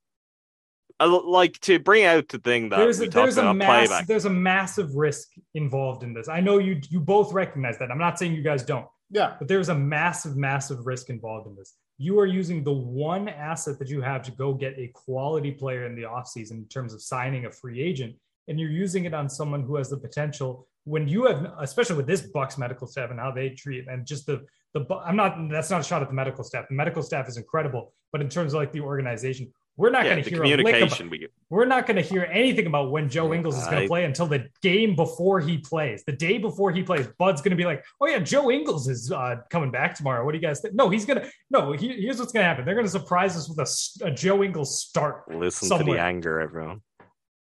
I, 0.99 1.05
like 1.05 1.59
to 1.61 1.80
bring 1.80 2.05
out 2.05 2.30
the 2.30 2.39
thing 2.39 2.69
that 2.69 2.77
there's 2.77 2.99
a, 2.99 3.05
talked 3.05 3.13
there's 3.13 3.38
a 3.38 3.41
about 3.41 3.57
mass, 3.57 3.88
playback. 3.88 4.07
there's 4.07 4.26
a 4.26 4.30
massive 4.30 4.95
risk 4.95 5.30
involved 5.53 6.03
in 6.03 6.13
this. 6.13 6.27
I 6.30 6.39
know 6.39 6.57
you 6.57 6.80
you 6.89 6.99
both 6.99 7.34
recognize 7.34 7.77
that. 7.80 7.91
I'm 7.91 7.97
not 7.97 8.17
saying 8.17 8.34
you 8.34 8.41
guys 8.41 8.63
don't, 8.63 8.88
Yeah. 9.11 9.35
but 9.38 9.47
there's 9.47 9.69
a 9.69 9.76
massive, 9.76 10.38
massive 10.38 10.85
risk 10.85 11.09
involved 11.09 11.47
in 11.47 11.55
this. 11.55 11.73
You 11.97 12.19
are 12.19 12.26
using 12.26 12.63
the 12.63 12.73
one 12.73 13.27
asset 13.30 13.80
that 13.80 13.89
you 13.89 14.01
have 14.01 14.22
to 14.23 14.31
go 14.31 14.53
get 14.53 14.77
a 14.77 14.88
quality 14.93 15.51
player 15.51 15.85
in 15.85 15.95
the 15.95 16.03
offseason 16.03 16.51
in 16.51 16.67
terms 16.67 16.93
of 16.93 17.01
signing 17.01 17.45
a 17.45 17.51
free 17.51 17.81
agent 17.81 18.15
and 18.47 18.59
you're 18.59 18.69
using 18.69 19.05
it 19.05 19.13
on 19.13 19.30
someone 19.30 19.63
who 19.63 19.76
has 19.76 19.89
the 19.89 19.97
potential 19.97 20.67
when 20.84 21.07
you 21.07 21.26
have 21.26 21.51
especially 21.59 21.95
with 21.95 22.05
this 22.07 22.22
bucks 22.22 22.57
medical 22.57 22.85
staff 22.85 23.09
and 23.11 23.19
how 23.19 23.31
they 23.31 23.49
treat 23.49 23.88
and 23.88 24.05
just 24.05 24.26
the 24.27 24.45
the 24.73 24.85
i'm 25.03 25.15
not 25.15 25.38
that's 25.49 25.69
not 25.72 25.81
a 25.81 25.84
shot 25.84 26.01
at 26.01 26.07
the 26.09 26.13
medical 26.13 26.43
staff 26.43 26.65
the 26.69 26.76
medical 26.76 27.01
staff 27.01 27.27
is 27.27 27.38
incredible 27.38 27.91
but 28.11 28.22
in 28.22 28.30
terms 28.30 28.53
of 28.53 28.59
like 28.59 28.72
the 28.72 28.80
organization 28.80 29.51
we're 29.77 29.89
not 29.89 30.06
Yeah, 30.06 30.11
going 30.14 30.23
to 30.23 30.30
hear 30.30 30.43
a 30.43 30.47
lick 30.47 30.60
about, 30.60 30.65
communication 30.72 31.10
we 31.10 31.18
get. 31.18 31.34
we're 31.49 31.65
not 31.65 31.85
going 31.85 31.97
to 31.97 32.02
hear 32.02 32.27
anything 32.31 32.65
about 32.65 32.91
when 32.91 33.10
Joe 33.10 33.34
Ingles 33.34 33.57
is 33.57 33.65
going 33.68 33.81
to 33.81 33.88
play 33.88 34.06
until 34.06 34.26
the 34.26 34.47
game 34.61 34.95
before 34.95 35.39
he 35.39 35.57
plays. 35.57 36.03
The 36.06 36.14
day 36.14 36.38
before 36.38 36.72
he 36.72 36.81
plays, 36.84 37.07
Bud's 37.19 37.41
going 37.41 37.52
to 37.52 37.57
be 37.57 37.65
like, 37.65 37.84
"Oh 37.99 38.07
yeah, 38.07 38.19
Joe 38.19 38.49
Ingles 38.52 38.88
is 38.88 39.11
uh, 39.11 39.38
coming 39.49 39.72
back 39.72 39.95
tomorrow. 39.95 40.23
What 40.26 40.31
do 40.31 40.38
you 40.38 40.41
guys 40.41 40.61
think?" 40.61 40.76
No, 40.76 40.89
he's 40.89 41.06
going 41.06 41.22
to. 41.22 41.30
No, 41.52 41.73
he, 41.73 41.89
here's 42.02 42.19
what's 42.19 42.31
going 42.31 42.43
to 42.43 42.47
happen. 42.47 42.65
They're 42.65 42.76
going 42.76 42.85
to 42.88 42.91
surprise 42.91 43.35
us 43.35 43.49
with 43.49 44.07
a 44.07 44.11
Joe 44.11 44.43
Ingles 44.43 44.80
start. 44.81 45.23
Listen 45.34 45.77
to 45.77 45.84
the 45.84 45.99
anger, 45.99 46.39
everyone. 46.39 46.81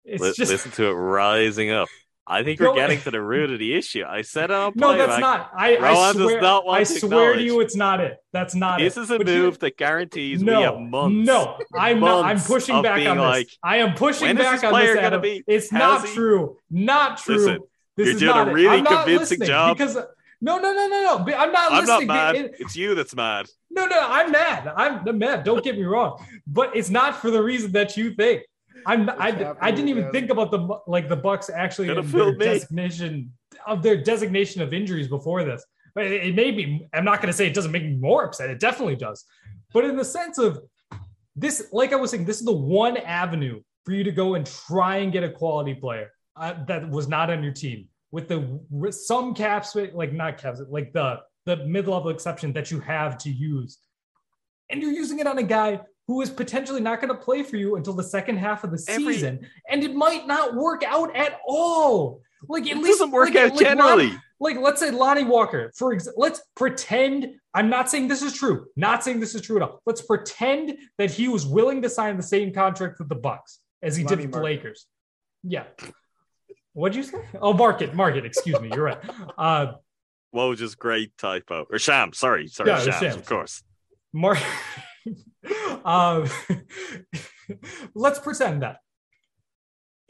It's 0.05 0.23
Li- 0.23 0.32
just 0.36 0.51
Listen 0.51 0.70
to 0.73 0.86
it 0.86 0.93
rising 0.93 1.70
up. 1.70 1.89
I 2.26 2.42
think 2.42 2.59
we're 2.59 2.74
getting 2.74 3.01
to 3.02 3.10
the 3.10 3.20
root 3.20 3.51
of 3.51 3.59
the 3.59 3.74
issue. 3.74 4.02
I 4.09 4.22
said 4.22 4.44
it 4.44 4.51
on 4.52 4.72
no, 4.76 4.96
that's 4.96 5.20
not. 5.20 5.51
I, 5.55 5.76
I 5.76 6.12
swear. 6.12 6.40
not 6.40 6.64
I 6.66 6.78
to 6.84 6.86
swear 6.98 7.34
to 7.34 7.42
you, 7.42 7.60
it's 7.60 7.76
not 7.76 8.01
it. 8.01 8.16
That's 8.32 8.55
not 8.55 8.78
This 8.78 8.96
is 8.96 9.10
a 9.10 9.18
But 9.18 9.26
move 9.26 9.59
that 9.59 9.76
guarantees 9.76 10.42
no, 10.42 10.59
we 10.59 10.64
have 10.64 10.78
months. 10.80 11.26
No, 11.26 11.59
I'm 11.78 12.01
not. 12.01 12.24
I'm 12.24 12.40
pushing 12.40 12.80
back 12.82 13.06
on 13.06 13.18
this. 13.18 13.22
like, 13.22 13.48
I 13.62 13.76
am 13.78 13.94
pushing 13.94 14.34
back 14.36 14.60
this 14.62 14.64
on 14.72 14.80
this. 14.80 14.96
Adam. 14.96 15.20
be 15.20 15.44
It's 15.46 15.70
not 15.70 15.98
healthy? 16.01 16.14
true. 16.14 16.56
Not 16.70 17.18
true. 17.18 17.36
Listen, 17.36 17.59
this 17.96 18.06
you're 18.06 18.14
is 18.14 18.20
doing 18.20 18.30
a 18.32 18.34
not 18.36 18.48
it. 18.48 18.52
really 18.52 18.82
convincing 18.82 19.42
job. 19.42 19.76
because 19.76 19.94
no, 20.40 20.59
no, 20.59 20.72
no, 20.72 20.88
no, 20.88 21.24
no. 21.26 21.36
I'm 21.36 21.52
not 21.52 21.72
I'm 21.72 21.84
not 21.84 22.01
listening. 22.01 22.06
mad. 22.06 22.34
It- 22.36 22.55
it's 22.59 22.74
you 22.74 22.94
that's 22.94 23.14
mad. 23.14 23.46
no, 23.70 23.86
no, 23.86 23.98
I'm 24.01 24.30
mad. 24.32 24.72
I'm 24.74 25.06
I'm 25.06 25.18
mad. 25.18 25.44
Don't 25.44 25.62
get 25.62 25.76
me 25.76 25.84
wrong, 25.84 26.24
but 26.46 26.74
it's 26.74 26.88
not 26.90 27.16
for 27.20 27.30
the 27.30 27.42
reason 27.42 27.72
that 27.72 27.96
you 27.98 28.14
think. 28.14 28.42
I'm. 28.86 29.09
I, 29.11 29.55
I 29.61 29.70
didn't 29.70 29.89
even 29.89 30.05
again? 30.05 30.12
think 30.12 30.31
about 30.31 30.51
the 30.51 30.78
like 30.86 31.09
the 31.09 31.16
Bucks 31.16 31.51
actually 31.51 31.89
their 31.89 32.35
designation 32.35 33.32
of 33.66 33.82
their 33.82 33.97
designation 34.02 34.62
of 34.62 34.73
injuries 34.73 35.09
before 35.09 35.44
this. 35.44 35.65
But 35.94 36.06
it, 36.06 36.24
it 36.24 36.35
made 36.35 36.56
me. 36.56 36.89
I'm 36.93 37.05
not 37.05 37.20
going 37.20 37.28
to 37.28 37.32
say 37.32 37.47
it 37.47 37.55
doesn't 37.55 37.73
make 37.73 37.85
me 37.85 37.97
more 37.97 38.24
upset. 38.24 38.51
It 38.51 38.61
definitely 38.61 38.97
does. 38.97 39.24
But 39.73 39.85
in 39.85 39.97
the 39.97 40.05
sense 40.05 40.39
of 40.39 40.61
this, 41.36 41.69
like 41.73 41.93
I 41.93 41.97
was 41.97 42.11
saying, 42.11 42.24
this 42.24 42.39
is 42.39 42.44
the 42.44 42.52
one 42.52 42.97
avenue 42.97 43.61
for 43.85 43.93
you 43.93 44.05
to 44.05 44.12
go 44.12 44.35
and 44.35 44.47
try 44.47 44.98
and 44.98 45.12
get 45.12 45.24
a 45.24 45.31
quality 45.31 45.74
player 45.74 46.11
uh, 46.36 46.55
that 46.66 46.89
was 46.89 47.09
not 47.09 47.31
on 47.31 47.43
your 47.43 47.52
team 47.52 47.89
with 48.11 48.28
the 48.28 48.61
with 48.70 48.94
some 48.94 49.35
caps, 49.35 49.74
like 49.74 50.12
not 50.12 50.39
caps, 50.39 50.61
like 50.69 50.93
the 50.93 51.19
the 51.47 51.56
mid 51.66 51.89
level 51.89 52.11
exception 52.11 52.52
that 52.52 52.70
you 52.70 52.81
have 52.81 53.19
to 53.19 53.31
use, 53.31 53.78
and 54.70 54.81
you're 54.81 54.93
using 54.93 55.19
it 55.19 55.27
on 55.27 55.39
a 55.39 55.43
guy 55.43 55.81
who 56.06 56.20
is 56.20 56.31
potentially 56.31 56.81
not 56.81 57.01
going 57.01 57.09
to 57.14 57.18
play 57.22 57.43
for 57.43 57.56
you 57.56 57.76
until 57.76 57.94
the 57.94 58.02
second 58.02 58.36
half 58.39 58.64
of 58.64 58.70
the 58.70 58.85
Every- 58.89 59.14
season, 59.14 59.47
and 59.68 59.82
it 59.82 59.94
might 59.94 60.26
not 60.26 60.55
work 60.55 60.82
out 60.85 61.14
at 61.16 61.40
all. 61.47 62.20
Like 62.48 62.64
at 62.64 62.72
It 62.72 62.76
least 62.76 62.98
doesn't 62.98 63.10
work 63.10 63.28
like, 63.31 63.36
out 63.36 63.51
like 63.52 63.59
generally. 63.60 64.09
Lon- 64.09 64.20
like 64.40 64.56
let's 64.59 64.81
say 64.81 64.90
Lonnie 64.90 65.24
Walker, 65.24 65.72
for 65.76 65.93
example, 65.94 66.20
let's 66.20 66.43
pretend. 66.56 67.36
I'm 67.55 67.70
not 67.70 67.89
saying 67.89 68.09
this 68.09 68.20
is 68.20 68.35
true. 68.35 68.66
Not 68.76 69.02
saying 69.02 69.20
this 69.20 69.35
is 69.35 69.40
true 69.40 69.56
at 69.56 69.62
all. 69.62 69.81
Let's 69.86 70.02
pretend 70.02 70.76
that 70.98 71.10
he 71.10 71.28
was 71.28 71.47
willing 71.47 71.81
to 71.82 71.89
sign 71.89 72.16
the 72.18 72.22
same 72.22 72.52
contract 72.52 72.98
with 72.98 73.09
the 73.09 73.14
Bucks 73.14 73.60
as 73.82 73.97
he 73.97 74.05
Lonnie 74.05 74.16
did 74.16 74.26
with 74.26 74.32
the 74.35 74.40
Lakers. 74.43 74.86
Yeah. 75.44 75.64
What'd 76.74 76.97
you 76.97 77.05
say? 77.05 77.18
Oh, 77.40 77.52
market, 77.55 77.94
market. 77.94 78.26
Excuse 78.26 78.60
me. 78.60 78.68
You're 78.74 78.85
right. 78.85 78.98
Uh, 79.39 79.74
Whoa, 80.32 80.55
just 80.56 80.78
great 80.78 81.16
typo. 81.16 81.64
Or 81.70 81.78
Sham, 81.78 82.12
sorry, 82.12 82.48
sorry, 82.48 82.70
Yeah, 82.70 82.78
it 82.81 82.85
Shams, 82.85 82.97
Shams. 82.98 83.16
of 83.16 83.24
course. 83.26 83.62
Mark. 84.12 84.39
um, 85.84 86.28
let's 87.94 88.18
pretend 88.18 88.62
that. 88.62 88.78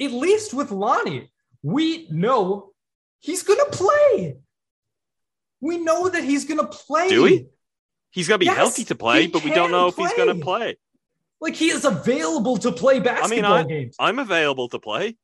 At 0.00 0.10
least 0.12 0.54
with 0.54 0.70
Lonnie, 0.70 1.30
we 1.62 2.08
know 2.10 2.72
he's 3.20 3.42
gonna 3.42 3.66
play. 3.66 4.36
We 5.60 5.78
know 5.78 6.08
that 6.08 6.24
he's 6.24 6.44
gonna 6.44 6.66
play. 6.66 7.08
Do 7.08 7.22
we? 7.22 7.46
He's 8.10 8.28
gonna 8.28 8.38
be 8.38 8.46
Yes, 8.46 8.56
healthy 8.56 8.84
to 8.84 8.94
play, 8.94 9.22
he 9.22 9.26
but 9.28 9.44
we 9.44 9.50
don't 9.50 9.70
know 9.70 9.88
if 9.88 9.96
he's 9.96 10.12
gonna 10.14 10.34
play. 10.34 10.40
play. 10.42 10.76
Like 11.40 11.54
he 11.54 11.68
is 11.70 11.84
available 11.84 12.56
to 12.58 12.72
play 12.72 13.00
basketball 13.00 13.52
I- 13.52 13.62
games. 13.64 13.96
I'm 13.98 14.18
available 14.18 14.68
to 14.70 14.78
play. 14.78 15.16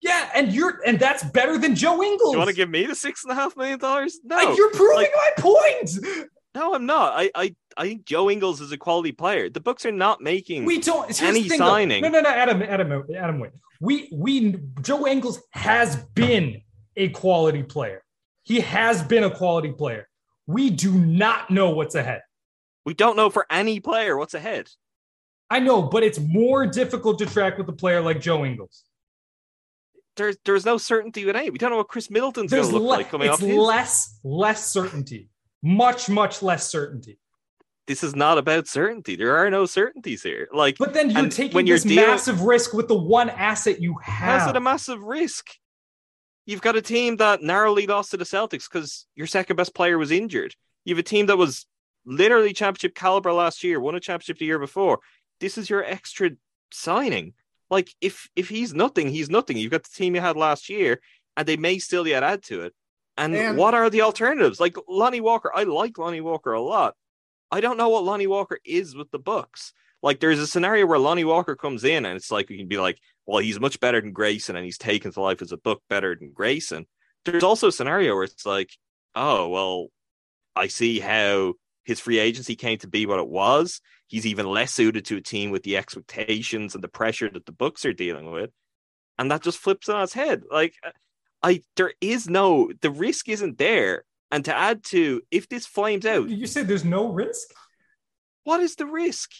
Yeah, 0.00 0.30
and 0.34 0.52
you're 0.52 0.80
and 0.86 0.98
that's 1.00 1.24
better 1.24 1.58
than 1.58 1.74
Joe 1.74 2.02
Ingles. 2.02 2.32
You 2.32 2.38
want 2.38 2.50
to 2.50 2.54
give 2.56 2.70
me 2.70 2.86
the 2.86 2.94
six 2.94 3.24
and 3.24 3.32
a 3.32 3.34
half 3.34 3.56
million 3.56 3.78
dollars? 3.80 4.18
No, 4.22 4.36
Like, 4.36 4.56
you're 4.56 4.70
proving 4.70 4.96
like- 4.96 5.10
my 5.14 5.42
point. 5.42 5.90
no, 6.54 6.74
I'm 6.74 6.86
not. 6.86 7.14
I, 7.16 7.30
I, 7.34 7.56
I 7.78 7.84
think 7.84 8.04
Joe 8.04 8.28
Ingles 8.28 8.60
is 8.60 8.72
a 8.72 8.76
quality 8.76 9.12
player. 9.12 9.48
The 9.48 9.60
Bucks 9.60 9.86
are 9.86 9.92
not 9.92 10.20
making. 10.20 10.64
We 10.64 10.80
don't. 10.80 11.22
Any 11.22 11.42
the 11.42 11.48
thing, 11.50 11.58
though. 11.60 11.66
signing. 11.66 12.02
No, 12.02 12.08
no, 12.08 12.20
no, 12.20 12.28
Adam, 12.28 12.60
Adam, 12.62 13.04
Adam. 13.16 13.38
Wait. 13.38 13.52
We, 13.80 14.08
we, 14.12 14.56
Joe 14.82 15.06
Ingles 15.06 15.40
has 15.52 15.96
been 16.14 16.60
a 16.96 17.10
quality 17.10 17.62
player. 17.62 18.02
He 18.42 18.58
has 18.60 19.02
been 19.02 19.22
a 19.22 19.30
quality 19.30 19.70
player. 19.70 20.08
We 20.48 20.70
do 20.70 20.92
not 20.92 21.50
know 21.50 21.70
what's 21.70 21.94
ahead. 21.94 22.22
we 22.84 22.94
don't 22.94 23.16
know 23.16 23.30
for 23.30 23.46
any 23.50 23.78
player 23.78 24.16
what's 24.16 24.34
ahead. 24.34 24.68
I 25.50 25.60
know, 25.60 25.82
but 25.82 26.02
it's 26.02 26.18
more 26.18 26.66
difficult 26.66 27.18
to 27.20 27.26
track 27.26 27.58
with 27.58 27.68
a 27.68 27.72
player 27.72 28.00
like 28.00 28.20
Joe 28.20 28.44
Ingles. 28.44 28.82
There's 30.16 30.36
there's 30.44 30.64
no 30.64 30.78
certainty 30.78 31.24
with 31.24 31.36
any. 31.36 31.50
We 31.50 31.58
don't 31.58 31.70
know 31.70 31.76
what 31.76 31.88
Khris 31.88 32.10
Middleton's 32.10 32.50
going 32.50 32.66
to 32.66 32.72
look 32.72 32.82
le- 32.82 32.88
like 32.88 33.10
coming 33.10 33.28
it's 33.28 33.40
off 33.40 33.46
his. 33.48 33.56
less, 33.56 34.18
less 34.24 34.66
certainty. 34.66 35.30
Much, 35.62 36.08
much 36.08 36.42
less 36.42 36.68
certainty. 36.68 37.18
This 37.88 38.04
is 38.04 38.14
not 38.14 38.38
about 38.38 38.68
certainty. 38.68 39.16
There 39.16 39.34
are 39.36 39.50
no 39.50 39.64
certainties 39.66 40.22
here. 40.22 40.46
Like, 40.52 40.76
But 40.78 40.92
then 40.94 41.10
you're 41.10 41.28
taking 41.30 41.54
when 41.56 41.66
you're 41.66 41.76
this 41.78 41.84
dealing- 41.84 42.06
massive 42.10 42.42
risk 42.42 42.72
with 42.74 42.86
the 42.86 42.94
one 42.98 43.30
asset 43.30 43.80
you 43.80 43.94
have. 44.04 44.40
how's 44.42 44.50
it 44.50 44.56
a 44.56 44.60
massive 44.60 45.02
risk? 45.02 45.48
You've 46.46 46.60
got 46.60 46.76
a 46.76 46.82
team 46.82 47.16
that 47.16 47.42
narrowly 47.42 47.86
lost 47.86 48.10
to 48.12 48.16
the 48.18 48.24
Celtics 48.24 48.70
because 48.70 49.06
your 49.16 49.26
second 49.26 49.56
best 49.56 49.74
player 49.74 49.98
was 49.98 50.10
injured. 50.10 50.54
You 50.84 50.94
have 50.94 51.00
a 51.00 51.02
team 51.02 51.26
that 51.26 51.36
was 51.38 51.66
literally 52.04 52.52
championship 52.52 52.94
caliber 52.94 53.32
last 53.32 53.64
year, 53.64 53.80
won 53.80 53.94
a 53.94 54.00
championship 54.00 54.38
the 54.38 54.46
year 54.46 54.58
before. 54.58 55.00
This 55.40 55.58
is 55.58 55.68
your 55.70 55.84
extra 55.84 56.30
signing. 56.70 57.34
Like 57.70 57.94
if 58.00 58.28
if 58.36 58.48
he's 58.48 58.72
nothing, 58.74 59.08
he's 59.08 59.28
nothing. 59.30 59.56
You've 59.58 59.70
got 59.72 59.84
the 59.84 59.90
team 59.94 60.14
you 60.14 60.20
had 60.20 60.36
last 60.36 60.68
year, 60.70 61.00
and 61.36 61.46
they 61.46 61.56
may 61.56 61.78
still 61.78 62.06
yet 62.06 62.22
add 62.22 62.42
to 62.44 62.62
it. 62.62 62.74
And, 63.18 63.34
And- 63.34 63.58
what 63.58 63.74
are 63.74 63.90
the 63.90 64.02
alternatives? 64.02 64.58
Like 64.60 64.76
Lonnie 64.88 65.20
Walker, 65.20 65.50
I 65.54 65.64
like 65.64 65.98
Lonnie 65.98 66.20
Walker 66.22 66.52
a 66.52 66.60
lot. 66.62 66.94
I 67.50 67.60
don't 67.60 67.76
know 67.76 67.88
what 67.88 68.04
Lonnie 68.04 68.26
Walker 68.26 68.58
is 68.64 68.94
with 68.94 69.10
the 69.10 69.18
Bucks. 69.18 69.72
Like 70.02 70.20
there's 70.20 70.38
a 70.38 70.46
scenario 70.46 70.86
where 70.86 70.98
Lonnie 70.98 71.24
Walker 71.24 71.56
comes 71.56 71.84
in, 71.84 72.06
and 72.06 72.16
it's 72.16 72.30
like 72.30 72.48
we 72.48 72.58
can 72.58 72.68
be 72.68 72.78
like, 72.78 72.98
well, 73.26 73.38
he's 73.38 73.58
much 73.58 73.80
better 73.80 74.00
than 74.00 74.12
Grayson, 74.12 74.56
and 74.56 74.64
he's 74.64 74.78
taken 74.78 75.12
to 75.12 75.20
life 75.20 75.42
as 75.42 75.52
a 75.52 75.56
Buck 75.56 75.80
better 75.88 76.14
than 76.14 76.32
Grayson. 76.32 76.86
There's 77.24 77.42
also 77.42 77.68
a 77.68 77.72
scenario 77.72 78.14
where 78.14 78.24
it's 78.24 78.46
like, 78.46 78.70
oh 79.14 79.48
well, 79.48 79.88
I 80.54 80.68
see 80.68 81.00
how 81.00 81.54
his 81.84 82.00
free 82.00 82.18
agency 82.18 82.54
came 82.54 82.78
to 82.78 82.88
be 82.88 83.06
what 83.06 83.18
it 83.18 83.28
was. 83.28 83.80
He's 84.06 84.26
even 84.26 84.46
less 84.46 84.72
suited 84.72 85.04
to 85.06 85.16
a 85.16 85.22
team 85.22 85.50
with 85.50 85.62
the 85.62 85.76
expectations 85.76 86.74
and 86.74 86.84
the 86.84 86.88
pressure 86.88 87.30
that 87.30 87.46
the 87.46 87.52
Bucks 87.52 87.84
are 87.84 87.92
dealing 87.92 88.30
with, 88.30 88.50
and 89.18 89.30
that 89.30 89.42
just 89.42 89.58
flips 89.58 89.88
on 89.88 90.02
its 90.02 90.12
head. 90.12 90.42
Like, 90.50 90.74
I 91.42 91.62
there 91.76 91.92
is 92.00 92.28
no 92.28 92.70
the 92.80 92.90
risk 92.90 93.28
isn't 93.28 93.58
there. 93.58 94.04
And 94.30 94.44
to 94.44 94.54
add 94.56 94.84
to, 94.86 95.22
if 95.30 95.48
this 95.48 95.66
flames 95.66 96.04
out, 96.04 96.28
You 96.28 96.46
said 96.46 96.68
there's 96.68 96.84
no 96.84 97.08
risk? 97.08 97.48
what 98.44 98.60
is 98.60 98.76
the 98.76 98.86
risk? 98.86 99.30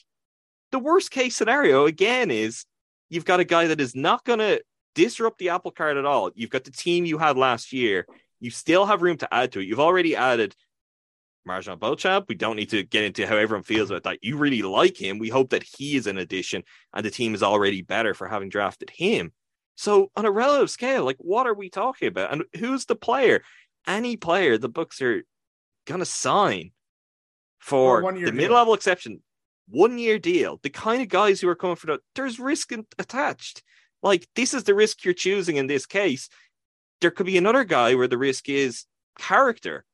The 0.70 0.78
worst 0.78 1.10
case 1.10 1.35
scenario 1.35 1.86
again 1.86 2.31
is 2.31 2.66
you've 3.09 3.24
got 3.24 3.40
a 3.40 3.44
guy 3.44 3.69
that 3.69 3.81
is 3.81 3.94
not 3.94 4.23
going 4.24 4.39
to 4.40 4.62
disrupt 4.94 5.39
the 5.39 5.48
apple 5.48 5.70
cart 5.70 5.97
at 5.97 6.05
all. 6.05 6.31
You've 6.35 6.51
got 6.51 6.65
the 6.65 6.70
team 6.70 7.06
you 7.06 7.16
had 7.16 7.39
last 7.39 7.73
year. 7.73 8.06
You 8.40 8.51
still 8.51 8.85
have 8.85 9.01
room 9.01 9.16
to 9.19 9.35
add 9.35 9.52
to 9.52 9.60
it. 9.60 9.66
You've 9.66 9.81
already 9.81 10.15
added 10.15 10.55
MarJon 11.48 11.78
Beauchamp. 11.78 12.28
We 12.28 12.35
don't 12.35 12.56
need 12.56 12.69
to 12.70 12.82
get 12.82 13.05
into 13.05 13.27
how 13.27 13.36
everyone 13.36 13.62
feels 13.65 13.90
about 13.90 14.02
that. 14.02 14.19
You 14.23 14.36
really 14.36 14.60
like 14.62 15.01
him. 15.01 15.19
We 15.19 15.31
hope 15.31 15.51
that 15.51 15.62
he 15.62 15.97
is 15.97 16.06
an 16.06 16.19
addition 16.19 16.62
and 16.93 17.05
the 17.05 17.10
team 17.10 17.35
is 17.35 17.43
already 17.43 17.81
better 17.81 18.12
for 18.12 18.28
having 18.28 18.51
drafted 18.51 18.90
him. 18.90 19.32
So 19.77 20.10
on 20.16 20.27
a 20.27 20.31
relative 20.31 20.70
scale, 20.70 21.05
like 21.05 21.16
what 21.19 21.47
are 21.47 21.55
we 21.55 21.70
talking 21.70 22.09
about? 22.09 22.32
And 22.32 22.44
who's 22.59 22.85
the 22.85 22.97
player? 22.97 23.43
Any 23.89 24.16
player 24.16 24.59
the 24.59 24.69
Bucks 24.69 25.02
are 25.02 25.24
gonna 25.86 26.05
sign 26.05 26.70
For 27.59 28.02
one-year 28.02 28.27
the 28.27 28.32
deal. 28.32 28.40
mid-level 28.43 28.74
exception, 28.74 29.23
one 29.66 29.98
year 29.98 30.19
deal. 30.19 30.60
The 30.62 30.70
kind 30.70 31.02
of 31.02 31.09
guys 31.09 31.40
who 31.40 31.48
are 31.48 31.56
coming 31.56 31.77
for 31.77 31.86
that, 31.89 32.01
there's 32.15 32.39
risk 32.39 32.70
in- 32.70 32.86
attached. 32.98 33.62
Like 34.02 34.28
this 34.36 34.55
is 34.55 34.65
the 34.65 34.74
risk 34.74 35.05
you're 35.05 35.15
choosing 35.15 35.56
in 35.56 35.66
this 35.66 35.86
case. 35.86 36.28
There 37.01 37.10
could 37.10 37.27
be 37.27 37.39
another 37.39 37.65
guy 37.65 37.94
where 37.94 38.06
the 38.09 38.19
risk 38.19 38.48
is 38.48 38.85
character. 39.19 39.85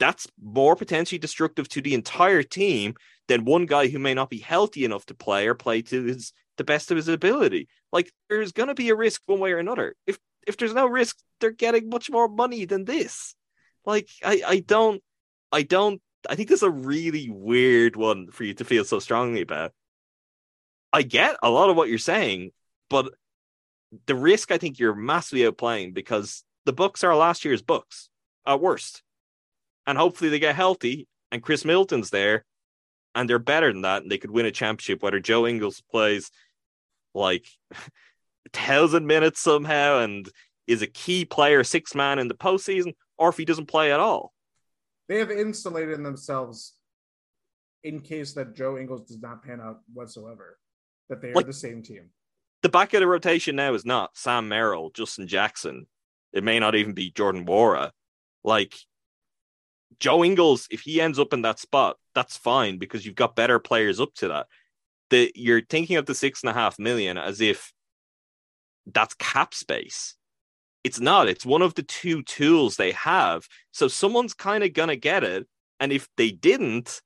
That's 0.00 0.26
more 0.42 0.74
potentially 0.76 1.18
destructive 1.18 1.68
to 1.70 1.82
the 1.82 1.94
entire 1.94 2.42
team 2.42 2.94
than 3.26 3.44
one 3.44 3.66
guy 3.66 3.88
who 3.88 3.98
may 3.98 4.14
not 4.14 4.30
be 4.30 4.38
healthy 4.38 4.84
enough 4.84 5.04
to 5.06 5.14
play 5.14 5.46
or 5.46 5.54
play 5.54 5.82
to 5.82 6.04
his 6.04 6.32
the 6.56 6.64
best 6.64 6.90
of 6.90 6.96
his 6.96 7.08
ability. 7.08 7.68
Like 7.92 8.10
there's 8.28 8.52
going 8.52 8.68
to 8.68 8.74
be 8.74 8.88
a 8.88 8.94
risk 8.96 9.22
one 9.26 9.38
way 9.38 9.52
or 9.52 9.58
another. 9.58 9.94
If 10.06 10.18
if 10.48 10.56
there's 10.56 10.74
no 10.74 10.86
risk, 10.86 11.16
they're 11.40 11.50
getting 11.50 11.88
much 11.88 12.10
more 12.10 12.28
money 12.28 12.64
than 12.64 12.84
this. 12.84 13.34
Like 13.84 14.08
I 14.24 14.42
I 14.46 14.58
don't 14.60 15.02
I 15.52 15.62
don't 15.62 16.00
I 16.28 16.34
think 16.34 16.48
this 16.48 16.60
is 16.60 16.64
a 16.64 16.70
really 16.70 17.28
weird 17.30 17.96
one 17.96 18.30
for 18.30 18.44
you 18.44 18.54
to 18.54 18.64
feel 18.64 18.84
so 18.84 18.98
strongly 18.98 19.42
about. 19.42 19.72
I 20.92 21.02
get 21.02 21.36
a 21.42 21.50
lot 21.50 21.70
of 21.70 21.76
what 21.76 21.88
you're 21.88 21.98
saying, 21.98 22.50
but 22.90 23.12
the 24.06 24.14
risk 24.14 24.50
I 24.50 24.58
think 24.58 24.78
you're 24.78 24.94
massively 24.94 25.44
outplaying 25.44 25.94
because 25.94 26.44
the 26.64 26.72
Bucks 26.72 27.04
are 27.04 27.14
last 27.14 27.44
year's 27.44 27.62
Bucks 27.62 28.08
at 28.46 28.60
worst, 28.60 29.02
and 29.86 29.96
hopefully 29.96 30.30
they 30.30 30.38
get 30.38 30.56
healthy 30.56 31.06
and 31.30 31.42
Khris 31.42 31.64
Middleton's 31.64 32.10
there, 32.10 32.44
and 33.14 33.28
they're 33.28 33.38
better 33.38 33.72
than 33.72 33.82
that, 33.82 34.02
and 34.02 34.10
they 34.10 34.18
could 34.18 34.30
win 34.30 34.46
a 34.46 34.50
championship. 34.50 35.02
Whether 35.02 35.20
Joe 35.20 35.46
Ingles 35.46 35.82
plays 35.90 36.30
like 37.14 37.46
thousand 38.52 39.06
minutes 39.06 39.40
somehow 39.40 39.98
and 39.98 40.28
is 40.66 40.82
a 40.82 40.86
key 40.86 41.24
player, 41.24 41.64
six 41.64 41.94
man 41.94 42.18
in 42.18 42.28
the 42.28 42.34
postseason, 42.34 42.94
or 43.16 43.30
if 43.30 43.36
he 43.36 43.44
doesn't 43.44 43.66
play 43.66 43.92
at 43.92 44.00
all. 44.00 44.32
They 45.08 45.18
have 45.18 45.30
insulated 45.30 46.04
themselves 46.04 46.74
in 47.82 48.00
case 48.00 48.34
that 48.34 48.54
Joe 48.54 48.76
Ingles 48.76 49.08
does 49.08 49.20
not 49.20 49.42
pan 49.42 49.60
out 49.60 49.80
whatsoever. 49.92 50.58
That 51.08 51.22
they 51.22 51.30
are 51.30 51.34
Like- 51.34 51.46
the 51.46 51.52
same 51.52 51.82
team. 51.82 52.10
The 52.62 52.68
back 52.68 52.92
of 52.92 53.00
the 53.00 53.06
rotation 53.06 53.56
now 53.56 53.72
is 53.74 53.86
not 53.86 54.16
Sam 54.16 54.48
Merrill, 54.48 54.90
Justin 54.90 55.28
Jackson. 55.28 55.86
It 56.32 56.42
may 56.42 56.58
not 56.58 56.74
even 56.74 56.92
be 56.92 57.10
Jordan 57.10 57.46
Nwora. 57.46 57.92
Like 58.44 58.74
Joe 60.00 60.24
Ingles, 60.24 60.66
if 60.70 60.80
he 60.82 61.00
ends 61.00 61.18
up 61.18 61.32
in 61.32 61.42
that 61.42 61.58
spot, 61.60 61.96
that's 62.14 62.36
fine 62.36 62.78
because 62.78 63.06
you've 63.06 63.14
got 63.14 63.36
better 63.36 63.58
players 63.58 64.00
up 64.00 64.12
to 64.16 64.28
that. 64.28 64.46
The 65.10 65.32
you're 65.34 65.62
thinking 65.62 65.96
of 65.96 66.06
the 66.06 66.14
six 66.14 66.42
and 66.42 66.50
a 66.50 66.52
half 66.52 66.78
million 66.78 67.16
as 67.16 67.40
if 67.40 67.72
that's 68.92 69.14
cap 69.14 69.54
space. 69.54 70.16
It's 70.84 71.00
not. 71.00 71.28
It's 71.28 71.44
one 71.44 71.62
of 71.62 71.74
the 71.74 71.82
two 71.82 72.22
tools 72.22 72.76
they 72.76 72.92
have. 72.92 73.46
So 73.72 73.88
someone's 73.88 74.34
kind 74.34 74.64
of 74.64 74.72
gonna 74.72 74.96
get 74.96 75.24
it. 75.24 75.46
And 75.80 75.92
if 75.92 76.08
they 76.16 76.30
didn't, 76.30 77.02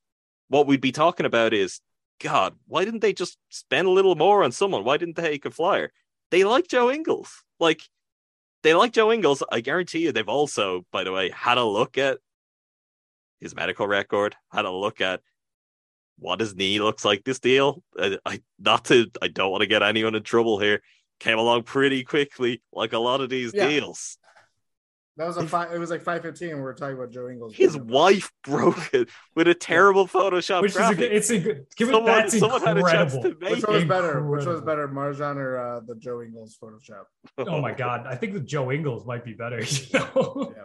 what 0.49 0.67
we'd 0.67 0.81
be 0.81 0.93
talking 0.93 1.27
about 1.27 1.53
is, 1.53 1.81
God, 2.21 2.55
why 2.67 2.85
didn't 2.85 3.01
they 3.01 3.13
just 3.13 3.37
spend 3.49 3.89
a 3.89 3.91
little 3.91 4.15
more 4.15 4.45
on 4.45 4.53
someone? 4.53 4.85
Why 4.85 4.97
didn't 4.97 5.17
they 5.17 5.23
take 5.23 5.45
a 5.45 5.51
flyer? 5.51 5.93
They 6.31 6.45
like 6.45 6.69
Joe 6.69 6.91
Ingles. 6.91 7.43
Like 7.59 7.83
they 8.63 8.75
like 8.75 8.93
Joe 8.93 9.13
Ingles. 9.13 9.43
I 9.51 9.61
guarantee 9.61 10.01
you 10.01 10.13
they've 10.13 10.29
also, 10.29 10.87
by 10.93 11.05
the 11.05 11.13
way, 11.13 11.31
had 11.31 11.59
a 11.59 11.65
look 11.65 11.99
at 11.99 12.19
his 13.41 13.55
medical 13.55 13.87
record, 13.89 14.37
had 14.53 14.65
a 14.65 14.71
look 14.71 15.01
at 15.01 15.21
what 16.19 16.41
his 16.41 16.55
knee 16.55 16.81
looks 16.81 17.05
like 17.05 17.25
this 17.25 17.41
deal. 17.41 17.83
I, 17.99 18.19
I 18.25 18.43
not 18.59 18.85
to 18.87 19.11
I 19.21 19.29
don't 19.29 19.51
want 19.51 19.63
to 19.63 19.67
get 19.67 19.83
anyone 19.83 20.15
in 20.15 20.23
trouble 20.23 20.59
here. 20.59 20.83
Came 21.23 21.39
along 21.39 21.63
pretty 21.63 22.03
quickly, 22.03 22.61
like 22.73 22.93
a 22.93 22.99
lot 22.99 23.21
of 23.21 23.31
these 23.31 23.55
Yeah. 23.55 23.69
deals. 23.69 24.19
That 25.19 25.27
was 25.29 25.37
a 25.37 25.47
five. 25.47 25.71
It 25.73 25.79
was 25.79 25.89
like 25.91 26.01
five 26.03 26.23
fifteen. 26.23 26.57
We 26.57 26.63
were 26.63 26.75
talking 26.75 26.97
about 26.97 27.13
Joe 27.13 27.29
Ingles. 27.29 27.55
His 27.55 27.77
wife 27.77 28.33
broke 28.43 28.93
it 28.95 29.09
with 29.37 29.47
a 29.47 29.55
terrible 29.55 30.09
Photoshop 30.09 30.63
Which 30.63 30.73
is 30.73 30.79
a 30.79 30.95
good, 30.95 31.13
it's 31.13 31.31
a 31.31 31.39
good. 31.39 31.67
Give 31.77 31.91
it, 31.91 31.93
Someone- 31.93 32.13
that's 32.13 32.39
someone 32.39 32.61
had 32.63 32.79
a 32.79 32.83
chance 32.83 33.13
to 33.13 33.37
make 33.41 33.51
Which 33.51 33.63
one 33.65 33.75
was 33.77 33.85
better? 33.85 34.27
Which 34.27 34.47
one 34.47 34.55
was 34.55 34.63
better, 34.63 34.89
MarJon 34.89 35.37
or 35.37 35.59
uh, 35.59 35.81
the 35.87 35.95
Joe 35.97 36.23
Ingles 36.23 36.59
Photoshop? 36.61 37.05
Oh 37.39 37.61
my 37.61 37.73
god, 37.73 38.07
I 38.07 38.17
think 38.17 38.33
the 38.33 38.41
Joe 38.41 38.73
Ingles 38.73 39.07
might 39.07 39.25
be 39.25 39.35
better. 39.35 39.61
You 39.93 39.99
know? 39.99 40.53
Yeah. 40.57 40.63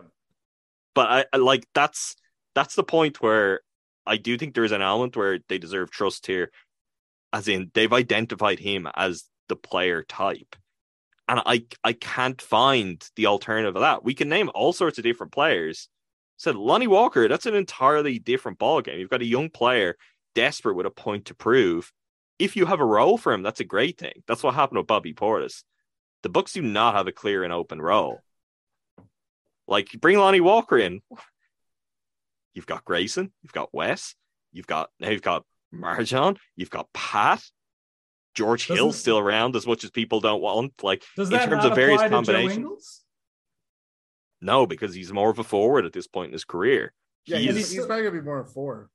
but 0.96 1.08
I, 1.10 1.26
I 1.34 1.38
like 1.38 1.68
that's 1.76 2.16
that's 2.56 2.74
the 2.74 2.84
point 2.84 3.22
where 3.22 3.60
I 4.08 4.18
do 4.18 4.38
think 4.38 4.56
there's 4.56 4.72
an 4.72 4.82
element 4.82 5.16
where 5.18 5.40
they 5.50 5.58
deserve 5.60 5.92
trust 5.92 6.26
here, 6.26 6.52
as 7.34 7.48
in 7.50 7.70
they've 7.76 7.92
identified 7.94 8.60
him 8.60 8.88
as 8.96 9.26
the 9.50 9.56
player 9.56 10.04
type, 10.04 10.56
and 11.28 11.42
I 11.46 11.66
I 11.84 11.94
can't 11.94 12.42
find 12.42 13.04
the 13.16 13.28
alternative 13.28 13.76
of 13.76 13.82
that. 13.82 14.04
We 14.04 14.14
can 14.14 14.30
name 14.30 14.50
all 14.54 14.74
sorts 14.74 14.98
of 14.98 15.04
different 15.04 15.32
players. 15.32 15.90
Said 16.38 16.56
Lonnie 16.56 16.88
Walker, 16.88 17.28
that's 17.28 17.48
an 17.48 17.56
entirely 17.56 18.20
different 18.20 18.60
ballgame. 18.60 19.00
You've 19.00 19.10
got 19.10 19.24
a 19.24 19.26
young 19.26 19.50
player 19.50 19.98
desperate 20.36 20.76
with 20.76 20.86
a 20.86 20.92
point 20.92 21.26
to 21.26 21.34
prove. 21.34 21.92
If 22.38 22.56
you 22.56 22.68
have 22.68 22.80
a 22.80 22.86
role 22.86 23.18
for 23.18 23.34
him, 23.34 23.42
that's 23.42 23.60
a 23.60 23.66
great 23.66 23.98
thing. 23.98 24.24
That's 24.28 24.44
what 24.44 24.54
happened 24.54 24.78
with 24.78 24.86
Bobby 24.86 25.14
Portis. 25.14 25.64
The 26.22 26.30
Bucks 26.30 26.54
do 26.54 26.62
not 26.62 26.94
have 26.94 27.08
a 27.08 27.12
clear 27.12 27.44
and 27.44 27.52
open 27.52 27.82
role. 27.82 28.22
Like 29.68 29.90
bring 30.00 30.20
Lonnie 30.20 30.42
Walker 30.42 30.78
in. 30.78 31.02
You've 32.54 32.68
got 32.68 32.86
Grayson, 32.86 33.32
you've 33.42 33.54
got 33.54 33.74
Wes, 33.74 34.16
you've 34.52 34.68
got 34.68 34.90
now 35.00 35.10
you've 35.10 35.22
got 35.22 35.44
MarJon, 35.74 36.38
you've 36.56 36.70
got 36.70 36.92
Pat, 36.94 37.44
George 38.38 38.68
Hill's 38.68 38.80
Doesn't- 38.80 39.00
still 39.02 39.18
around 39.18 39.56
as 39.56 39.66
much 39.66 39.84
as 39.84 39.90
people 39.90 40.20
don't 40.20 40.42
want. 40.42 40.84
Like 40.84 41.04
Does 41.16 41.30
in 41.30 41.34
that 41.38 41.50
terms 41.50 41.64
not 41.64 41.72
of 41.72 41.76
various 41.76 42.02
apply 42.02 42.08
to 42.20 42.26
Joe 42.26 42.34
combinations, 42.34 43.04
no, 44.42 44.68
because 44.68 44.94
he's 44.94 45.12
more 45.12 45.30
of 45.32 45.40
a 45.40 45.44
forward 45.44 45.86
at 45.86 45.94
this 45.94 46.08
point 46.08 46.28
in 46.28 46.34
his 46.34 46.46
career. 46.46 46.94
Yeah, 47.26 47.38
He's- 47.40 47.56
he's, 47.56 47.72
he's 47.72 47.86
probably 47.86 48.04
gonna 48.06 48.20
be 48.20 48.26
more 48.26 48.40
of 48.40 48.54
four. 48.54 48.90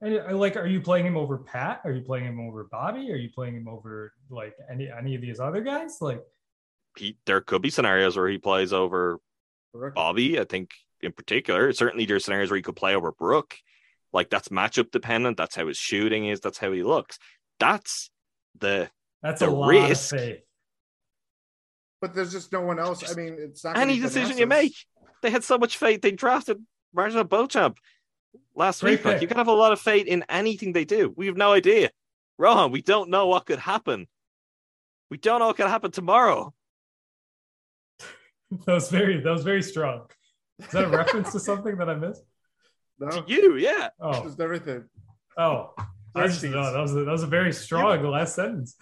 And 0.00 0.18
uh, 0.18 0.34
like, 0.34 0.56
are 0.56 0.66
you 0.66 0.80
playing 0.80 1.04
him 1.06 1.18
over 1.18 1.36
Pat? 1.38 1.82
Are 1.84 1.92
you 1.92 2.00
playing 2.00 2.24
him 2.24 2.40
over 2.40 2.64
Bobby? 2.64 3.12
Are 3.12 3.16
you 3.16 3.28
playing 3.34 3.54
him 3.54 3.68
over 3.68 4.14
like 4.30 4.54
any 4.70 4.88
any 4.90 5.14
of 5.14 5.20
these 5.20 5.40
other 5.40 5.60
guys? 5.60 5.98
Like, 6.00 6.22
he, 6.96 7.18
there 7.26 7.42
could 7.42 7.60
be 7.60 7.68
scenarios 7.70 8.16
where 8.16 8.28
he 8.28 8.38
plays 8.38 8.72
over 8.72 9.20
Correct? 9.74 9.94
Bobby. 9.94 10.40
I 10.40 10.44
think 10.44 10.70
in 11.02 11.12
particular, 11.12 11.72
certainly 11.74 12.06
there's 12.06 12.24
scenarios 12.24 12.50
where 12.50 12.56
he 12.56 12.62
could 12.62 12.76
play 12.76 12.94
over 12.96 13.12
Brook. 13.12 13.56
Like 14.12 14.30
that's 14.30 14.48
matchup 14.48 14.90
dependent. 14.90 15.36
That's 15.36 15.54
how 15.54 15.66
his 15.68 15.76
shooting 15.76 16.24
is. 16.26 16.40
That's 16.40 16.58
how 16.58 16.72
he 16.72 16.82
looks. 16.82 17.18
That's 17.60 18.10
the 18.58 18.90
that's 19.22 19.40
The 19.40 19.48
a 19.48 19.50
lot 19.50 19.68
risk- 19.68 20.12
of 20.14 20.20
faith. 20.20 20.38
But 22.00 22.14
there's 22.14 22.32
just 22.32 22.50
no 22.52 22.62
one 22.62 22.78
else. 22.78 23.10
I 23.10 23.14
mean, 23.14 23.36
it's 23.38 23.62
not 23.62 23.76
any 23.76 24.00
decision 24.00 24.38
you 24.38 24.46
make. 24.46 24.74
They 25.22 25.30
had 25.30 25.44
so 25.44 25.58
much 25.58 25.76
faith. 25.76 26.00
They 26.00 26.12
drafted 26.12 26.58
MarJon 26.96 27.28
Beauchamp 27.28 27.76
last 28.54 28.80
Great 28.80 29.00
week. 29.00 29.04
Like 29.04 29.20
you 29.20 29.28
can 29.28 29.36
have 29.36 29.48
a 29.48 29.52
lot 29.52 29.72
of 29.72 29.80
faith 29.80 30.06
in 30.06 30.24
anything 30.30 30.72
they 30.72 30.86
do. 30.86 31.12
We 31.14 31.26
have 31.26 31.36
no 31.36 31.52
idea. 31.52 31.90
Rohan, 32.38 32.70
we 32.72 32.80
don't 32.80 33.10
know 33.10 33.26
what 33.26 33.44
could 33.44 33.58
happen. 33.58 34.06
We 35.10 35.18
don't 35.18 35.40
know 35.40 35.48
what 35.48 35.56
could 35.56 35.66
happen 35.66 35.90
tomorrow. 35.90 36.54
That 38.66 38.72
was 38.74 38.88
very 38.90 39.20
that 39.20 39.30
was 39.30 39.44
very 39.44 39.62
strong. 39.62 40.06
Is 40.58 40.66
that 40.68 40.84
a 40.84 40.88
reference 40.88 41.30
to 41.32 41.40
something 41.40 41.76
that 41.76 41.88
I 41.88 41.94
missed? 41.94 42.22
No, 42.98 43.08
To 43.08 43.24
you, 43.26 43.56
yeah. 43.56 43.88
Oh, 44.00 44.24
just 44.24 44.38
everything. 44.40 44.84
oh. 45.38 45.72
I 46.14 46.26
just, 46.26 46.42
no, 46.42 46.72
that 46.72 46.80
was 46.80 46.92
a, 46.92 47.04
that 47.04 47.10
was 47.10 47.22
a 47.22 47.28
very 47.28 47.52
strong 47.52 48.02
last 48.04 48.34
sentence. 48.34 48.76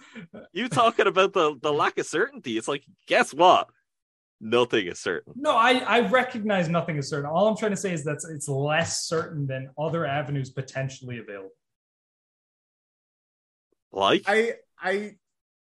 You 0.51 0.67
talking 0.67 1.07
about 1.07 1.33
the, 1.33 1.55
the 1.61 1.71
lack 1.71 1.97
of 1.97 2.05
certainty. 2.05 2.57
It's 2.57 2.67
like, 2.67 2.83
guess 3.07 3.33
what? 3.33 3.69
Nothing 4.41 4.87
is 4.87 4.99
certain. 4.99 5.33
No, 5.35 5.55
I, 5.55 5.79
I 5.79 5.99
recognize 6.07 6.69
nothing 6.69 6.97
is 6.97 7.09
certain. 7.09 7.29
All 7.29 7.47
I'm 7.47 7.57
trying 7.57 7.71
to 7.71 7.77
say 7.77 7.91
is 7.93 8.05
that 8.05 8.17
it's 8.33 8.47
less 8.47 9.05
certain 9.05 9.47
than 9.47 9.69
other 9.77 10.05
avenues 10.05 10.49
potentially 10.49 11.19
available. 11.19 11.51
Like 13.91 14.23
I 14.27 14.53
I 14.79 15.15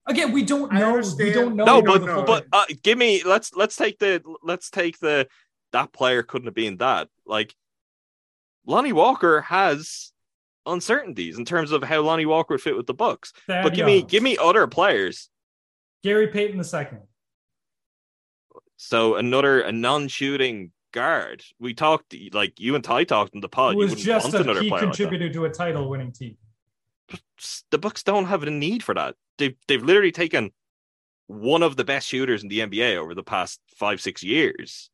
Again, 0.07 0.32
we 0.32 0.43
don't 0.43 0.73
I 0.73 0.78
know. 0.78 1.03
We 1.19 1.32
don't 1.32 1.55
know. 1.55 1.65
no, 1.65 1.82
but 1.82 1.99
don't 1.99 2.07
know. 2.07 2.23
but 2.23 2.47
uh, 2.51 2.65
give 2.82 2.97
me 2.97 3.23
let's 3.24 3.55
let's 3.55 3.77
take 3.77 3.99
the 3.99 4.23
let's 4.43 4.70
take 4.70 4.99
the 4.99 5.28
that 5.73 5.93
player 5.93 6.23
couldn't 6.23 6.47
have 6.47 6.55
been 6.55 6.78
that. 6.78 7.09
Like 7.27 7.55
Lonnie 8.65 8.95
Walker 8.95 9.43
has 9.43 10.12
uncertainties 10.69 11.39
in 11.39 11.45
terms 11.45 11.73
of 11.73 11.82
how 11.82 12.01
Lonnie 12.03 12.27
Walker 12.27 12.55
would 12.55 12.61
fit 12.61 12.77
with 12.77 12.86
the 12.86 12.95
Bucks. 12.95 13.32
Thad 13.47 13.62
But 13.62 13.74
give 13.74 13.86
me 13.86 14.03
give 14.03 14.23
me 14.23 14.36
other 14.36 14.66
players. 14.66 15.28
Gary 16.03 16.28
Payton 16.28 16.59
the 16.59 16.65
second. 16.65 17.01
So 18.77 19.16
another 19.16 19.61
a 19.61 19.73
non-shooting 19.73 20.70
guard. 20.93 21.43
We 21.59 21.74
talked 21.74 22.15
like 22.32 22.61
you 22.61 22.74
and 22.74 22.85
Ty 22.85 23.05
talked 23.05 23.35
in 23.35 23.40
the 23.40 23.49
pod. 23.49 23.74
who 23.74 23.81
was 23.81 23.95
just 23.95 24.32
a 24.35 24.40
another 24.40 24.61
key 24.61 24.69
player 24.69 24.82
like 24.86 24.95
contributor 24.97 25.32
to 25.32 25.45
a 25.45 25.51
title-winning 25.51 26.12
team. 26.12 26.36
the 27.70 27.78
Bucks 27.78 28.03
don't 28.03 28.27
have 28.27 28.43
a 28.43 28.51
need 28.51 28.82
for 28.82 28.95
that. 28.95 29.16
They've 29.39 29.57
they've 29.66 29.82
literally 29.82 30.12
taken 30.12 30.53
one 31.27 31.62
of 31.62 31.77
the 31.77 31.85
best 31.85 32.09
shooters 32.09 32.43
in 32.43 32.49
the 32.49 32.61
NBA 32.61 32.97
over 32.97 33.15
the 33.15 33.23
past 33.23 33.61
five 33.77 34.01
six 34.01 34.23
years. 34.23 34.90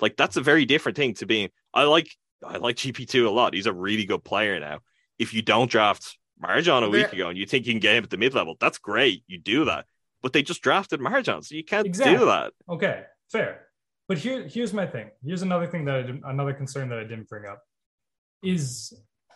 Like 0.00 0.16
that's 0.16 0.36
a 0.36 0.40
very 0.40 0.64
different 0.64 0.96
thing 0.96 1.14
to 1.14 1.26
being. 1.26 1.50
I 1.72 1.84
like 1.84 2.08
I 2.44 2.58
like 2.58 2.76
GP 2.76 3.08
two 3.08 3.28
a 3.28 3.30
lot. 3.30 3.54
He's 3.54 3.66
a 3.66 3.72
really 3.72 4.04
good 4.04 4.24
player 4.24 4.58
now. 4.60 4.80
If 5.18 5.32
you 5.34 5.42
don't 5.42 5.70
draft 5.70 6.18
MarJon 6.42 6.84
a 6.84 6.90
week 6.90 7.12
ago 7.12 7.28
and 7.28 7.38
you 7.38 7.46
think 7.46 7.66
you 7.66 7.72
can 7.72 7.80
get 7.80 7.96
him 7.96 8.04
at 8.04 8.10
the 8.10 8.16
mid 8.16 8.34
level, 8.34 8.56
that's 8.60 8.78
great. 8.78 9.22
You 9.26 9.38
do 9.38 9.64
that, 9.66 9.86
but 10.22 10.32
they 10.32 10.42
just 10.42 10.62
drafted 10.62 11.00
MarJon, 11.00 11.44
so 11.44 11.54
you 11.54 11.64
can't 11.64 11.86
Exactly. 11.86 12.18
do 12.18 12.24
that. 12.26 12.52
Okay, 12.68 13.02
fair. 13.30 13.66
But 14.08 14.18
here, 14.18 14.46
here's 14.46 14.72
my 14.74 14.86
thing. 14.86 15.10
Here's 15.24 15.42
another 15.42 15.66
thing 15.66 15.84
that 15.86 15.94
I 15.94 16.02
didn't, 16.02 16.22
another 16.26 16.52
concern 16.52 16.88
that 16.90 16.98
I 16.98 17.04
didn't 17.04 17.28
bring 17.28 17.46
up 17.46 17.62
is 18.42 18.92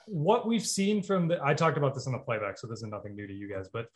what 0.06 0.46
we've 0.46 0.66
seen 0.66 1.02
from 1.02 1.28
the. 1.28 1.38
I 1.42 1.54
talked 1.54 1.78
about 1.78 1.94
this 1.94 2.06
in 2.06 2.12
the 2.12 2.18
playback, 2.18 2.58
so 2.58 2.66
this 2.66 2.82
is 2.82 2.88
nothing 2.88 3.14
new 3.14 3.26
to 3.26 3.32
you 3.32 3.48
guys. 3.48 3.68
But 3.72 3.86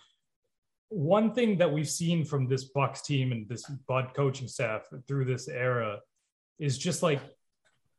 one 0.88 1.34
thing 1.34 1.58
that 1.58 1.70
we've 1.70 1.88
seen 1.88 2.24
from 2.24 2.48
this 2.48 2.64
Bucks 2.64 3.02
team 3.02 3.32
and 3.32 3.48
this 3.48 3.64
Bud 3.88 4.10
coaching 4.14 4.48
staff 4.48 4.82
through 5.08 5.24
this 5.24 5.48
era 5.48 5.98
is 6.58 6.78
just 6.78 7.02
like 7.02 7.20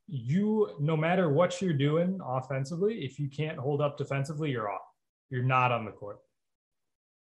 you. 0.08 0.76
No 0.80 0.96
matter 0.98 1.30
what 1.30 1.62
you're 1.62 1.74
doing 1.74 2.20
offensively, 2.26 3.04
if 3.06 3.20
you 3.20 3.30
can't 3.30 3.58
hold 3.58 3.82
up 3.82 3.98
defensively, 3.98 4.52
you're 4.52 4.70
off. 4.72 4.82
You're 5.30 5.44
not 5.44 5.72
on 5.72 5.86
the 5.86 5.92
court. 5.92 6.20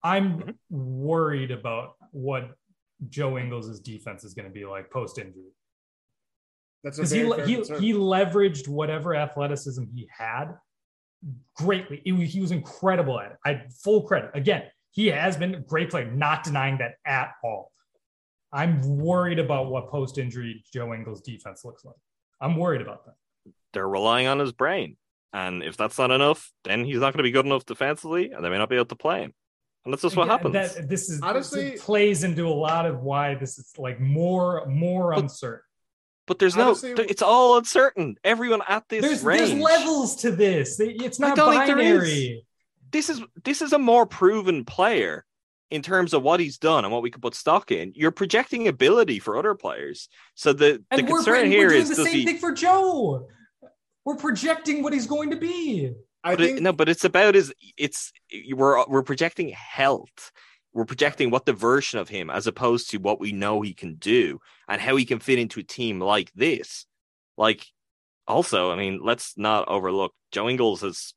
I'm 0.03 0.41
Mhm. 0.41 0.57
worried 0.71 1.51
about 1.51 1.97
what 2.13 2.57
Joe 3.09 3.39
Ingles' 3.39 3.81
defense 3.81 4.25
is 4.25 4.35
going 4.35 4.47
to 4.47 4.53
be 4.53 4.65
like 4.65 4.91
post 4.91 5.19
injury 5.19 5.53
that's 6.83 6.97
because 6.97 7.11
he 7.11 7.23
he 7.45 7.55
concern. 7.57 7.81
he 7.83 7.93
leveraged 7.93 8.69
whatever 8.69 9.15
athleticism 9.15 9.85
he 9.95 10.09
had 10.17 10.57
greatly. 11.55 12.01
It 12.05 12.15
he 12.27 12.41
was 12.41 12.53
incredible 12.53 13.19
at 13.21 13.33
it. 13.33 13.39
I 13.45 13.67
full 13.83 14.03
credit. 14.07 14.31
Again, 14.35 14.71
he 14.91 15.09
has 15.09 15.37
been 15.37 15.55
a 15.57 15.61
great 15.61 15.91
player. 15.91 16.11
Not 16.11 16.45
denying 16.45 16.79
that 16.79 16.95
at 17.05 17.33
all. 17.43 17.73
I'm 18.53 18.81
worried 18.81 19.39
about 19.39 19.71
what 19.71 19.91
post 19.91 20.17
injury 20.19 20.65
Joe 20.73 20.95
Ingles 20.95 21.21
defense 21.21 21.65
looks 21.65 21.85
like. 21.85 21.97
I'm 22.41 22.57
worried 22.57 22.81
about 22.83 23.05
that. 23.07 23.15
They're 23.73 23.89
relying 23.89 24.27
on 24.27 24.39
his 24.39 24.53
brain. 24.53 24.97
And 25.33 25.63
if 25.63 25.77
that's 25.77 25.99
not 25.99 26.11
enough, 26.11 26.51
then 26.65 26.85
he's 26.85 26.97
not 27.01 27.13
going 27.13 27.19
to 27.19 27.23
be 27.23 27.31
good 27.31 27.45
enough 27.45 27.67
defensively, 27.67 28.31
and 28.33 28.43
they 28.45 28.49
may 28.49 28.57
not 28.59 28.71
be 28.71 28.77
able 28.77 28.87
to 28.87 28.97
play 28.97 29.21
him. 29.23 29.35
And 29.85 29.93
that's 29.93 30.03
just 30.03 30.17
what 30.17 30.25
Again, 30.25 30.37
happens. 30.53 30.75
That, 30.75 30.89
this 30.89 31.09
is 31.11 31.21
Honestly- 31.23 31.71
this 31.73 31.85
plays 31.85 32.25
into 32.25 32.47
a 32.49 32.51
lot 32.55 32.87
of 32.87 33.01
why 33.03 33.35
this 33.35 33.59
is 33.59 33.73
like 33.79 34.01
more 34.01 34.65
more 34.67 35.15
But- 35.15 35.25
uncertain. 35.25 35.63
but 36.27 36.39
there's 36.39 36.57
honestly- 36.57 36.95
no, 36.95 37.03
it's 37.09 37.23
all 37.23 37.59
uncertain. 37.59 38.17
Everyone 38.25 38.63
at 38.67 38.89
this 38.89 39.03
There's 39.03 39.23
range. 39.23 39.49
there's 39.51 39.61
levels 39.61 40.17
to 40.17 40.31
this. 40.31 40.81
It's 40.81 41.21
I 41.21 41.29
not 41.29 41.37
don't 41.37 41.53
think 41.55 41.67
there 41.67 41.77
binary. 41.77 42.45
this 42.91 43.09
is 43.11 43.21
this 43.45 43.61
is 43.63 43.73
a 43.73 43.79
more 43.79 44.07
proven 44.07 44.65
player 44.65 45.25
in 45.71 45.83
terms 45.83 46.15
of 46.15 46.23
what 46.23 46.41
he's 46.41 46.59
done 46.59 46.85
and 46.85 46.93
what 46.93 47.03
we 47.03 47.11
could 47.11 47.23
put 47.23 47.35
stock 47.35 47.71
in. 47.71 47.93
You're 47.95 48.11
projecting 48.11 48.69
ability 48.69 49.19
for 49.19 49.37
other 49.37 49.55
players. 49.55 50.09
So 50.35 50.53
the, 50.53 50.83
the 50.91 50.99
And 50.99 51.09
we're, 51.09 51.17
concern 51.17 51.51
we're 51.51 51.69
doing 51.69 51.83
is 51.83 51.89
the 51.91 51.95
does 51.97 52.05
same 52.07 52.15
he 52.15 52.25
thing 52.25 52.39
for 52.39 52.53
Joe. 52.53 53.27
We're 54.05 54.17
projecting 54.17 54.83
what 54.83 54.93
he's 54.93 55.07
going 55.07 55.31
to 55.31 55.37
be. 55.37 55.93
I 56.25 56.35
but 56.35 56.41
it- 56.41 56.47
think 56.47 56.61
no, 56.63 56.73
but 56.73 56.89
it's 56.89 57.05
about 57.05 57.35
his 57.35 57.53
it's 57.77 58.13
we're 58.53 58.85
we're 58.87 59.03
projecting 59.03 59.51
health. 59.51 60.33
We're 60.73 60.85
projecting 60.85 61.31
what 61.31 61.47
the 61.47 61.53
version 61.53 61.99
of 61.99 62.09
him 62.09 62.31
as 62.31 62.47
opposed 62.47 62.91
to 62.91 62.99
what 62.99 63.21
we 63.21 63.33
know 63.33 63.63
he 63.63 63.75
can 63.75 63.97
do 63.97 64.41
and 64.69 64.81
how 64.81 64.97
he 64.97 65.05
can 65.05 65.19
fit 65.19 65.39
into 65.39 65.61
a 65.61 65.65
team 65.65 66.01
like 66.01 66.33
this. 66.35 66.87
Like 67.37 67.67
also, 68.27 68.71
I 68.71 68.77
mean, 68.77 69.01
let's 69.03 69.37
not 69.37 69.69
overlook 69.69 70.13
Joe 70.33 70.49
Ingles 70.49 70.83
has 70.83 71.15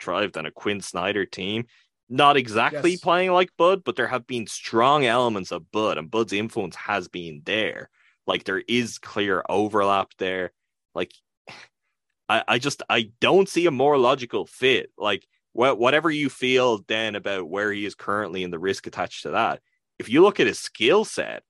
thrived 0.00 0.36
on 0.36 0.46
a 0.46 0.50
Quin 0.50 0.80
Snyder 0.80 1.26
team. 1.26 1.66
Not 2.08 2.36
exactly 2.36 2.92
Yes. 2.92 3.00
playing 3.00 3.32
like 3.32 3.50
Bud, 3.56 3.82
but 3.84 3.96
there 3.96 4.06
have 4.06 4.26
been 4.26 4.46
strong 4.46 5.04
elements 5.04 5.50
of 5.50 5.70
Bud, 5.72 5.98
and 5.98 6.10
Bud's 6.10 6.32
influence 6.32 6.76
has 6.76 7.08
been 7.08 7.42
there. 7.44 7.90
Like 8.26 8.44
there 8.44 8.62
is 8.68 8.98
clear 8.98 9.44
overlap 9.48 10.12
there. 10.18 10.52
Like 10.94 11.12
I, 12.28 12.42
I 12.46 12.58
just 12.58 12.82
I 12.88 13.10
don't 13.20 13.48
see 13.48 13.66
a 13.66 13.70
more 13.70 13.98
logical 13.98 14.46
fit. 14.46 14.90
Like 14.96 15.26
wh- 15.52 15.78
whatever 15.78 16.10
you 16.10 16.28
feel 16.28 16.84
then 16.86 17.14
about 17.16 17.48
where 17.48 17.72
he 17.72 17.84
is 17.84 17.94
currently 17.94 18.44
and 18.44 18.52
the 18.52 18.58
risk 18.58 18.86
attached 18.86 19.22
to 19.22 19.30
that. 19.30 19.60
If 19.98 20.08
you 20.08 20.22
look 20.22 20.38
at 20.40 20.46
his 20.46 20.58
skill 20.58 21.04
set, 21.04 21.42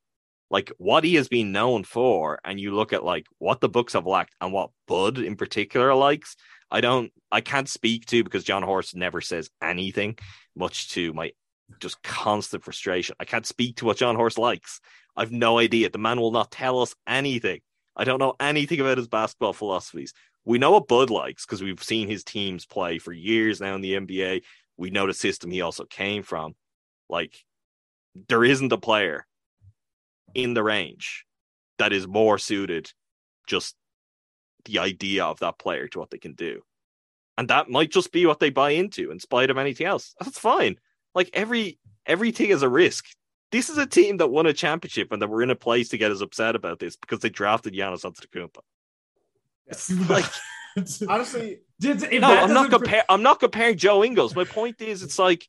like 0.50 0.70
what 0.78 1.02
he 1.04 1.16
has 1.16 1.28
been 1.28 1.50
known 1.52 1.82
for, 1.84 2.38
and 2.44 2.60
you 2.60 2.74
look 2.74 2.92
at 2.92 3.04
like 3.04 3.26
what 3.38 3.60
the 3.60 3.68
Bucks 3.68 3.94
have 3.94 4.06
lacked 4.06 4.34
and 4.40 4.52
what 4.52 4.70
Bud 4.86 5.18
in 5.18 5.36
particular 5.36 5.94
likes, 5.94 6.36
I 6.70 6.80
don't 6.80 7.12
I 7.30 7.40
can't 7.40 7.68
speak 7.68 8.06
to 8.06 8.24
because 8.24 8.44
Jon 8.44 8.62
Horst 8.62 8.96
never 8.96 9.20
says 9.20 9.50
anything, 9.62 10.18
much 10.54 10.90
to 10.90 11.12
my 11.12 11.32
just 11.80 12.02
constant 12.02 12.64
frustration. 12.64 13.16
I 13.18 13.24
can't 13.24 13.46
speak 13.46 13.76
to 13.76 13.84
what 13.84 13.98
Jon 13.98 14.16
Horst 14.16 14.38
likes. 14.38 14.80
I've 15.16 15.32
no 15.32 15.58
idea. 15.58 15.90
The 15.90 15.98
man 15.98 16.20
will 16.20 16.30
not 16.30 16.50
tell 16.50 16.80
us 16.80 16.94
anything. 17.06 17.60
I 17.96 18.04
don't 18.04 18.18
know 18.20 18.34
anything 18.38 18.80
about 18.80 18.98
his 18.98 19.08
basketball 19.08 19.52
philosophies. 19.52 20.12
We 20.44 20.58
know 20.58 20.72
what 20.72 20.88
Bud 20.88 21.10
likes 21.10 21.44
because 21.44 21.62
we've 21.62 21.82
seen 21.82 22.08
his 22.08 22.22
teams 22.22 22.66
play 22.66 22.98
for 22.98 23.12
years 23.12 23.60
now 23.60 23.74
in 23.74 23.80
the 23.80 23.94
NBA. 23.94 24.42
We 24.76 24.90
know 24.90 25.06
the 25.06 25.14
system 25.14 25.50
he 25.50 25.62
also 25.62 25.84
came 25.84 26.22
from. 26.22 26.54
Like, 27.08 27.34
there 28.28 28.44
isn't 28.44 28.72
a 28.72 28.78
player 28.78 29.26
in 30.34 30.54
the 30.54 30.62
range 30.62 31.24
that 31.78 31.92
is 31.92 32.06
more 32.06 32.38
suited 32.38 32.92
just 33.46 33.74
the 34.66 34.78
idea 34.80 35.24
of 35.24 35.38
that 35.40 35.58
player 35.58 35.88
to 35.88 35.98
what 35.98 36.10
they 36.10 36.18
can 36.18 36.34
do. 36.34 36.62
And 37.38 37.48
that 37.48 37.68
might 37.70 37.90
just 37.90 38.12
be 38.12 38.24
what 38.26 38.40
they 38.40 38.50
buy 38.50 38.70
into 38.70 39.10
in 39.10 39.20
spite 39.20 39.50
of 39.50 39.58
anything 39.58 39.86
else. 39.86 40.14
That's 40.20 40.38
fine. 40.38 40.76
Like 41.14 41.30
every 41.32 41.78
everything 42.06 42.50
is 42.50 42.62
a 42.62 42.68
risk. 42.68 43.06
This 43.52 43.68
is 43.70 43.78
a 43.78 43.86
team 43.86 44.16
that 44.18 44.28
won 44.28 44.46
a 44.46 44.52
championship 44.52 45.12
and 45.12 45.20
that 45.22 45.28
we're 45.28 45.42
in 45.42 45.50
a 45.50 45.54
place 45.56 45.88
to 45.90 45.98
get 45.98 46.10
as 46.10 46.20
upset 46.20 46.56
about 46.56 46.78
this 46.78 46.96
because 46.96 47.20
they 47.20 47.28
drafted 47.30 47.74
Giannis 47.74 48.04
Antetokounmpo. 48.04 48.60
It's 49.66 49.90
like 50.08 50.24
honestly, 51.08 51.60
Did- 51.80 52.02
if 52.04 52.20
no, 52.20 52.28
I'm 52.28 52.52
not 52.52 52.70
doesn't- 52.70 52.70
comparing. 52.70 53.04
I'm 53.08 53.22
not 53.22 53.40
comparing 53.40 53.76
Joe 53.76 54.04
Ingles. 54.04 54.34
My 54.34 54.44
point 54.44 54.80
is, 54.80 55.02
it's 55.02 55.18
like 55.18 55.48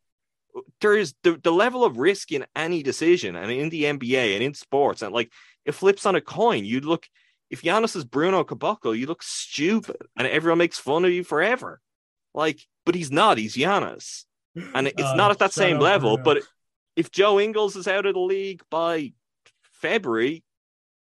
there 0.82 0.96
is 0.98 1.14
the, 1.24 1.40
the 1.42 1.52
level 1.52 1.84
of 1.86 1.98
risk 1.98 2.32
in 2.32 2.46
any 2.56 2.82
decision, 2.84 3.36
and 3.36 3.52
in 3.52 3.70
the 3.70 3.84
NBA 3.84 4.34
and 4.36 4.44
in 4.44 4.54
sports, 4.54 5.02
and 5.02 5.14
like 5.14 5.32
it 5.66 5.74
flips 5.74 6.06
on 6.06 6.16
a 6.16 6.22
coin. 6.22 6.66
You 6.66 6.80
look 6.82 7.08
if 7.50 7.62
Giannis 7.62 7.96
is 7.96 8.04
Bruno 8.06 8.44
Caboclo, 8.44 8.98
you 8.98 9.08
look 9.08 9.24
stupid, 9.24 9.98
and 10.18 10.28
everyone 10.28 10.58
makes 10.58 10.78
fun 10.80 11.06
of 11.06 11.12
you 11.12 11.24
forever. 11.24 11.80
Like, 12.34 12.60
but 12.86 12.96
he's 12.96 13.12
not. 13.12 13.38
He's 13.38 13.56
Giannis, 13.56 14.26
and 14.56 14.88
it's 14.98 15.02
Uh, 15.02 15.16
not 15.16 15.32
at 15.32 15.40
that 15.40 15.54
same 15.54 15.80
level. 15.80 16.18
But 16.18 16.44
if 16.96 17.12
Joe 17.12 17.40
Ingles 17.40 17.76
is 17.76 17.88
out 17.88 18.06
of 18.06 18.14
the 18.14 18.20
league 18.20 18.62
by 18.70 19.14
February, 19.74 20.44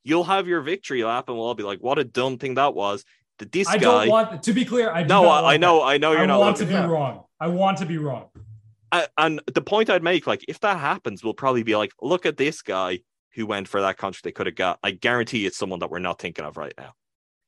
you'll 0.03 0.23
have 0.23 0.47
your 0.47 0.61
victory 0.61 1.03
lap, 1.03 1.27
and 1.27 1.37
we'll 1.37 1.47
all 1.47 1.55
be 1.55 1.63
like, 1.63 1.79
"What 1.79 1.99
a 1.99 2.03
dumb 2.03 2.37
thing 2.37 2.55
that 2.55 2.73
was." 2.73 3.03
That 3.39 3.51
this 3.51 3.67
I 3.67 3.77
guy. 3.77 4.05
don't 4.05 4.09
want 4.09 4.43
to 4.43 4.53
be 4.53 4.65
clear. 4.65 4.89
I 4.91 5.03
no, 5.03 5.23
I, 5.23 5.27
want 5.27 5.45
I 5.45 5.57
know, 5.57 5.79
that. 5.79 5.85
I 5.85 5.97
know 5.97 6.11
you're 6.13 6.21
I 6.21 6.25
not. 6.25 6.39
want 6.39 6.57
to 6.57 6.65
be 6.65 6.73
Yeah. 6.73 6.87
wrong. 6.87 7.23
I 7.39 7.47
want 7.47 7.77
to 7.79 7.85
be 7.85 7.97
wrong. 7.99 8.29
I- 8.91 9.07
and 9.17 9.41
the 9.53 9.61
point 9.61 9.89
I'd 9.91 10.01
make, 10.01 10.25
like, 10.25 10.43
if 10.47 10.59
that 10.61 10.79
happens, 10.79 11.23
we'll 11.23 11.35
probably 11.35 11.61
be 11.61 11.75
like, 11.75 11.91
look 12.01 12.25
at 12.25 12.37
this 12.37 12.61
guy 12.63 13.01
who 13.37 13.45
went 13.45 13.67
for 13.67 13.79
that 13.79 13.97
contract 13.97 14.23
they 14.23 14.31
could 14.31 14.47
have 14.47 14.55
got. 14.55 14.79
I 14.83 14.91
guarantee 14.91 15.45
it's 15.45 15.57
someone 15.57 15.79
that 15.79 15.91
we're 15.91 15.99
not 15.99 16.19
thinking 16.19 16.43
of 16.43 16.57
right 16.57 16.73
now. 16.75 16.93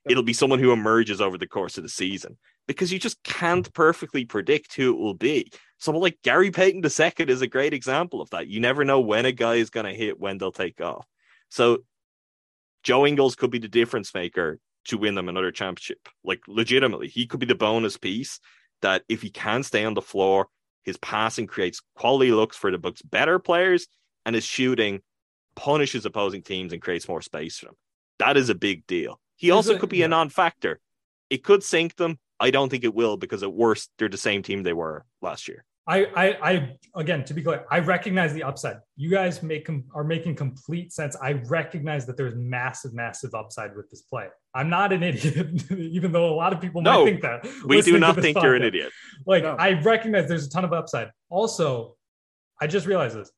It'll 0.08 0.24
be 0.24 0.34
someone 0.34 0.60
who 0.60 0.72
emerges 0.72 1.20
over 1.20 1.38
the 1.38 1.48
course 1.48 1.78
of 1.78 1.84
the 1.84 1.90
season 1.90 2.38
because 2.68 2.94
you 2.94 3.00
just 3.00 3.22
can't 3.24 3.74
perfectly 3.74 4.24
predict 4.24 4.76
who 4.76 4.94
it 4.94 5.00
will 5.00 5.16
be. 5.16 5.52
Someone 5.80 6.04
like 6.04 6.20
Gary 6.24 6.52
Payton 6.52 6.84
II 6.86 7.26
is 7.28 7.42
a 7.42 7.48
great 7.48 7.74
example 7.74 8.22
of 8.22 8.30
that. 8.30 8.48
You 8.48 8.60
never 8.60 8.86
know 8.86 9.00
when 9.00 9.26
a 9.26 9.32
guy 9.32 9.56
is 9.56 9.72
going 9.72 9.88
to 9.88 9.94
hit, 9.94 10.20
when 10.20 10.38
they'll 10.38 10.52
take 10.52 10.80
off. 10.80 11.08
So 11.50 11.80
Joe 12.84 13.08
Ingles 13.08 13.36
could 13.36 13.50
be 13.50 13.58
the 13.58 13.68
difference 13.68 14.14
maker 14.14 14.60
to 14.86 14.98
win 15.00 15.16
them 15.16 15.28
another 15.28 15.52
championship. 15.52 16.08
Like 16.24 16.42
legitimately, 16.48 17.08
he 17.08 17.26
could 17.26 17.40
be 17.40 17.48
the 17.48 17.56
bonus 17.56 17.98
piece 17.98 18.40
that 18.84 19.04
if 19.10 19.24
he 19.24 19.32
can 19.32 19.64
stay 19.64 19.86
on 19.86 19.96
the 19.96 20.02
floor, 20.02 20.50
his 20.84 20.98
passing 20.98 21.48
creates 21.48 21.82
quality 21.96 22.32
looks 22.32 22.56
for 22.56 22.70
the 22.70 22.78
Bucks' 22.78 23.02
better 23.02 23.40
players, 23.40 23.88
and 24.24 24.36
his 24.36 24.46
shooting 24.46 25.02
punishes 25.60 26.06
opposing 26.06 26.42
teams 26.42 26.72
and 26.74 26.82
creates 26.82 27.08
more 27.08 27.22
space 27.22 27.58
for 27.60 27.66
them. 27.68 27.76
That 28.20 28.38
is 28.38 28.50
a 28.50 28.56
big 28.56 28.88
deal. 28.88 29.20
He 29.36 29.48
There's 29.48 29.56
also 29.58 29.76
a- 29.76 29.80
could 29.80 29.90
be 29.90 29.98
yeah. 29.98 30.06
a 30.06 30.10
non-factor. 30.10 30.80
It 31.30 31.44
could 31.44 31.64
sink 31.64 31.96
them. 31.98 32.18
I 32.40 32.50
don't 32.52 32.70
think 32.70 32.84
it 32.86 32.94
will 32.94 33.18
because 33.18 33.44
at 33.44 33.52
worst 33.54 33.92
they're 33.98 34.08
the 34.10 34.18
same 34.18 34.42
team 34.42 34.64
they 34.64 34.74
were 34.74 35.06
last 35.22 35.48
year. 35.50 35.66
I, 35.88 36.06
I, 36.16 36.52
I, 36.52 36.78
again, 36.96 37.26
to 37.26 37.34
be 37.34 37.42
clear, 37.42 37.66
I 37.72 37.80
recognize 37.80 38.32
the 38.32 38.44
upside. 38.44 38.78
You 38.96 39.10
guys 39.10 39.42
make 39.42 39.68
are 39.96 40.04
making 40.04 40.36
complete 40.36 40.94
sense. 40.94 41.16
I 41.20 41.32
recognize 41.48 42.06
that 42.06 42.16
there's 42.16 42.36
massive, 42.36 42.94
massive 42.94 43.34
upside 43.34 43.76
with 43.76 43.90
this 43.90 44.04
play. 44.04 44.28
I'm 44.54 44.70
not 44.70 44.94
an 44.94 45.02
idiot, 45.02 45.70
even 45.72 46.12
though 46.12 46.30
a 46.32 46.36
lot 46.36 46.54
of 46.54 46.62
people 46.62 46.84
No, 46.84 47.04
might 47.04 47.10
think 47.12 47.22
that. 47.24 47.48
We 47.66 47.82
do 47.82 47.98
not 47.98 48.16
this 48.16 48.24
think 48.24 48.40
you're 48.42 48.54
an 48.56 48.62
idiot. 48.62 48.92
Like, 49.26 49.44
No. 49.44 49.56
I 49.58 49.82
recognize 49.82 50.28
there's 50.28 50.46
a 50.46 50.50
ton 50.52 50.64
of 50.64 50.74
upside. 50.74 51.10
Also, 51.30 51.96
I 52.62 52.68
just 52.68 52.86
realized 52.86 53.16
this. 53.18 53.32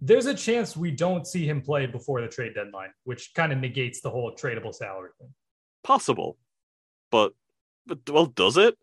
There's 0.00 0.26
a 0.26 0.34
chance 0.34 0.76
we 0.76 0.90
don't 0.92 1.26
see 1.26 1.48
him 1.48 1.60
play 1.60 1.86
before 1.86 2.20
the 2.20 2.28
trade 2.28 2.54
deadline, 2.54 2.90
which 3.04 3.32
kind 3.34 3.52
of 3.52 3.58
negates 3.58 4.00
the 4.00 4.10
whole 4.10 4.32
tradable 4.34 4.72
salary 4.74 5.10
thing. 5.18 5.30
Possible, 5.82 6.36
but 7.10 7.32
but 7.86 7.98
well, 8.10 8.26
does 8.26 8.56
it? 8.56 8.76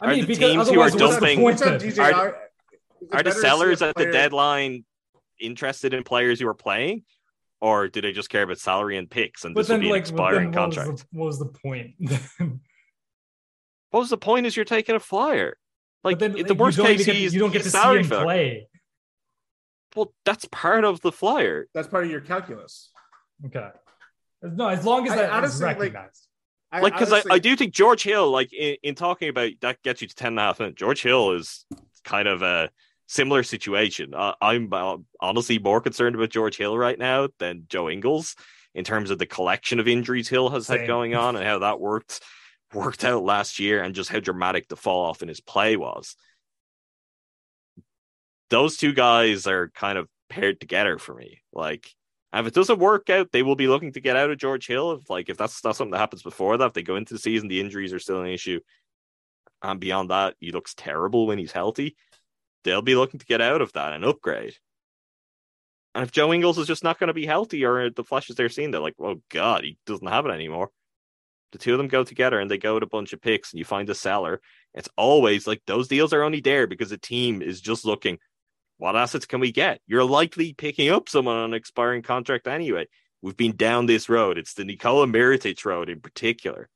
I 0.00 0.06
Are 0.06 0.14
mean, 0.16 0.26
the 0.26 0.34
teams 0.34 0.68
who 0.68 0.80
are 0.80 0.84
otherwise, 0.86 0.92
the 0.92 0.98
dumping- 0.98 1.38
point 1.40 1.60
What's 1.60 1.62
up, 1.62 1.80
then? 1.80 1.90
DJ? 1.90 1.98
Are- 1.98 2.14
Are, 2.14 2.28
Are 2.28 2.36
the 2.38 3.08
better 3.10 3.22
to 3.24 3.32
see 3.32 3.38
a 3.38 3.40
sellers 3.42 3.82
at 3.82 3.94
the 3.96 4.06
deadline 4.06 4.84
interested 5.40 5.92
in 5.94 6.02
players 6.04 6.40
who 6.40 6.46
are 6.48 6.54
playing, 6.54 7.04
or 7.60 7.88
do 7.88 8.00
they 8.00 8.12
just 8.12 8.30
care 8.30 8.42
about 8.44 8.58
salary 8.58 8.96
and 8.96 9.10
picks? 9.10 9.44
And 9.44 9.54
But 9.54 9.62
this 9.62 9.68
will 9.68 9.74
then, 9.74 9.80
be 9.80 9.86
an 9.88 9.92
like, 9.92 10.04
but 10.04 10.08
expiring 10.10 10.50
then 10.52 10.60
what, 10.60 10.66
was 10.68 10.76
contract. 10.76 10.98
the, 11.12 11.18
what 11.18 11.26
was 11.26 11.38
the 11.38 11.46
point? 11.46 11.94
What 13.90 14.00
was 14.00 14.10
the 14.10 14.18
point? 14.18 14.46
Is 14.46 14.56
you're 14.56 14.64
taking 14.64 14.94
a 14.94 15.00
flyer? 15.00 15.56
Like 16.04 16.18
But 16.18 16.32
then 16.34 16.46
the 16.46 16.54
worst 16.54 16.78
case, 16.78 17.00
even 17.00 17.06
get, 17.06 17.16
he's, 17.16 17.34
you 17.34 17.40
don't 17.40 17.50
get 17.52 17.62
he's 17.62 17.72
to 17.72 17.78
see 17.78 17.82
salary 17.82 18.00
him 18.00 18.06
filler. 18.08 18.24
play. 18.24 18.68
Well, 19.96 20.12
that's 20.24 20.44
part 20.52 20.84
of 20.84 21.00
the 21.00 21.10
flyer. 21.10 21.66
That's 21.74 21.88
part 21.88 22.04
of 22.04 22.10
your 22.10 22.20
calculus. 22.20 22.90
Okay. 23.46 23.68
No, 24.42 24.68
as 24.68 24.84
long 24.84 25.06
as 25.06 25.12
I 25.12 25.16
that 25.16 25.24
is 25.24 25.30
honestly, 25.32 25.66
like- 25.66 25.78
recognized. 25.78 26.28
I 26.72 26.80
Like, 26.80 26.94
because 26.94 27.12
I, 27.12 27.22
I 27.30 27.38
do 27.38 27.54
think 27.54 27.72
George 27.72 28.02
Hill, 28.02 28.30
like 28.30 28.52
in, 28.52 28.76
in 28.82 28.94
talking 28.96 29.28
about 29.28 29.52
that 29.60 29.82
gets 29.82 30.02
you 30.02 30.08
to 30.08 30.14
10 30.14 30.28
and 30.28 30.38
a 30.38 30.42
half 30.42 30.58
minutes, 30.58 30.78
George 30.78 31.00
Hill 31.00 31.32
is 31.32 31.64
kind 32.04 32.26
of 32.26 32.42
a 32.42 32.70
similar 33.06 33.44
situation. 33.44 34.12
Uh, 34.12 34.34
I'm 34.40 34.68
uh, 34.72 34.96
honestly 35.20 35.58
more 35.60 35.80
concerned 35.80 36.16
about 36.16 36.30
George 36.30 36.56
Hill 36.56 36.76
right 36.76 36.98
now 36.98 37.28
than 37.38 37.66
Joe 37.68 37.88
Ingles 37.88 38.34
in 38.74 38.84
terms 38.84 39.10
of 39.10 39.18
the 39.18 39.26
collection 39.26 39.78
of 39.78 39.86
injuries 39.86 40.28
Hill 40.28 40.50
has 40.50 40.66
had 40.66 40.88
going 40.88 41.14
on 41.14 41.36
and 41.36 41.44
how 41.44 41.60
that 41.60 41.80
worked 41.80 42.20
worked 42.74 43.04
out 43.04 43.22
last 43.22 43.58
year 43.60 43.82
and 43.82 43.94
just 43.94 44.10
how 44.10 44.20
dramatic 44.20 44.68
the 44.68 44.76
fall 44.76 45.06
off 45.06 45.22
in 45.22 45.28
his 45.28 45.40
play 45.40 45.76
was. 45.76 46.16
Those 48.50 48.76
two 48.76 48.92
guys 48.92 49.46
are 49.46 49.70
kind 49.70 49.98
of 49.98 50.08
paired 50.28 50.60
together 50.60 50.98
for 50.98 51.14
me. 51.14 51.42
Like, 51.52 51.88
if 52.32 52.46
it 52.46 52.54
doesn't 52.54 52.78
work 52.78 53.08
out, 53.10 53.32
they 53.32 53.42
will 53.42 53.56
be 53.56 53.68
looking 53.68 53.92
to 53.92 54.00
get 54.00 54.16
out 54.16 54.30
of 54.30 54.38
George 54.38 54.66
Hill. 54.66 54.92
If 54.92 55.08
like 55.08 55.28
if 55.28 55.36
that's 55.36 55.62
not 55.64 55.76
something 55.76 55.92
that 55.92 55.98
happens 55.98 56.22
before 56.22 56.56
that, 56.56 56.66
if 56.66 56.72
they 56.74 56.82
go 56.82 56.96
into 56.96 57.14
the 57.14 57.20
season, 57.20 57.48
the 57.48 57.60
injuries 57.60 57.92
are 57.92 57.98
still 57.98 58.20
an 58.20 58.28
issue. 58.28 58.60
And 59.62 59.80
beyond 59.80 60.10
that, 60.10 60.34
he 60.38 60.52
looks 60.52 60.74
terrible 60.74 61.26
when 61.26 61.38
he's 61.38 61.52
healthy. 61.52 61.96
They'll 62.64 62.82
be 62.82 62.96
looking 62.96 63.20
to 63.20 63.26
get 63.26 63.40
out 63.40 63.62
of 63.62 63.72
that 63.72 63.92
and 63.92 64.04
upgrade. 64.04 64.54
And 65.94 66.04
if 66.04 66.12
Joe 66.12 66.32
Ingles 66.32 66.58
is 66.58 66.66
just 66.66 66.84
not 66.84 66.98
going 66.98 67.08
to 67.08 67.14
be 67.14 67.24
healthy 67.24 67.64
or 67.64 67.88
the 67.88 68.04
flashes 68.04 68.36
they're 68.36 68.50
seeing, 68.50 68.70
they're 68.70 68.80
like, 68.82 68.96
oh 69.00 69.22
God, 69.30 69.64
he 69.64 69.78
doesn't 69.86 70.06
have 70.06 70.26
it 70.26 70.30
anymore. 70.30 70.70
The 71.52 71.58
two 71.58 71.72
of 71.72 71.78
them 71.78 71.88
go 71.88 72.04
together 72.04 72.38
and 72.38 72.50
they 72.50 72.58
go 72.58 72.74
with 72.74 72.82
a 72.82 72.88
bunch 72.88 73.14
of 73.14 73.22
picks 73.22 73.52
and 73.52 73.58
you 73.58 73.64
find 73.64 73.88
a 73.88 73.94
seller. 73.94 74.42
It's 74.74 74.90
always 74.96 75.46
like 75.46 75.62
those 75.66 75.88
deals 75.88 76.12
are 76.12 76.22
only 76.22 76.40
there 76.40 76.66
because 76.66 76.90
the 76.90 76.98
team 76.98 77.40
is 77.40 77.62
just 77.62 77.86
looking, 77.86 78.18
what 78.78 78.96
assets 78.96 79.26
can 79.26 79.40
we 79.40 79.52
get? 79.52 79.80
You're 79.86 80.04
likely 80.04 80.52
picking 80.52 80.90
up 80.90 81.08
someone 81.08 81.36
on 81.36 81.50
an 81.50 81.54
expiring 81.54 82.02
contract 82.02 82.46
anyway. 82.46 82.86
We've 83.22 83.36
been 83.36 83.56
down 83.56 83.86
this 83.86 84.08
road. 84.08 84.38
It's 84.38 84.54
the 84.54 84.64
Nikola 84.64 85.06
Mirotic 85.06 85.64
road 85.64 85.88
in 85.88 86.00
particular. 86.00 86.68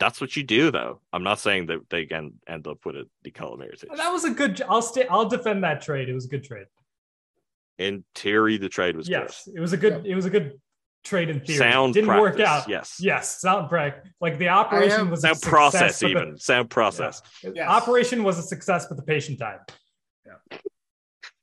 That's 0.00 0.20
what 0.20 0.34
you 0.36 0.42
do, 0.42 0.70
though. 0.70 1.00
I'm 1.12 1.22
not 1.22 1.38
saying 1.38 1.66
that 1.66 1.88
they 1.88 2.06
can 2.06 2.34
end 2.48 2.66
up 2.66 2.84
with 2.84 2.96
a 2.96 3.04
Nikola 3.24 3.56
Mirotic. 3.58 3.94
That 3.96 4.10
was 4.10 4.24
a 4.24 4.30
good. 4.30 4.60
I'll 4.68 4.82
stay. 4.82 5.06
I'll 5.06 5.28
defend 5.28 5.62
that 5.64 5.82
trade. 5.82 6.08
It 6.08 6.14
was 6.14 6.24
a 6.24 6.28
good 6.28 6.44
trade. 6.44 6.66
In 7.78 8.04
theory, 8.14 8.56
the 8.56 8.68
trade 8.68 8.96
was 8.96 9.08
yes, 9.08 9.48
it 9.54 9.60
was 9.60 9.72
a 9.72 9.76
good. 9.76 10.06
It 10.06 10.14
was 10.14 10.24
a 10.24 10.30
good 10.30 10.60
trade 11.04 11.28
in 11.30 11.40
theory. 11.40 11.58
Sound 11.58 11.94
didn't 11.94 12.08
work 12.08 12.40
out. 12.40 12.68
yes. 12.68 12.98
yes, 13.00 13.40
sound 13.40 13.68
practice. 13.68 14.10
Like 14.20 14.38
the 14.38 14.48
operation 14.48 15.10
was 15.10 15.22
good. 15.22 15.32
a 15.32 15.34
Sound 15.34 15.36
success, 15.36 15.50
process, 15.50 16.00
but 16.00 16.06
the- 16.06 16.10
even 16.22 16.38
sound 16.38 16.70
process. 16.70 17.22
Yes. 17.42 17.68
Operation 17.68 18.24
was 18.24 18.38
a 18.38 18.42
success, 18.42 18.86
but 18.88 18.96
the 18.96 19.02
patient 19.02 19.38
died. 19.38 19.58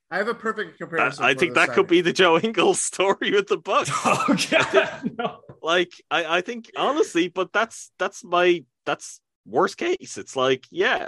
I 0.09 0.17
have 0.17 0.27
a 0.27 0.33
perfect 0.33 0.77
That- 0.79 0.89
comparison. 0.89 1.23
I 1.23 1.33
for 1.33 1.39
think 1.39 1.53
this 1.55 1.67
that 1.67 1.73
could 1.75 1.87
be 1.87 2.01
the 2.01 2.11
Joe 2.13 2.37
Ingles 2.37 2.81
story 2.91 3.31
with 3.31 3.47
the 3.47 3.57
Bucks. 3.57 3.89
Oh 4.05 4.35
god, 4.49 5.11
no. 5.17 5.39
like 5.61 5.91
I, 6.09 6.37
I 6.37 6.41
think 6.41 6.69
honestly, 6.75 7.27
but 7.29 7.53
that's 7.53 7.91
that's 7.97 8.23
my 8.23 8.63
that's 8.85 9.21
worst 9.45 9.77
case. 9.77 10.17
It's 10.17 10.35
like, 10.35 10.65
yeah, 10.69 11.07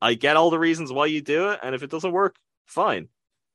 I 0.00 0.14
get 0.14 0.36
all 0.36 0.50
the 0.50 0.58
reasons 0.58 0.92
why 0.92 1.06
you 1.06 1.20
do 1.20 1.50
it, 1.50 1.60
and 1.62 1.74
if 1.74 1.82
it 1.82 1.90
doesn't 1.90 2.12
work, 2.12 2.36
fine. 2.66 3.08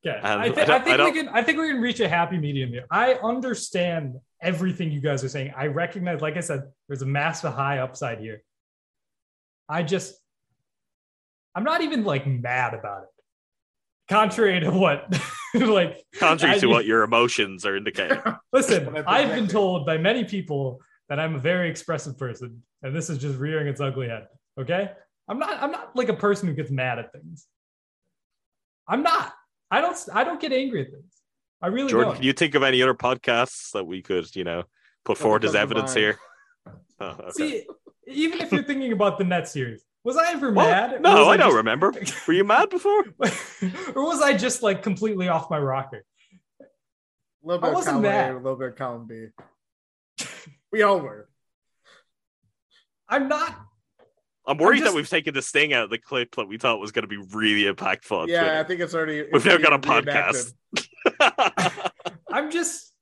Okay, 0.06 0.18
And 0.22 0.40
I, 0.42 0.50
thi- 0.50 0.60
I 0.70 0.76
I 0.76 0.78
think 0.80 1.00
I 1.00 1.04
we 1.04 1.12
can. 1.12 1.28
I 1.30 1.42
think 1.42 1.58
we 1.58 1.68
can 1.68 1.80
reach 1.80 2.00
a 2.00 2.08
happy 2.08 2.36
medium 2.36 2.68
here. 2.68 2.84
I 2.90 3.14
understand 3.14 4.16
everything 4.42 4.92
you 4.92 5.00
guys 5.00 5.24
are 5.24 5.30
saying. 5.30 5.54
I 5.56 5.68
recognize, 5.68 6.20
like 6.20 6.36
I 6.36 6.40
said, 6.40 6.64
there's 6.88 7.00
a 7.00 7.06
massive 7.06 7.54
high 7.54 7.78
upside 7.78 8.18
here. 8.20 8.42
I 9.66 9.82
just, 9.82 10.14
I'm 11.54 11.64
not 11.64 11.82
even 11.82 12.04
like 12.04 12.26
mad 12.26 12.74
about 12.74 13.02
it. 13.04 13.08
Contrary 14.08 14.60
to 14.60 14.70
what, 14.70 15.06
like, 15.54 16.04
Contrary 16.18 16.56
I- 16.56 16.58
to 16.58 16.66
what 16.66 16.84
your 16.84 17.02
emotions 17.04 17.64
are 17.64 17.76
indicating. 17.76 18.18
Listen, 18.52 18.96
I've 19.06 19.30
been 19.34 19.46
told 19.48 19.86
by 19.86 19.96
many 19.96 20.24
people 20.24 20.80
that 21.08 21.18
I'm 21.18 21.34
a 21.36 21.38
very 21.38 21.70
expressive 21.70 22.18
person, 22.18 22.62
and 22.82 22.94
this 22.94 23.08
is 23.08 23.18
just 23.18 23.38
rearing 23.38 23.66
its 23.66 23.80
ugly 23.80 24.08
head. 24.08 24.26
Okay, 24.60 24.90
I'm 25.28 25.38
not. 25.38 25.62
I'm 25.62 25.70
not 25.70 25.96
like 25.96 26.08
a 26.08 26.14
person 26.14 26.48
who 26.48 26.54
gets 26.54 26.70
mad 26.70 26.98
at 26.98 27.12
things. 27.12 27.46
I'm 28.86 29.02
not. 29.02 29.32
I 29.70 29.80
don't. 29.80 29.96
I 30.12 30.24
don't 30.24 30.40
get 30.40 30.52
angry 30.52 30.82
at 30.82 30.90
things. 30.90 31.14
I 31.62 31.68
really 31.68 31.88
Jordan, 31.88 32.08
don't. 32.08 32.16
can 32.16 32.24
you 32.24 32.34
think 32.34 32.54
of 32.54 32.62
any 32.62 32.82
other 32.82 32.94
podcasts 32.94 33.72
that 33.72 33.86
we 33.86 34.02
could, 34.02 34.34
you 34.36 34.44
know, 34.44 34.64
put 35.04 35.16
forward 35.16 35.44
as 35.46 35.54
evidence 35.54 35.94
mind. 35.94 35.98
here? 35.98 36.18
Oh, 37.00 37.16
okay. 37.20 37.30
See, 37.32 37.66
even 38.06 38.40
if 38.40 38.52
you're 38.52 38.62
thinking 38.62 38.92
about 38.92 39.18
the 39.18 39.24
net 39.24 39.48
series, 39.48 39.82
was 40.04 40.16
I 40.16 40.32
ever 40.32 40.52
What? 40.52 40.64
mad? 40.68 41.02
No, 41.02 41.18
was 41.20 41.28
I 41.28 41.36
don't 41.36 41.46
just- 41.48 41.56
remember. 41.56 41.92
Were 42.28 42.34
you 42.34 42.44
mad 42.44 42.70
before? 42.70 43.04
or 43.94 44.04
was 44.04 44.20
I 44.22 44.36
just 44.36 44.62
like 44.62 44.82
completely 44.82 45.28
off 45.28 45.50
my 45.50 45.58
rocker? 45.58 46.04
A 46.60 46.64
little 47.42 47.62
I 47.64 47.68
bit 47.68 47.70
of 47.70 47.74
wasn't 47.74 47.92
column 47.94 48.02
mad. 48.02 48.30
A, 48.30 48.34
a 48.34 48.36
little 48.36 48.56
bit 48.56 48.68
of 48.68 48.76
column 48.76 49.06
B. 49.06 49.26
We 50.72 50.82
all 50.82 51.00
were. 51.00 51.28
I'm 53.08 53.28
not. 53.28 53.54
I'm 54.46 54.58
worried 54.58 54.80
just- 54.80 54.90
that 54.92 54.96
we've 54.96 55.08
taken 55.08 55.32
this 55.34 55.50
thing 55.50 55.72
out 55.72 55.84
of 55.84 55.90
the 55.90 55.98
clip 55.98 56.34
that 56.36 56.46
we 56.48 56.58
thought 56.58 56.80
was 56.80 56.92
going 56.92 57.02
to 57.02 57.08
be 57.08 57.16
really 57.32 57.72
impactful. 57.72 58.12
On 58.22 58.28
yeah, 58.28 58.60
I 58.60 58.64
think 58.64 58.80
it's 58.80 58.94
already. 58.94 59.22
We've 59.22 59.36
it's 59.36 59.44
now 59.46 59.56
got 59.58 59.72
a 59.72 59.78
podcast. 59.78 60.52
I'm 62.32 62.50
just 62.50 62.92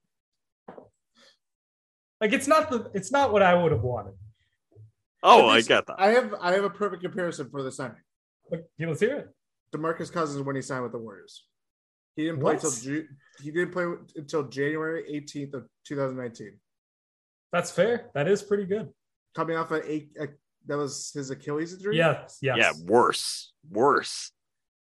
like 2.20 2.32
it's 2.32 2.46
not 2.46 2.70
the. 2.70 2.90
It's 2.94 3.10
not 3.10 3.32
what 3.32 3.42
I 3.42 3.54
would 3.60 3.72
have 3.72 3.82
wanted. 3.82 4.14
Oh, 5.22 5.40
At 5.40 5.44
I 5.50 5.54
least 5.56 5.68
get 5.68 5.86
that. 5.86 5.96
I 5.98 6.08
have 6.10 6.34
I 6.40 6.52
have 6.52 6.64
a 6.64 6.70
perfect 6.70 7.02
comparison 7.02 7.48
for 7.50 7.62
the 7.62 7.72
signing. 7.72 7.96
Look, 8.50 8.62
yeah, 8.78 8.88
let's 8.88 9.00
hear 9.00 9.16
it. 9.16 9.28
Demarcus 9.74 10.12
Cousins 10.12 10.42
when 10.44 10.56
he 10.56 10.62
signed 10.62 10.82
with 10.82 10.92
the 10.92 10.98
Warriors. 10.98 11.44
He 12.16 12.24
didn't 12.24 12.40
play 12.40 12.54
What? 12.54 12.64
until 12.64 12.80
Ju- 12.82 13.06
he 13.42 13.50
didn't 13.50 13.72
play 13.72 13.86
until 14.16 14.42
January 14.48 15.04
18th 15.10 15.54
of 15.54 15.66
2019. 15.86 16.58
That's 17.52 17.70
fair. 17.70 18.10
That 18.14 18.28
is 18.28 18.42
pretty 18.42 18.64
good. 18.66 18.90
Coming 19.34 19.56
off 19.56 19.70
a, 19.70 19.82
a, 19.90 20.08
a 20.20 20.26
that 20.66 20.76
was 20.76 21.10
his 21.14 21.30
Achilles 21.30 21.72
injury. 21.72 21.96
Yes. 21.96 22.38
Yes. 22.42 22.56
Yeah, 22.58 22.72
worse, 22.86 23.52
worse. 23.70 24.30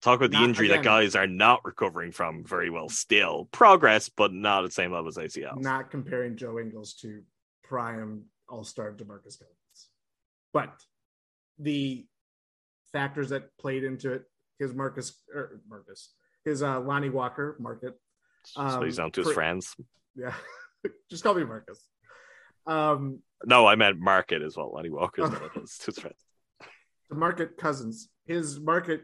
Talk 0.03 0.21
about 0.21 0.31
the 0.31 0.39
Not 0.39 0.49
injury 0.51 0.69
that 0.69 0.85
guys 0.85 1.17
are 1.17 1.27
not 1.27 1.65
recovering 1.65 2.13
from 2.13 2.45
very 2.45 2.71
well. 2.71 2.89
Still 2.89 3.49
progress, 3.51 4.09
but 4.09 4.33
not 4.33 4.63
at 4.63 4.69
the 4.69 4.73
same 4.75 4.93
level 4.93 5.09
as 5.09 5.17
ACL. 5.17 5.61
Not 5.61 5.91
comparing 5.91 6.37
Joe 6.37 6.59
Ingles 6.61 6.95
to 7.03 7.23
prime 7.65 8.23
All 8.49 8.63
Star 8.63 8.93
Demarcus 8.93 9.39
Cousins, 9.39 9.59
but 10.57 10.73
the 11.59 12.07
factors 12.93 13.29
that 13.29 13.55
played 13.59 13.85
into 13.85 14.13
it. 14.13 14.23
His 14.59 14.73
Marcus 14.73 15.13
or 15.35 15.61
Marcus, 15.69 16.15
his 16.47 16.63
uh, 16.63 16.81
Lonnie 16.81 17.11
Walker 17.11 17.57
market. 17.61 17.93
so 18.45 18.81
he's 18.83 18.99
um, 18.99 19.05
down 19.05 19.11
to 19.13 19.21
his 19.21 19.29
for- 19.29 19.35
friends. 19.35 19.77
Yeah, 20.17 20.33
just 21.11 21.23
call 21.23 21.35
me 21.35 21.45
Marcus. 21.45 21.79
Um, 22.67 23.19
No, 23.45 23.67
I 23.67 23.75
meant 23.75 23.99
market 24.01 24.41
as 24.41 24.57
well. 24.57 24.73
Lonnie 24.75 24.89
Walker's 24.89 25.27
Oh. 25.27 25.33
one 25.35 25.43
of 25.43 25.51
those 25.55 25.79
his 25.85 25.99
friends. 25.99 26.17
the 27.11 27.17
market 27.17 27.59
cousins 27.59 28.09
his 28.25 28.59
market 28.59 29.03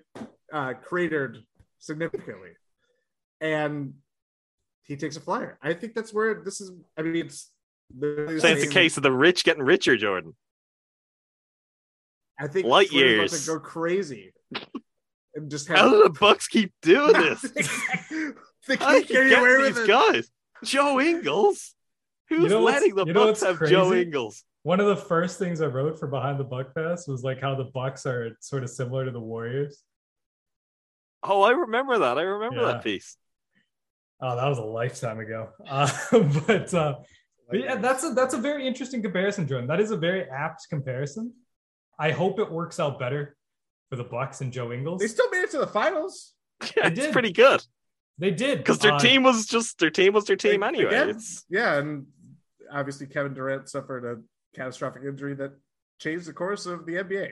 uh 0.52 0.72
cratered 0.88 1.38
significantly 1.78 2.50
and 3.40 3.94
he 4.82 4.96
takes 4.96 5.16
a 5.16 5.20
flyer 5.20 5.56
i 5.62 5.72
think 5.72 5.94
that's 5.94 6.12
where 6.12 6.42
this 6.42 6.60
is 6.60 6.72
i 6.98 7.02
mean 7.02 7.14
it's 7.14 7.52
the 7.96 8.38
So 8.40 8.48
it's 8.48 8.64
the 8.66 8.72
case 8.72 8.96
of 8.96 9.02
the 9.04 9.12
rich 9.12 9.44
getting 9.44 9.62
richer, 9.62 9.96
Jordan. 9.96 10.34
I 12.42 12.46
think 12.48 12.66
light 12.66 12.88
Twitter's 12.90 13.14
about 13.14 13.30
years. 13.32 13.44
to 13.46 13.50
go 13.52 13.58
crazy 13.60 14.32
and 15.34 15.50
just 15.50 15.68
How 15.68 15.88
do 15.88 16.02
the 16.02 16.10
Bucks 16.10 16.46
keep 16.48 16.72
doing 16.82 17.12
this? 17.24 17.40
they 18.68 18.76
How 18.76 18.92
do 18.92 19.00
keep 19.00 19.08
you 19.10 19.14
getting 19.14 19.28
get 19.30 19.38
away 19.38 19.56
with 19.58 19.74
these 19.76 19.84
it 19.84 19.88
guys? 19.88 20.30
Joe 20.64 21.00
Ingles. 21.00 21.74
Who's 22.28 22.42
You 22.44 22.48
know 22.50 22.60
letting 22.62 22.94
the 22.94 23.06
Bucks 23.06 23.40
what's 23.40 23.42
have 23.60 23.68
Joe? 23.68 23.92
Ingles? 23.94 24.44
One 24.62 24.78
of 24.78 24.86
the 24.86 24.96
first 24.96 25.38
things 25.38 25.60
I 25.62 25.66
wrote 25.66 25.98
for 25.98 26.06
Behind 26.06 26.38
the 26.38 26.44
Buck 26.44 26.74
Pass 26.74 27.08
was 27.08 27.22
like 27.24 27.40
how 27.40 27.54
the 27.54 27.64
Bucks 27.64 28.04
are 28.06 28.36
sort 28.40 28.62
of 28.62 28.68
similar 28.70 29.04
to 29.06 29.10
the 29.10 29.20
Warriors. 29.20 29.82
Oh, 31.22 31.42
I 31.42 31.50
remember 31.52 31.98
that. 32.00 32.18
I 32.18 32.22
remember 32.22 32.60
Yeah. 32.60 32.72
that 32.72 32.84
piece. 32.84 33.16
Oh, 34.20 34.36
that 34.36 34.46
was 34.48 34.58
a 34.58 34.62
lifetime 34.64 35.18
ago. 35.18 35.48
Uh, 35.68 35.88
but 36.46 36.72
uh, 36.74 36.96
but 37.48 37.58
yeah, 37.58 37.76
that's 37.76 38.04
a 38.04 38.10
that's 38.10 38.34
a 38.34 38.38
very 38.38 38.66
interesting 38.66 39.02
comparison, 39.02 39.48
Jordan. 39.48 39.66
That 39.66 39.80
is 39.80 39.90
a 39.90 39.96
very 39.96 40.28
apt 40.30 40.68
comparison. 40.68 41.32
I 42.06 42.10
hope 42.10 42.38
it 42.44 42.50
works 42.50 42.78
out 42.80 42.98
better 42.98 43.36
for 43.88 43.96
the 43.96 44.04
Bucks 44.04 44.40
and 44.42 44.52
Joe 44.52 44.72
Ingles. 44.72 45.00
they 45.00 45.06
still 45.16 45.30
made 45.30 45.42
it 45.46 45.50
to 45.52 45.58
the 45.58 45.66
finals 45.80 46.34
Yeah, 46.76 46.88
They 46.88 46.88
it's 46.94 47.00
did. 47.00 47.12
pretty 47.12 47.32
good 47.32 47.60
They 48.18 48.30
did 48.44 48.58
because 48.58 48.78
their 48.80 48.94
Uh, 48.94 48.98
team 48.98 49.22
was 49.22 49.46
just 49.46 49.78
their 49.78 49.90
team 49.90 50.12
was 50.16 50.24
their 50.24 50.36
team 50.46 50.62
Again, 50.62 50.74
anyway. 50.74 51.10
It's 51.10 51.44
yeah 51.48 51.78
and 51.78 52.06
obviously 52.78 53.06
kevin 53.06 53.34
durant 53.34 53.68
suffered 53.68 54.04
a 54.12 54.14
catastrophic 54.58 55.02
injury 55.10 55.34
that 55.34 55.52
changed 56.00 56.26
the 56.26 56.32
course 56.32 56.64
of 56.66 56.86
the 56.86 56.94
nba 57.04 57.24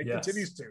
it 0.00 0.06
Yes. 0.06 0.24
continues 0.24 0.54
to 0.54 0.64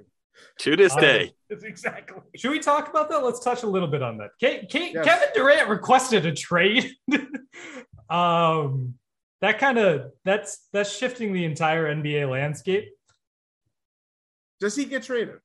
to 0.63 0.75
this 0.77 0.93
Uh, 0.95 0.99
day. 1.01 1.21
exactly 1.49 2.21
Should 2.39 2.51
we 2.51 2.59
talk 2.59 2.89
about 2.89 3.09
that? 3.09 3.19
Let's 3.27 3.41
touch 3.47 3.61
a 3.63 3.67
little 3.75 3.91
bit 3.95 4.01
on 4.01 4.13
that. 4.21 4.31
Ke- 4.43 4.65
Ke- 4.73 4.93
Yes. 4.95 5.05
Kevin 5.05 5.29
Durant 5.35 5.67
requested 5.69 6.25
a 6.25 6.33
trade. 6.33 6.85
um, 8.09 8.95
that 9.41 9.59
kind 9.59 9.77
of 9.77 10.11
that's 10.23 10.67
that's 10.73 10.95
shifting 10.95 11.33
the 11.33 11.45
entire 11.45 11.93
NBA 11.93 12.29
landscape. 12.29 12.89
does 14.59 14.75
he 14.75 14.85
get 14.85 15.03
traded 15.03 15.35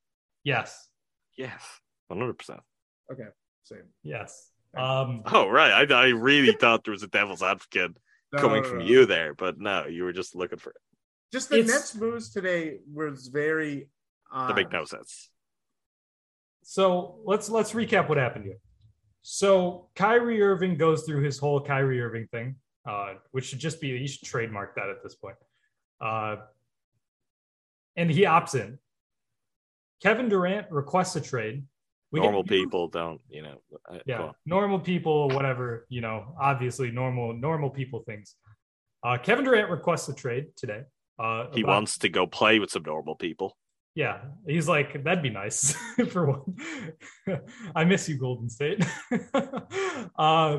Yes, 0.43 0.87
Yes, 1.37 1.61
one 2.07 2.19
hundred 2.19 2.37
percent. 2.37 2.61
okay 3.11 3.27
same 3.63 3.83
yes. 4.03 4.49
Um, 4.77 5.23
Oh 5.25 5.49
right, 5.49 5.89
I, 5.91 5.93
I 5.93 6.07
really 6.09 6.53
thought 6.53 6.83
there 6.83 6.91
was 6.91 7.03
a 7.03 7.07
devil's 7.07 7.41
advocate 7.43 7.91
No, 8.31 8.39
coming 8.39 8.61
no, 8.63 8.69
from 8.69 8.79
no. 8.79 8.85
you 8.85 9.05
there, 9.05 9.33
but 9.33 9.59
no, 9.59 9.85
you 9.87 10.03
were 10.03 10.13
just 10.13 10.35
looking 10.35 10.59
for 10.59 10.69
it. 10.71 10.77
Just 11.33 11.49
the 11.49 11.57
It's- 11.59 11.69
Nets 11.73 11.95
moves 11.95 12.29
today 12.31 12.79
was 12.93 13.27
very. 13.27 13.89
Uh, 14.31 14.47
That 14.47 14.55
make 14.55 14.71
no 14.71 14.85
sense. 14.85 15.29
so 16.63 17.19
let's 17.25 17.49
let's 17.49 17.71
recap 17.73 18.07
what 18.09 18.17
happened 18.17 18.45
here. 18.45 18.57
So 19.21 19.89
Kyrie 19.95 20.41
Irving 20.41 20.77
goes 20.77 21.03
through 21.03 21.23
his 21.23 21.37
whole 21.37 21.59
Kyrie 21.61 22.01
Irving 22.01 22.27
thing, 22.31 22.55
uh, 22.87 23.13
which 23.31 23.45
should 23.45 23.59
just 23.59 23.79
be 23.81 23.87
you 23.89 24.07
should 24.07 24.27
trademark 24.27 24.75
that 24.75 24.89
at 24.89 25.03
this 25.03 25.15
point. 25.15 25.35
Uh, 26.01 26.37
and 27.95 28.09
he 28.09 28.21
opts 28.21 28.55
in. 28.55 28.77
Kevin 30.01 30.29
Durant 30.29 30.69
requests 30.71 31.15
a 31.15 31.21
trade. 31.21 31.63
We 32.11 32.19
get- 32.19 32.25
Normal 32.25 32.43
people 32.43 32.87
don't, 32.87 33.19
you 33.29 33.41
know. 33.41 33.57
uh, 33.89 33.93
go 33.95 33.99
yeah 34.05 34.21
on. 34.21 34.33
normal 34.45 34.79
people 34.79 35.29
whatever 35.29 35.85
you 35.89 35.99
know 36.01 36.33
obviously 36.39 36.89
normal 36.91 37.33
normal 37.33 37.69
people 37.69 37.99
things 38.09 38.35
uh 39.03 39.17
kevin 39.17 39.43
durant 39.43 39.69
requests 39.69 40.07
a 40.09 40.15
trade 40.15 40.45
today 40.55 40.81
uh 41.19 41.47
He 41.53 41.61
about- 41.61 41.71
wants 41.73 41.97
to 41.99 42.09
go 42.09 42.25
play 42.25 42.59
with 42.59 42.71
some 42.71 42.83
normal 42.83 43.15
people. 43.15 43.57
Yeah, 43.95 44.17
he's 44.47 44.67
like 44.69 45.03
that'd 45.03 45.23
be 45.23 45.31
nice 45.31 45.73
for 46.13 46.23
one. 46.27 46.43
I 47.75 47.83
miss 47.83 48.07
you, 48.07 48.17
Golden 48.19 48.47
State. 48.47 48.85
uh, 50.17 50.57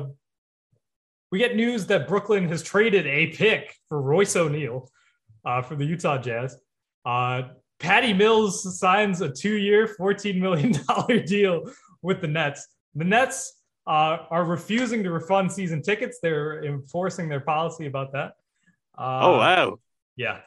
we 1.31 1.39
get 1.39 1.55
news 1.55 1.85
that 1.87 2.07
Brooklyn 2.07 2.47
has 2.49 2.63
traded 2.63 3.05
a 3.05 3.27
pick 3.27 3.75
for 3.87 4.01
Royce 4.01 4.35
O'Neale 4.35 4.89
uh, 5.45 5.61
for 5.61 5.75
the 5.75 5.85
Utah 5.85 6.17
Jazz. 6.17 6.57
Uh, 7.05 7.43
Patty 7.79 8.13
Mills 8.13 8.77
signs 8.79 9.21
a 9.21 9.29
two-year, 9.29 9.87
fourteen 9.87 10.39
million 10.39 10.73
dollar 10.87 11.19
deal 11.25 11.71
with 12.01 12.21
the 12.21 12.27
Nets. 12.27 12.67
The 12.95 13.05
Nets 13.05 13.61
uh, 13.87 14.17
are 14.29 14.43
refusing 14.43 15.03
to 15.03 15.11
refund 15.11 15.51
season 15.51 15.81
tickets. 15.81 16.19
They're 16.21 16.63
enforcing 16.65 17.29
their 17.29 17.39
policy 17.39 17.85
about 17.85 18.11
that. 18.13 18.33
Uh, 18.97 19.19
oh 19.21 19.37
wow! 19.37 19.79
Yeah, 20.17 20.39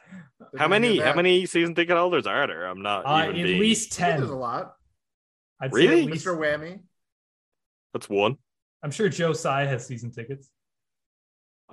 Did 0.51 0.59
How 0.59 0.67
many 0.67 0.99
how 0.99 1.15
many 1.15 1.47
season 1.47 1.73
ticket 1.73 1.97
holders 1.97 2.27
are 2.27 2.45
there? 2.45 2.67
I'm 2.67 2.83
not 2.83 3.05
uh, 3.05 3.29
even 3.29 3.39
at 3.41 3.43
being- 3.47 3.59
least 3.59 3.93
ten. 3.93 4.17
There's 4.19 4.29
a 4.29 4.35
lot. 4.35 4.75
I'd 5.59 5.73
say 5.73 5.87
Really? 5.87 6.03
at 6.03 6.11
least- 6.11 6.25
Mr. 6.27 6.37
Whammy. 6.37 6.81
That's 7.93 8.09
one. 8.09 8.37
I'm 8.83 8.91
sure 8.91 9.07
Joe 9.09 9.33
Tsai 9.33 9.65
has 9.65 9.87
season 9.87 10.11
tickets. 10.11 10.49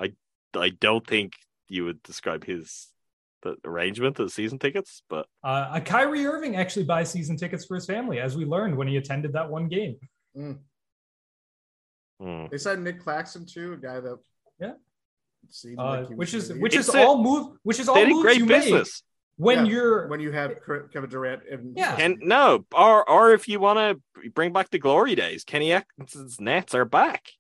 I 0.00 0.12
I 0.56 0.70
don't 0.70 1.06
think 1.06 1.34
you 1.68 1.84
would 1.84 2.02
describe 2.02 2.44
his 2.44 2.88
the 3.42 3.56
arrangement 3.64 4.18
as 4.20 4.34
season 4.34 4.58
tickets, 4.58 5.02
but 5.08 5.26
Uh, 5.42 5.80
Kyrie 5.80 6.26
Irving 6.26 6.56
actually 6.56 6.84
buys 6.84 7.10
season 7.10 7.36
tickets 7.36 7.64
for 7.64 7.74
his 7.76 7.86
family, 7.86 8.18
as 8.20 8.36
we 8.36 8.44
learned 8.44 8.76
when 8.76 8.86
he 8.88 8.96
attended 8.96 9.32
that 9.34 9.48
one 9.50 9.68
game. 9.68 9.96
Mm. 10.36 10.58
hmm. 12.20 12.46
They 12.50 12.58
signed 12.58 12.84
Nick 12.84 13.00
Claxton 13.00 13.46
too, 13.46 13.74
a 13.74 13.76
guy 13.76 14.00
that 14.00 14.18
Yeah. 14.60 14.74
seemed 15.48 15.78
Uh, 15.78 15.84
like 15.84 16.08
he 16.08 16.14
was 16.14 16.18
which 16.18 16.34
is 16.34 16.48
gonna 16.48 16.60
which 16.60 16.72
leave. 16.72 16.80
is 16.80 16.88
It's 16.88 16.94
a- 16.96 17.02
all 17.02 17.22
move 17.22 17.56
which 17.62 17.80
is 17.80 17.88
all 17.88 17.94
they 17.96 18.08
moves 18.10 18.22
great 18.22 18.38
you 18.38 18.46
make 18.46 18.62
business. 18.64 19.02
when 19.36 19.64
Yeah, 19.64 19.72
you're 19.72 20.06
when 20.08 20.20
you 20.20 20.32
have 20.32 20.60
Ke- 20.60 20.90
Kevin 20.92 21.08
Durant 21.08 21.42
and 21.50 21.76
Yeah. 21.76 21.96
Can 21.96 22.18
no, 22.20 22.66
or 22.74 23.08
or 23.08 23.32
if 23.32 23.48
you 23.48 23.58
want 23.58 23.78
to 23.78 24.30
bring 24.30 24.52
back 24.52 24.68
the 24.70 24.78
glory 24.78 25.14
days, 25.14 25.44
Kenny 25.44 25.72
Atkinson's 25.72 26.38
Nets 26.40 26.74
are 26.74 26.84
back. 26.84 27.30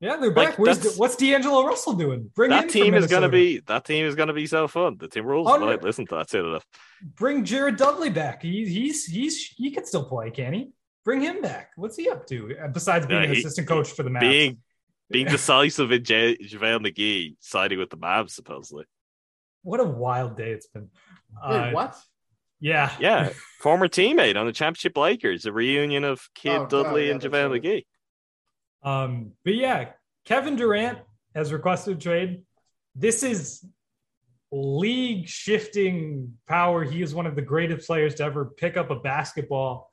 Yeah 0.00 0.16
they're 0.16 0.26
like, 0.32 0.34
back. 0.50 0.58
Where's 0.58 0.78
that's- 0.78 0.94
the, 0.94 1.00
what's 1.00 1.16
D'Angelo 1.16 1.66
Russell 1.66 1.94
doing? 1.94 2.30
Bring 2.34 2.50
that 2.50 2.64
him 2.64 2.70
team 2.70 2.94
is 2.94 3.06
going 3.06 3.22
to 3.22 3.28
be 3.28 3.60
that 3.66 3.84
team 3.84 4.04
is 4.06 4.14
going 4.14 4.28
to 4.28 4.34
be 4.34 4.46
so 4.46 4.68
fun. 4.68 4.96
The 4.98 5.08
Timberwolves 5.08 5.48
Under- 5.52 5.66
might 5.66 5.82
listen 5.82 6.06
to 6.08 6.16
that 6.16 6.30
soon 6.30 6.46
enough. 6.46 6.64
bring 7.16 7.44
Jared 7.44 7.76
Dudley 7.76 8.10
back. 8.10 8.42
He, 8.42 8.66
he's 8.66 9.04
he's 9.06 9.46
he 9.56 9.70
can 9.70 9.84
still 9.86 10.04
play, 10.04 10.30
can 10.30 10.52
he? 10.52 10.70
Bring 11.04 11.20
him 11.20 11.40
back. 11.40 11.70
What's 11.76 11.96
he 11.96 12.08
up 12.10 12.26
to 12.26 12.56
uh, 12.62 12.68
besides 12.68 13.06
being 13.06 13.22
Yeah, 13.22 13.28
an 13.28 13.34
he- 13.34 13.40
assistant 13.40 13.68
coach 13.68 13.90
for 13.92 14.02
the 14.02 14.10
Mavs? 14.10 14.20
Being 14.20 14.58
being 15.10 15.26
decisive 15.30 15.92
in 15.92 16.02
J- 16.04 16.36
JaVale 16.36 16.84
McGee 16.86 17.36
siding 17.40 17.78
with 17.78 17.90
the 17.90 17.96
Mavs 17.98 18.30
supposedly. 18.30 18.84
what 19.62 19.80
a 19.80 19.84
wild 19.84 20.36
day 20.36 20.50
it's 20.50 20.66
been. 20.66 20.88
Wait, 21.48 21.56
Uh, 21.56 21.70
what? 21.72 21.96
Yeah, 22.58 22.90
Yeah, 22.98 23.28
former 23.60 23.86
teammate 23.86 24.36
on 24.36 24.46
the 24.46 24.52
championship 24.52 24.96
Lakers, 24.96 25.44
a 25.44 25.52
reunion 25.52 26.04
of 26.04 26.26
Kid 26.34 26.52
Oh, 26.52 26.58
God, 26.60 26.70
Dudley 26.70 27.06
yeah, 27.06 27.12
and 27.12 27.20
that's 27.20 27.32
JaVale 27.32 27.50
right. 27.50 27.62
McGee. 27.62 27.84
Um, 28.86 29.32
but 29.44 29.54
yeah, 29.56 29.90
Kevin 30.24 30.56
Durant 30.56 31.00
has 31.34 31.52
requested 31.52 31.98
a 31.98 32.00
trade. 32.00 32.42
This 32.94 33.22
is 33.22 33.66
league 34.52 35.28
shifting 35.28 36.32
power. 36.48 36.84
He 36.84 37.02
is 37.02 37.14
one 37.14 37.26
of 37.26 37.34
the 37.34 37.42
greatest 37.42 37.86
players 37.86 38.14
to 38.14 38.24
ever 38.24 38.46
pick 38.56 38.76
up 38.76 38.90
a 38.90 39.00
basketball. 39.00 39.92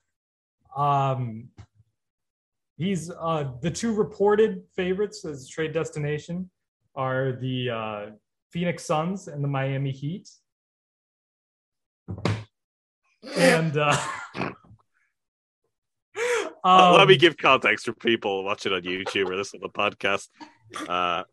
Um, 0.78 1.50
he's 2.78 3.10
uh, 3.10 3.52
the 3.62 3.72
two 3.72 3.94
reported 3.94 4.62
favorites 4.76 5.26
as 5.26 5.50
trade 5.50 5.74
destination 5.74 6.50
are 6.96 7.34
the 7.34 7.70
uh, 7.70 8.06
Phoenix 8.52 8.86
Suns 8.86 9.28
and 9.28 9.44
the 9.44 9.48
Miami 9.48 9.92
Heat. 9.92 10.30
And 13.36 13.76
uh, 13.76 13.98
Uh, 16.64 16.96
Let 16.98 17.08
me 17.08 17.16
um, 17.16 17.20
give 17.20 17.38
context 17.38 17.86
for 17.86 17.94
people 17.94 18.44
watching 18.44 18.72
on 18.72 18.82
YouTube 18.84 19.30
or 19.30 19.36
listening 19.36 19.62
to 19.62 19.68
the 19.68 19.74
podcast. 19.74 20.30
Uh, 20.88 21.24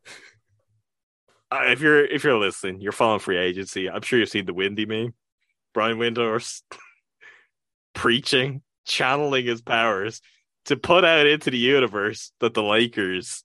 if 1.52 1.80
you're 1.80 2.04
if 2.04 2.24
you're 2.24 2.38
listening, 2.38 2.80
you're 2.80 2.92
following 2.92 3.20
free 3.20 3.38
agency. 3.38 3.88
I'm 3.88 4.02
sure 4.02 4.18
you've 4.18 4.28
seen 4.28 4.46
the 4.46 4.54
Windy 4.54 4.86
meme. 4.86 5.14
Brian 5.72 5.98
Windhorst 5.98 6.62
preaching, 7.94 8.62
channeling 8.86 9.46
his 9.46 9.62
powers 9.62 10.20
to 10.66 10.76
put 10.76 11.04
out 11.04 11.26
into 11.26 11.50
the 11.50 11.58
universe 11.58 12.32
that 12.40 12.54
the 12.54 12.62
Lakers, 12.62 13.44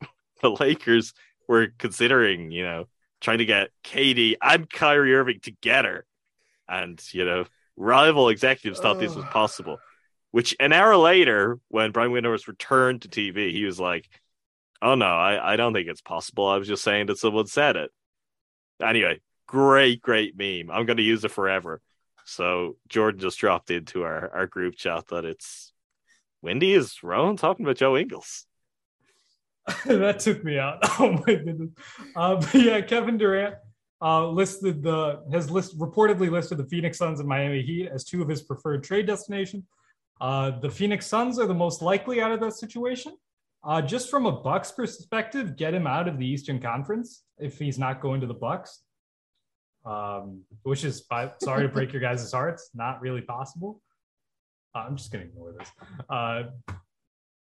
the 0.42 0.50
Lakers 0.50 1.12
were 1.48 1.68
considering, 1.78 2.50
you 2.50 2.64
know, 2.64 2.86
trying 3.20 3.38
to 3.38 3.44
get 3.44 3.70
KD 3.84 4.36
and 4.40 4.68
Kyrie 4.68 5.14
Irving 5.14 5.40
together, 5.42 6.06
and 6.68 7.02
you 7.12 7.24
know, 7.24 7.44
rival 7.76 8.30
executives 8.30 8.80
thought 8.80 8.98
this 8.98 9.14
was 9.14 9.26
possible. 9.26 9.78
Which 10.32 10.56
an 10.58 10.72
hour 10.72 10.96
later, 10.96 11.58
when 11.68 11.92
Brian 11.92 12.10
Windhorst 12.10 12.48
returned 12.48 13.02
to 13.02 13.08
TV, 13.08 13.52
he 13.52 13.64
was 13.64 13.78
like, 13.78 14.08
"Oh 14.80 14.94
no, 14.94 15.06
I, 15.06 15.52
I 15.52 15.56
don't 15.56 15.72
think 15.72 15.88
it's 15.88 16.00
possible. 16.00 16.48
I 16.48 16.56
was 16.56 16.68
just 16.68 16.82
saying 16.82 17.06
that 17.06 17.18
someone 17.18 17.46
said 17.46 17.76
it." 17.76 17.90
Anyway, 18.82 19.20
great, 19.46 20.00
great 20.00 20.36
meme. 20.36 20.70
I'm 20.70 20.86
going 20.86 20.96
to 20.96 21.02
use 21.02 21.24
it 21.24 21.30
forever. 21.30 21.80
So 22.24 22.76
Jordan 22.88 23.20
just 23.20 23.38
dropped 23.38 23.70
into 23.70 24.02
our, 24.04 24.30
our 24.34 24.46
group 24.46 24.76
chat 24.76 25.08
that 25.08 25.24
it's 25.24 25.72
Wendy 26.40 26.72
is 26.72 27.02
Rowan 27.02 27.36
talking 27.36 27.64
about 27.64 27.76
Joe 27.76 27.96
Ingles. 27.96 28.46
that 29.84 30.18
took 30.20 30.42
me 30.44 30.58
out. 30.58 30.78
Oh 30.98 31.12
my 31.12 31.34
goodness. 31.34 31.70
Uh, 32.16 32.36
but 32.36 32.54
yeah, 32.54 32.80
Kevin 32.80 33.18
Durant 33.18 33.56
uh, 34.00 34.26
listed 34.28 34.82
the 34.82 35.22
has 35.32 35.50
list 35.50 35.78
reportedly 35.78 36.30
listed 36.30 36.58
the 36.58 36.66
Phoenix 36.66 36.98
Suns 36.98 37.20
and 37.20 37.28
Miami 37.28 37.62
Heat 37.62 37.88
as 37.88 38.04
two 38.04 38.22
of 38.22 38.28
his 38.28 38.42
preferred 38.42 38.82
trade 38.82 39.06
destination. 39.06 39.64
Uh, 40.22 40.52
the 40.60 40.70
Phoenix 40.70 41.04
Suns 41.08 41.36
are 41.40 41.46
the 41.46 41.54
most 41.54 41.82
likely 41.82 42.20
out 42.20 42.30
of 42.30 42.38
that 42.38 42.52
situation. 42.52 43.12
Uh, 43.64 43.82
just 43.82 44.08
from 44.08 44.24
a 44.24 44.30
Bucks 44.30 44.70
perspective, 44.70 45.56
get 45.56 45.74
him 45.74 45.84
out 45.84 46.06
of 46.06 46.16
the 46.16 46.24
Eastern 46.24 46.60
Conference 46.60 47.24
if 47.38 47.58
he's 47.58 47.76
not 47.76 48.00
going 48.00 48.20
to 48.20 48.28
the 48.28 48.34
Bucks. 48.34 48.82
Um, 49.84 50.42
which 50.62 50.84
is, 50.84 51.04
sorry 51.42 51.66
to 51.66 51.68
break 51.68 51.92
your 51.92 52.00
guys' 52.00 52.30
hearts, 52.30 52.70
not 52.72 53.00
really 53.00 53.20
possible. 53.20 53.82
Uh, 54.76 54.84
I'm 54.86 54.96
just 54.96 55.10
gonna 55.10 55.24
ignore 55.24 55.54
this. 55.58 55.68
Uh, 56.08 56.42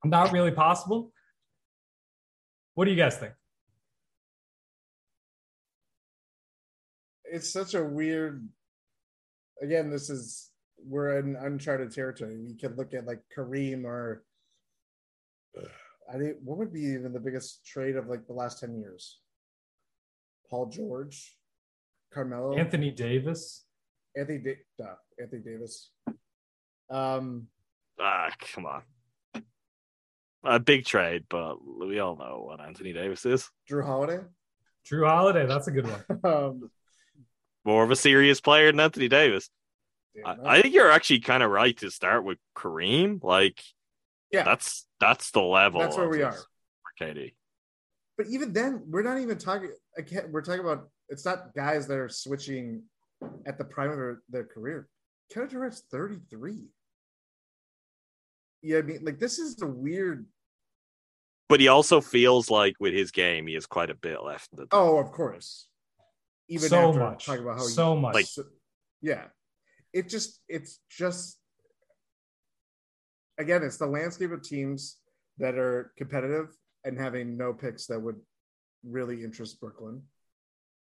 not 0.04 0.30
really 0.30 0.52
possible. 0.52 1.12
What 2.74 2.84
do 2.84 2.92
you 2.92 2.96
guys 2.96 3.16
think? 3.16 3.32
It's 7.24 7.52
such 7.52 7.74
a 7.74 7.82
weird. 7.82 8.48
Again, 9.60 9.90
this 9.90 10.08
is 10.08 10.51
we're 10.86 11.18
in 11.18 11.36
uncharted 11.36 11.92
territory. 11.92 12.38
We 12.38 12.54
could 12.54 12.76
look 12.76 12.94
at 12.94 13.06
like 13.06 13.20
Kareem 13.36 13.84
or 13.84 14.24
I 16.12 16.18
think 16.18 16.36
what 16.42 16.58
would 16.58 16.72
be 16.72 16.82
even 16.82 17.12
the 17.12 17.20
biggest 17.20 17.64
trade 17.66 17.96
of 17.96 18.08
like 18.08 18.26
the 18.26 18.32
last 18.32 18.60
ten 18.60 18.76
years? 18.76 19.18
Paul 20.50 20.66
George, 20.66 21.36
Carmelo, 22.12 22.56
Anthony 22.56 22.90
Davis. 22.90 23.64
Anthony, 24.16 24.38
da- 24.38 24.58
duh, 24.78 24.94
Anthony 25.20 25.42
Davis. 25.42 25.90
Um, 26.90 27.46
Ah, 27.98 28.30
come 28.54 28.66
on. 28.66 28.82
A 30.44 30.58
big 30.58 30.84
trade, 30.84 31.24
but 31.28 31.56
we 31.64 32.00
all 32.00 32.16
know 32.16 32.44
what 32.46 32.60
Anthony 32.60 32.92
Davis 32.92 33.24
is. 33.24 33.48
Jrue 33.70 33.84
Holiday. 33.84 34.18
Jrue 34.90 35.06
Holiday, 35.08 35.46
that's 35.46 35.68
a 35.68 35.70
good 35.70 35.86
one. 35.86 36.20
Um, 36.24 36.70
More 37.64 37.84
of 37.84 37.90
a 37.92 37.96
serious 37.96 38.40
player 38.40 38.70
than 38.72 38.80
Anthony 38.80 39.08
Davis. 39.08 39.48
Damn, 40.14 40.46
I, 40.46 40.56
I 40.58 40.62
think 40.62 40.74
you're 40.74 40.90
actually 40.90 41.20
kind 41.20 41.42
of 41.42 41.50
right 41.50 41.76
to 41.78 41.90
start 41.90 42.24
with 42.24 42.38
Kareem. 42.56 43.22
Like, 43.22 43.62
yeah, 44.30 44.42
that's 44.44 44.86
that's 45.00 45.30
the 45.30 45.42
level. 45.42 45.80
That's 45.80 45.96
where 45.96 46.08
we 46.08 46.22
are. 46.22 46.32
for 46.32 47.04
KD. 47.04 47.34
but 48.16 48.26
even 48.28 48.52
then, 48.52 48.82
we're 48.88 49.02
not 49.02 49.18
even 49.18 49.38
talking. 49.38 49.72
Again, 49.96 50.28
we're 50.30 50.42
talking 50.42 50.60
about 50.60 50.88
it's 51.08 51.24
not 51.24 51.54
guys 51.54 51.86
that 51.88 51.98
are 51.98 52.08
switching 52.08 52.82
at 53.46 53.58
the 53.58 53.64
prime 53.64 53.90
of 53.90 53.96
their, 53.96 54.22
their 54.30 54.44
career. 54.44 54.88
Kevin 55.32 55.48
Durant's 55.48 55.82
33. 55.90 56.64
Yeah, 58.62 58.78
I 58.78 58.82
mean, 58.82 59.00
like 59.02 59.18
this 59.18 59.38
is 59.38 59.56
the 59.56 59.66
weird. 59.66 60.26
But 61.48 61.60
he 61.60 61.68
also 61.68 62.00
feels 62.00 62.50
like 62.50 62.76
with 62.80 62.94
his 62.94 63.10
game, 63.10 63.46
he 63.46 63.54
has 63.54 63.66
quite 63.66 63.90
a 63.90 63.94
bit 63.94 64.22
left. 64.22 64.48
In 64.52 64.60
the 64.60 64.66
Oh, 64.72 64.98
of 64.98 65.12
course. 65.12 65.66
Even 66.48 66.68
so 66.68 66.88
after 66.88 67.00
much. 67.00 67.26
talking 67.26 67.42
about 67.42 67.58
how 67.58 67.66
he- 67.66 67.72
so 67.72 67.96
much. 67.96 68.14
like- 68.14 68.26
so- 68.26 68.44
yeah, 69.02 69.24
it 69.92 70.08
just 70.08 70.40
it's 70.48 70.80
just 70.90 71.38
again, 73.38 73.62
it's 73.62 73.78
the 73.78 73.86
landscape 73.86 74.32
of 74.32 74.42
teams 74.42 74.98
that 75.38 75.56
are 75.56 75.92
competitive 75.96 76.48
and 76.84 76.98
having 76.98 77.36
no 77.36 77.52
picks 77.52 77.86
that 77.86 78.00
would 78.00 78.16
really 78.84 79.24
interest 79.24 79.60
Brooklyn. 79.60 80.02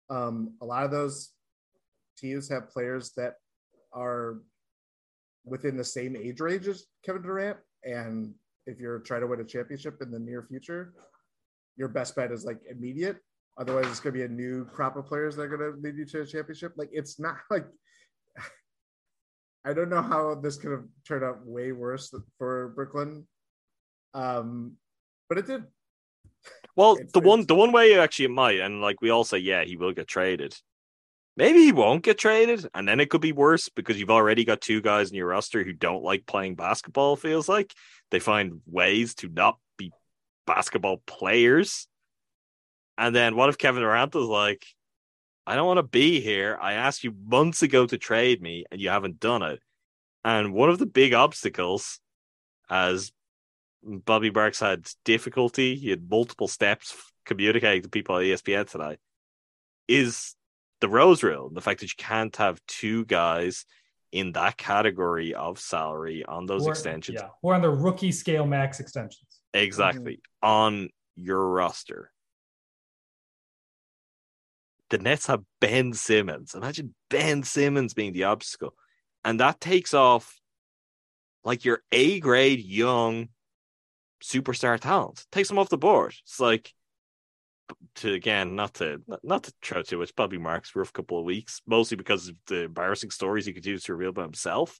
Um, 0.09 0.55
a 0.61 0.67
lot 0.67 0.85
of 0.85 0.91
those 0.91 1.31
teams 2.19 2.49
have 2.49 2.71
players 2.71 3.13
that 3.17 3.35
are 3.93 4.39
within 5.45 5.77
the 5.77 5.85
same 5.85 6.17
age 6.17 6.41
range 6.41 6.67
as 6.67 6.87
Kevin 7.05 7.23
Durant, 7.23 7.59
and 7.85 8.35
if 8.67 8.79
you're 8.79 8.99
trying 9.01 9.23
to 9.23 9.27
win 9.27 9.41
a 9.41 9.45
championship 9.45 10.01
in 10.03 10.11
the 10.11 10.19
near 10.19 10.43
future, 10.43 10.93
your 11.77 11.89
best 11.89 12.15
bet 12.15 12.33
is 12.33 12.45
like 12.45 12.61
immediate. 12.69 13.19
Otherwise, 13.59 13.87
it's 13.87 14.01
going 14.01 14.15
to 14.15 14.19
be 14.19 14.25
a 14.25 14.29
new 14.29 14.65
crop 14.67 14.97
of 14.97 15.07
players 15.07 15.37
that 15.37 15.43
are 15.43 15.57
going 15.57 15.73
to 15.73 15.79
lead 15.81 15.97
you 15.97 16.05
to 16.07 16.23
a 16.23 16.27
championship. 16.27 16.73
Like 16.77 16.91
it's 16.93 17.19
not 17.19 17.37
like 17.51 17.67
I 19.65 19.73
don't 19.75 19.91
know 19.91 20.03
how 20.03 20.35
this 20.35 20.57
could 20.57 20.73
have 20.73 20.85
turned 21.07 21.25
out 21.25 21.45
way 21.45 21.73
worse 21.73 22.15
for 22.39 22.69
Brooklyn. 22.69 23.27
Um, 24.15 24.77
but 25.29 25.39
it 25.39 25.47
did. 25.47 25.65
Well, 26.75 26.95
It's- 26.95 27.13
the 27.13 27.21
one 27.21 27.47
the 27.47 27.55
one 27.55 27.73
way 27.73 27.99
actually 27.99 28.27
it 28.27 28.31
might, 28.31 28.61
and 28.61 28.81
like 28.81 29.01
we 29.01 29.11
all 29.11 29.25
say, 29.25 29.39
yeah, 29.39 29.65
he 29.65 29.77
will 29.77 29.93
get 29.93 30.09
traded. 30.09 30.57
Maybe 31.37 31.61
he 31.61 31.73
won't 31.73 32.03
get 32.03 32.19
traded, 32.19 32.67
and 32.75 32.89
then 32.89 33.01
it 33.01 33.09
could 33.11 33.21
be 33.21 33.33
worse 33.33 33.69
because 33.69 33.99
you've 33.99 34.11
already 34.11 34.45
got 34.45 34.61
two 34.61 34.81
guys 34.81 35.11
in 35.11 35.17
your 35.17 35.29
roster 35.29 35.63
who 35.63 35.73
don't 35.73 36.03
like 36.03 36.27
playing 36.27 36.55
basketball. 36.55 37.17
Feels 37.17 37.49
like 37.49 37.75
they 38.11 38.19
find 38.19 38.61
ways 38.67 39.15
to 39.17 39.29
not 39.29 39.59
be 39.77 39.93
basketball 40.47 40.99
players. 41.07 41.87
And 42.99 43.15
then 43.15 43.37
what 43.37 43.49
if 43.49 43.59
Kevin 43.59 43.83
Durant 43.83 44.15
is 44.15 44.25
like, 44.27 44.67
I 45.51 45.57
don't 45.57 45.67
want 45.67 45.79
to 45.79 45.83
be 45.83 46.21
here. 46.21 46.57
I 46.63 46.75
asked 46.75 47.03
you 47.03 47.13
months 47.27 47.63
ago 47.63 47.85
to 47.85 47.99
trade 47.99 48.41
me, 48.41 48.67
and 48.71 48.81
you 48.81 48.89
haven't 48.89 49.19
done 49.19 49.43
it. 49.43 49.61
And 50.25 50.53
one 50.53 50.71
of 50.71 50.79
the 50.79 50.87
big 50.87 51.13
obstacles, 51.13 51.99
as 52.71 53.11
Bobby 53.83 54.31
Marks 54.31 54.61
had 54.61 54.89
difficulty, 55.05 55.75
he 55.75 55.91
had 55.91 56.09
multiple 56.09 56.47
steps 56.47 56.95
communicating 57.25 57.83
to 57.83 57.89
people 57.89 58.17
at 58.17 58.23
ESPN 58.23 58.71
tonight, 58.71 59.01
is 59.89 60.37
the 60.81 60.89
Rose 60.89 61.25
Rule. 61.25 61.51
The 61.53 61.61
fact 61.61 61.81
that 61.81 61.87
you 61.91 61.97
can't 61.99 62.37
have 62.37 62.65
two 62.69 63.05
guys 63.07 63.65
in 64.13 64.31
that 64.33 64.57
category 64.57 65.35
of 65.35 65.59
salary 65.59 66.25
on 66.25 66.47
those 66.47 66.65
Or- 66.65 66.71
extensions. 66.71 67.19
Yeah, 67.21 67.31
or 67.43 67.57
on 67.57 67.63
the 67.63 67.71
rookie 67.71 68.13
scale 68.13 68.47
max 68.47 68.79
extensions. 68.79 69.41
Exactly. 69.53 70.21
Mm-hmm. 70.45 70.49
On 70.49 70.89
your 71.17 71.45
roster. 71.49 72.13
The 74.91 74.99
Nets 74.99 75.27
have 75.29 75.43
Ben 75.61 75.93
Simmons. 75.93 76.55
Imagine 76.55 76.95
Ben 77.09 77.43
Simmons 77.43 77.95
being 77.95 78.13
the 78.13 78.25
obstacle. 78.25 78.75
And 79.25 79.41
that 79.41 79.61
takes 79.61 79.95
off 79.95 80.39
like 81.45 81.65
your 81.65 81.83
A 81.93 82.21
grade 82.21 82.61
young 82.61 83.29
superstar 84.23 84.79
talent. 84.79 85.25
Takes 85.33 85.49
them 85.49 85.59
off 85.59 85.69
the 85.69 85.79
board. 85.79 86.15
It's 86.23 86.41
like 86.41 86.73
to 87.97 88.13
again, 88.13 88.57
not 88.57 88.75
to 88.75 89.01
not 89.23 89.45
to 89.45 89.53
throw 89.63 89.83
too 89.83 89.99
much 89.99 90.15
Bobby 90.15 90.39
Marks 90.39 90.73
a 90.75 90.85
couple 90.87 91.19
of 91.19 91.25
weeks, 91.25 91.63
mostly 91.67 91.97
because 91.97 92.29
of 92.29 92.37
the 92.47 92.63
embarrassing 92.63 93.11
stories 93.11 93.47
he 93.47 93.53
continues 93.53 93.85
to 93.85 93.95
reveal 93.95 94.13
by 94.13 94.23
himself. 94.23 94.79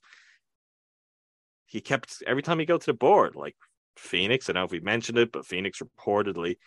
He 1.65 1.79
kept 1.79 2.21
every 2.27 2.43
time 2.43 2.59
he 2.59 2.65
go 2.65 2.77
to 2.77 2.85
the 2.85 2.93
board, 2.93 3.35
like 3.35 3.55
Phoenix. 3.95 4.49
I 4.49 4.53
don't 4.53 4.61
know 4.61 4.65
if 4.65 4.71
we 4.71 4.81
mentioned 4.81 5.17
it, 5.17 5.31
but 5.31 5.45
Phoenix 5.45 5.81
reportedly 5.81 6.57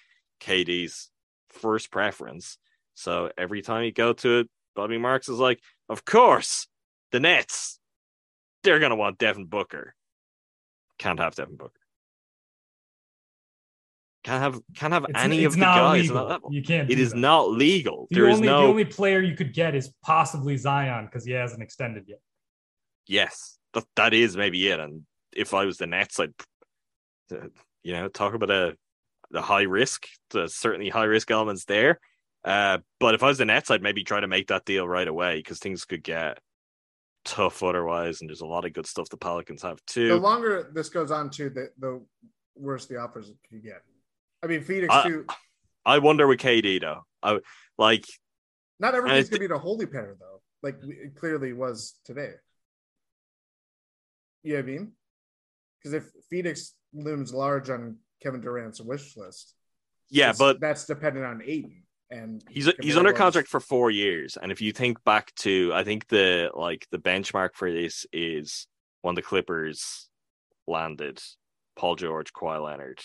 KD's 0.40 1.10
first 1.48 1.90
preference. 1.90 2.58
So 2.94 3.30
every 3.36 3.62
time 3.62 3.84
you 3.84 3.92
go 3.92 4.12
to 4.14 4.38
it, 4.40 4.48
Bobby 4.76 4.98
Marks 4.98 5.28
is 5.28 5.38
like, 5.38 5.60
of 5.88 6.04
course, 6.04 6.66
the 7.12 7.20
Nets, 7.20 7.78
they're 8.62 8.78
gonna 8.80 8.96
want 8.96 9.18
Devin 9.18 9.46
Booker. 9.46 9.94
Can't 10.98 11.18
have 11.18 11.34
Devin 11.34 11.56
Booker. 11.56 11.80
Can't 14.22 14.42
have 14.42 14.60
can't 14.74 14.92
have 14.92 15.04
It's, 15.08 15.20
any 15.22 15.44
it's 15.44 15.54
of 15.54 15.60
the 15.60 15.64
guys 15.66 16.02
legal. 16.02 16.16
on 16.18 16.24
that 16.24 16.30
level. 16.32 16.52
You 16.52 16.62
can't. 16.62 16.90
It 16.90 16.98
is 16.98 17.10
that. 17.10 17.18
not 17.18 17.50
legal. 17.50 18.06
The 18.10 18.14
There 18.20 18.28
is 18.28 18.36
only, 18.36 18.46
no 18.48 18.62
the 18.62 18.66
only 18.68 18.84
player 18.86 19.20
you 19.20 19.36
could 19.36 19.52
get 19.52 19.74
is 19.74 19.92
possibly 20.02 20.56
Zion 20.56 21.04
because 21.06 21.24
he 21.26 21.32
hasn't 21.32 21.62
extended 21.62 22.04
yet. 22.06 22.20
yes. 23.06 23.58
That 23.74 23.84
that 23.96 24.14
is 24.14 24.36
maybe 24.36 24.66
it. 24.68 24.78
And 24.80 25.02
if 25.36 25.52
I 25.52 25.64
was 25.64 25.78
the 25.78 25.86
Nets, 25.88 26.20
I'd 26.20 26.32
uh, 27.32 27.48
you 27.82 27.92
know 27.92 28.06
talk 28.08 28.32
about 28.34 28.50
a 28.50 28.76
the 29.32 29.42
high 29.42 29.62
risk. 29.62 30.06
There's 30.30 30.54
certainly 30.54 30.88
high 30.90 31.04
risk 31.04 31.30
elements 31.30 31.64
there. 31.64 31.98
Uh, 32.44 32.78
but 33.00 33.14
if 33.14 33.22
I 33.22 33.28
was 33.28 33.38
the 33.38 33.44
Nets, 33.46 33.70
I'd 33.70 33.82
maybe 33.82 34.04
try 34.04 34.20
to 34.20 34.28
make 34.28 34.48
that 34.48 34.64
deal 34.64 34.86
right 34.86 35.08
away 35.08 35.36
because 35.36 35.58
things 35.58 35.84
could 35.84 36.02
get 36.02 36.38
tough 37.24 37.62
otherwise. 37.62 38.20
And 38.20 38.28
there's 38.28 38.42
a 38.42 38.46
lot 38.46 38.66
of 38.66 38.72
good 38.72 38.86
stuff 38.86 39.08
the 39.08 39.16
Pelicans 39.16 39.62
have 39.62 39.78
too. 39.86 40.08
The 40.08 40.16
longer 40.16 40.70
this 40.74 40.90
goes 40.90 41.10
on, 41.10 41.30
too, 41.30 41.48
the, 41.50 41.70
the 41.78 42.02
worse 42.54 42.86
the 42.86 42.98
offers 42.98 43.32
you 43.50 43.60
get. 43.60 43.82
I 44.42 44.46
mean, 44.46 44.62
Phoenix, 44.62 44.94
I- 44.94 45.08
too. 45.08 45.26
I 45.86 45.98
wonder 45.98 46.26
with 46.26 46.40
KD 46.40 46.80
though. 46.80 47.04
I 47.22 47.40
like 47.76 48.06
Not 48.80 48.94
everything's 48.94 49.28
going 49.28 49.42
to 49.42 49.48
be 49.48 49.52
the 49.52 49.58
holy 49.58 49.86
pair, 49.86 50.16
though, 50.18 50.40
like 50.62 50.76
it 50.82 51.14
clearly 51.14 51.52
was 51.52 51.98
today. 52.04 52.32
You 54.42 54.54
know 54.54 54.60
what 54.60 54.64
I 54.64 54.66
mean? 54.66 54.92
Because 55.78 55.94
if 55.94 56.10
Phoenix 56.30 56.74
looms 56.94 57.34
large 57.34 57.68
on 57.68 57.96
Kevin 58.22 58.40
Durant's 58.40 58.80
wish 58.80 59.16
list, 59.16 59.54
yeah, 60.08 60.32
but 60.38 60.60
that's 60.60 60.86
dependent 60.86 61.26
on 61.26 61.42
Ayton. 61.44 61.83
And 62.10 62.44
he's 62.48 62.70
he's 62.80 62.96
under 62.96 63.12
was- 63.12 63.18
contract 63.18 63.48
for 63.48 63.60
four 63.60 63.90
years, 63.90 64.36
and 64.40 64.52
if 64.52 64.60
you 64.60 64.72
think 64.72 65.02
back 65.04 65.34
to, 65.36 65.72
I 65.74 65.84
think 65.84 66.08
the 66.08 66.50
like 66.54 66.86
the 66.90 66.98
benchmark 66.98 67.50
for 67.54 67.72
this 67.72 68.06
is 68.12 68.66
when 69.02 69.14
the 69.14 69.22
Clippers 69.22 70.08
landed 70.66 71.20
Paul 71.76 71.96
George, 71.96 72.32
Kawhi 72.32 72.62
Leonard, 72.62 73.00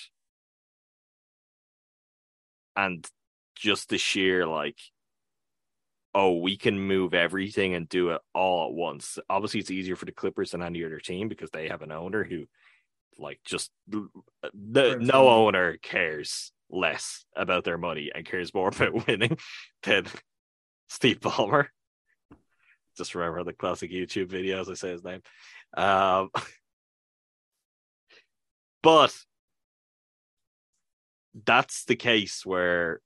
and 2.75 3.07
just 3.55 3.89
the 3.89 3.97
sheer 3.97 4.45
like, 4.45 4.77
oh, 6.13 6.37
we 6.39 6.57
can 6.57 6.79
move 6.79 7.13
everything 7.13 7.73
and 7.73 7.87
do 7.89 8.09
it 8.11 8.21
all 8.33 8.67
at 8.67 8.73
once. 8.73 9.19
Obviously, 9.29 9.59
it's 9.59 9.71
easier 9.71 9.95
for 9.95 10.05
the 10.05 10.11
Clippers 10.11 10.51
than 10.51 10.61
any 10.61 10.83
other 10.83 10.99
team 10.99 11.27
because 11.27 11.51
they 11.51 11.67
have 11.67 11.81
an 11.81 11.91
owner 11.91 12.23
who, 12.23 12.45
like, 13.17 13.39
just 13.45 13.71
uh, 13.93 13.99
the, 14.53 14.97
no 14.99 15.27
owner 15.27 15.77
cares 15.77 16.51
less 16.69 17.25
about 17.35 17.63
their 17.63 17.77
money 17.77 18.11
and 18.13 18.25
cares 18.25 18.53
more 18.53 18.67
about 18.75 19.07
winning 19.07 19.37
than 19.83 20.05
Steve 20.87 21.19
Ballmer. 21.19 21.67
Just 22.97 23.15
remember 23.15 23.43
the 23.43 23.53
classic 23.53 23.91
YouTube 23.91 24.27
videos. 24.27 24.69
I 24.69 24.73
say 24.73 24.89
his 24.89 25.03
name. 25.03 25.21
Um, 25.75 26.29
but 28.83 29.15
that's 31.45 31.85
the 31.85 31.95
case 31.95 32.45
where 32.45 33.01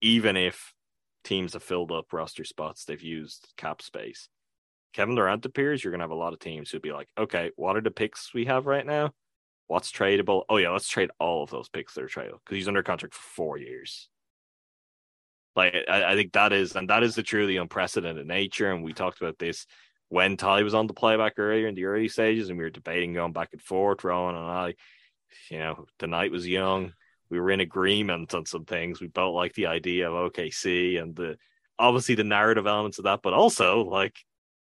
even 0.00 0.36
if 0.36 0.74
teams 1.24 1.52
have 1.52 1.62
filled 1.62 1.92
up 1.92 2.12
roster 2.12 2.44
spots, 2.44 2.84
they've 2.84 3.02
used 3.02 3.48
cap 3.56 3.82
space. 3.82 4.28
Kevin 4.92 5.14
Durant 5.14 5.44
appears, 5.44 5.84
you're 5.84 5.90
going 5.90 5.98
to 5.98 6.04
have 6.04 6.10
a 6.10 6.14
lot 6.14 6.32
of 6.32 6.38
teams 6.38 6.70
who'd 6.70 6.82
be 6.82 6.92
like, 6.92 7.08
okay, 7.18 7.50
what 7.56 7.76
are 7.76 7.82
the 7.82 7.90
picks 7.90 8.32
we 8.32 8.46
have 8.46 8.66
right 8.66 8.86
now? 8.86 9.12
What's 9.68 9.90
tradable? 9.90 10.44
Oh, 10.48 10.58
yeah, 10.58 10.70
let's 10.70 10.88
trade 10.88 11.10
all 11.18 11.42
of 11.42 11.50
those 11.50 11.68
picks 11.68 11.94
that 11.94 12.04
are 12.04 12.08
tradable 12.08 12.40
because 12.44 12.56
he's 12.56 12.68
under 12.68 12.82
contract 12.82 13.14
for 13.14 13.20
four 13.20 13.58
years. 13.58 14.08
Like, 15.56 15.74
I, 15.88 16.12
I 16.12 16.14
think 16.14 16.32
that 16.32 16.52
is, 16.52 16.76
and 16.76 16.90
that 16.90 17.02
is 17.02 17.14
the 17.14 17.22
truly 17.22 17.56
unprecedented 17.56 18.26
nature. 18.26 18.70
And 18.70 18.84
we 18.84 18.92
talked 18.92 19.20
about 19.20 19.38
this 19.38 19.66
when 20.08 20.36
Ty 20.36 20.62
was 20.62 20.74
on 20.74 20.86
the 20.86 20.94
playback 20.94 21.34
earlier 21.38 21.66
in 21.66 21.74
the 21.74 21.86
early 21.86 22.08
stages, 22.08 22.48
and 22.48 22.58
we 22.58 22.64
were 22.64 22.70
debating 22.70 23.14
going 23.14 23.32
back 23.32 23.48
and 23.52 23.62
forth. 23.62 24.04
Rowan 24.04 24.36
and 24.36 24.44
I, 24.44 24.74
you 25.50 25.58
know, 25.58 25.86
the 25.98 26.06
night 26.06 26.30
was 26.30 26.46
young. 26.46 26.92
We 27.28 27.40
were 27.40 27.50
in 27.50 27.60
agreement 27.60 28.34
on 28.34 28.46
some 28.46 28.64
things. 28.64 29.00
We 29.00 29.08
both 29.08 29.34
like 29.34 29.54
the 29.54 29.66
idea 29.66 30.10
of 30.10 30.32
OKC 30.32 31.00
and 31.00 31.16
the 31.16 31.36
obviously 31.78 32.14
the 32.14 32.24
narrative 32.24 32.66
elements 32.66 32.98
of 32.98 33.04
that, 33.04 33.20
but 33.22 33.32
also 33.32 33.82
like 33.82 34.16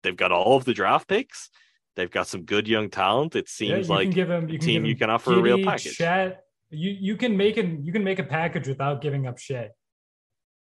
they've 0.03 0.17
got 0.17 0.33
all 0.33 0.57
of 0.57 0.65
the 0.65 0.75
draft 0.75 1.09
picks. 1.09 1.51
They've 1.95 2.11
got 2.11 2.27
some 2.27 2.45
good 2.45 2.67
young 2.67 2.89
talent. 2.89 3.37
It 3.37 3.47
Yeah, 3.47 3.75
seems 3.77 3.89
you 3.89 3.95
like 3.95 4.05
can 4.07 4.13
give 4.13 4.31
him. 4.31 4.49
You 4.49 4.59
team 4.59 4.83
give 4.83 4.89
you 4.89 4.97
can 4.97 5.11
offer 5.11 5.35
a 5.35 5.43
real 5.43 5.63
package. 5.63 5.97
Chet. 5.97 6.45
You 6.71 6.91
you 6.91 7.17
can 7.17 7.37
make 7.37 7.59
an 7.59 7.85
you 7.85 7.93
can 7.93 8.03
make 8.03 8.19
a 8.19 8.25
package 8.25 8.67
without 8.67 9.03
giving 9.03 9.27
up 9.27 9.39
Shai. 9.39 9.71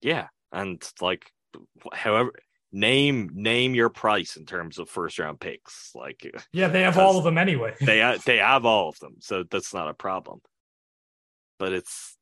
Yeah, 0.00 0.28
and 0.52 0.82
like 1.00 1.30
however 1.92 2.32
name 2.72 3.30
name 3.34 3.74
your 3.74 3.88
price 3.88 4.36
in 4.36 4.44
terms 4.44 4.78
of 4.78 4.88
first 4.88 5.18
round 5.18 5.40
picks. 5.40 5.92
Like 5.94 6.32
Yeah, 6.52 6.68
they 6.68 6.82
have 6.82 6.98
all 6.98 7.18
of 7.18 7.24
them 7.24 7.38
anyway. 7.38 7.74
they 7.80 8.16
they 8.24 8.38
have 8.38 8.64
all 8.64 8.88
of 8.88 8.98
them, 9.00 9.16
so 9.20 9.42
that's 9.42 9.74
not 9.74 9.88
a 9.88 9.94
problem. 9.94 10.40
But 11.58 11.72
it's 11.72 12.16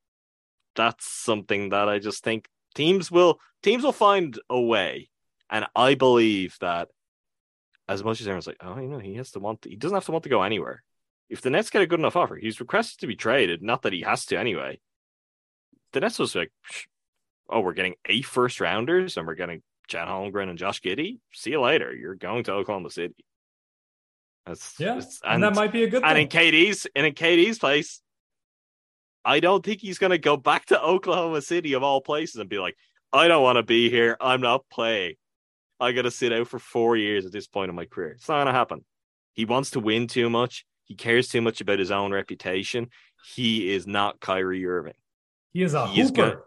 that's 0.77 1.07
something 1.07 1.71
that 1.71 1.89
I 1.89 1.99
just 1.99 2.25
think 2.25 2.49
teams 2.75 3.11
will 3.11 3.39
teams 3.63 3.85
will 3.85 3.93
find 3.93 4.39
a 4.49 4.61
way, 4.61 5.11
and 5.51 5.67
I 5.77 5.95
believe 5.95 6.57
that 6.61 6.89
as 7.89 8.03
much 8.03 8.21
as 8.21 8.27
everyone's 8.27 8.47
like, 8.47 8.57
oh, 8.63 8.79
you 8.79 8.89
know, 8.89 8.99
he 8.99 9.15
has 9.15 9.31
to 9.33 9.41
want, 9.41 9.63
to, 9.63 9.69
he 9.71 9.77
doesn't 9.77 9.95
have 9.95 10.07
to 10.07 10.13
want 10.13 10.25
to 10.25 10.31
go 10.31 10.43
anywhere. 10.43 10.83
If 11.29 11.41
the 11.41 11.51
Nets 11.51 11.71
get 11.71 11.83
a 11.83 11.87
good 11.87 11.99
enough 11.99 12.17
offer, 12.17 12.37
he's 12.37 12.61
requested 12.61 13.01
to 13.01 13.07
be 13.07 13.17
traded. 13.17 13.63
Not 13.63 13.83
that 13.83 13.93
he 13.93 14.03
has 14.03 14.27
to 14.27 14.37
anyway. 14.39 14.79
The 15.93 16.01
Nets 16.01 16.19
was 16.19 16.35
like, 16.35 16.51
oh, 17.49 17.61
we're 17.61 17.73
getting 17.73 17.95
eight 18.07 18.25
first 18.27 18.61
rounders, 18.61 19.17
and 19.17 19.27
we're 19.27 19.35
getting 19.35 19.63
Chet 19.89 20.09
Holmgren 20.09 20.49
and 20.49 20.59
Josh 20.59 20.81
Giddey. 20.81 21.19
See 21.33 21.51
you 21.51 21.61
later. 21.61 21.95
You're 21.95 22.15
going 22.15 22.45
to 22.45 22.53
Oklahoma 22.53 22.91
City. 22.91 23.15
That's 24.47 24.75
Yeah, 24.79 24.93
it's- 24.99 25.21
and, 25.25 25.43
that 25.43 25.55
might 25.55 25.73
be 25.73 25.85
a 25.85 25.89
good 25.89 26.03
and 26.05 26.19
in 26.19 26.29
thing. 26.29 26.53
KD's 26.53 26.87
and 26.95 27.07
in 27.07 27.15
KD's 27.15 27.59
place, 27.59 28.01
I 29.25 29.41
don't 29.41 29.65
think 29.65 29.81
he's 29.81 29.99
gonna 29.99 30.19
go 30.19 30.37
back 30.37 30.67
to 30.67 30.81
Oklahoma 30.83 31.41
City 31.41 31.73
of 31.73 31.83
all 31.83 32.03
places 32.03 32.37
and 32.37 32.49
be 32.51 32.59
like, 32.59 32.77
I 33.13 33.29
don't 33.29 33.43
want 33.43 33.57
to 33.57 33.63
be 33.63 33.89
here. 33.89 34.17
I'm 34.21 34.41
not 34.43 34.69
playing. 34.71 35.15
I 35.81 35.93
gotta 35.93 36.11
sit 36.11 36.33
out 36.33 36.49
for 36.49 36.59
four 36.59 36.97
years 36.97 37.27
at 37.27 37.33
this 37.33 37.47
point 37.47 37.69
in 37.71 37.75
my 37.75 37.85
career. 37.85 38.11
It's 38.13 38.29
not 38.29 38.39
gonna 38.39 38.53
happen. 38.53 38.85
He 39.33 39.45
wants 39.45 39.71
to 39.73 39.81
win 39.81 40.07
too 40.07 40.31
much. 40.31 40.65
He 40.85 40.95
cares 40.95 41.29
too 41.29 41.41
much 41.41 41.61
about 41.61 41.79
his 41.79 41.91
own 41.91 42.13
reputation. 42.13 42.89
He 43.35 43.73
is 43.73 43.87
not 43.87 44.21
Kyrie 44.21 44.65
Irving. 44.67 44.95
He 45.53 45.63
is 45.63 45.75
a 45.75 45.87
he 45.89 46.01
is 46.01 46.09
hooper. 46.11 46.23
good. 46.31 46.39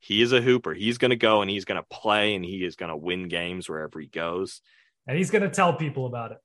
He 0.00 0.22
is 0.22 0.32
a 0.32 0.40
hooper. 0.40 0.72
He's 0.74 0.98
gonna 0.98 1.16
go 1.16 1.42
and 1.42 1.50
he's 1.50 1.64
gonna 1.64 1.84
play 1.90 2.34
and 2.34 2.44
he 2.44 2.64
is 2.64 2.76
gonna 2.76 2.96
win 2.96 3.28
games 3.28 3.68
wherever 3.68 3.98
he 4.00 4.06
goes. 4.06 4.60
and 5.06 5.16
he's 5.16 5.30
going 5.30 5.42
to 5.42 5.48
tell 5.50 5.72
people 5.74 6.06
about 6.06 6.30
it. 6.32 6.38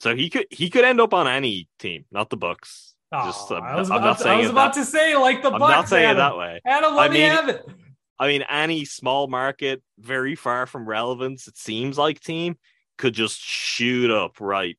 So 0.00 0.14
he 0.16 0.30
could 0.30 0.46
he 0.50 0.70
could 0.70 0.84
end 0.84 1.00
up 1.00 1.12
on 1.12 1.26
any 1.26 1.68
team, 1.78 2.04
not 2.10 2.30
the 2.30 2.36
Bucks. 2.36 2.94
Aw, 3.12 3.26
Just, 3.26 3.50
um, 3.52 3.62
I 3.62 3.76
was 3.76 3.90
I'm 3.90 3.98
about, 3.98 4.06
not 4.06 4.18
to, 4.20 4.28
I 4.28 4.36
was 4.38 4.48
about 4.50 4.72
to 4.74 4.84
say 4.84 5.16
like 5.16 5.42
the 5.42 5.50
Bucks. 5.50 5.54
I'm 5.54 5.60
Bucks. 5.60 5.72
not 5.76 5.88
saying 5.88 6.10
it 6.10 6.14
that 6.14 6.36
way. 6.36 6.60
Adam, 6.64 6.94
let 6.94 7.10
I 7.10 7.12
me 7.12 7.20
mean- 7.20 7.30
have 7.30 7.48
it. 7.48 7.66
I 8.18 8.28
mean, 8.28 8.42
any 8.42 8.84
small 8.84 9.26
market, 9.26 9.82
very 9.98 10.34
far 10.34 10.66
from 10.66 10.88
relevance, 10.88 11.48
it 11.48 11.56
seems 11.56 11.98
like 11.98 12.20
team 12.20 12.56
could 12.96 13.14
just 13.14 13.40
shoot 13.40 14.10
up 14.10 14.40
right 14.40 14.78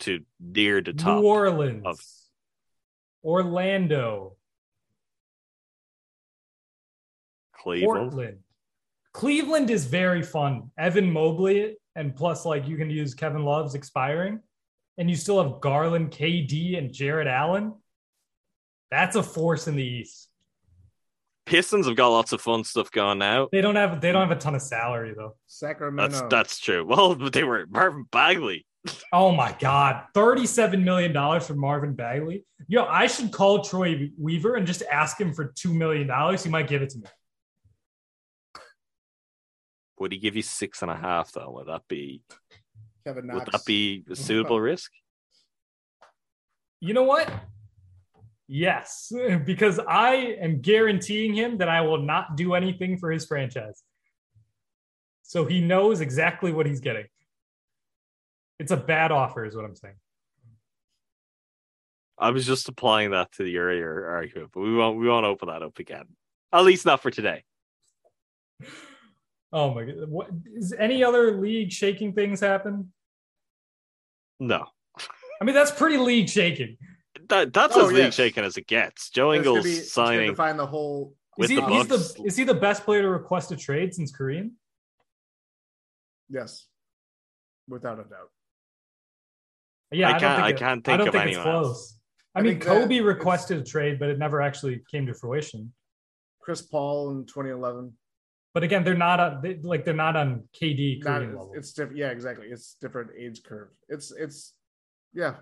to 0.00 0.20
near 0.40 0.80
the 0.80 0.92
top. 0.92 1.20
New 1.20 1.28
Orleans, 1.28 1.82
of- 1.86 2.00
Orlando, 3.22 4.36
Cleveland. 7.52 8.10
Portland. 8.10 8.38
Cleveland 9.12 9.70
is 9.70 9.84
very 9.84 10.22
fun. 10.22 10.70
Evan 10.78 11.12
Mobley, 11.12 11.76
and 11.94 12.14
plus, 12.14 12.46
like 12.46 12.66
you 12.66 12.76
can 12.76 12.90
use 12.90 13.14
Kevin 13.14 13.44
Love's 13.44 13.74
expiring, 13.74 14.40
and 14.98 15.10
you 15.10 15.16
still 15.16 15.42
have 15.42 15.60
Garland, 15.60 16.10
KD, 16.10 16.78
and 16.78 16.92
Jarrett 16.92 17.26
Allen. 17.26 17.74
That's 18.90 19.16
a 19.16 19.22
force 19.22 19.68
in 19.68 19.76
the 19.76 19.84
East. 19.84 20.29
Pistons 21.50 21.88
have 21.88 21.96
got 21.96 22.08
lots 22.08 22.32
of 22.32 22.40
fun 22.40 22.62
stuff 22.62 22.92
going 22.92 23.18
now. 23.18 23.48
They 23.50 23.60
don't 23.60 23.74
have 23.74 24.00
they 24.00 24.12
don't 24.12 24.28
have 24.28 24.36
a 24.36 24.40
ton 24.40 24.54
of 24.54 24.62
salary 24.62 25.14
though. 25.16 25.34
Sacramento. 25.48 26.16
That's 26.16 26.30
that's 26.30 26.60
true. 26.60 26.86
Well, 26.86 27.16
but 27.16 27.32
they 27.32 27.42
were 27.42 27.66
Marvin 27.68 28.04
Bagley. 28.12 28.64
Oh 29.12 29.32
my 29.32 29.54
God, 29.58 30.04
thirty-seven 30.14 30.84
million 30.84 31.12
dollars 31.12 31.48
for 31.48 31.54
Marvin 31.54 31.94
Bagley. 31.94 32.44
Yo, 32.68 32.84
I 32.84 33.08
should 33.08 33.32
call 33.32 33.64
Troy 33.64 34.10
Weaver 34.16 34.54
and 34.54 34.64
just 34.64 34.84
ask 34.92 35.20
him 35.20 35.34
for 35.34 35.52
two 35.56 35.74
million 35.74 36.06
dollars. 36.06 36.44
He 36.44 36.50
might 36.50 36.68
give 36.68 36.82
it 36.82 36.90
to 36.90 36.98
me. 36.98 37.04
Would 39.98 40.12
he 40.12 40.18
give 40.18 40.36
you 40.36 40.42
six 40.42 40.82
and 40.82 40.90
a 40.90 40.96
half 40.96 41.32
though? 41.32 41.50
Would 41.50 41.66
that 41.66 41.82
be 41.88 42.22
Kevin 43.04 43.26
would 43.26 43.46
that 43.50 43.64
be 43.66 44.04
a 44.08 44.14
suitable 44.14 44.60
risk? 44.70 44.92
You 46.78 46.94
know 46.94 47.02
what? 47.02 47.28
Yes, 48.52 49.12
because 49.46 49.78
I 49.78 50.36
am 50.40 50.60
guaranteeing 50.60 51.34
him 51.34 51.58
that 51.58 51.68
I 51.68 51.82
will 51.82 52.02
not 52.02 52.36
do 52.36 52.54
anything 52.54 52.98
for 52.98 53.12
his 53.12 53.24
franchise. 53.24 53.84
So 55.22 55.44
he 55.44 55.60
knows 55.60 56.00
exactly 56.00 56.52
what 56.52 56.66
he's 56.66 56.80
getting. 56.80 57.06
It's 58.58 58.72
a 58.72 58.76
bad 58.76 59.12
offer, 59.12 59.44
is 59.44 59.54
what 59.54 59.64
I'm 59.64 59.76
saying. 59.76 59.94
I 62.18 62.30
was 62.30 62.44
just 62.44 62.68
applying 62.68 63.12
that 63.12 63.30
to 63.34 63.44
the 63.44 63.56
earlier 63.56 64.04
argument, 64.06 64.50
but 64.52 64.60
we 64.60 64.74
won't 64.74 64.98
we 64.98 65.08
won't 65.08 65.24
open 65.24 65.48
that 65.48 65.62
up 65.62 65.78
again. 65.78 66.06
At 66.52 66.64
least 66.64 66.84
not 66.84 67.00
for 67.00 67.12
today. 67.12 67.44
Oh 69.52 69.72
my 69.72 69.84
god! 69.84 70.08
What 70.08 70.28
is 70.56 70.74
any 70.76 71.04
other 71.04 71.40
league 71.40 71.70
shaking 71.70 72.14
things 72.14 72.40
happen? 72.40 72.92
No. 74.40 74.66
I 75.40 75.44
mean, 75.44 75.54
that's 75.54 75.70
pretty 75.70 75.96
league 75.96 76.28
shaking. 76.28 76.76
That 77.30 77.52
that's 77.52 77.76
Oh, 77.76 77.86
as 77.86 77.92
league 77.92 78.04
yes. 78.04 78.14
shaking 78.14 78.44
as 78.44 78.56
it 78.56 78.66
gets. 78.66 79.10
Joe 79.10 79.32
Ingles 79.32 79.64
be- 79.64 79.70
it's 79.70 79.92
signing 79.92 80.30
define 80.30 80.56
the 80.56 80.66
whole. 80.66 81.14
Is 81.38 81.42
with 81.48 81.50
he, 81.50 81.56
the 81.56 81.66
he's 81.66 81.86
the 81.88 82.22
is 82.26 82.36
he 82.36 82.44
the 82.44 82.54
best 82.54 82.84
player 82.84 83.02
to 83.02 83.08
request 83.08 83.50
a 83.52 83.56
trade 83.56 83.94
since 83.94 84.12
Kareem? 84.16 84.50
Yes, 86.28 86.66
without 87.68 87.98
a 87.98 88.04
doubt. 88.04 88.30
Yeah, 89.92 90.08
I 90.08 90.10
I, 90.10 90.12
don't 90.12 90.20
can't- 90.20 90.36
think 90.36 90.44
I 90.44 90.48
it- 90.50 90.58
can't 90.58 90.88
I 90.88 90.90
think 90.92 90.98
don't 90.98 91.08
of 91.08 91.14
think 91.14 91.26
it's 91.28 91.36
anyone 91.38 91.54
else. 91.54 91.66
close. 91.66 91.96
I, 92.34 92.38
I 92.38 92.42
mean, 92.42 92.52
think 92.52 92.64
Kobe 92.64 93.00
requested 93.00 93.58
a 93.58 93.64
trade, 93.64 93.98
but 93.98 94.08
it 94.08 94.18
never 94.18 94.40
actually 94.40 94.82
came 94.90 95.06
to 95.06 95.14
fruition. 95.14 95.72
Chris 96.40 96.62
Paul 96.62 97.10
in 97.10 97.26
2011. 97.26 97.92
But 98.54 98.62
again, 98.64 98.82
they're 98.84 98.94
not 98.96 99.20
on 99.20 99.40
they, 99.42 99.56
like 99.62 99.84
they're 99.84 99.94
not 99.94 100.16
on 100.16 100.44
KD 100.60 101.02
Not, 101.04 101.22
Kareem 101.22 101.26
level. 101.28 101.52
it's 101.54 101.72
different. 101.72 101.96
Yeah, 101.98 102.10
exactly. 102.10 102.48
It's 102.48 102.76
different 102.80 103.10
age 103.18 103.42
curve. 103.44 103.68
It's 103.88 104.10
it's 104.12 104.54
yeah. 105.12 105.34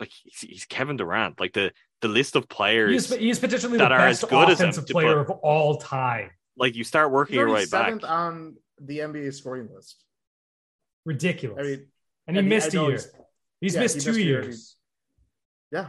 Like 0.00 0.10
he's, 0.24 0.40
he's 0.40 0.64
Kevin 0.64 0.96
Durant. 0.96 1.38
Like 1.38 1.52
the 1.52 1.72
the 2.00 2.08
list 2.08 2.34
of 2.34 2.48
players, 2.48 3.08
He's, 3.10 3.14
he's 3.18 3.38
potentially 3.38 3.72
the 3.72 3.78
that 3.78 3.92
are 3.92 4.00
as 4.08 4.20
best 4.20 4.30
good 4.30 4.48
as 4.50 4.60
him, 4.60 4.70
offensive 4.70 4.86
but- 4.86 4.92
player 4.92 5.20
of 5.20 5.30
all 5.30 5.76
time. 5.78 6.30
like 6.56 6.74
you 6.74 6.82
start 6.84 7.10
working 7.12 7.36
your 7.36 7.50
way 7.50 7.66
back. 7.66 8.00
on 8.08 8.56
the 8.80 8.98
NBA 8.98 9.34
scoring 9.34 9.68
list. 9.74 10.02
Ridiculous. 11.04 11.58
I 11.58 11.62
mean, 11.62 11.86
and 12.26 12.36
he 12.36 12.38
and 12.38 12.38
he- 12.38 12.42
missed 12.48 12.74
a 12.74 12.78
year. 12.80 12.90
he's- 12.90 13.08
He's 13.60 13.74
yeah, 13.74 13.80
missed 13.82 13.96
he 13.96 14.00
two 14.00 14.10
missed 14.12 14.20
a 14.20 14.24
year. 14.24 14.42
years, 14.42 14.76
yeah. 15.70 15.88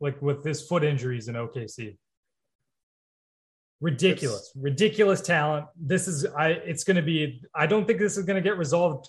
like 0.00 0.20
with 0.20 0.44
his 0.44 0.60
foot 0.60 0.82
injuries 0.82 1.28
in 1.28 1.36
OKC. 1.36 1.96
Ridiculous, 3.80 4.50
ridiculous 4.56 5.20
talent. 5.20 5.66
This 5.80 6.08
is 6.08 6.26
I. 6.26 6.48
It's 6.48 6.82
going 6.82 6.96
to 6.96 7.02
be. 7.02 7.40
I 7.54 7.66
don't 7.68 7.86
think 7.86 8.00
this 8.00 8.16
is 8.16 8.24
going 8.24 8.34
to 8.34 8.40
get 8.42 8.58
resolved 8.58 9.08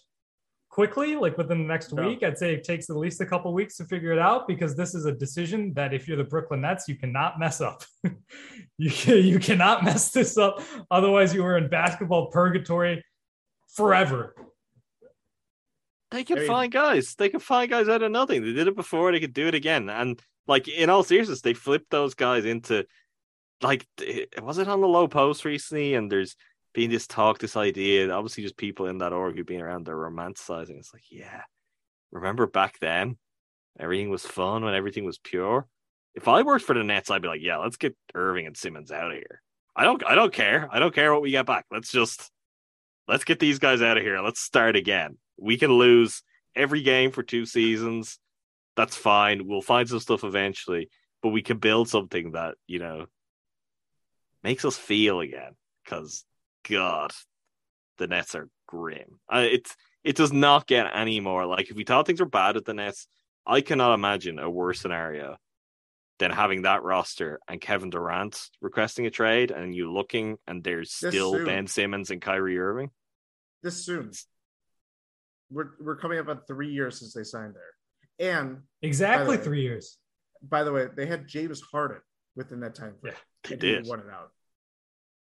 quickly, 0.69 1.15
like 1.15 1.37
within 1.37 1.57
the 1.59 1.67
next 1.67 1.91
No. 1.93 2.07
week. 2.07 2.23
I'd 2.23 2.37
say 2.37 2.53
it 2.53 2.63
takes 2.63 2.89
at 2.89 2.95
least 2.95 3.19
a 3.21 3.25
couple 3.25 3.53
weeks 3.53 3.75
to 3.77 3.85
figure 3.85 4.11
it 4.11 4.19
out 4.19 4.47
because 4.47 4.75
this 4.75 4.93
is 4.95 5.05
a 5.05 5.11
decision 5.11 5.73
that 5.73 5.93
if 5.93 6.07
you're 6.07 6.17
the 6.17 6.23
Brooklyn 6.23 6.61
Nets, 6.61 6.87
you 6.87 6.95
cannot 6.95 7.39
mess 7.39 7.59
up. 7.59 7.83
you 8.77 8.89
can, 8.91 9.17
you 9.25 9.39
cannot 9.39 9.83
mess 9.83 10.11
this 10.11 10.37
up. 10.37 10.61
Otherwise, 10.91 11.33
you 11.33 11.43
are 11.43 11.57
in 11.57 11.67
basketball 11.69 12.27
purgatory 12.27 13.03
forever. 13.73 14.35
They 16.11 16.23
can 16.23 16.37
I 16.37 16.41
mean- 16.41 16.47
find 16.47 16.71
guys. 16.71 17.15
They 17.15 17.29
can 17.29 17.39
find 17.39 17.69
guys 17.69 17.87
out 17.89 18.01
of 18.03 18.11
nothing. 18.11 18.41
They 18.43 18.53
did 18.53 18.67
it 18.67 18.75
before. 18.75 19.11
They 19.11 19.19
could 19.19 19.33
do 19.33 19.47
it 19.47 19.55
again. 19.55 19.89
And 19.89 20.19
like 20.47 20.67
in 20.67 20.89
all 20.89 21.03
seriousness, 21.03 21.41
they 21.41 21.53
flipped 21.53 21.89
those 21.91 22.13
guys 22.15 22.45
into 22.45 22.85
like 23.61 23.85
it- 24.01 24.41
was 24.41 24.57
it 24.57 24.67
on 24.67 24.81
the 24.81 24.87
low 24.87 25.07
post 25.07 25.45
recently? 25.45 25.93
And 25.93 26.11
there's 26.11 26.35
been 26.79 26.89
this 26.89 27.07
talk, 27.07 27.39
this 27.39 27.57
idea. 27.57 28.09
Obviously, 28.09 28.43
just 28.43 28.55
people 28.55 28.85
in 28.85 28.99
that 28.99 29.11
org 29.11 29.35
who've 29.35 29.45
been 29.45 29.61
around. 29.61 29.85
They're 29.85 29.95
romanticizing. 29.95 30.77
It's 30.77 30.93
like, 30.93 31.03
yeah, 31.11 31.41
remember 32.11 32.47
back 32.47 32.79
then, 32.79 33.17
everything 33.77 34.09
was 34.09 34.25
fun 34.25 34.63
when 34.63 34.75
everything 34.75 35.03
was 35.03 35.17
pure. 35.17 35.67
If 36.15 36.29
I 36.29 36.41
worked 36.41 36.63
for 36.63 36.73
the 36.73 36.83
Nets, 36.83 37.11
I'd 37.11 37.21
be 37.21 37.27
like, 37.27 37.41
yeah, 37.41 37.57
let's 37.57 37.75
get 37.75 37.97
Irving 38.15 38.47
and 38.47 38.55
Simmons 38.55 38.91
out 38.91 39.11
of 39.11 39.17
here. 39.17 39.41
I 39.75 39.83
don't, 39.83 40.03
I 40.05 40.15
don't 40.15 40.31
care. 40.31 40.69
I 40.71 40.79
don't 40.79 40.95
care 40.95 41.13
what 41.13 41.21
we 41.21 41.31
get 41.31 41.45
back. 41.45 41.65
Let's 41.69 41.91
just 41.91 42.31
let's 43.09 43.25
get 43.25 43.39
these 43.39 43.59
guys 43.59 43.81
out 43.81 43.97
of 43.97 44.03
here. 44.03 44.21
Let's 44.21 44.39
start 44.39 44.77
again. 44.77 45.17
We 45.37 45.57
can 45.57 45.71
lose 45.71 46.23
every 46.55 46.81
game 46.81 47.11
for 47.11 47.23
two 47.23 47.45
seasons. 47.45 48.19
That's 48.77 48.95
fine. 48.95 49.47
We'll 49.47 49.61
find 49.61 49.89
some 49.89 49.99
stuff 49.99 50.23
eventually, 50.23 50.89
but 51.21 51.29
we 51.29 51.41
can 51.41 51.57
build 51.57 51.89
something 51.89 52.31
that, 52.31 52.55
you 52.67 52.79
know, 52.79 53.07
makes 54.43 54.63
us 54.63 54.77
feel 54.77 55.19
again. 55.19 55.55
Because, 55.83 56.23
God, 56.67 57.11
the 57.97 58.07
Nets 58.07 58.35
are 58.35 58.49
grim. 58.67 59.19
Uh, 59.31 59.45
it's 59.49 59.75
it 60.03 60.15
does 60.15 60.31
not 60.31 60.67
get 60.67 60.87
any 60.95 61.19
more 61.19 61.45
like 61.45 61.69
if 61.69 61.75
we 61.75 61.83
thought 61.83 62.07
things 62.07 62.19
were 62.19 62.25
bad 62.25 62.57
at 62.57 62.65
the 62.65 62.73
Nets, 62.73 63.07
I 63.45 63.61
cannot 63.61 63.93
imagine 63.93 64.39
a 64.39 64.49
worse 64.49 64.79
scenario 64.79 65.37
than 66.19 66.31
having 66.31 66.63
that 66.63 66.83
roster 66.83 67.39
and 67.47 67.61
Kevin 67.61 67.89
Durant 67.89 68.49
requesting 68.61 69.05
a 69.05 69.09
trade 69.09 69.51
and 69.51 69.73
you 69.73 69.91
looking 69.91 70.37
and 70.47 70.63
there's 70.63 70.97
This 70.99 71.11
still 71.13 71.33
soon. 71.33 71.45
Ben 71.45 71.67
Simmons 71.67 72.11
and 72.11 72.21
Kyrie 72.21 72.59
Irving. 72.59 72.91
This 73.63 73.85
soon. 73.85 74.11
We're 75.51 75.71
we're 75.79 75.95
coming 75.97 76.19
up 76.19 76.27
on 76.27 76.41
three 76.47 76.71
years 76.71 76.99
since 76.99 77.13
they 77.13 77.23
signed 77.23 77.55
there. 77.55 78.33
And 78.35 78.59
Exactly 78.81 79.37
way- 79.37 79.43
three 79.43 79.61
years. 79.61 79.97
by 80.41 80.63
the 80.63 80.71
way, 80.71 80.87
they 80.95 81.05
had 81.05 81.27
James 81.27 81.61
Harden 81.61 82.01
within 82.35 82.59
that 82.61 82.75
time 82.75 82.95
frame. 83.01 83.13
They 83.45 83.53
and 83.55 83.63
he 83.63 83.69
did. 83.75 83.87
won 83.87 83.99
it 83.99 84.05
out. 84.13 84.31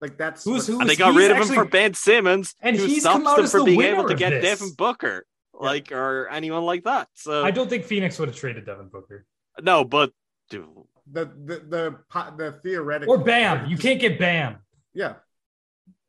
Like 0.00 0.16
that's 0.16 0.44
Who's- 0.44 0.54
what's- 0.58 0.66
who 0.68 0.80
And 0.80 0.88
they 0.88 0.96
got 0.96 1.14
rid 1.14 1.30
of 1.30 1.36
him 1.38 1.48
for 1.54 1.64
Ben 1.64 1.94
Simmons, 1.94 2.54
And 2.60 2.76
who 2.76 2.84
he's 2.86 3.00
stops 3.02 3.16
come 3.16 3.26
out 3.26 3.36
them 3.36 3.44
as 3.46 3.50
from 3.52 3.60
the 3.60 3.64
being 3.66 3.78
winner 3.78 3.94
able 3.94 4.06
to 4.08 4.12
of 4.14 4.18
get 4.18 4.30
this. 4.30 4.58
Devin 4.60 4.74
Booker, 4.74 5.26
like 5.54 5.90
or 5.92 6.28
anyone 6.28 6.62
like 6.64 6.84
that. 6.84 7.08
So 7.14 7.44
I 7.44 7.50
don't 7.50 7.68
think 7.68 7.84
Phoenix 7.84 8.18
would 8.18 8.28
have 8.28 8.36
traded 8.36 8.64
Devin 8.66 8.88
Booker 8.88 9.26
no, 9.60 9.84
but 9.84 10.12
dude, 10.50 10.68
the 11.10 11.24
the 11.24 11.64
the 11.68 11.98
po- 12.08 12.32
the 12.36 12.52
theoretical 12.52 13.14
or 13.14 13.18
Bam. 13.18 13.66
You 13.68 13.76
can't 13.76 14.00
get 14.00 14.18
Bam. 14.20 14.58
Yeah, 14.94 15.14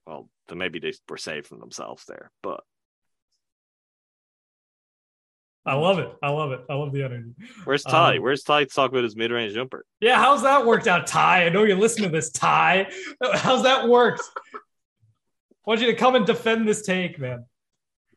well, 0.06 0.30
then 0.48 0.60
maybe 0.60 0.78
they 0.80 0.94
were 1.08 1.18
saving 1.18 1.60
themselves 1.60 2.06
there. 2.06 2.32
But 2.44 2.64
I 5.66 5.76
love 5.76 6.00
it. 6.00 6.10
I 6.24 6.30
love 6.30 6.52
it. 6.52 6.62
I 6.70 6.74
love 6.74 6.92
the 6.94 7.04
energy. 7.04 7.32
where's 7.66 7.84
Ty? 7.84 8.16
Um, 8.18 8.24
where's 8.24 8.44
Ty 8.44 8.64
to 8.64 8.70
talk 8.70 8.92
about 8.92 9.04
his 9.04 9.16
mid-range 9.16 9.54
jumper? 9.54 9.86
Yeah, 10.00 10.18
how's 10.18 10.42
that 10.44 10.66
worked 10.66 10.88
out, 10.88 11.06
Ty? 11.06 11.46
I 11.46 11.50
know 11.50 11.64
you're 11.64 11.78
listening 11.78 12.10
to 12.10 12.16
this, 12.16 12.32
Ty. 12.32 12.90
How's 13.36 13.64
that 13.64 13.88
worked? 13.88 14.22
I 14.56 14.58
want 15.66 15.82
you 15.82 15.88
to 15.88 15.96
come 15.96 16.16
and 16.16 16.26
defend 16.26 16.68
this 16.68 16.82
take, 16.84 17.20
man. 17.20 17.46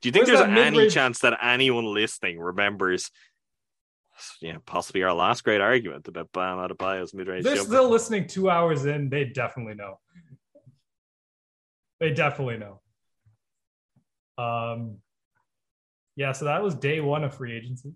Do 0.01 0.09
you 0.09 0.13
think 0.13 0.27
Where's 0.27 0.39
there's 0.39 0.51
any 0.51 0.71
mid-range- 0.71 0.95
chance 0.95 1.19
that 1.21 1.39
anyone 1.43 1.85
listening 1.93 2.39
remembers, 2.41 3.11
you 4.41 4.53
know, 4.53 4.61
possibly 4.65 5.03
our 5.03 5.13
last 5.13 5.45
great 5.45 5.61
argument 5.61 6.09
about 6.09 6.33
Bam 6.33 6.59
Adebayo's 6.59 7.13
mid-range 7.13 7.45
They're 7.45 7.57
jumper? 7.57 7.69
still 7.71 7.89
listening 7.91 8.27
two 8.29 8.49
hours 8.49 8.85
in. 8.87 9.11
They 9.11 9.25
definitely 9.25 9.75
know. 9.75 9.99
They 12.01 12.13
definitely 12.15 12.59
know. 12.59 12.81
Um, 14.43 14.97
yeah. 16.23 16.33
So 16.33 16.45
that 16.47 16.63
was 16.63 16.75
day 16.75 17.01
one 17.01 17.25
of 17.25 17.35
free 17.35 17.57
agency. 17.57 17.93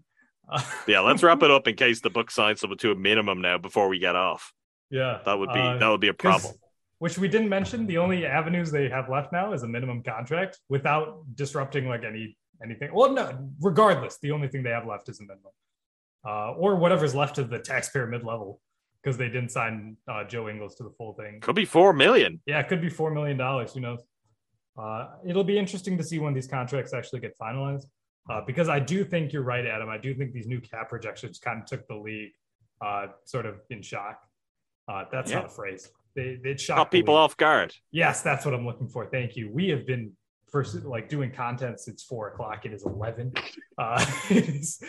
Yeah, 0.87 1.01
let's 1.01 1.23
wrap 1.25 1.43
it 1.43 1.51
up 1.51 1.67
in 1.67 1.75
case 1.75 2.01
the 2.01 2.11
book 2.11 2.31
signs 2.31 2.61
someone 2.61 2.79
to 2.79 2.93
a 2.93 2.95
minimum 2.95 3.41
now 3.41 3.59
before 3.59 3.89
we 3.89 3.99
get 3.99 4.15
off. 4.15 4.53
yeah, 4.91 5.19
That 5.25 5.39
would 5.41 5.53
be 5.53 5.59
Uh, 5.61 5.79
that 5.79 5.89
would 5.89 6.01
be 6.01 6.09
a 6.09 6.15
problem. 6.15 6.55
Which 6.99 7.19
we 7.19 7.29
didn't 7.29 7.49
mention. 7.49 7.87
The 7.87 7.99
only 7.99 8.25
avenues 8.41 8.71
they 8.71 8.89
have 8.89 9.09
left 9.17 9.33
now 9.33 9.53
is 9.53 9.63
a 9.65 9.69
minimum 9.77 10.03
contract 10.03 10.53
without 10.69 11.07
disrupting 11.35 11.85
like 11.93 12.05
any 12.05 12.25
anything. 12.65 12.91
Well, 12.99 13.11
no, 13.13 13.27
regardless, 13.61 14.15
the 14.23 14.31
only 14.37 14.49
thing 14.49 14.63
they 14.63 14.71
have 14.79 14.87
left 14.87 15.09
is 15.13 15.21
a 15.21 15.25
minimum, 15.25 15.53
uh, 16.31 16.53
or 16.63 16.71
whatever's 16.77 17.15
left 17.23 17.37
of 17.39 17.47
the 17.51 17.59
taxpayer 17.59 18.07
mid 18.07 18.23
level 18.33 18.61
because 19.03 19.17
they 19.19 19.31
didn't 19.37 19.51
sign 19.59 19.97
uh, 20.09 20.25
Joe 20.25 20.49
Ingles 20.49 20.75
to 20.77 20.85
the 20.85 20.95
full 20.99 21.13
thing. 21.21 21.41
Could 21.41 21.55
be 21.65 21.65
four 21.67 21.93
million. 21.93 22.41
Yeah, 22.47 22.61
it 22.63 22.69
could 22.69 22.81
be 22.81 22.89
four 23.01 23.11
million 23.19 23.37
dollars. 23.37 23.75
Who 23.75 23.81
knows? 23.81 24.03
Uh, 24.83 25.03
it'll 25.29 25.45
be 25.55 25.59
interesting 25.59 25.95
to 25.99 26.05
see 26.05 26.19
when 26.19 26.35
these 26.35 26.49
contracts 26.59 26.93
actually 26.95 27.21
get 27.21 27.35
finalized. 27.39 27.87
Uh, 28.29 28.41
because 28.47 28.69
I 28.69 28.81
do 28.81 29.05
think 29.05 29.33
you're 29.33 29.43
right, 29.43 29.65
Adam. 29.67 29.89
I 29.89 29.99
do 29.99 30.15
think 30.15 30.33
these 30.33 30.47
new 30.47 30.61
cap 30.61 30.89
projections 30.89 31.39
kind 31.39 31.61
of 31.61 31.67
took 31.67 31.87
the 31.87 31.95
league 31.97 32.33
uh, 32.85 33.07
sort 33.25 33.47
of 33.47 33.57
in 33.71 33.83
shock. 33.83 34.21
Uh, 34.89 35.05
that's 35.13 35.31
Yeah. 35.31 35.39
not 35.39 35.47
a 35.47 35.49
phrase. 35.49 35.91
They 36.15 36.39
it 36.43 36.43
Caught 36.45 36.61
shocked 36.61 36.93
people 36.93 37.15
league. 37.15 37.21
off 37.21 37.37
guard. 37.37 37.75
Yes, 37.91 38.23
that's 38.23 38.45
what 38.45 38.55
I'm 38.55 38.65
looking 38.67 38.89
for. 38.89 39.07
Thank 39.07 39.37
you. 39.37 39.51
We 39.53 39.69
have 39.69 39.87
been 39.87 40.13
first 40.51 40.75
like 40.85 41.09
doing 41.09 41.31
content 41.31 41.79
since 41.81 42.03
four 42.05 42.29
o'clock. 42.29 42.65
It 42.67 42.73
is 42.73 42.85
eleven. 42.85 43.33
Uh, 43.79 44.05
it 44.31 44.49
is, 44.49 44.83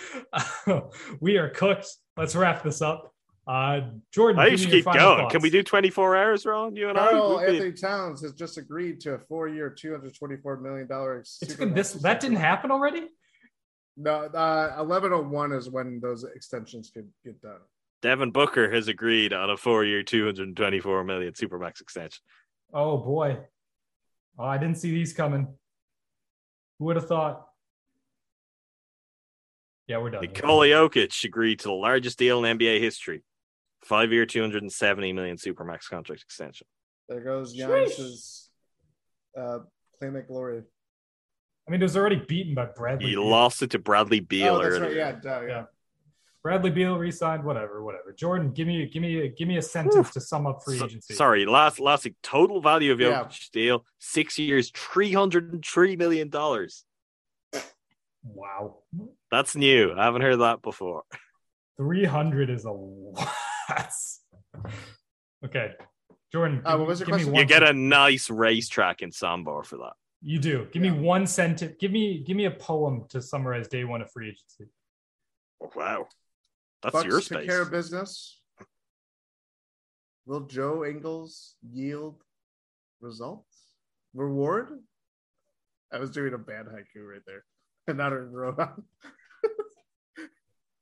we 1.19 1.37
are 1.37 1.49
cooked. 1.49 1.87
Let's 2.15 2.35
wrap 2.35 2.63
this 2.63 2.81
up. 2.81 3.13
Uh, 3.47 3.79
Jordan, 4.13 4.39
I 4.41 4.49
give 4.49 4.51
me 4.53 4.57
should 4.57 4.69
your 4.71 4.77
keep 4.79 4.85
going. 4.85 4.97
thoughts. 4.97 5.31
Can 5.31 5.41
we 5.41 5.49
do 5.49 5.63
24 5.63 6.17
hours, 6.17 6.45
Ron? 6.45 6.75
You 6.75 6.89
and 6.89 6.97
I? 6.97 7.11
Carl 7.11 7.37
We've 7.37 7.45
been- 7.45 7.55
Anthony 7.55 7.71
Towns 7.73 8.21
has 8.21 8.33
just 8.33 8.57
agreed 8.57 8.99
to 9.01 9.13
a 9.13 9.19
four-year, 9.19 9.69
two 9.69 9.91
hundred 9.91 10.15
twenty-four 10.15 10.57
million 10.59 10.87
dollars. 10.87 11.37
It's 11.41 11.55
good. 11.55 11.73
This 11.73 11.93
that 11.93 12.19
didn't 12.19 12.37
happen 12.37 12.71
already. 12.71 13.07
No, 13.97 14.25
uh, 14.25 14.75
eleven 14.79 15.11
oh 15.11 15.23
one 15.23 15.51
is 15.51 15.69
when 15.69 15.99
those 15.99 16.23
extensions 16.23 16.91
could 16.93 17.09
get 17.25 17.41
done. 17.41 17.59
Devin 18.03 18.29
Booker 18.31 18.71
has 18.71 18.87
agreed 18.87 19.33
on 19.33 19.49
a 19.49 19.57
four-year, 19.57 20.03
224 20.03 21.03
million 21.03 21.33
supermax 21.33 21.81
extension. 21.81 22.21
Oh 22.71 22.97
boy. 22.97 23.39
Oh, 24.37 24.45
I 24.45 24.59
didn't 24.59 24.77
see 24.77 24.91
these 24.91 25.13
coming. 25.13 25.47
Who 26.77 26.85
would 26.85 26.95
have 26.95 27.07
thought? 27.07 27.47
Yeah, 29.87 29.97
we're 29.97 30.11
done. 30.11 30.21
Nikola 30.21 30.67
Jokic 30.67 31.23
agreed 31.23 31.59
to 31.59 31.69
the 31.69 31.73
largest 31.73 32.19
deal 32.19 32.43
in 32.43 32.57
NBA 32.57 32.79
history. 32.81 33.23
Five-year, 33.83 34.25
270 34.25 35.13
million 35.13 35.37
supermax 35.37 35.89
contract 35.89 36.21
extension. 36.21 36.67
There 37.09 37.21
goes 37.21 37.55
Sheesh. 37.55 37.67
Giannis's 37.67 38.49
uh, 39.35 39.59
claim 39.97 40.17
at 40.17 40.27
glory. 40.27 40.63
I 41.67 41.71
mean, 41.71 41.81
it 41.81 41.83
was 41.83 41.97
already 41.97 42.15
beaten 42.15 42.53
by 42.55 42.65
Bradley. 42.65 43.07
He 43.09 43.11
Beal. 43.15 43.27
lost 43.27 43.61
it 43.61 43.71
to 43.71 43.79
Bradley 43.79 44.21
Beal 44.21 44.55
oh, 44.55 44.63
that's 44.63 44.75
earlier. 44.75 44.87
right. 44.87 44.95
Yeah, 44.95 45.11
duh, 45.13 45.41
yeah. 45.41 45.47
Yeah. 45.47 45.63
Bradley 46.43 46.69
Beal 46.69 46.97
re-signed, 46.97 47.43
whatever, 47.43 47.83
whatever. 47.83 48.13
Jordan, 48.13 48.51
give 48.51 48.67
me, 48.67 48.85
give 48.85 49.01
me, 49.01 49.33
give 49.37 49.49
me 49.49 49.57
a 49.57 49.61
sentence 49.61 50.11
to 50.11 50.21
sum 50.21 50.47
up 50.47 50.61
free 50.63 50.77
So- 50.77 50.85
agency. 50.85 51.13
sorry, 51.13 51.45
last 51.45 51.77
last 51.79 52.05
week, 52.05 52.15
total 52.23 52.61
value 52.61 52.93
of 52.93 53.01
Yeah. 53.01 53.27
Deal 53.51 53.85
six 53.99 54.39
years, 54.39 54.71
three 54.73 55.11
hundred 55.11 55.51
and 55.51 55.65
three 55.65 55.97
million 55.97 56.29
dollars. 56.29 56.85
Wow, 58.23 58.79
That's 59.31 59.55
new. 59.55 59.93
I 59.93 60.05
haven't 60.05 60.21
heard 60.21 60.37
that 60.37 60.61
before. 60.61 61.03
three 61.75 62.05
hundred 62.05 62.49
is 62.49 62.63
a 62.65 62.71
lot. 62.71 63.29
okay, 65.45 65.71
Jordan. 66.31 66.61
Uh, 66.65 66.71
give 66.71 66.79
what 66.79 66.87
was 66.87 66.99
your 66.99 67.07
question? 67.07 67.35
You 67.35 67.45
get 67.45 67.63
a 67.63 67.73
nice 67.73 68.29
racetrack 68.29 69.01
in 69.01 69.11
Sambor 69.11 69.65
for 69.65 69.77
that. 69.77 69.93
You 70.21 70.39
do. 70.39 70.67
Give 70.71 70.83
Yeah. 70.83 70.91
me 70.91 70.99
one 70.99 71.27
sentence. 71.27 71.75
Give 71.79 71.91
me, 71.91 72.23
give 72.23 72.35
me 72.35 72.45
a 72.45 72.51
poem 72.51 73.05
to 73.09 73.21
summarize 73.21 73.67
day 73.67 73.83
one 73.83 74.01
of 74.01 74.11
free 74.11 74.29
agency. 74.29 74.71
Oh, 75.61 75.71
wow, 75.75 76.07
that's 76.83 76.93
Bucks 76.93 77.05
your 77.05 77.19
took 77.19 77.23
space. 77.39 77.47
care 77.49 77.61
of 77.61 77.71
business. 77.71 78.41
Will 80.25 80.41
Joe 80.41 80.83
Ingles 80.85 81.55
yield 81.71 82.21
results? 82.99 83.63
Reward? 84.13 84.79
I 85.93 85.99
was 85.99 86.09
doing 86.11 86.33
a 86.33 86.37
bad 86.37 86.65
haiku 86.65 87.07
right 87.09 87.21
there. 87.25 87.43
And 87.87 87.97
not 87.97 88.11
a 88.13 88.19
Rohan. 88.19 88.83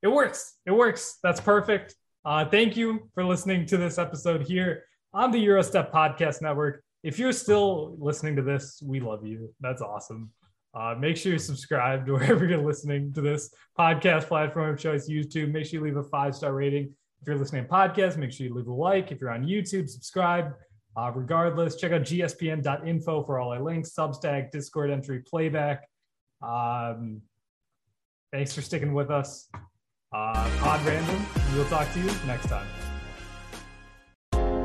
It 0.01 0.07
works. 0.09 0.55
It 0.67 0.71
works. 0.71 1.17
That's 1.23 1.41
perfect. 1.41 1.95
Uh, 2.23 2.45
thank 2.47 2.77
you 2.77 3.09
for 3.15 3.23
listening 3.23 3.65
to 3.67 3.77
this 3.77 3.97
episode 3.97 4.43
here 4.45 4.83
on 5.13 5.31
the 5.31 5.43
Eurostep 5.43 5.91
Podcast 5.91 6.41
Network. 6.43 6.83
If 7.05 7.19
you're 7.19 7.33
still 7.33 7.95
listening 7.99 8.35
to 8.37 8.41
this, 8.41 8.81
we 8.83 8.99
love 8.99 9.23
you. 9.23 9.53
That's 9.61 9.83
awesome. 9.83 10.31
Uh, 10.73 10.95
make 10.99 11.15
sure 11.15 11.33
you 11.33 11.37
subscribe 11.37 12.03
to 12.07 12.13
wherever 12.13 12.47
you're 12.47 12.65
listening 12.65 13.13
to 13.13 13.21
this 13.21 13.53
podcast 13.77 14.23
platform 14.25 14.71
of 14.71 14.79
choice, 14.79 15.07
YouTube. 15.07 15.51
Make 15.51 15.67
sure 15.67 15.79
you 15.79 15.85
leave 15.85 15.97
a 15.97 16.03
five 16.03 16.35
star 16.35 16.53
rating. 16.53 16.85
If 17.21 17.27
you're 17.27 17.37
listening 17.37 17.63
to 17.63 17.69
podcast, 17.69 18.17
make 18.17 18.31
sure 18.31 18.47
you 18.47 18.55
leave 18.55 18.65
a 18.65 18.73
like. 18.73 19.11
If 19.11 19.21
you're 19.21 19.29
on 19.29 19.45
YouTube, 19.45 19.87
subscribe. 19.87 20.53
Uh, 20.97 21.11
regardless, 21.13 21.75
check 21.75 21.91
out 21.91 22.01
gspn.info 22.01 23.23
for 23.23 23.37
all 23.37 23.51
our 23.51 23.61
links, 23.61 23.93
Substack, 23.95 24.49
Discord 24.49 24.89
entry, 24.89 25.19
playback. 25.19 25.87
Um, 26.41 27.21
thanks 28.31 28.51
for 28.51 28.63
sticking 28.63 28.95
with 28.95 29.11
us. 29.11 29.47
Uh, 30.11 30.49
Pod 30.57 30.83
Random. 30.87 31.23
We'll 31.53 31.65
talk 31.65 31.91
to 31.93 31.99
you 31.99 32.09
next 32.25 32.47
time. 32.47 32.65